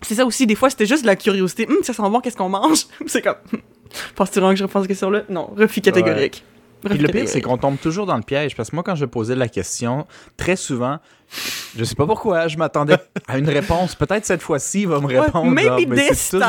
c'est 0.02 0.14
ça 0.16 0.26
aussi, 0.26 0.46
des 0.46 0.54
fois, 0.54 0.68
c'était 0.68 0.86
juste 0.86 1.02
de 1.02 1.06
la 1.06 1.16
curiosité. 1.16 1.66
Hum, 1.68 1.78
ça 1.82 1.92
sent 1.94 2.02
bon, 2.02 2.20
qu'est-ce 2.20 2.36
qu'on 2.36 2.48
mange? 2.50 2.86
c'est 3.06 3.22
comme. 3.22 3.36
Penses-tu 4.14 4.40
vraiment 4.40 4.52
que 4.52 4.58
je 4.58 4.64
réponds 4.64 4.80
à 4.80 4.82
cette 4.82 4.88
question-là? 4.88 5.22
Non, 5.30 5.50
refus 5.56 5.80
catégorique. 5.80 6.44
Puis 6.84 6.98
le 6.98 7.08
pire, 7.08 7.28
c'est 7.28 7.40
qu'on 7.40 7.56
tombe 7.58 7.78
toujours 7.78 8.06
dans 8.06 8.16
le 8.16 8.22
piège. 8.22 8.54
Parce 8.56 8.70
que 8.70 8.76
moi, 8.76 8.82
quand 8.82 8.94
je 8.94 9.04
posais 9.04 9.34
la 9.34 9.48
question, 9.48 10.06
très 10.36 10.56
souvent, 10.56 10.98
je 11.76 11.84
sais 11.84 11.94
pas 11.94 12.06
pourquoi, 12.06 12.48
je 12.48 12.56
m'attendais 12.56 12.96
à 13.26 13.36
une 13.38 13.48
réponse. 13.48 13.94
Peut-être 13.94 14.24
cette 14.24 14.42
fois-ci, 14.42 14.82
il 14.82 14.88
va 14.88 15.00
me 15.00 15.06
répondre. 15.06 15.50
maybe 15.50 15.66
genre, 15.66 15.80
mais 15.88 16.08
this 16.08 16.30
time. 16.30 16.40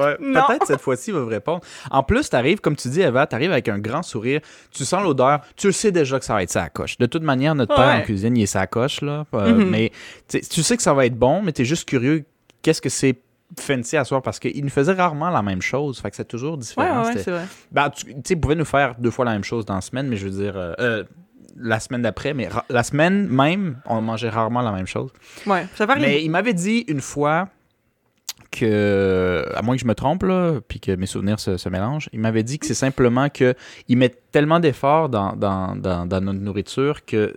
Ouais. 0.00 0.16
Peut-être 0.18 0.66
cette 0.66 0.80
fois-ci, 0.80 1.10
il 1.10 1.14
va 1.14 1.20
me 1.20 1.26
répondre. 1.30 1.60
En 1.90 2.02
plus, 2.02 2.28
t'arrives, 2.28 2.60
comme 2.60 2.76
tu 2.76 2.88
dis, 2.88 3.00
Eva, 3.02 3.26
t'arrives 3.26 3.52
avec 3.52 3.68
un 3.68 3.78
grand 3.78 4.02
sourire. 4.02 4.40
Tu 4.72 4.84
sens 4.84 5.02
l'odeur. 5.02 5.40
Tu 5.56 5.66
le 5.66 5.72
sais 5.72 5.92
déjà 5.92 6.18
que 6.18 6.24
ça 6.24 6.34
va 6.34 6.42
être 6.42 6.50
ça 6.50 6.68
coche. 6.68 6.96
De 6.98 7.06
toute 7.06 7.22
manière, 7.22 7.54
notre 7.54 7.74
père 7.74 7.84
en 7.96 8.00
cuisine, 8.02 8.36
il 8.36 8.44
est 8.44 8.46
sa 8.46 8.66
coche, 8.66 9.00
là. 9.02 9.24
Euh, 9.34 9.54
Mhm. 9.54 9.68
Mais 9.70 9.90
tu 10.28 10.38
sais- 10.40 10.48
tu 10.48 10.62
sais 10.62 10.76
que 10.76 10.82
ça 10.82 10.94
va 10.94 11.04
être 11.06 11.16
bon, 11.18 11.42
mais 11.42 11.52
t'es 11.52 11.64
juste 11.64 11.88
curieux. 11.88 12.24
Qu'est-ce 12.62 12.80
que 12.82 12.88
c'est 12.88 13.16
fancy 13.58 13.96
à 13.96 14.04
soir? 14.04 14.22
Parce 14.22 14.38
qu'il 14.38 14.62
nous 14.62 14.70
faisait 14.70 14.92
rarement 14.92 15.30
la 15.30 15.42
même 15.42 15.62
chose. 15.62 16.00
Fait 16.00 16.10
que 16.10 16.16
c'est 16.16 16.28
toujours 16.28 16.58
différent. 16.58 17.02
ouais, 17.02 17.14
ouais, 17.14 17.22
c'est 17.22 17.30
vrai. 17.30 17.44
ben, 17.70 17.90
tu 17.90 18.06
sais, 18.24 18.34
il 18.34 18.40
pouvait 18.40 18.54
nous 18.54 18.64
faire 18.64 18.94
deux 18.98 19.10
fois 19.10 19.24
la 19.24 19.32
même 19.32 19.44
chose 19.44 19.64
dans 19.64 19.74
la 19.74 19.80
semaine, 19.80 20.08
mais 20.08 20.16
je 20.16 20.28
veux 20.28 20.42
dire, 20.42 20.56
euh, 20.56 20.74
euh, 20.80 21.04
la 21.58 21.80
semaine 21.80 22.02
d'après, 22.02 22.34
mais 22.34 22.48
la 22.68 22.82
semaine 22.82 23.28
même, 23.28 23.78
on 23.86 24.00
mangeait 24.02 24.28
rarement 24.28 24.62
la 24.62 24.72
même 24.72 24.86
chose. 24.86 25.10
Ouais, 25.46 25.66
ça 25.74 25.86
varie. 25.86 26.00
Mais 26.00 26.22
il 26.24 26.30
m'avait 26.30 26.54
dit 26.54 26.84
une 26.88 27.00
fois 27.00 27.48
que, 28.50 29.44
à 29.54 29.62
moins 29.62 29.76
que 29.76 29.80
je 29.82 29.86
me 29.86 29.94
trompe, 29.94 30.22
là, 30.22 30.60
puis 30.66 30.80
que 30.80 30.92
mes 30.92 31.06
souvenirs 31.06 31.40
se, 31.40 31.56
se 31.56 31.68
mélangent, 31.68 32.08
il 32.12 32.20
m'avait 32.20 32.42
dit 32.42 32.58
que 32.58 32.66
c'est 32.66 32.74
simplement 32.74 33.28
que 33.28 33.54
il 33.88 33.96
met 33.98 34.08
tellement 34.32 34.60
d'efforts 34.60 35.08
dans, 35.08 35.34
dans, 35.34 35.76
dans, 35.76 36.06
dans 36.06 36.20
notre 36.20 36.38
nourriture 36.40 37.04
que 37.04 37.16
euh, 37.16 37.34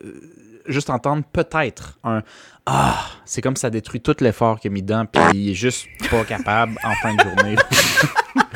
juste 0.70 0.90
entendre 0.90 1.24
peut-être 1.32 2.00
un 2.04 2.22
Ah, 2.66 3.06
c'est 3.26 3.42
comme 3.42 3.56
ça 3.56 3.70
détruit 3.70 4.02
tout 4.02 4.16
l'effort 4.20 4.60
qu'il 4.60 4.72
a 4.72 4.74
mis 4.74 4.82
dedans, 4.82 5.06
puis 5.06 5.22
il 5.34 5.52
est 5.52 5.56
juste 5.56 5.88
pas 6.10 6.24
capable 6.24 6.78
en 6.84 6.94
fin 7.02 7.14
de 7.14 7.22
journée. 7.22 7.56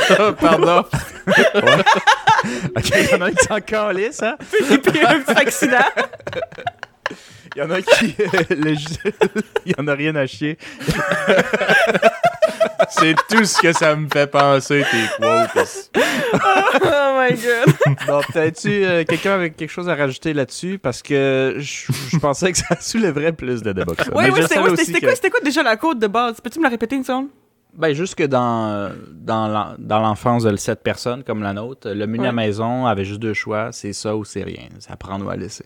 Pardon. 0.40 0.84
ok, 2.76 2.94
il 2.96 3.10
y 3.12 3.16
en 3.16 3.22
a 3.22 3.32
qui 3.32 3.46
s'en 3.46 3.60
calissent, 3.62 4.24
hein? 4.24 4.36
Puis 4.50 5.06
un 5.06 5.34
accident. 5.36 5.78
Il 7.56 7.60
y 7.60 7.62
en 7.62 7.70
a 7.72 7.82
qui. 7.82 8.16
le 8.50 8.74
jeu- 8.76 9.14
Il 9.66 9.74
y 9.78 9.82
en 9.82 9.88
a 9.88 9.94
rien 9.94 10.16
à 10.16 10.26
chier. 10.26 10.58
C'est 12.90 13.16
tout 13.30 13.44
ce 13.46 13.60
que 13.62 13.74
ça 13.74 13.96
me 13.96 14.08
fait 14.08 14.28
penser, 14.28 14.84
tes 14.92 15.22
quotes. 15.24 15.92
oh 15.96 17.20
my 17.20 17.32
god. 17.34 17.98
Bon, 18.08 18.22
peut-être-tu 18.32 18.86
euh, 18.86 19.04
quelqu'un 19.04 19.34
avec 19.34 19.56
quelque 19.56 19.70
chose 19.72 19.90
à 19.90 19.96
rajouter 19.96 20.34
là-dessus? 20.34 20.78
Parce 20.80 21.02
que 21.02 21.56
je, 21.60 22.18
pensais 22.20 22.52
que 22.52 22.58
ça 22.58 22.76
soulèverait 22.80 23.32
plus 23.34 23.62
de 23.64 23.72
débat 23.72 23.96
que 23.96 24.04
ça. 24.04 24.12
Oui, 24.14 24.26
Mais 24.26 24.32
oui, 24.32 24.42
c'était 24.44 24.56
que- 25.00 25.06
quoi, 25.06 25.16
c'était 25.16 25.30
quoi 25.30 25.40
déjà 25.44 25.64
la 25.64 25.76
côte 25.78 26.00
de 26.00 26.08
base? 26.08 26.40
Peux-tu 26.42 26.60
me 26.60 26.64
la 26.66 26.70
répéter 26.70 26.96
une 26.96 27.04
seconde? 27.04 27.28
Ben, 27.76 27.94
juste 27.94 28.16
que 28.16 28.24
dans, 28.24 28.92
dans, 29.12 29.48
l'en- 29.48 29.76
dans 29.80 30.00
l'enfance 30.00 30.44
de 30.44 30.56
cette 30.58 30.84
personne 30.84 31.24
comme 31.24 31.42
la 31.42 31.54
nôtre, 31.54 31.90
le 31.90 32.06
menu 32.06 32.24
Ouais. 32.24 32.28
à 32.30 32.32
maison 32.32 32.86
avait 32.86 33.06
juste 33.06 33.20
deux 33.20 33.34
choix, 33.34 33.72
c'est 33.72 33.94
ça 33.94 34.16
ou 34.16 34.24
c'est 34.24 34.44
rien. 34.44 34.68
C'est 34.80 34.92
à 34.92 34.96
prendre 34.98 35.26
ou 35.26 35.30
à 35.30 35.36
laisser. 35.36 35.66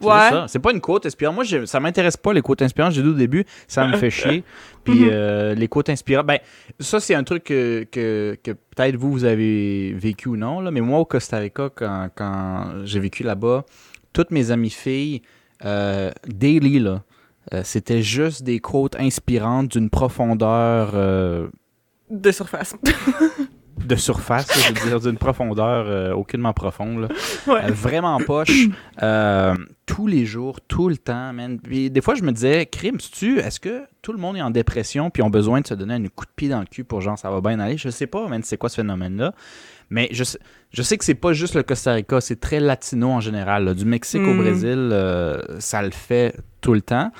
C'est 0.00 0.06
Ouais. 0.08 0.44
C'est 0.48 0.58
pas 0.58 0.72
une 0.72 0.80
quote 0.80 1.04
inspirante. 1.06 1.34
Moi, 1.34 1.44
ça 1.66 1.78
m'intéresse 1.80 2.16
pas 2.16 2.32
les 2.32 2.40
quotes 2.42 2.62
inspirantes. 2.62 2.92
J'ai 2.92 3.02
dit 3.02 3.08
au 3.08 3.12
début, 3.14 3.44
ça 3.68 3.86
me 3.86 3.96
fait 3.96 4.10
chier. 4.10 4.44
Puis 4.84 5.00
Mhm. 5.00 5.08
euh, 5.12 5.54
les 5.54 5.68
quotes 5.68 5.90
inspirantes, 5.90 6.26
ben, 6.26 6.38
ça, 6.78 7.00
c'est 7.00 7.14
un 7.14 7.22
truc 7.24 7.44
que, 7.44 7.84
que, 7.90 8.36
que 8.42 8.52
peut-être 8.52 8.96
vous, 8.96 9.10
vous 9.12 9.24
avez 9.24 9.92
vécu 9.92 10.28
ou 10.30 10.36
non. 10.36 10.60
Là, 10.60 10.70
mais 10.70 10.80
moi, 10.80 10.98
au 11.00 11.04
Costa 11.04 11.36
Rica, 11.38 11.68
quand, 11.74 12.08
quand 12.14 12.64
j'ai 12.84 12.98
vécu 13.00 13.22
là-bas, 13.22 13.64
toutes 14.12 14.30
mes 14.30 14.50
amies 14.50 14.70
filles, 14.70 15.22
euh, 15.64 16.10
daily, 16.26 16.78
là, 16.78 17.02
euh, 17.52 17.60
c'était 17.64 18.02
juste 18.02 18.42
des 18.42 18.58
quotes 18.60 18.96
inspirantes 18.98 19.68
d'une 19.72 19.90
profondeur 19.90 20.94
De 22.10 22.30
surface. 22.32 22.74
de 23.86 23.96
surface, 23.96 24.48
là, 24.48 24.74
je 24.74 24.80
veux 24.82 24.88
dire, 24.90 25.00
d'une 25.00 25.18
profondeur 25.18 25.86
euh, 25.88 26.12
aucunement 26.12 26.52
profonde. 26.52 27.00
là. 27.02 27.08
Ouais. 27.46 27.64
Euh, 27.64 27.72
vraiment 27.72 28.18
poche. 28.18 28.66
Euh, 29.02 29.54
tous 29.90 30.06
les 30.06 30.24
jours, 30.24 30.60
tout 30.60 30.88
le 30.88 30.96
temps, 30.96 31.32
man. 31.32 31.58
Puis 31.58 31.90
des 31.90 32.00
fois, 32.00 32.14
je 32.14 32.22
me 32.22 32.30
disais, 32.30 32.64
crime, 32.66 32.98
tu 32.98 33.40
est-ce 33.40 33.58
que 33.58 33.82
tout 34.02 34.12
le 34.12 34.18
monde 34.18 34.36
est 34.36 34.40
en 34.42 34.50
dépression 34.50 35.10
puis 35.10 35.20
ont 35.22 35.30
besoin 35.30 35.60
de 35.60 35.66
se 35.66 35.74
donner 35.74 35.94
un 35.94 36.02
coup 36.06 36.24
de 36.26 36.30
pied 36.36 36.48
dans 36.48 36.60
le 36.60 36.66
cul 36.66 36.84
pour 36.84 37.00
genre 37.00 37.18
ça 37.18 37.28
va 37.28 37.40
bien 37.40 37.58
aller? 37.58 37.76
Je 37.76 37.88
sais 37.90 38.06
pas, 38.06 38.28
man, 38.28 38.40
c'est 38.44 38.56
quoi 38.56 38.68
ce 38.68 38.76
phénomène-là. 38.76 39.34
Mais 39.90 40.08
je 40.12 40.22
sais, 40.22 40.38
je 40.72 40.82
sais 40.82 40.96
que 40.96 41.04
c'est 41.04 41.16
pas 41.16 41.32
juste 41.32 41.56
le 41.56 41.64
Costa 41.64 41.94
Rica, 41.94 42.20
c'est 42.20 42.38
très 42.38 42.60
latino 42.60 43.10
en 43.10 43.20
général. 43.20 43.64
là. 43.64 43.74
Du 43.74 43.84
Mexique 43.84 44.22
au 44.22 44.34
Mm. 44.34 44.38
Brésil, 44.38 44.90
euh, 44.92 45.42
ça 45.58 45.82
le 45.82 45.90
fait 45.90 46.36
tout 46.60 46.72
le 46.74 46.82
temps. 46.82 47.10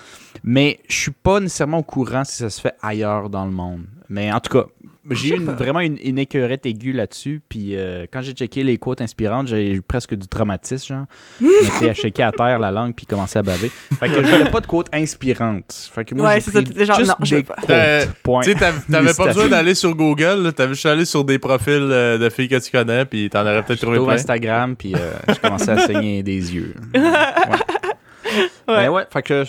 Mais 0.44 0.78
je 0.88 0.94
suis 0.94 1.10
pas 1.10 1.40
nécessairement 1.40 1.78
au 1.78 1.82
courant 1.82 2.22
si 2.22 2.36
ça 2.36 2.50
se 2.50 2.60
fait 2.60 2.74
ailleurs 2.82 3.30
dans 3.30 3.44
le 3.46 3.50
monde. 3.50 3.82
Mais 4.08 4.30
en 4.32 4.38
tout 4.38 4.52
cas, 4.56 4.66
j'ai 5.11 5.30
eu 5.30 5.36
une- 5.38 5.46
vraiment 5.46 5.80
une, 5.80 5.96
une 6.05 6.18
écœurette 6.18 6.66
aiguë 6.66 6.92
là-dessus. 6.92 7.40
Puis 7.48 7.76
euh, 7.76 8.07
quand 8.12 8.20
j'ai 8.20 8.32
checké 8.32 8.62
les 8.62 8.76
quotes 8.78 9.01
inspirantes, 9.01 9.46
j'ai 9.48 9.72
eu 9.72 9.82
presque 9.82 10.14
du 10.14 10.28
traumatisme. 10.28 10.86
Genre. 10.94 11.05
Je 11.40 11.46
m'étais 11.46 11.90
à 11.90 11.94
checker 11.94 12.22
à 12.22 12.32
terre 12.32 12.59
la 12.59 12.70
langue 12.70 12.94
puis 12.94 13.07
commencé 13.07 13.38
à 13.38 13.42
baver. 13.42 13.70
Fait 13.98 14.09
que 14.09 14.22
je 14.22 14.30
voulais 14.30 14.51
pas 14.51 14.61
de 14.61 14.66
quotes 14.66 14.88
inspirantes. 14.92 15.88
Fait 15.92 16.05
que 16.05 16.14
moi, 16.14 16.26
Ouais, 16.28 16.34
j'ai 16.34 16.51
c'est 16.51 16.51
ça, 16.53 16.84
genre, 16.84 16.98
juste 16.98 17.09
non, 17.11 17.14
je 17.24 17.30
des 17.30 17.36
veux 17.36 17.42
pas. 17.46 17.55
quotes. 17.55 17.70
Euh, 17.70 18.05
Point. 18.22 18.42
Tu 18.42 18.55
t'avais 18.55 19.14
pas 19.14 19.26
besoin 19.26 19.48
d'aller 19.48 19.74
sur 19.74 19.94
Google, 19.94 20.53
t'avais 20.55 20.74
juste 20.74 20.86
allé 20.86 21.05
sur 21.05 21.24
des 21.24 21.38
profils 21.38 21.70
euh, 21.72 22.18
de 22.18 22.28
filles 22.28 22.48
que 22.48 22.59
tu 22.62 22.70
connais, 22.70 23.05
puis 23.07 23.30
t'en 23.30 23.42
aurais 23.42 23.62
peut-être 23.64 23.80
trouvé 23.80 23.98
plein. 23.98 24.11
Instagram 24.14 24.76
puis 24.76 24.94
euh, 24.94 25.12
je 25.28 25.34
commençais 25.40 25.70
à 25.70 25.78
saigner 25.78 26.22
des 26.22 26.55
yeux. 26.55 26.74
Ouais. 26.94 28.38
Ouais. 28.68 28.82
Mais 28.82 28.88
ouais, 28.88 29.03
fait 29.12 29.22
que 29.22 29.44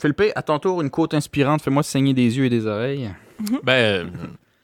Philippe, 0.00 0.22
à 0.34 0.42
ton 0.42 0.58
tour, 0.58 0.82
une 0.82 0.90
quote 0.90 1.14
inspirante, 1.14 1.62
fais-moi 1.62 1.82
saigner 1.82 2.12
des 2.14 2.36
yeux 2.36 2.46
et 2.46 2.50
des 2.50 2.66
oreilles. 2.66 3.10
Ben, 3.62 3.72
euh, 3.72 4.04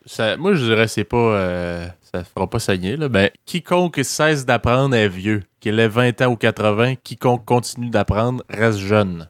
ça, 0.07 0.37
moi, 0.37 0.55
je 0.55 0.65
dirais 0.65 0.89
c'est 0.89 1.05
pas. 1.05 1.17
euh, 1.17 1.87
ça 2.13 2.25
fera 2.25 2.49
pas 2.49 2.59
saigner, 2.59 2.97
là. 2.97 3.09
Ben, 3.09 3.31
quiconque 3.47 4.01
cesse 4.03 4.45
d'apprendre 4.45 4.95
est 4.95 5.09
vieux. 5.09 5.43
Qu'il 5.61 5.79
ait 5.81 5.89
20 5.89 6.21
ans 6.23 6.27
ou 6.33 6.37
80, 6.37 6.97
quiconque 6.97 7.45
continue 7.45 7.89
d'apprendre 7.91 8.43
reste 8.51 8.79
jeune. 8.79 9.29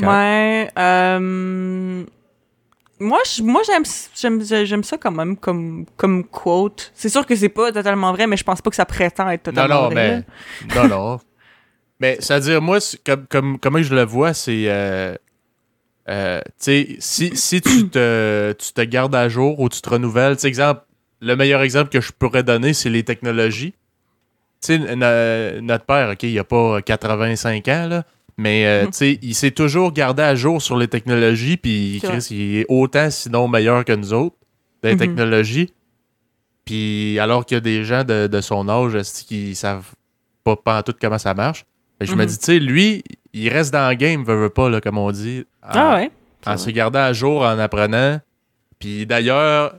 Ouais. 0.00 0.68
euh, 0.78 2.04
Moi, 2.98 3.18
moi 3.42 3.62
j'aime, 3.66 3.82
j'aime, 4.14 4.42
j'aime 4.42 4.84
ça 4.84 4.96
quand 4.98 5.10
même 5.10 5.36
comme, 5.36 5.84
comme 5.96 6.24
quote. 6.24 6.90
C'est 6.94 7.08
sûr 7.08 7.26
que 7.26 7.34
c'est 7.36 7.48
pas 7.48 7.72
totalement 7.72 8.12
vrai, 8.12 8.26
mais 8.26 8.36
je 8.36 8.44
pense 8.44 8.60
pas 8.62 8.70
que 8.70 8.76
ça 8.76 8.84
prétend 8.86 9.28
être 9.30 9.44
totalement 9.44 9.82
non, 9.82 9.90
vrai. 9.90 10.24
mais. 10.70 10.74
Non, 10.74 10.88
non. 10.88 11.20
Mais, 11.98 12.16
c'est-à-dire, 12.20 12.62
moi, 12.62 12.78
comme, 13.04 13.26
comme, 13.26 13.58
comment 13.58 13.82
je 13.82 13.94
le 13.94 14.04
vois, 14.04 14.32
c'est. 14.32 14.64
euh, 14.68 15.14
euh, 16.10 16.40
si, 16.58 16.98
si 17.00 17.60
tu, 17.60 17.88
te, 17.88 18.52
tu 18.52 18.72
te 18.72 18.80
gardes 18.82 19.14
à 19.14 19.28
jour 19.28 19.60
ou 19.60 19.68
tu 19.68 19.80
te 19.80 19.88
renouvelles, 19.88 20.36
exemple, 20.44 20.82
le 21.20 21.36
meilleur 21.36 21.62
exemple 21.62 21.90
que 21.90 22.00
je 22.00 22.12
pourrais 22.12 22.42
donner, 22.42 22.72
c'est 22.72 22.90
les 22.90 23.02
technologies. 23.04 23.72
Tu 24.62 24.76
sais, 24.76 24.78
no- 24.78 25.60
notre 25.62 25.84
père, 25.84 26.10
OK, 26.10 26.22
il 26.24 26.38
a 26.38 26.44
pas 26.44 26.82
85 26.82 27.68
ans, 27.68 27.86
là, 27.88 28.04
mais 28.36 28.66
euh, 28.66 28.86
Mhm. 28.86 29.16
il 29.22 29.34
s'est 29.34 29.50
toujours 29.52 29.92
gardé 29.92 30.22
à 30.22 30.34
jour 30.34 30.60
sur 30.60 30.76
les 30.76 30.88
technologies, 30.88 31.56
puis 31.56 32.00
Chris, 32.02 32.26
il 32.30 32.56
est 32.58 32.66
autant, 32.68 33.10
sinon 33.10 33.48
meilleur 33.48 33.84
que 33.84 33.92
nous 33.92 34.12
autres, 34.12 34.36
des 34.82 34.92
Mhm. 34.92 34.98
technologies. 34.98 35.72
Puis 36.64 37.18
alors 37.18 37.44
qu'il 37.46 37.56
y 37.56 37.58
a 37.58 37.60
des 37.60 37.84
gens 37.84 38.04
de, 38.04 38.26
de 38.26 38.40
son 38.40 38.68
âge 38.68 39.00
qui 39.26 39.54
savent 39.54 39.90
pas, 40.44 40.56
pas 40.56 40.82
tout 40.82 40.94
comment 41.00 41.18
ça 41.18 41.34
marche, 41.34 41.64
ben, 41.98 42.06
je 42.06 42.14
me 42.14 42.22
Mhm. 42.22 42.26
dis, 42.26 42.38
tu 42.38 42.44
sais, 42.44 42.58
lui, 42.58 43.02
il 43.32 43.48
reste 43.48 43.72
dans 43.72 43.88
le 43.88 43.94
game, 43.94 44.24
veut, 44.24 44.36
veut 44.36 44.50
pas, 44.50 44.68
là, 44.68 44.80
comme 44.80 44.98
on 44.98 45.10
dit, 45.10 45.44
en, 45.62 45.68
Ah 45.72 45.94
ouais. 45.96 46.10
en 46.46 46.56
se 46.56 46.70
gardant 46.70 47.00
à 47.00 47.12
jour, 47.12 47.42
en 47.42 47.58
apprenant. 47.58 48.20
Puis 48.78 49.06
d'ailleurs, 49.06 49.74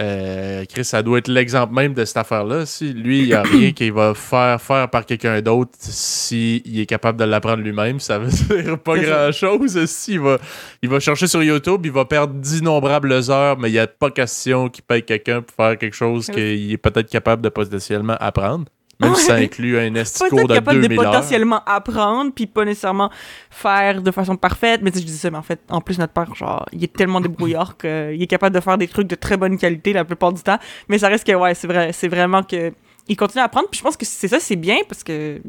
euh, 0.00 0.64
Chris, 0.68 0.84
ça 0.84 1.04
doit 1.04 1.18
être 1.18 1.28
l'exemple 1.28 1.72
même 1.72 1.94
de 1.94 2.04
cette 2.04 2.16
affaire-là. 2.16 2.66
Si 2.66 2.92
lui, 2.92 3.20
il 3.20 3.26
n'y 3.26 3.32
a 3.32 3.42
rien 3.44 3.70
qu'il 3.70 3.92
va 3.92 4.12
faire 4.14 4.60
faire 4.60 4.90
par 4.90 5.06
quelqu'un 5.06 5.40
d'autre 5.40 5.70
s'il 5.78 6.80
est 6.80 6.86
capable 6.86 7.18
de 7.18 7.24
l'apprendre 7.24 7.62
lui-même, 7.62 8.00
ça 8.00 8.18
veut 8.18 8.30
dire 8.62 8.78
pas 8.78 8.98
grand-chose. 8.98 9.84
Si, 9.86 10.14
il, 10.14 10.20
va, 10.20 10.38
il 10.82 10.88
va 10.88 10.98
chercher 10.98 11.28
sur 11.28 11.42
YouTube, 11.42 11.82
il 11.84 11.92
va 11.92 12.04
perdre 12.04 12.34
d'innombrables 12.34 13.12
heures, 13.30 13.56
mais 13.58 13.68
il 13.68 13.72
n'y 13.72 13.78
a 13.78 13.86
pas 13.86 14.10
question 14.10 14.68
qu'il 14.68 14.82
paye 14.82 15.04
quelqu'un 15.04 15.42
pour 15.42 15.54
faire 15.54 15.78
quelque 15.78 15.96
chose 15.96 16.26
qu'il 16.26 16.72
est 16.72 16.78
peut-être 16.78 17.08
capable 17.08 17.42
de 17.42 17.48
potentiellement 17.48 18.16
apprendre. 18.18 18.64
Même 19.00 19.14
si 19.16 19.24
ça 19.24 19.34
Ouais. 19.34 19.44
inclut 19.44 19.78
un 19.78 19.94
estico 19.96 20.36
de 20.36 20.54
capable 20.54 20.76
de 20.80 20.86
2000 20.86 20.98
heures. 21.00 21.12
potentiellement 21.12 21.60
apprendre, 21.66 22.32
puis 22.32 22.46
pas 22.46 22.64
nécessairement 22.64 23.10
faire 23.50 24.00
de 24.02 24.10
façon 24.10 24.36
parfaite. 24.36 24.80
Mais 24.82 24.90
tu 24.92 24.98
sais, 24.98 25.02
je 25.02 25.06
dis 25.10 25.16
ça, 25.18 25.30
mais 25.30 25.38
en 25.38 25.42
fait, 25.42 25.60
en 25.68 25.80
plus, 25.80 25.98
notre 25.98 26.12
père, 26.12 26.32
genre, 26.34 26.64
il 26.72 26.82
est 26.84 26.92
tellement 26.92 27.20
débrouillard 27.20 27.76
qu'il 27.78 28.22
est 28.22 28.26
capable 28.28 28.54
de 28.54 28.60
faire 28.60 28.78
des 28.78 28.86
trucs 28.88 29.08
de 29.08 29.14
très 29.16 29.36
bonne 29.36 29.58
qualité 29.58 29.92
la 29.92 30.04
plupart 30.04 30.32
du 30.32 30.42
temps. 30.42 30.58
Mais 30.88 30.98
ça 30.98 31.08
reste 31.08 31.26
que, 31.26 31.32
ouais, 31.32 31.54
c'est 31.54 31.66
vrai, 31.66 31.92
c'est 31.92 32.08
vraiment 32.08 32.42
que. 32.42 32.72
Il 33.08 33.16
continue 33.16 33.40
à 33.42 33.44
apprendre, 33.44 33.68
puis 33.70 33.78
je 33.78 33.84
pense 33.84 33.96
que 33.96 34.06
c'est 34.06 34.28
ça, 34.28 34.38
c'est 34.40 34.56
bien, 34.56 34.76
parce 34.88 35.02
que, 35.04 35.40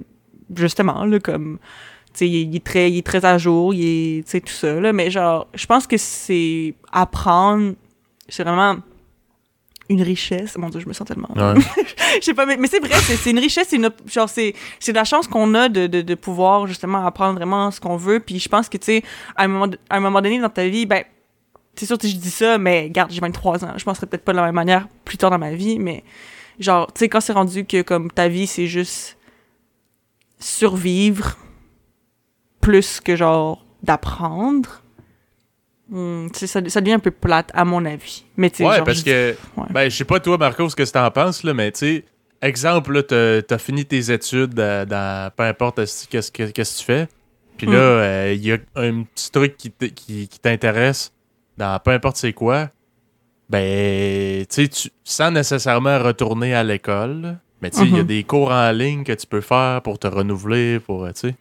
justement, 0.56 1.06
là, 1.06 1.20
comme. 1.20 1.60
Tu 2.14 2.20
sais, 2.20 2.28
il, 2.30 2.50
il 2.50 2.56
est 2.56 2.64
très, 2.66 2.90
il 2.92 2.98
est 2.98 3.06
très 3.06 3.26
à 3.26 3.38
jour, 3.38 3.74
il 3.74 3.84
est, 4.20 4.24
tu 4.24 4.32
sais, 4.32 4.42
tout 4.42 4.52
ça, 4.54 4.74
là. 4.80 4.92
Mais 4.94 5.12
genre, 5.12 5.48
je 5.54 5.66
pense 5.66 5.86
que 5.86 5.98
c'est 5.98 6.74
apprendre, 6.92 7.74
c'est 8.28 8.44
vraiment 8.44 8.78
une 9.90 10.02
richesse. 10.02 10.58
Mon 10.58 10.70
Dieu, 10.70 10.80
je 10.80 10.88
me 10.88 10.94
sens 10.94 11.08
tellement. 11.08 11.30
Ouais. 11.36 11.54
Je 12.20 12.26
sais 12.26 12.34
pas, 12.34 12.46
mais, 12.46 12.58
mais 12.58 12.68
c'est 12.68 12.80
vrai, 12.80 12.94
c'est 12.96 13.30
une 13.30 13.40
richesse, 13.40 13.68
c'est 13.70 13.76
une, 13.76 13.88
op- 13.88 14.02
genre, 14.10 14.30
c'est, 14.30 14.54
c'est 14.80 14.92
de 14.94 14.98
la 14.98 15.04
chance 15.04 15.28
qu'on 15.28 15.54
a 15.54 15.70
de, 15.70 15.86
de, 15.88 16.02
de 16.02 16.16
pouvoir 16.16 16.66
justement 16.66 17.06
apprendre 17.06 17.36
vraiment 17.36 17.70
ce 17.72 17.80
qu'on 17.82 17.98
veut. 17.98 18.20
Puis 18.20 18.40
je 18.40 18.48
pense 18.50 18.70
que, 18.70 18.78
tu 18.78 18.86
sais, 18.86 19.04
à, 19.36 19.44
un 19.44 19.48
moment 19.48 19.68
à 19.90 19.98
un 19.98 20.00
moment 20.00 20.22
donné 20.22 20.40
dans 20.40 20.50
ta 20.50 20.68
vie, 20.68 20.86
ben, 20.86 21.04
c'est 21.76 21.86
sûr 21.86 21.98
que 21.98 22.08
je 22.08 22.16
dis 22.16 22.30
ça, 22.32 22.58
mais 22.58 22.90
garde, 22.90 23.12
j'ai 23.12 23.20
23 23.20 23.66
ans. 23.66 23.74
Je 23.78 23.84
penserais 23.84 24.08
peut-être 24.08 24.24
pas 24.24 24.32
de 24.32 24.38
la 24.38 24.46
même 24.46 24.56
manière 24.56 24.88
plus 25.04 25.18
tard 25.18 25.30
dans 25.30 25.38
ma 25.38 25.52
vie, 25.54 25.78
mais 25.78 26.04
genre, 26.60 26.88
tu 26.94 27.00
sais, 27.00 27.10
quand 27.10 27.20
c'est 27.22 27.34
rendu 27.34 27.66
que 27.66 27.82
comme 27.82 28.10
ta 28.10 28.28
vie, 28.30 28.48
c'est 28.48 28.68
juste 28.68 29.18
survivre 30.40 31.38
plus 32.62 33.00
que 33.02 33.16
genre 33.16 33.66
d'apprendre. 33.84 34.82
Hmm, 35.90 36.28
sais, 36.34 36.48
ça, 36.48 36.62
ça 36.70 36.82
devient 36.82 36.94
un 36.94 37.00
peu 37.00 37.12
plate, 37.12 37.52
à 37.54 37.66
mon 37.66 37.84
avis. 37.86 38.26
Mais 38.38 38.50
tu 38.50 38.58
sais, 38.58 38.66
Ouais, 38.66 38.76
genre, 38.78 38.86
parce 38.86 39.00
je- 39.00 39.04
que, 39.06 39.36
Ouais. 39.58 39.68
ben, 39.70 39.90
je 39.90 39.96
sais 39.96 40.06
pas 40.06 40.20
toi, 40.20 40.38
Marco, 40.38 40.68
ce 40.70 40.76
que 40.76 40.84
t'en 40.84 41.10
penses, 41.12 41.44
là, 41.44 41.54
mais 41.54 41.72
tu 41.72 41.80
sais, 41.80 42.06
exemple, 42.42 42.94
là, 42.94 43.42
t'as 43.42 43.58
fini 43.58 43.86
tes 43.86 44.12
études 44.12 44.60
euh, 44.60 44.86
dans 44.86 45.32
peu 45.36 45.44
importe 45.44 45.78
qu'est-ce 46.10 46.32
que 46.32 46.44
que 46.52 46.62
tu 46.62 46.84
fais? 46.84 47.08
Puis 47.58 47.68
là, 47.68 47.74
Mm. 47.74 47.78
euh, 48.02 48.34
il 48.34 48.46
y 48.46 48.52
a 48.52 48.58
un 48.76 49.04
petit 49.04 49.32
truc 49.32 49.56
qui 49.58 50.28
t'intéresse 50.42 51.12
dans 51.58 51.80
peu 51.80 51.92
importe 51.92 52.18
c'est 52.18 52.34
quoi. 52.34 52.70
Ben, 53.50 54.46
tu 54.48 54.66
sais, 54.72 54.90
sans 55.04 55.32
nécessairement 55.32 56.00
retourner 56.02 56.54
à 56.56 56.64
l'école, 56.64 57.38
mais 57.62 57.70
tu 57.70 57.78
sais, 57.78 57.86
il 57.86 57.92
y 57.96 58.00
a 58.00 58.02
Mhm. 58.02 58.08
des 58.08 58.24
cours 58.24 58.50
en 58.52 58.72
ligne 58.72 59.04
que 59.04 59.14
tu 59.14 59.28
peux 59.28 59.42
faire 59.42 59.82
pour 59.84 60.00
te 60.00 60.08
renouveler, 60.08 60.80
pour, 60.80 61.06
euh, 61.06 61.12
tu 61.12 61.30
sais. 61.30 61.36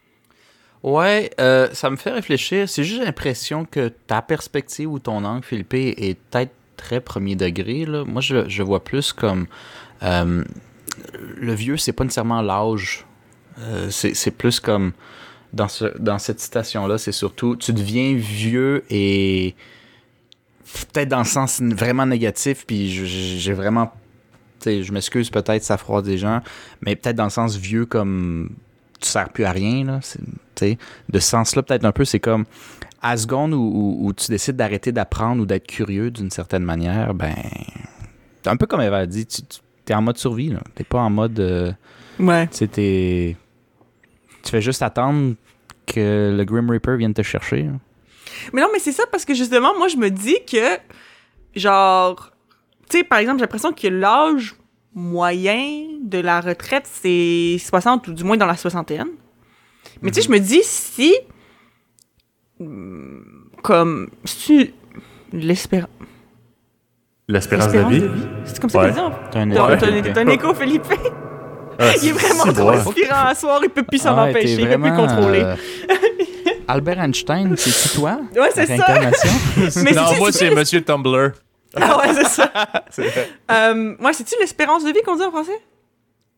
Ouais, 0.85 1.31
euh, 1.41 1.71
ça 1.73 1.89
me 1.89 1.97
fait 1.97 2.11
réfléchir. 2.11 2.69
C'est 2.69 2.85
juste 2.85 3.03
l'impression 3.03 3.65
que 3.65 3.89
ta 3.89 4.21
perspective 4.21 4.93
ou 4.93 4.99
ton 4.99 5.25
angle, 5.25 5.43
Philippe, 5.43 5.73
est 5.73 6.19
peut-être 6.31 6.53
très 6.77 7.01
premier 7.01 7.37
degré. 7.37 7.87
Là. 7.87 8.05
Moi, 8.05 8.21
je, 8.21 8.47
je 8.51 8.63
vois 8.63 8.85
plus 8.85 9.15
comme 9.15 9.47
euh, 10.03 10.45
le 11.39 11.55
vieux, 11.55 11.79
c'est 11.79 11.95
pas 11.95 12.05
nécessairement 12.05 12.43
l'âge. 12.43 13.07
Euh, 13.61 13.89
c'est 13.89 14.31
plus 14.33 14.61
comme 14.61 14.93
dans, 15.55 15.69
ce, 15.69 15.87
dans 15.99 16.19
cette 16.19 16.41
citation-là, 16.41 16.99
c'est 16.99 17.13
surtout 17.13 17.57
tu 17.57 17.73
deviens 17.73 18.15
vieux 18.15 18.85
et 18.91 19.55
peut-être 20.93 21.09
dans 21.09 21.21
le 21.21 21.25
sens 21.25 21.63
vraiment 21.63 22.05
négatif, 22.05 22.67
puis 22.67 22.91
j'ai 22.91 23.53
vraiment. 23.55 23.91
Je 24.67 24.93
m'excuse 24.93 25.31
peut-être, 25.31 25.63
ça 25.63 25.79
froide 25.79 26.05
des 26.05 26.19
gens, 26.19 26.43
mais 26.83 26.95
peut-être 26.95 27.17
dans 27.17 27.25
le 27.25 27.31
sens 27.31 27.57
vieux 27.57 27.87
comme 27.87 28.51
tu 29.01 29.09
sers 29.09 29.31
plus 29.31 29.45
à 29.45 29.53
rien. 29.53 29.85
Là. 29.85 30.01
De 30.63 31.19
ce 31.19 31.29
sens-là, 31.29 31.63
peut-être 31.63 31.85
un 31.85 31.93
peu, 31.93 32.05
c'est 32.05 32.21
comme 32.21 32.45
à 33.03 33.17
seconde 33.17 33.53
où, 33.55 33.59
où- 33.61 34.07
où 34.07 34.13
tu 34.13 34.31
décides 34.31 34.57
d'arrêter 34.57 34.91
d'apprendre 34.93 35.43
ou 35.43 35.47
d'être 35.47 35.67
curieux 35.67 36.11
d'une 36.11 36.31
certaine 36.31 36.63
manière, 36.65 37.13
ben. 37.15 37.35
Un 38.47 38.57
peu 38.57 38.67
comme 38.67 38.81
Eva 38.81 38.99
a 38.99 39.07
dit, 39.07 39.27
tu, 39.27 39.43
es 39.89 39.95
en 39.95 40.03
mode 40.03 40.19
survie. 40.19 40.49
là. 40.49 40.61
T'es 40.75 40.85
pas 40.85 41.01
en 41.01 41.11
mode. 41.11 41.39
euh, 41.41 41.73
Ouais. 42.19 42.47
tu 42.49 42.57
sais, 42.59 42.67
t'es- 42.69 43.37
Tu 44.43 44.51
fais 44.51 44.61
juste 44.63 44.83
attendre 44.83 45.35
que 45.87 46.35
le 46.37 46.45
Grim 46.45 46.69
Reaper 46.71 46.97
vienne 46.97 47.15
te 47.15 47.23
chercher. 47.23 47.63
là. 47.65 47.73
Mais 48.53 48.61
non, 48.61 48.69
mais 48.73 48.79
c'est 48.79 48.93
ça 48.93 49.05
parce 49.11 49.25
que 49.25 49.35
justement, 49.35 49.77
moi, 49.79 49.89
je 49.89 49.97
me 49.97 50.11
dis 50.11 50.37
que, 50.51 50.79
genre, 51.55 52.31
tu 52.91 52.99
sais, 52.99 53.05
par 53.05 53.19
exemple, 53.19 53.39
j'ai 53.39 53.45
l'impression 53.45 53.73
que 53.73 53.87
l'âge 53.89 54.55
moyen 54.95 55.87
de 56.03 56.19
la 56.19 56.41
retraite, 56.41 56.89
c'est 56.91 57.57
60 57.59 58.07
ou 58.09 58.13
du 58.13 58.25
moins 58.25 58.37
dans 58.37 58.47
la 58.47 58.57
soixantaine. 58.57 59.09
Mais 60.03 60.11
tu 60.11 60.21
sais, 60.21 60.27
je 60.27 60.33
me 60.33 60.39
dis, 60.39 60.61
si, 60.63 61.15
hum, 62.61 63.49
comme, 63.63 64.09
si 64.25 64.73
l'espérance 65.33 65.89
L'espérance 67.27 67.73
de 67.73 67.79
vie? 67.81 68.03
c'est 68.45 68.61
comme 68.61 68.69
ça 68.71 68.81
Ouais. 68.81 68.89
qu'on 68.91 68.95
dit, 68.95 69.01
en- 69.01 69.13
T'as 69.31 70.21
un 70.21 70.29
écho, 70.29 70.53
Philippe. 70.55 70.85
Ah, 71.79 71.91
Il 72.03 72.09
est 72.09 72.13
vraiment 72.13 72.45
c'est 72.45 72.53
trop 72.53 72.71
bon. 72.71 72.79
inspirant 72.79 73.25
à 73.27 73.35
soir, 73.35 73.61
il 73.65 73.69
peut 73.71 73.83
plus 73.83 73.99
s'en 73.99 74.17
Ah 74.17 74.25
ouais, 74.25 74.31
empêcher, 74.31 74.57
t'es 74.57 74.63
il 74.63 74.69
peut 74.69 74.75
plus 74.79 74.91
vraiment, 74.91 75.07
contrôler. 75.07 75.43
euh, 75.43 75.57
Albert 76.69 77.01
Einstein, 77.01 77.57
c'est-tu 77.57 77.97
toi? 77.97 78.21
Ouais, 78.37 78.51
c'est 78.55 78.67
ça. 78.77 78.87
Mais 79.83 79.93
non, 79.93 80.07
c'est- 80.07 80.19
moi, 80.19 80.31
c'est- 80.33 80.39
c'est 80.51 80.55
Monsieur 80.55 80.83
Tumblr. 80.83 81.33
Ah 81.77 81.99
ouais, 81.99 82.15
c'est 82.15 82.27
ça. 82.29 82.53
euh, 83.51 83.97
ouais, 83.99 84.13
c'est-tu 84.13 84.35
l'espérance 84.39 84.85
de 84.85 84.93
vie 84.93 85.03
qu'on 85.05 85.17
dit 85.17 85.25
en 85.25 85.31
français? 85.33 85.59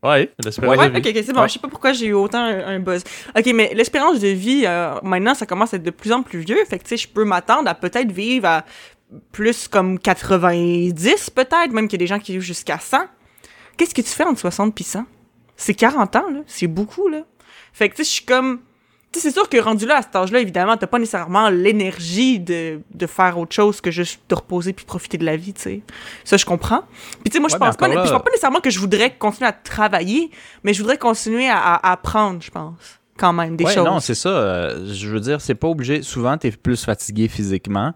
Ouais, 0.09 0.31
l'espérance 0.45 0.77
Ouais, 0.77 0.89
de 0.91 0.99
vie. 1.01 1.11
ok, 1.11 1.23
c'est 1.27 1.33
bon. 1.33 1.41
Ouais. 1.43 1.49
Je 1.49 1.53
sais 1.55 1.59
pas 1.59 1.69
pourquoi 1.69 1.93
j'ai 1.93 2.07
eu 2.07 2.13
autant 2.13 2.39
un, 2.41 2.67
un 2.67 2.79
buzz. 2.81 3.03
Ok, 3.37 3.47
mais 3.55 3.73
l'espérance 3.75 4.21
de 4.21 4.29
vie, 4.29 4.65
euh, 4.67 4.95
maintenant, 5.03 5.35
ça 5.35 5.47
commence 5.47 5.73
à 5.75 5.77
être 5.77 5.83
de 5.83 5.91
plus 5.91 6.13
en 6.13 6.23
plus 6.23 6.41
vieux. 6.41 6.59
Fait 6.69 6.79
que, 6.79 6.85
tu 6.85 6.91
sais, 6.91 6.97
je 6.97 7.09
peux 7.09 7.25
m'attendre 7.25 7.69
à 7.69 7.75
peut-être 7.75 8.11
vivre 8.13 8.47
à 8.49 8.65
plus 9.33 9.69
comme 9.69 9.99
90, 9.99 11.31
peut-être, 11.31 11.71
même 11.73 11.89
qu'il 11.89 12.01
y 12.01 12.03
a 12.03 12.05
des 12.05 12.07
gens 12.07 12.19
qui 12.19 12.33
vivent 12.33 12.41
jusqu'à 12.41 12.79
100. 12.79 12.99
Qu'est-ce 13.77 13.95
que 13.95 14.01
tu 14.03 14.09
fais 14.09 14.25
entre 14.25 14.41
60 14.41 14.81
et 14.81 14.85
100? 14.85 15.05
C'est 15.57 15.75
40 15.75 16.17
ans, 16.17 16.31
là. 16.31 16.41
C'est 16.47 16.67
beaucoup, 16.67 17.09
là. 17.09 17.23
Fait 17.73 17.89
que, 17.89 17.95
tu 17.97 18.05
sais, 18.05 18.09
je 18.11 18.15
suis 18.17 18.25
comme. 18.25 18.61
C'est 19.21 19.31
sûr 19.33 19.49
que 19.49 19.57
rendu 19.59 19.87
là, 19.87 19.99
à 19.99 20.03
cet 20.03 20.15
âge-là, 20.17 20.41
évidemment, 20.41 20.77
t'as 20.77 20.87
pas 20.87 20.99
nécessairement 20.99 21.49
l'énergie 21.51 22.39
de, 22.41 22.81
de 22.95 23.07
faire 23.07 23.39
autre 23.39 23.55
chose 23.55 23.81
que 23.81 23.91
juste 23.91 24.21
te 24.29 24.35
reposer 24.35 24.73
puis 24.73 24.85
profiter 24.85 25.19
de 25.19 25.25
la 25.25 25.37
vie, 25.37 25.53
tu 25.53 25.63
sais. 25.63 25.83
Ça, 26.25 26.37
je 26.37 26.45
comprends. 26.45 26.83
Puis, 27.23 27.31
tu 27.31 27.33
sais, 27.33 27.41
moi, 27.41 27.49
je 27.49 27.55
Ouais, 27.55 27.59
pense 27.61 27.77
pas, 27.77 27.89
là- 27.89 28.05
je 28.05 28.11
pense 28.13 28.23
pas 28.23 28.31
nécessairement 28.31 28.61
que 28.61 28.71
je 28.71 28.79
voudrais 28.79 29.11
continuer 29.17 29.49
à 29.49 29.53
travailler, 29.53 30.31
mais 30.65 30.73
je 30.75 30.81
voudrais 30.83 30.99
continuer 30.99 31.49
à, 31.49 31.59
à 31.59 31.93
apprendre, 31.93 32.41
je 32.43 32.51
pense, 32.51 32.75
quand 33.19 33.33
même, 33.33 33.57
des 33.57 33.65
Ouais, 33.65 33.73
choses. 33.75 33.85
non, 33.85 33.99
c'est 34.01 34.15
ça. 34.15 34.29
euh, 34.29 34.93
je 34.93 35.09
veux 35.09 35.21
dire, 35.21 35.41
c'est 35.41 35.55
pas 35.55 35.69
obligé. 35.69 36.03
Souvent, 36.03 36.37
tu 36.37 36.49
es 36.49 36.51
plus 36.51 36.85
fatigué 36.85 37.29
physiquement. 37.29 37.93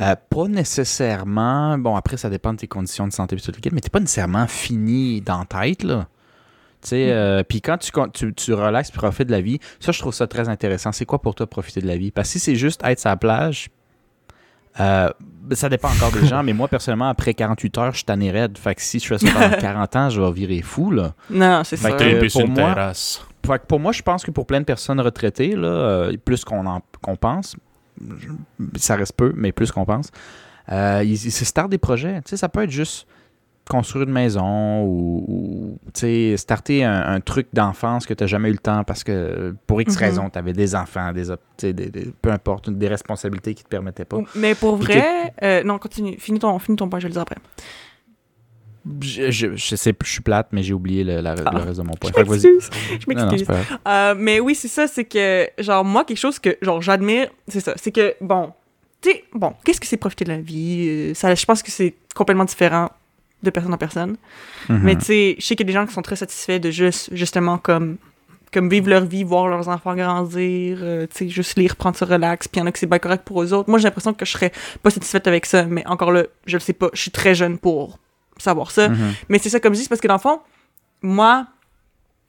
Euh, 0.00 0.14
pas 0.28 0.48
nécessairement. 0.48 1.78
Bon, 1.78 1.96
après, 1.96 2.16
ça 2.16 2.28
dépend 2.30 2.52
de 2.52 2.58
tes 2.58 2.66
conditions 2.66 3.06
de 3.06 3.12
santé 3.12 3.36
et 3.36 3.40
tout 3.40 3.52
le 3.52 3.70
mais 3.72 3.80
t'es 3.80 3.88
pas 3.90 4.00
nécessairement 4.00 4.46
fini 4.46 5.20
dans 5.20 5.44
tête, 5.44 5.82
là. 5.82 6.06
Tu 6.82 6.88
sais, 6.90 7.10
euh, 7.10 7.42
puis 7.42 7.60
quand 7.60 7.78
tu, 7.78 7.90
tu, 8.12 8.32
tu 8.34 8.52
relaxes 8.52 8.90
profites 8.90 9.26
de 9.26 9.32
la 9.32 9.40
vie, 9.40 9.58
ça, 9.80 9.92
je 9.92 9.98
trouve 9.98 10.14
ça 10.14 10.26
très 10.26 10.48
intéressant. 10.48 10.92
C'est 10.92 11.06
quoi 11.06 11.20
pour 11.20 11.34
toi 11.34 11.46
profiter 11.46 11.80
de 11.80 11.86
la 11.86 11.96
vie? 11.96 12.10
Parce 12.10 12.28
que 12.28 12.32
si 12.32 12.38
c'est 12.38 12.54
juste 12.56 12.80
être 12.84 13.00
sur 13.00 13.08
la 13.10 13.16
plage, 13.16 13.68
euh, 14.78 15.08
ça 15.52 15.68
dépend 15.68 15.88
encore 15.88 16.12
des 16.12 16.26
gens, 16.26 16.42
mais 16.44 16.52
moi, 16.52 16.68
personnellement, 16.68 17.08
après 17.08 17.32
48 17.34 17.78
heures, 17.78 17.90
je 17.92 17.96
suis 17.98 18.04
tanné 18.04 18.30
raide. 18.30 18.58
Fait 18.58 18.74
que 18.74 18.82
si 18.82 18.98
je 18.98 19.06
fais 19.06 19.18
ça 19.18 19.26
pendant 19.32 19.56
40 19.60 19.96
ans, 19.96 20.10
je 20.10 20.20
vais 20.20 20.32
virer 20.32 20.60
fou, 20.62 20.90
là. 20.90 21.14
Non, 21.30 21.62
c'est 21.64 21.76
Fait 21.76 21.90
ça. 21.90 21.96
que- 21.96 22.32
pour 22.32 22.40
une 22.42 22.52
moi- 22.52 22.74
terrasse. 22.74 23.24
Fait 23.46 23.58
que 23.60 23.66
pour 23.66 23.80
moi, 23.80 23.92
je 23.92 24.02
pense 24.02 24.24
que 24.24 24.30
pour 24.30 24.44
plein 24.46 24.60
de 24.60 24.64
personnes 24.66 25.00
retraitées, 25.00 25.54
là, 25.56 25.68
euh, 25.68 26.16
plus 26.22 26.44
qu'on 26.44 26.66
en- 26.66 26.82
qu'on 27.00 27.16
pense, 27.16 27.56
je- 28.00 28.28
ça 28.78 28.96
reste 28.96 29.14
peu, 29.16 29.32
mais 29.36 29.52
plus 29.52 29.70
qu'on 29.72 29.84
pense, 29.84 30.10
euh, 30.72 31.00
ils, 31.04 31.12
ils 31.12 31.30
se 31.32 31.44
startent 31.44 31.70
des 31.70 31.78
projets. 31.78 32.16
Tu 32.22 32.30
sais, 32.30 32.36
ça 32.36 32.48
peut 32.48 32.64
être 32.64 32.70
juste 32.70 33.06
construire 33.68 34.04
une 34.06 34.12
maison 34.12 34.84
ou, 34.84 35.24
ou, 35.26 35.78
tu 35.92 36.00
sais, 36.00 36.36
starter 36.36 36.84
un, 36.84 37.14
un 37.14 37.20
truc 37.20 37.48
d'enfance 37.52 38.06
que 38.06 38.14
tu 38.14 38.22
n'as 38.22 38.28
jamais 38.28 38.48
eu 38.48 38.52
le 38.52 38.58
temps 38.58 38.84
parce 38.84 39.02
que 39.02 39.54
pour 39.66 39.80
X 39.80 39.94
Mhm. 39.96 40.00
raison, 40.00 40.30
tu 40.30 40.38
avais 40.38 40.52
des 40.52 40.74
enfants, 40.74 41.12
des, 41.12 41.30
op- 41.30 41.40
tu 41.56 41.66
sais, 41.66 41.72
des- 41.72 41.90
des- 41.90 42.12
peu 42.22 42.30
importe, 42.30 42.70
des 42.70 42.88
responsabilités 42.88 43.54
qui 43.54 43.64
te 43.64 43.68
permettaient 43.68 44.04
pas. 44.04 44.18
Mais 44.36 44.54
pour 44.54 44.78
Puis 44.78 44.92
vrai, 44.94 45.34
euh, 45.42 45.62
non, 45.64 45.78
continue. 45.78 46.16
Finis 46.18 46.38
ton, 46.38 46.58
finis 46.58 46.76
ton 46.76 46.88
point, 46.88 47.00
je 47.00 47.04
vais 47.04 47.08
le 47.08 47.14
dire 47.14 47.22
après. 47.22 47.36
Je, 49.00 49.32
je, 49.32 49.56
je 49.56 49.74
sais, 49.74 49.92
je 50.04 50.08
suis 50.08 50.20
plate, 50.20 50.46
mais 50.52 50.62
j'ai 50.62 50.72
oublié 50.72 51.02
le, 51.02 51.20
la- 51.20 51.34
Ah. 51.44 51.50
le 51.52 51.58
reste 51.64 51.80
de 51.80 51.84
mon 51.84 51.94
point. 51.94 52.12
Je 52.16 52.22
m'excuse. 52.22 52.70
Je 53.00 53.06
m'excuse. 53.12 53.44
Euh, 53.88 54.14
mais 54.16 54.38
oui, 54.38 54.54
c'est 54.54 54.68
ça, 54.68 54.86
c'est 54.86 55.04
que, 55.04 55.48
genre, 55.58 55.84
moi, 55.84 56.04
quelque 56.04 56.18
chose 56.18 56.38
que, 56.38 56.56
genre, 56.62 56.80
j'admire, 56.80 57.28
c'est 57.48 57.58
ça, 57.58 57.72
c'est 57.74 57.90
que, 57.90 58.14
bon, 58.20 58.52
tu 59.00 59.10
sais, 59.10 59.24
bon, 59.34 59.54
qu'est-ce 59.64 59.80
que 59.80 59.88
c'est 59.88 59.96
profiter 59.96 60.24
de 60.24 60.30
la 60.30 60.38
vie? 60.40 60.86
Euh, 60.88 61.14
Ça, 61.14 61.34
je 61.34 61.44
pense 61.44 61.64
que 61.64 61.72
c'est 61.72 61.94
complètement 62.14 62.44
différent 62.44 62.88
de 63.46 63.50
personne 63.50 63.72
en 63.72 63.78
personne. 63.78 64.16
Mhm. 64.68 64.80
Mais 64.82 64.96
tu 64.96 65.04
sais, 65.04 65.36
je 65.38 65.44
sais 65.44 65.56
qu'il 65.56 65.66
y 65.66 65.70
a 65.70 65.72
des 65.72 65.78
gens 65.78 65.86
qui 65.86 65.94
sont 65.94 66.02
très 66.02 66.16
satisfaits 66.16 66.58
de 66.58 66.70
juste, 66.70 67.08
justement, 67.12 67.58
comme, 67.58 67.96
comme 68.52 68.68
vivre 68.68 68.88
leur 68.88 69.04
vie, 69.04 69.24
voir 69.24 69.48
leurs 69.48 69.68
enfants 69.68 69.94
grandir, 69.94 70.78
euh, 70.82 71.06
tu 71.06 71.16
sais, 71.16 71.28
juste 71.28 71.58
lire, 71.58 71.76
prendre 71.76 71.96
ça 71.96 72.06
relax, 72.06 72.48
puis 72.48 72.58
il 72.58 72.60
y 72.60 72.62
en 72.62 72.66
a 72.66 72.72
que 72.72 72.78
c'est 72.78 72.86
bien 72.86 72.98
correct 72.98 73.24
pour 73.24 73.42
eux 73.42 73.52
autres. 73.52 73.68
Moi, 73.70 73.78
j'ai 73.78 73.84
l'impression 73.84 74.12
que 74.14 74.24
je 74.24 74.32
serais 74.32 74.52
pas 74.82 74.90
satisfaite 74.90 75.26
avec 75.26 75.46
ça, 75.46 75.64
mais 75.64 75.86
encore 75.86 76.12
là, 76.12 76.24
je 76.46 76.56
le 76.56 76.60
sais 76.60 76.72
pas, 76.72 76.90
je 76.92 77.00
suis 77.00 77.10
très 77.10 77.34
jeune 77.34 77.58
pour 77.58 77.98
savoir 78.38 78.70
ça. 78.70 78.88
Mhm. 78.88 79.14
Mais 79.28 79.38
c'est 79.38 79.50
ça, 79.50 79.60
comme 79.60 79.72
je 79.72 79.78
dis, 79.78 79.82
c'est 79.84 79.88
parce 79.88 80.00
que 80.00 80.08
dans 80.08 80.14
le 80.14 80.20
fond, 80.20 80.40
moi, 81.02 81.46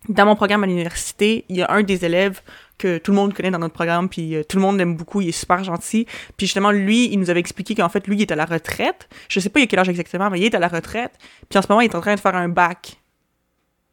dans 0.09 0.25
mon 0.25 0.35
programme 0.35 0.63
à 0.63 0.67
l'université, 0.67 1.45
il 1.49 1.57
y 1.57 1.61
a 1.61 1.71
un 1.71 1.83
des 1.83 2.05
élèves 2.05 2.41
que 2.77 2.97
tout 2.99 3.11
le 3.11 3.15
monde 3.17 3.33
connaît 3.33 3.51
dans 3.51 3.59
notre 3.59 3.73
programme, 3.73 4.07
puis 4.09 4.35
euh, 4.35 4.43
tout 4.43 4.57
le 4.57 4.61
monde 4.61 4.77
l'aime 4.77 4.95
beaucoup, 4.95 5.21
il 5.21 5.29
est 5.29 5.31
super 5.31 5.63
gentil. 5.63 6.05
Puis 6.37 6.45
justement, 6.47 6.71
lui, 6.71 7.11
il 7.11 7.19
nous 7.19 7.29
avait 7.29 7.39
expliqué 7.39 7.73
qu'en 7.75 7.89
fait, 7.89 8.05
lui, 8.07 8.15
il 8.17 8.21
est 8.21 8.31
à 8.31 8.35
la 8.35 8.45
retraite. 8.45 9.09
Je 9.29 9.39
sais 9.39 9.49
pas 9.49 9.59
il 9.59 9.63
a 9.63 9.67
quel 9.67 9.79
âge 9.79 9.89
exactement, 9.89 10.29
mais 10.29 10.39
il 10.39 10.45
est 10.45 10.55
à 10.55 10.59
la 10.59 10.67
retraite. 10.67 11.13
Puis 11.49 11.57
en 11.57 11.61
ce 11.61 11.67
moment, 11.69 11.81
il 11.81 11.85
est 11.85 11.95
en 11.95 12.01
train 12.01 12.15
de 12.15 12.19
faire 12.19 12.35
un 12.35 12.49
bac. 12.49 12.97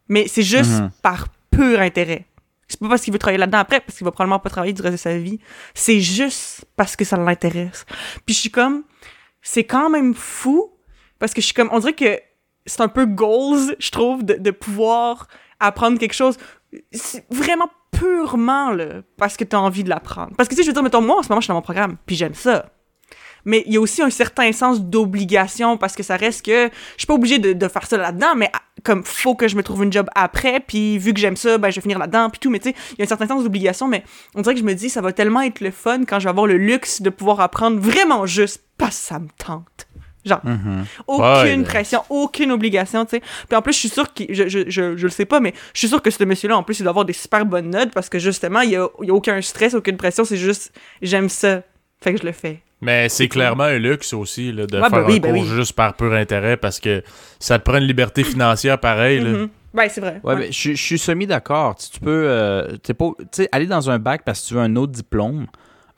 Mais 0.09 0.27
c'est 0.29 0.43
juste 0.43 0.71
Mhm. 0.71 0.91
par 1.03 1.29
pur 1.51 1.81
intérêt. 1.81 2.27
C'est 2.69 2.81
pas 2.81 2.89
parce 2.89 3.03
qu'il 3.03 3.13
veut 3.13 3.19
travailler 3.19 3.39
là-dedans 3.39 3.59
après, 3.59 3.81
parce 3.81 3.97
qu'il 3.99 4.05
va 4.05 4.11
probablement 4.11 4.39
pas 4.39 4.51
travailler 4.51 4.73
du 4.73 4.83
reste 4.83 4.95
de 4.95 4.99
sa 4.99 5.17
vie. 5.17 5.39
C'est 5.75 6.01
juste 6.01 6.65
parce 6.77 6.97
que 6.97 7.05
ça 7.05 7.17
l'intéresse. 7.17 7.85
Puis 8.27 8.35
je 8.35 8.41
suis 8.41 8.51
comme, 8.51 8.85
c'est 9.43 9.65
quand 9.65 9.91
même 9.91 10.15
fou, 10.15 10.73
parce 11.19 11.33
que 11.35 11.41
je 11.41 11.47
suis 11.47 11.55
comme, 11.55 11.69
on 11.73 11.79
dirait 11.79 11.93
que 11.95 12.19
c'est 12.67 12.81
un 12.81 12.89
peu 12.89 13.05
goals, 13.07 13.77
je 13.79 13.91
trouve, 13.91 14.25
de, 14.25 14.35
de 14.35 14.51
pouvoir 14.51 15.29
apprendre 15.61 15.99
quelque 15.99 16.15
chose. 16.15 16.37
C'est 16.93 17.25
vraiment 17.31 17.69
purement, 17.99 18.71
là, 18.71 19.03
parce 19.17 19.37
que 19.37 19.45
t'as 19.45 19.59
envie 19.59 19.85
de 19.85 19.89
l'apprendre. 19.89 20.33
Parce 20.37 20.49
que, 20.49 20.55
tu 20.55 20.59
sais, 20.59 20.63
je 20.65 20.69
veux 20.69 20.75
dire, 20.75 20.83
mettons, 20.83 21.01
moi, 21.01 21.19
en 21.19 21.23
ce 21.23 21.29
moment, 21.29 21.41
je 21.41 21.45
suis 21.45 21.49
dans 21.49 21.55
mon 21.55 21.63
programme, 21.63 21.97
puis 22.07 22.17
j'aime 22.17 22.35
ça. 22.35 22.67
Mais 23.45 23.63
il 23.67 23.75
y 23.75 23.77
a 23.77 23.81
aussi 23.81 24.03
un 24.03 24.11
certain 24.11 24.53
sens 24.53 24.81
d'obligation, 24.81 25.77
parce 25.77 25.95
que 25.95 26.03
ça 26.03 26.17
reste 26.17 26.45
que 26.45 26.69
je 26.69 26.99
suis 26.99 27.07
pas 27.07 27.15
obligée 27.15 27.39
de, 27.39 27.53
de 27.53 27.69
faire 27.69 27.87
ça 27.87 27.97
là-dedans, 27.97 28.35
mais 28.37 28.51
comme 28.85 29.05
faut 29.05 29.35
que 29.35 29.49
je 29.49 29.57
me 29.57 29.63
trouve 29.63 29.85
une 29.85 29.93
job 29.93 30.09
après, 30.15 30.61
puis 30.61 30.99
vu 30.99 31.13
que 31.13 31.21
j'aime 31.21 31.37
ça, 31.37 31.59
ben 31.59 31.71
je 31.71 31.77
vais 31.77 31.83
finir 31.83 31.99
là-dedans, 31.99 32.31
puis 32.31 32.41
tout. 32.41 32.51
Mais 32.51 32.59
tu 32.59 32.71
sais, 32.71 32.77
il 32.93 32.99
y 32.99 33.03
a 33.03 33.05
un 33.05 33.09
certain 33.09 33.27
sens 33.27 33.43
d'obligation, 33.43 33.87
mais 33.87 34.03
on 34.35 34.43
dirait 34.43 34.55
que 34.55 34.61
je 34.61 34.65
me 34.65 34.75
dis, 34.75 34.89
ça 34.89 35.01
va 35.01 35.13
tellement 35.13 35.43
être 35.43 35.61
le 35.61 35.71
fun 35.71 36.05
quand 36.07 36.19
je 36.19 36.25
vais 36.25 36.31
avoir 36.31 36.47
le 36.47 36.57
luxe 36.57 37.03
de 37.03 37.11
pouvoir 37.11 37.41
apprendre 37.41 37.79
vraiment 37.79 38.27
juste 38.27 38.65
parce 38.79 38.99
que 38.99 39.07
ça 39.07 39.19
me 39.19 39.29
tente. 39.37 39.87
Genre, 40.25 40.41
Mhm. 40.45 40.85
aucune 41.07 41.59
Ouais, 41.61 41.65
pression, 41.65 42.03
aucune 42.09 42.51
obligation, 42.53 43.05
tu 43.05 43.17
sais. 43.17 43.23
Puis 43.49 43.57
en 43.57 43.63
plus, 43.63 43.73
je 43.75 43.79
suis 43.79 43.89
sûre 43.91 44.13
qu'il, 44.13 44.27
je, 44.35 44.49
je, 44.49 44.61
je, 44.69 44.97
je 44.97 45.03
le 45.05 45.11
sais 45.11 45.27
pas, 45.27 45.41
mais 45.41 45.53
je 45.75 45.79
suis 45.81 45.89
sûre 45.89 46.01
que 46.01 46.11
ce 46.11 46.25
monsieur-là, 46.25 46.57
en 46.57 46.63
plus, 46.63 46.79
il 46.81 46.83
doit 46.83 46.91
avoir 46.91 47.05
des 47.05 47.13
super 47.13 47.45
bonnes 47.45 47.71
notes 47.71 47.91
parce 47.93 48.09
que 48.09 48.19
justement, 48.19 48.61
il 48.61 48.71
y 48.71 48.77
a, 48.77 48.87
il 49.03 49.09
y 49.09 49.11
a 49.11 49.15
aucun 49.15 49.41
stress, 49.43 49.75
aucune 49.75 49.97
pression, 49.99 50.25
c'est 50.25 50.37
juste, 50.39 50.73
j'aime 51.03 51.29
ça. 51.29 51.63
Fait 52.03 52.13
que 52.15 52.21
je 52.21 52.27
le 52.27 52.33
fais. 52.33 52.61
Mais 52.81 53.09
c'est 53.09 53.29
clairement 53.29 53.65
un 53.65 53.79
luxe 53.79 54.13
aussi 54.13 54.53
là, 54.53 54.67
de 54.67 54.77
Ouais, 54.77 54.89
faire 54.89 54.91
ben 54.91 55.05
oui, 55.07 55.17
un 55.17 55.19
ben 55.21 55.33
cours 55.35 55.43
oui. 55.43 55.49
juste 55.49 55.73
par 55.73 55.95
pur 55.95 56.13
intérêt 56.13 56.57
parce 56.59 56.81
que 56.81 57.03
ça 57.39 57.59
te 57.59 57.65
prend 57.65 57.79
une 57.79 57.85
liberté 57.87 58.25
financière 58.25 58.79
pareil. 58.79 59.21
là. 59.21 59.31
Mhm. 59.31 59.49
Ouais, 59.73 59.89
c'est 59.89 60.01
vrai. 60.03 60.21
Ouais, 60.23 60.35
Ouais. 60.35 60.41
mais 60.41 60.53
je, 60.53 60.73
je 60.73 60.83
suis 60.83 60.99
semi-d'accord. 60.99 61.77
Tu, 61.77 61.91
tu 61.91 62.01
peux 62.01 62.25
euh, 62.29 62.77
t'es 62.83 62.93
pas, 62.95 63.11
tu 63.19 63.25
sais, 63.33 63.49
aller 63.53 63.67
dans 63.67 63.91
un 63.91 63.99
bac 63.99 64.23
parce 64.25 64.43
que 64.43 64.49
tu 64.49 64.55
veux 64.55 64.61
un 64.61 64.77
autre 64.77 64.93
diplôme, 64.93 65.47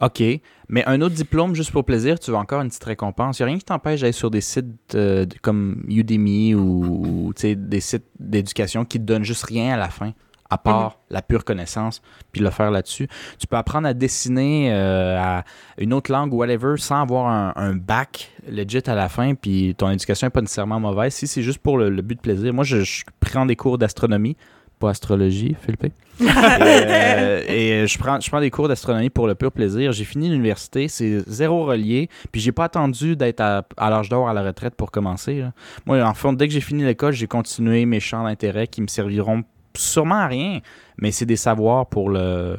OK. 0.00 0.22
Mais 0.68 0.84
un 0.86 1.00
autre 1.00 1.14
diplôme 1.14 1.54
juste 1.54 1.70
pour 1.70 1.84
plaisir, 1.84 2.18
tu 2.18 2.30
veux 2.30 2.36
encore 2.36 2.60
une 2.60 2.68
petite 2.68 2.84
récompense. 2.84 3.38
Il 3.38 3.42
n'y 3.42 3.44
a 3.44 3.46
rien 3.48 3.58
qui 3.58 3.64
t'empêche 3.64 4.00
d'aller 4.00 4.12
sur 4.12 4.30
des 4.30 4.40
sites 4.40 4.94
euh, 4.94 5.24
comme 5.42 5.84
Udemy 5.88 6.54
ou, 6.54 7.32
des 7.42 7.80
sites 7.80 8.06
d'éducation 8.18 8.84
qui 8.84 8.98
te 8.98 9.04
donnent 9.04 9.24
juste 9.24 9.44
rien 9.44 9.74
à 9.74 9.76
la 9.76 9.88
fin, 9.88 10.12
à 10.50 10.58
part 10.58 10.98
la 11.08 11.22
pure 11.22 11.44
connaissance, 11.44 12.02
puis 12.32 12.42
le 12.42 12.50
faire 12.50 12.70
là-dessus. 12.70 13.08
Tu 13.38 13.46
peux 13.46 13.56
apprendre 13.56 13.88
à 13.88 13.94
dessiner 13.94 14.70
euh, 14.72 15.18
à 15.18 15.44
une 15.78 15.94
autre 15.94 16.12
langue 16.12 16.32
ou 16.34 16.38
whatever 16.38 16.74
sans 16.76 17.00
avoir 17.00 17.28
un, 17.28 17.52
un 17.56 17.74
bac 17.74 18.32
legit 18.48 18.82
à 18.86 18.94
la 18.94 19.08
fin, 19.08 19.34
puis 19.34 19.74
ton 19.78 19.90
éducation 19.90 20.26
n'est 20.26 20.30
pas 20.32 20.42
nécessairement 20.42 20.80
mauvaise. 20.80 21.14
Si 21.14 21.26
c'est 21.26 21.42
juste 21.42 21.58
pour 21.58 21.78
le, 21.78 21.88
le 21.88 22.02
but 22.02 22.16
de 22.16 22.20
plaisir. 22.20 22.52
Moi, 22.52 22.64
je, 22.64 22.82
je 22.82 23.04
prends 23.20 23.46
des 23.46 23.56
cours 23.56 23.78
d'astronomie, 23.78 24.36
pas 24.78 24.90
astrologie, 24.90 25.56
Philippe. 25.60 25.84
et, 26.20 26.24
euh, 26.26 27.42
et 27.48 27.86
je, 27.86 27.98
prends, 27.98 28.20
je 28.20 28.28
prends 28.30 28.40
des 28.40 28.50
cours 28.50 28.68
d'astronomie 28.68 29.10
pour 29.10 29.26
le 29.26 29.34
pur 29.34 29.52
plaisir. 29.52 29.92
J'ai 29.92 30.04
fini 30.04 30.28
l'université, 30.28 30.88
c'est 30.88 31.20
zéro 31.28 31.64
relié, 31.64 32.08
puis 32.32 32.40
j'ai 32.40 32.52
pas 32.52 32.64
attendu 32.64 33.16
d'être 33.16 33.40
à, 33.40 33.66
à 33.76 33.90
l'âge 33.90 34.08
d'or 34.08 34.28
à 34.28 34.34
la 34.34 34.42
retraite 34.42 34.74
pour 34.74 34.90
commencer. 34.90 35.40
là. 35.40 35.52
Moi, 35.86 36.02
en 36.02 36.14
fond, 36.14 36.32
dès 36.32 36.46
que 36.48 36.52
j'ai 36.54 36.60
fini 36.60 36.84
l'école, 36.84 37.12
j'ai 37.12 37.26
continué 37.26 37.84
mes 37.86 38.00
champs 38.00 38.24
d'intérêt 38.24 38.66
qui 38.66 38.82
me 38.82 38.86
serviront 38.86 39.42
sûrement 39.76 40.16
à 40.16 40.26
rien, 40.26 40.60
mais 40.98 41.10
c'est 41.10 41.26
des 41.26 41.36
savoirs 41.36 41.86
pour 41.86 42.08
le. 42.10 42.56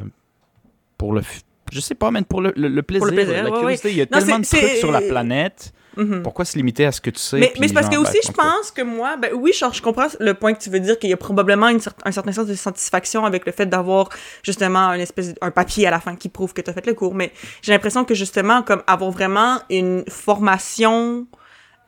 pour 0.97 1.13
le. 1.13 1.21
f- 1.21 1.41
Je 1.71 1.79
sais 1.79 1.95
pas, 1.95 2.11
mais 2.11 2.21
pour 2.21 2.41
le, 2.41 2.53
le- 2.55 2.67
le 2.67 2.81
plaisir, 2.83 3.07
plaisir, 3.09 3.43
la 3.43 3.49
ouais, 3.51 3.59
curiosité. 3.59 3.91
Il 3.91 3.97
y 3.97 4.01
a 4.01 4.05
Non, 4.11 4.19
tellement 4.19 4.39
de 4.39 4.45
trucs 4.45 4.77
sur 4.79 4.91
la 4.91 5.01
planète. 5.01 5.73
Mhm. 5.97 6.21
Pourquoi 6.23 6.45
se 6.45 6.55
limiter 6.57 6.85
à 6.85 6.91
ce 6.91 7.01
que 7.01 7.09
tu 7.09 7.19
sais? 7.19 7.37
Mais, 7.39 7.53
mais 7.59 7.67
c'est 7.67 7.73
parce 7.73 7.89
que 7.89 7.97
aussi, 7.97 8.13
ben, 8.13 8.19
je 8.27 8.31
pense 8.31 8.71
que 8.71 8.81
moi, 8.83 9.17
ben 9.17 9.31
oui, 9.33 9.51
genre, 9.53 9.73
je 9.73 9.81
comprends 9.81 10.07
le 10.19 10.33
point 10.33 10.53
que 10.53 10.61
tu 10.61 10.69
veux 10.69 10.79
dire, 10.79 10.97
qu'il 10.99 11.09
y 11.09 11.13
a 11.13 11.17
probablement 11.17 11.67
une 11.69 11.79
cer- 11.79 11.91
un 12.05 12.11
certain 12.11 12.31
sens 12.31 12.45
de 12.47 12.53
satisfaction 12.53 13.25
avec 13.25 13.45
le 13.45 13.51
fait 13.51 13.65
d'avoir 13.65 14.09
justement 14.43 14.79
un 14.87 14.99
espèce 14.99 15.33
un 15.41 15.51
papier 15.51 15.87
à 15.87 15.91
la 15.91 15.99
fin 15.99 16.15
qui 16.15 16.29
prouve 16.29 16.53
que 16.53 16.61
tu 16.61 16.69
as 16.69 16.73
fait 16.73 16.85
le 16.85 16.93
cours. 16.93 17.15
Mais 17.15 17.31
j'ai 17.61 17.71
l'impression 17.71 18.05
que 18.05 18.13
justement, 18.13 18.61
comme 18.61 18.83
avoir 18.87 19.11
vraiment 19.11 19.59
une 19.69 20.03
formation, 20.07 21.25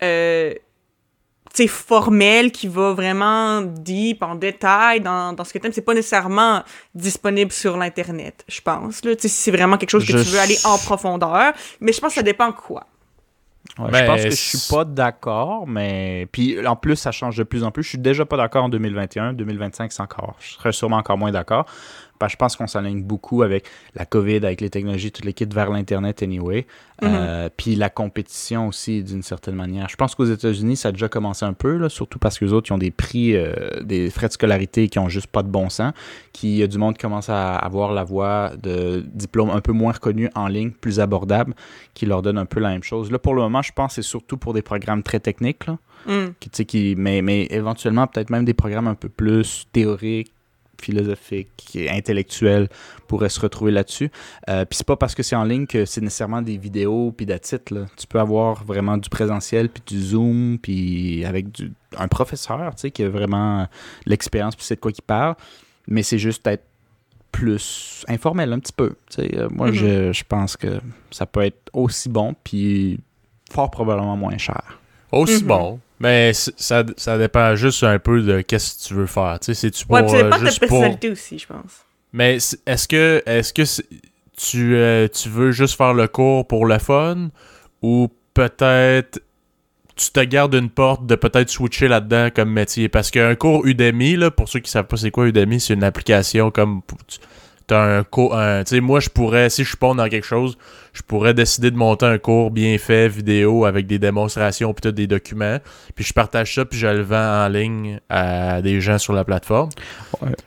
euh, 0.03 0.53
tu 1.53 1.63
sais, 1.63 1.67
formelle 1.67 2.51
qui 2.51 2.67
va 2.67 2.93
vraiment 2.93 3.61
deep, 3.61 4.21
en 4.21 4.35
détail 4.35 5.01
dans, 5.01 5.33
dans 5.33 5.43
ce 5.43 5.51
que 5.51 5.57
t'aimes, 5.57 5.71
c'est 5.73 5.81
pas 5.81 5.95
nécessairement 5.95 6.63
disponible 6.93 7.51
sur 7.51 7.75
l'Internet, 7.75 8.43
je 8.47 8.61
pense. 8.61 9.03
Là. 9.03 9.15
Tu 9.15 9.23
sais, 9.23 9.27
si 9.29 9.41
c'est 9.41 9.51
vraiment 9.51 9.77
quelque 9.77 9.89
chose 9.89 10.05
que 10.05 10.11
Je- 10.15 10.23
tu 10.23 10.29
veux 10.29 10.39
aller 10.39 10.57
en 10.63 10.77
profondeur. 10.77 11.53
Mais 11.81 11.91
je 11.91 11.99
pense 11.99 12.09
que 12.11 12.15
ça 12.19 12.23
dépend 12.23 12.51
quoi. 12.51 12.85
Ouais, 13.79 13.91
Ben, 13.91 13.99
je 13.99 14.05
pense 14.05 14.23
que 14.23 14.29
je 14.31 14.35
suis 14.35 14.73
pas 14.73 14.83
d'accord, 14.83 15.65
mais 15.65 16.27
puis 16.31 16.65
en 16.67 16.75
plus 16.75 16.97
ça 16.97 17.11
change 17.11 17.37
de 17.37 17.43
plus 17.43 17.63
en 17.63 17.71
plus. 17.71 17.83
Je 17.83 17.89
suis 17.89 17.97
déjà 17.97 18.25
pas 18.25 18.35
d'accord 18.35 18.65
en 18.65 18.69
2021, 18.69 19.33
2025 19.33 19.91
c'est 19.91 20.01
encore. 20.01 20.35
Je 20.39 20.53
serais 20.53 20.73
sûrement 20.73 20.97
encore 20.97 21.17
moins 21.17 21.31
d'accord. 21.31 21.65
Je 22.27 22.35
pense 22.35 22.55
qu'on 22.55 22.67
s'aligne 22.67 23.03
beaucoup 23.03 23.43
avec 23.43 23.65
la 23.95 24.05
COVID, 24.05 24.37
avec 24.37 24.61
les 24.61 24.69
technologies, 24.69 25.11
toutes 25.11 25.25
les 25.25 25.33
kits 25.33 25.45
vers 25.45 25.69
l'internet 25.69 26.21
anyway. 26.23 26.65
Euh, 27.01 27.49
puis 27.55 27.75
la 27.75 27.89
compétition 27.89 28.67
aussi 28.67 29.03
d'une 29.03 29.23
certaine 29.23 29.55
manière. 29.55 29.87
Je 29.87 29.95
pense 29.95 30.15
qu'aux 30.15 30.25
États-Unis 30.25 30.75
ça 30.75 30.89
a 30.89 30.91
déjà 30.91 31.07
commencé 31.07 31.45
un 31.45 31.53
peu 31.53 31.77
là, 31.77 31.87
surtout 31.87 32.19
parce 32.19 32.37
que 32.37 32.45
les 32.45 32.51
autres 32.51 32.69
ils 32.69 32.73
ont 32.73 32.77
des 32.77 32.91
prix, 32.91 33.37
euh, 33.37 33.53
des 33.81 34.09
frais 34.09 34.27
de 34.27 34.33
scolarité 34.33 34.89
qui 34.89 34.99
ont 34.99 35.07
juste 35.07 35.27
pas 35.27 35.43
de 35.43 35.47
bon 35.47 35.69
sens. 35.69 35.93
Qui 36.33 36.57
y 36.57 36.63
a 36.63 36.67
du 36.67 36.77
monde 36.77 36.95
qui 36.95 37.01
commence 37.01 37.29
à 37.29 37.55
avoir 37.55 37.93
la 37.93 38.03
voie 38.03 38.51
de 38.61 39.05
diplômes 39.13 39.49
un 39.49 39.61
peu 39.61 39.71
moins 39.71 39.93
reconnus 39.93 40.29
en 40.35 40.47
ligne, 40.47 40.71
plus 40.71 40.99
abordables 40.99 41.53
qui 41.93 42.05
leur 42.05 42.21
donne 42.21 42.37
un 42.37 42.45
peu 42.45 42.59
la 42.59 42.69
même 42.69 42.83
chose. 42.83 43.11
Là, 43.11 43.19
pour 43.19 43.33
le 43.33 43.41
moment, 43.41 43.61
je 43.61 43.71
pense 43.71 43.95
que 43.95 44.01
c'est 44.01 44.07
surtout 44.07 44.37
pour 44.37 44.53
des 44.53 44.61
programmes 44.61 45.03
très 45.03 45.19
techniques, 45.19 45.67
là, 45.67 45.77
qui, 46.39 46.49
tu 46.49 46.57
sais, 46.57 46.65
qui, 46.65 46.95
mais, 46.97 47.21
mais 47.21 47.47
éventuellement, 47.49 48.07
peut-être 48.07 48.29
même 48.29 48.45
des 48.45 48.53
programmes 48.53 48.87
un 48.87 48.95
peu 48.95 49.09
plus 49.09 49.67
théoriques, 49.71 50.33
philosophiques 50.81 51.71
et 51.75 51.89
intellectuels 51.89 52.67
pourraient 53.07 53.29
se 53.29 53.39
retrouver 53.39 53.71
là-dessus. 53.71 54.11
Euh, 54.49 54.65
puis 54.65 54.77
c'est 54.77 54.85
pas 54.87 54.95
parce 54.95 55.15
que 55.15 55.23
c'est 55.23 55.35
en 55.35 55.43
ligne 55.43 55.65
que 55.67 55.85
c'est 55.85 56.01
nécessairement 56.01 56.41
des 56.41 56.57
vidéos 56.57 57.11
puis 57.15 57.25
d'attitude. 57.25 57.71
là. 57.71 57.85
Tu 57.97 58.07
peux 58.07 58.19
avoir 58.19 58.63
vraiment 58.63 58.97
du 58.97 59.09
présentiel 59.09 59.69
puis 59.69 59.83
du 59.85 60.01
Zoom 60.01 60.57
puis 60.61 61.25
avec 61.25 61.51
du, 61.51 61.71
un 61.97 62.07
professeur, 62.07 62.73
tu 62.75 62.81
sais, 62.81 62.91
qui 62.91 63.03
a 63.03 63.09
vraiment 63.09 63.67
l'expérience 64.05 64.55
puis 64.55 64.65
c'est 64.65 64.75
de 64.75 64.79
quoi 64.79 64.91
qu'il 64.91 65.03
parle. 65.03 65.35
Mais 65.87 66.03
c'est 66.03 66.19
juste 66.19 66.45
être 66.47 66.63
plus 67.31 68.03
informel 68.07 68.53
un 68.53 68.59
petit 68.59 68.73
peu. 68.73 68.89
tu 69.09 69.21
sais. 69.23 69.37
Euh, 69.37 69.49
moi, 69.51 69.67
Mhm. 69.67 69.73
je, 69.73 70.11
je 70.13 70.23
pense 70.27 70.57
que 70.57 70.79
ça 71.11 71.25
peut 71.25 71.41
être 71.41 71.69
aussi 71.73 72.09
bon 72.09 72.35
puis 72.43 72.99
fort 73.51 73.69
probablement 73.71 74.17
moins 74.17 74.37
cher. 74.37 74.79
Aussi 75.11 75.41
Mhm. 75.43 75.47
bon. 75.47 75.79
Mais 75.99 76.31
ça, 76.33 76.83
ça 76.97 77.17
dépend 77.17 77.55
juste 77.55 77.83
un 77.83 77.99
peu 77.99 78.21
de 78.21 78.41
qu'est-ce 78.41 78.77
que 78.83 78.87
tu 78.87 78.93
veux 78.93 79.05
faire. 79.05 79.37
Tu 79.41 79.53
sais, 79.53 79.69
pour, 79.85 79.97
Ouais, 79.97 80.07
ça 80.07 80.15
euh, 80.15 80.23
dépend 80.23 80.37
de 80.39 80.45
ta 80.45 80.51
pour... 80.51 80.59
personnalité 80.59 81.09
aussi, 81.11 81.39
je 81.39 81.47
pense. 81.47 81.85
Mais 82.13 82.37
est-ce 82.65 82.87
que, 82.87 83.21
est-ce 83.25 83.53
que 83.53 83.65
c'est- 83.65 83.85
tu, 84.37 84.75
euh, 84.75 85.07
tu 85.09 85.27
veux 85.29 85.51
juste 85.51 85.75
faire 85.75 85.93
le 85.93 86.07
cours 86.07 86.47
pour 86.47 86.65
le 86.65 86.79
fun 86.79 87.29
ou 87.81 88.07
peut-être 88.33 89.21
tu 89.97 90.11
te 90.11 90.21
gardes 90.21 90.53
une 90.55 90.69
porte 90.69 91.05
de 91.05 91.15
peut-être 91.15 91.49
switcher 91.49 91.89
là-dedans 91.89 92.29
comme 92.33 92.49
métier? 92.51 92.87
Parce 92.87 93.11
qu'un 93.11 93.35
cours 93.35 93.65
Udemy, 93.67 94.15
là, 94.15 94.31
pour 94.31 94.47
ceux 94.47 94.61
qui 94.61 94.71
savent 94.71 94.87
pas 94.87 94.95
c'est 94.95 95.11
quoi 95.11 95.27
Udemy, 95.27 95.59
c'est 95.59 95.73
une 95.73 95.83
application 95.83 96.49
comme. 96.51 96.81
T'as 97.69 97.99
un 97.99 98.03
cours. 98.03 98.31
Tu 98.31 98.63
sais, 98.65 98.79
moi, 98.81 98.99
je 98.99 99.09
pourrais, 99.09 99.49
si 99.49 99.63
je 99.63 99.69
suis 99.69 99.77
pas 99.77 99.93
dans 99.93 100.09
quelque 100.09 100.25
chose, 100.25 100.57
je 100.91 101.01
pourrais 101.03 101.33
décider 101.35 101.69
de 101.71 101.77
monter 101.77 102.05
un 102.07 102.17
cours 102.17 102.49
bien 102.49 102.77
fait, 102.79 103.07
vidéo, 103.07 103.65
avec 103.65 103.85
des 103.85 103.99
démonstrations, 103.99 104.73
puis 104.73 104.91
des 104.91 105.05
documents. 105.07 105.59
Puis 105.95 106.03
je 106.03 106.13
partage 106.13 106.55
ça, 106.55 106.65
puis 106.65 106.79
je 106.79 106.87
le 106.87 107.01
vends 107.03 107.45
en 107.45 107.47
ligne 107.47 107.99
à 108.09 108.61
des 108.63 108.81
gens 108.81 108.97
sur 108.97 109.13
la 109.13 109.23
plateforme. 109.23 109.69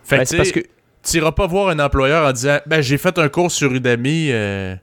Fait 0.04 0.18
Ben, 0.18 0.24
que, 0.26 0.36
parce 0.36 0.50
que 0.52 0.60
tu 1.04 1.16
iras 1.18 1.32
pas 1.32 1.46
voir 1.46 1.68
un 1.68 1.78
employeur 1.78 2.26
en 2.28 2.32
disant 2.32 2.58
Ben, 2.66 2.80
j'ai 2.80 2.98
fait 2.98 3.16
un 3.18 3.28
cours 3.28 3.50
sur 3.52 3.72
Udemy. 3.72 4.28
euh, 4.32 4.74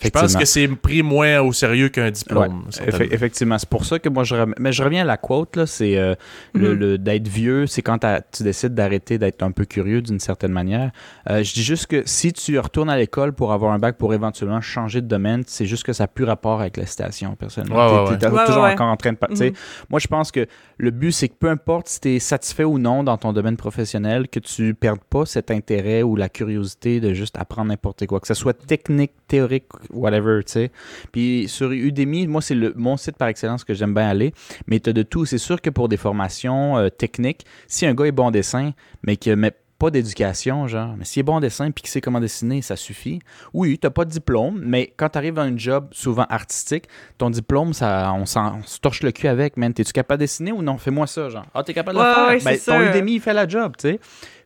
je 0.00 0.08
pense 0.10 0.36
que 0.36 0.44
c'est 0.44 0.68
pris 0.68 1.02
moins 1.02 1.40
au 1.40 1.52
sérieux 1.52 1.88
qu'un 1.88 2.10
diplôme. 2.10 2.64
Ouais, 2.80 3.08
effectivement, 3.10 3.58
c'est 3.58 3.68
pour 3.68 3.84
ça 3.84 3.98
que 3.98 4.08
moi 4.08 4.24
je 4.24 4.34
rem- 4.34 4.54
mais 4.58 4.72
je 4.72 4.82
reviens 4.82 5.02
à 5.02 5.04
la 5.04 5.16
quote 5.16 5.56
là, 5.56 5.66
c'est 5.66 5.96
euh, 5.98 6.14
le, 6.54 6.72
Mhm. 6.74 6.78
le- 6.78 6.98
d'être 6.98 7.28
vieux, 7.28 7.66
c'est 7.66 7.82
quand 7.82 7.98
tu 8.32 8.42
décides 8.42 8.74
d'arrêter 8.74 9.18
d'être 9.18 9.42
un 9.42 9.50
peu 9.50 9.64
curieux 9.64 10.02
d'une 10.02 10.20
certaine 10.20 10.52
manière. 10.52 10.90
Euh, 11.30 11.42
je 11.42 11.52
dis 11.54 11.62
juste 11.62 11.86
que 11.86 12.02
si 12.06 12.32
tu 12.32 12.58
retournes 12.58 12.90
à 12.90 12.96
l'école 12.96 13.32
pour 13.32 13.52
avoir 13.52 13.72
un 13.72 13.78
bac 13.78 13.96
pour 13.96 14.14
éventuellement 14.14 14.60
changer 14.60 15.00
de 15.00 15.06
domaine, 15.08 15.42
c'est 15.46 15.66
juste 15.66 15.84
que 15.84 15.92
ça 15.92 16.04
n'a 16.04 16.08
plus 16.08 16.24
rapport 16.24 16.60
avec 16.60 16.76
la 16.76 16.86
citation 16.86 17.34
personnellement. 17.36 17.76
Ouais, 17.76 18.10
ouais, 18.10 18.16
T'es- 18.16 18.26
t'es 18.28 18.32
ouais. 18.32 18.44
toujours 18.46 18.62
Ouais, 18.62 18.68
ouais, 18.68 18.74
encore 18.74 18.88
en 18.88 18.96
train 18.96 19.12
de 19.12 19.18
tu 19.34 19.44
Mhm. 19.44 19.52
Moi 19.90 20.00
je 20.00 20.06
pense 20.06 20.30
que 20.32 20.46
le 20.78 20.90
but 20.90 21.12
c'est 21.12 21.28
que 21.28 21.34
peu 21.38 21.48
importe 21.48 21.88
si 21.88 22.00
tu 22.00 22.08
es 22.14 22.18
satisfait 22.18 22.64
ou 22.64 22.78
non 22.78 23.02
dans 23.04 23.16
ton 23.18 23.32
domaine 23.32 23.56
professionnel, 23.56 24.28
que 24.28 24.38
tu 24.40 24.74
perdes 24.74 25.00
pas 25.10 25.26
cet 25.26 25.50
intérêt 25.50 26.02
ou 26.02 26.14
la 26.16 26.28
curiosité 26.28 27.00
de 27.00 27.12
juste 27.14 27.36
apprendre 27.38 27.68
n'importe 27.68 28.06
quoi, 28.06 28.20
que 28.20 28.26
ce 28.26 28.34
soit 28.34 28.52
technique, 28.54 29.12
théorique, 29.26 29.64
whatever, 29.92 30.42
tu 30.44 30.52
sais. 30.52 30.70
Puis 31.12 31.46
sur 31.48 31.70
Udemy, 31.72 32.26
moi, 32.26 32.40
c'est 32.42 32.54
le, 32.54 32.72
mon 32.76 32.96
site 32.96 33.16
par 33.16 33.28
excellence 33.28 33.64
que 33.64 33.74
j'aime 33.74 33.94
bien 33.94 34.08
aller. 34.08 34.32
Mais 34.66 34.80
tu 34.80 34.90
as 34.90 34.92
de 34.92 35.02
tout. 35.02 35.24
C'est 35.26 35.38
sûr 35.38 35.60
que 35.60 35.70
pour 35.70 35.88
des 35.88 35.96
formations 35.96 36.76
euh, 36.78 36.88
techniques, 36.88 37.44
si 37.66 37.86
un 37.86 37.94
gars 37.94 38.04
est 38.06 38.12
bon 38.12 38.26
en 38.26 38.30
dessin, 38.30 38.72
mais 39.02 39.16
qu'il 39.16 39.36
met 39.36 39.52
pas 39.78 39.90
d'éducation, 39.92 40.66
genre, 40.66 40.96
mais 40.98 41.04
s'il 41.04 41.20
est 41.20 41.22
bon 41.22 41.34
en 41.34 41.40
dessin 41.40 41.70
puis 41.70 41.82
qu'il 41.82 41.90
sait 41.90 42.00
comment 42.00 42.18
dessiner, 42.18 42.62
ça 42.62 42.74
suffit. 42.74 43.20
Oui, 43.54 43.78
t'as 43.78 43.90
pas 43.90 44.04
de 44.04 44.10
diplôme, 44.10 44.60
mais 44.64 44.92
quand 44.96 45.08
tu 45.10 45.18
arrives 45.18 45.34
dans 45.34 45.42
un 45.42 45.56
job 45.56 45.86
souvent 45.92 46.26
artistique, 46.28 46.86
ton 47.16 47.30
diplôme, 47.30 47.72
ça, 47.72 48.12
on, 48.12 48.26
s'en- 48.26 48.56
on 48.58 48.62
se 48.64 48.80
torche 48.80 49.04
le 49.04 49.12
cul 49.12 49.28
avec, 49.28 49.56
man. 49.56 49.72
T'es-tu 49.72 49.92
capable 49.92 50.18
de 50.18 50.24
dessiner 50.24 50.50
ou 50.50 50.62
non? 50.62 50.78
Fais-moi 50.78 51.06
ça, 51.06 51.28
genre. 51.28 51.46
Ah, 51.54 51.62
t'es 51.62 51.74
capable 51.74 51.96
de 51.96 52.02
Ouais, 52.02 52.08
le 52.08 52.14
faire? 52.40 52.48
ouais, 52.50 52.58
Ben, 52.58 53.00
ton 53.00 53.06
il 53.06 53.20
fait 53.20 53.32
la 53.34 53.46
job, 53.46 53.74
tu 53.78 53.88
sais. 53.90 54.00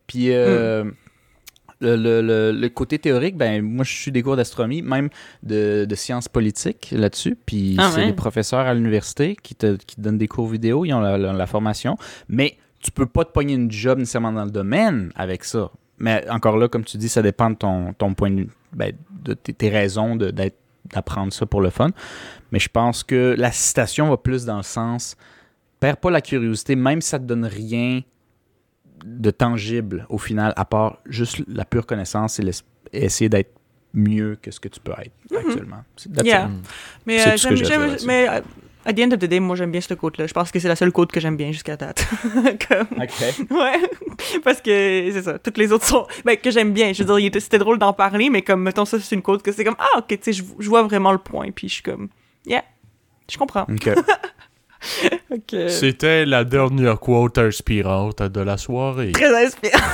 Puis 0.05 0.31
euh, 0.31 0.83
le, 0.83 0.93
le- 1.95 2.21
le- 2.21 2.51
le 2.51 2.69
côté 2.69 2.97
théorique, 2.99 3.37
ben 3.37 3.61
moi, 3.61 3.83
je 3.83 3.93
suis 3.93 4.11
des 4.11 4.21
cours 4.23 4.35
d'astronomie, 4.35 4.81
même 4.81 5.09
de, 5.43 5.85
de 5.85 5.95
sciences 5.95 6.27
politiques 6.27 6.89
là-dessus. 6.95 7.37
Puis 7.45 7.75
Ah 7.79 7.89
c'est 7.91 8.01
ouais. 8.01 8.07
des 8.07 8.13
professeurs 8.13 8.61
à 8.65 8.73
l'université 8.73 9.35
qui 9.41 9.55
te, 9.55 9.75
qui 9.75 9.95
te 9.97 10.01
donnent 10.01 10.17
des 10.17 10.27
cours 10.27 10.47
vidéo, 10.47 10.85
ils 10.85 10.93
ont 10.93 10.99
la, 11.01 11.17
la- 11.17 11.33
la 11.33 11.47
formation. 11.47 11.95
Mais 12.27 12.57
tu 12.81 12.91
peux 12.91 13.05
pas 13.05 13.23
te 13.25 13.31
pogner 13.31 13.53
une 13.53 13.71
job 13.71 13.99
nécessairement 13.99 14.31
dans 14.33 14.45
le 14.45 14.51
domaine 14.51 15.11
avec 15.15 15.43
ça. 15.43 15.71
Mais 15.99 16.25
encore 16.29 16.57
là, 16.57 16.67
comme 16.67 16.83
tu 16.83 16.97
dis, 16.97 17.07
ça 17.09 17.21
dépend 17.21 17.49
de 17.51 17.55
ton, 17.55 17.93
ton 17.93 18.13
point 18.13 18.31
de 18.31 18.41
vue, 18.41 18.49
ben, 18.73 18.91
de 19.23 19.33
tes, 19.35 19.53
tes 19.53 19.69
raisons 19.69 20.15
d'apprendre 20.17 21.31
ça 21.31 21.45
pour 21.45 21.61
le 21.61 21.69
fun. 21.69 21.89
Mais 22.51 22.59
je 22.59 22.67
pense 22.69 23.03
que 23.03 23.35
la 23.37 23.51
citation 23.51 24.09
va 24.09 24.17
plus 24.17 24.45
dans 24.45 24.57
le 24.57 24.63
sens 24.63 25.15
perds 25.79 25.97
pas 25.97 26.11
la 26.11 26.21
curiosité, 26.21 26.75
même 26.77 27.01
si 27.01 27.09
ça 27.09 27.19
te 27.19 27.25
donne 27.25 27.45
rien 27.45 28.01
de 29.05 29.31
tangible 29.31 30.05
au 30.09 30.17
final, 30.17 30.53
à 30.55 30.65
part 30.65 30.99
juste 31.05 31.43
la 31.47 31.65
pure 31.65 31.85
connaissance 31.85 32.39
et 32.39 32.43
essayer 32.93 33.29
d'être 33.29 33.51
mieux 33.93 34.37
que 34.41 34.49
ce 34.51 34.59
que 34.59 34.67
tu 34.67 34.79
peux 34.79 34.93
être 34.93 35.11
actuellement. 35.37 35.83
C'est- 35.95 36.11
that's 36.11 36.25
Yeah. 36.25 36.45
it. 36.47 36.69
Mais, 37.05 37.19
C'est 37.19 37.33
euh, 37.33 37.37
ce 37.37 37.47
que 37.47 38.03
à 38.03 38.05
mais 38.07 38.27
euh, 38.27 38.41
at 38.85 38.93
the 38.93 38.99
end 39.01 39.11
of 39.11 39.19
the 39.19 39.25
day, 39.25 39.39
moi 39.39 39.55
j'aime 39.55 39.71
bien 39.71 39.81
ce 39.81 39.93
quote-là. 39.93 40.25
Je 40.27 40.33
pense 40.33 40.51
que 40.51 40.59
c'est 40.59 40.67
la 40.67 40.75
seule 40.75 40.91
quote 40.91 41.11
que 41.11 41.19
j'aime 41.19 41.37
bien 41.37 41.51
jusqu'à 41.51 41.77
date. 41.77 42.05
Comme- 42.67 42.87
OK. 43.01 43.49
Ouais, 43.51 43.79
parce 44.43 44.61
que 44.61 45.09
c'est 45.11 45.21
ça. 45.23 45.37
Toutes 45.39 45.57
les 45.57 45.71
autres 45.71 45.85
sont. 45.85 46.07
Ben, 46.25 46.37
que 46.37 46.49
j'aime 46.49 46.73
bien. 46.73 46.91
Je 46.93 47.03
veux 47.03 47.19
dire, 47.19 47.31
c'était 47.39 47.59
drôle 47.59 47.77
d'en 47.77 47.93
parler, 47.93 48.29
mais 48.29 48.41
comme, 48.41 48.63
mettons, 48.63 48.85
ça, 48.85 48.99
c'est 48.99 49.15
une 49.15 49.21
quote 49.21 49.43
que 49.43 49.51
c'est 49.51 49.63
comme, 49.63 49.75
ah, 49.79 49.99
ok, 49.99 50.07
tu 50.07 50.17
sais, 50.21 50.33
je 50.33 50.43
je 50.59 50.69
vois 50.69 50.83
vraiment 50.83 51.11
le 51.11 51.17
point, 51.19 51.51
puis 51.51 51.67
je 51.67 51.73
suis 51.75 51.83
comme, 51.83 52.09
yeah, 52.45 52.63
je 53.31 53.37
comprends. 53.37 53.63
OK. 53.69 53.89
C'était 55.69 56.25
la 56.25 56.43
dernière 56.43 56.99
quote 56.99 57.37
inspirante 57.37 58.21
de 58.21 58.41
la 58.41 58.57
soirée. 58.57 59.11
Très 59.13 59.45
inspirant. 59.45 59.79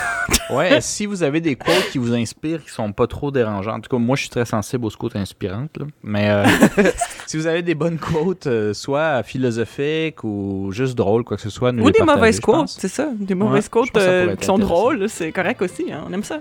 Ouais, 0.52 0.82
si 0.82 1.06
vous 1.06 1.22
avez 1.22 1.41
des 1.41 1.56
quotes 1.56 1.90
qui 1.91 1.99
vous 1.99 2.14
inspirent, 2.14 2.64
qui 2.64 2.72
sont 2.72 2.91
pas 2.91 3.06
trop 3.06 3.30
dérangeants, 3.30 3.76
en 3.76 3.80
tout 3.80 3.90
cas, 3.90 3.98
moi, 4.02 4.16
je 4.16 4.22
suis 4.22 4.30
très 4.32 4.45
sensible 4.45 4.86
aux 4.86 4.90
quotes 4.90 5.16
inspirantes, 5.16 5.78
là. 5.78 5.86
mais 6.03 6.28
euh, 6.30 6.44
si 7.28 7.38
vous 7.38 7.45
avez 7.45 7.61
des 7.61 7.76
bonnes 7.76 7.99
quotes, 7.99 8.48
euh, 8.48 8.74
soit 8.74 9.22
philosophiques 9.22 10.24
ou 10.24 10.70
juste 10.72 10.95
drôles, 10.95 11.24
quoi 11.24 11.38
que 11.38 11.44
ce 11.44 11.52
soit, 11.52 11.72
nous 11.72 11.84
Ou 11.84 11.88
les 11.88 11.94
des 11.94 12.03
mauvaises 12.03 12.40
quotes, 12.40 12.68
c'est 12.68 12.88
ça. 12.88 13.10
Des 13.16 13.36
mauvaises 13.36 13.70
quotes 13.70 13.95
euh, 13.98 14.36
qui 14.36 14.45
sont 14.45 14.57
drôles, 14.57 15.07
c'est 15.07 15.32
correct 15.32 15.61
aussi. 15.61 15.91
hein, 15.91 16.03
On 16.10 16.14
aime 16.14 16.24
ça. 16.24 16.40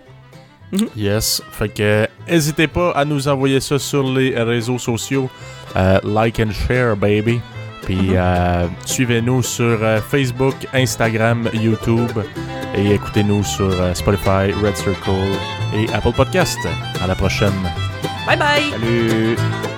Yes. 0.96 1.42
Fait 1.50 1.68
que 1.68 2.06
n'hésitez 2.28 2.66
pas 2.66 2.92
à 2.92 3.04
nous 3.04 3.28
envoyer 3.28 3.60
ça 3.60 3.78
sur 3.78 4.10
les 4.10 4.34
réseaux 4.42 4.78
sociaux. 4.78 5.28
Like 5.74 6.40
and 6.40 6.50
share, 6.52 6.96
baby. 6.96 7.40
Puis 7.82 8.10
euh, 8.12 8.66
suivez-nous 8.84 9.42
sur 9.42 9.78
euh, 9.82 10.00
Facebook, 10.00 10.54
Instagram, 10.74 11.48
YouTube. 11.52 12.18
Et 12.74 12.92
écoutez-nous 12.92 13.42
sur 13.44 13.70
euh, 13.70 13.94
Spotify, 13.94 14.52
Red 14.62 14.76
Circle 14.76 15.10
et 15.74 15.92
Apple 15.94 16.12
Podcast. 16.12 16.58
À 17.02 17.06
la 17.06 17.14
prochaine. 17.14 17.52
Bye 18.26 18.38
bye! 18.38 18.70
Salut! 18.70 19.77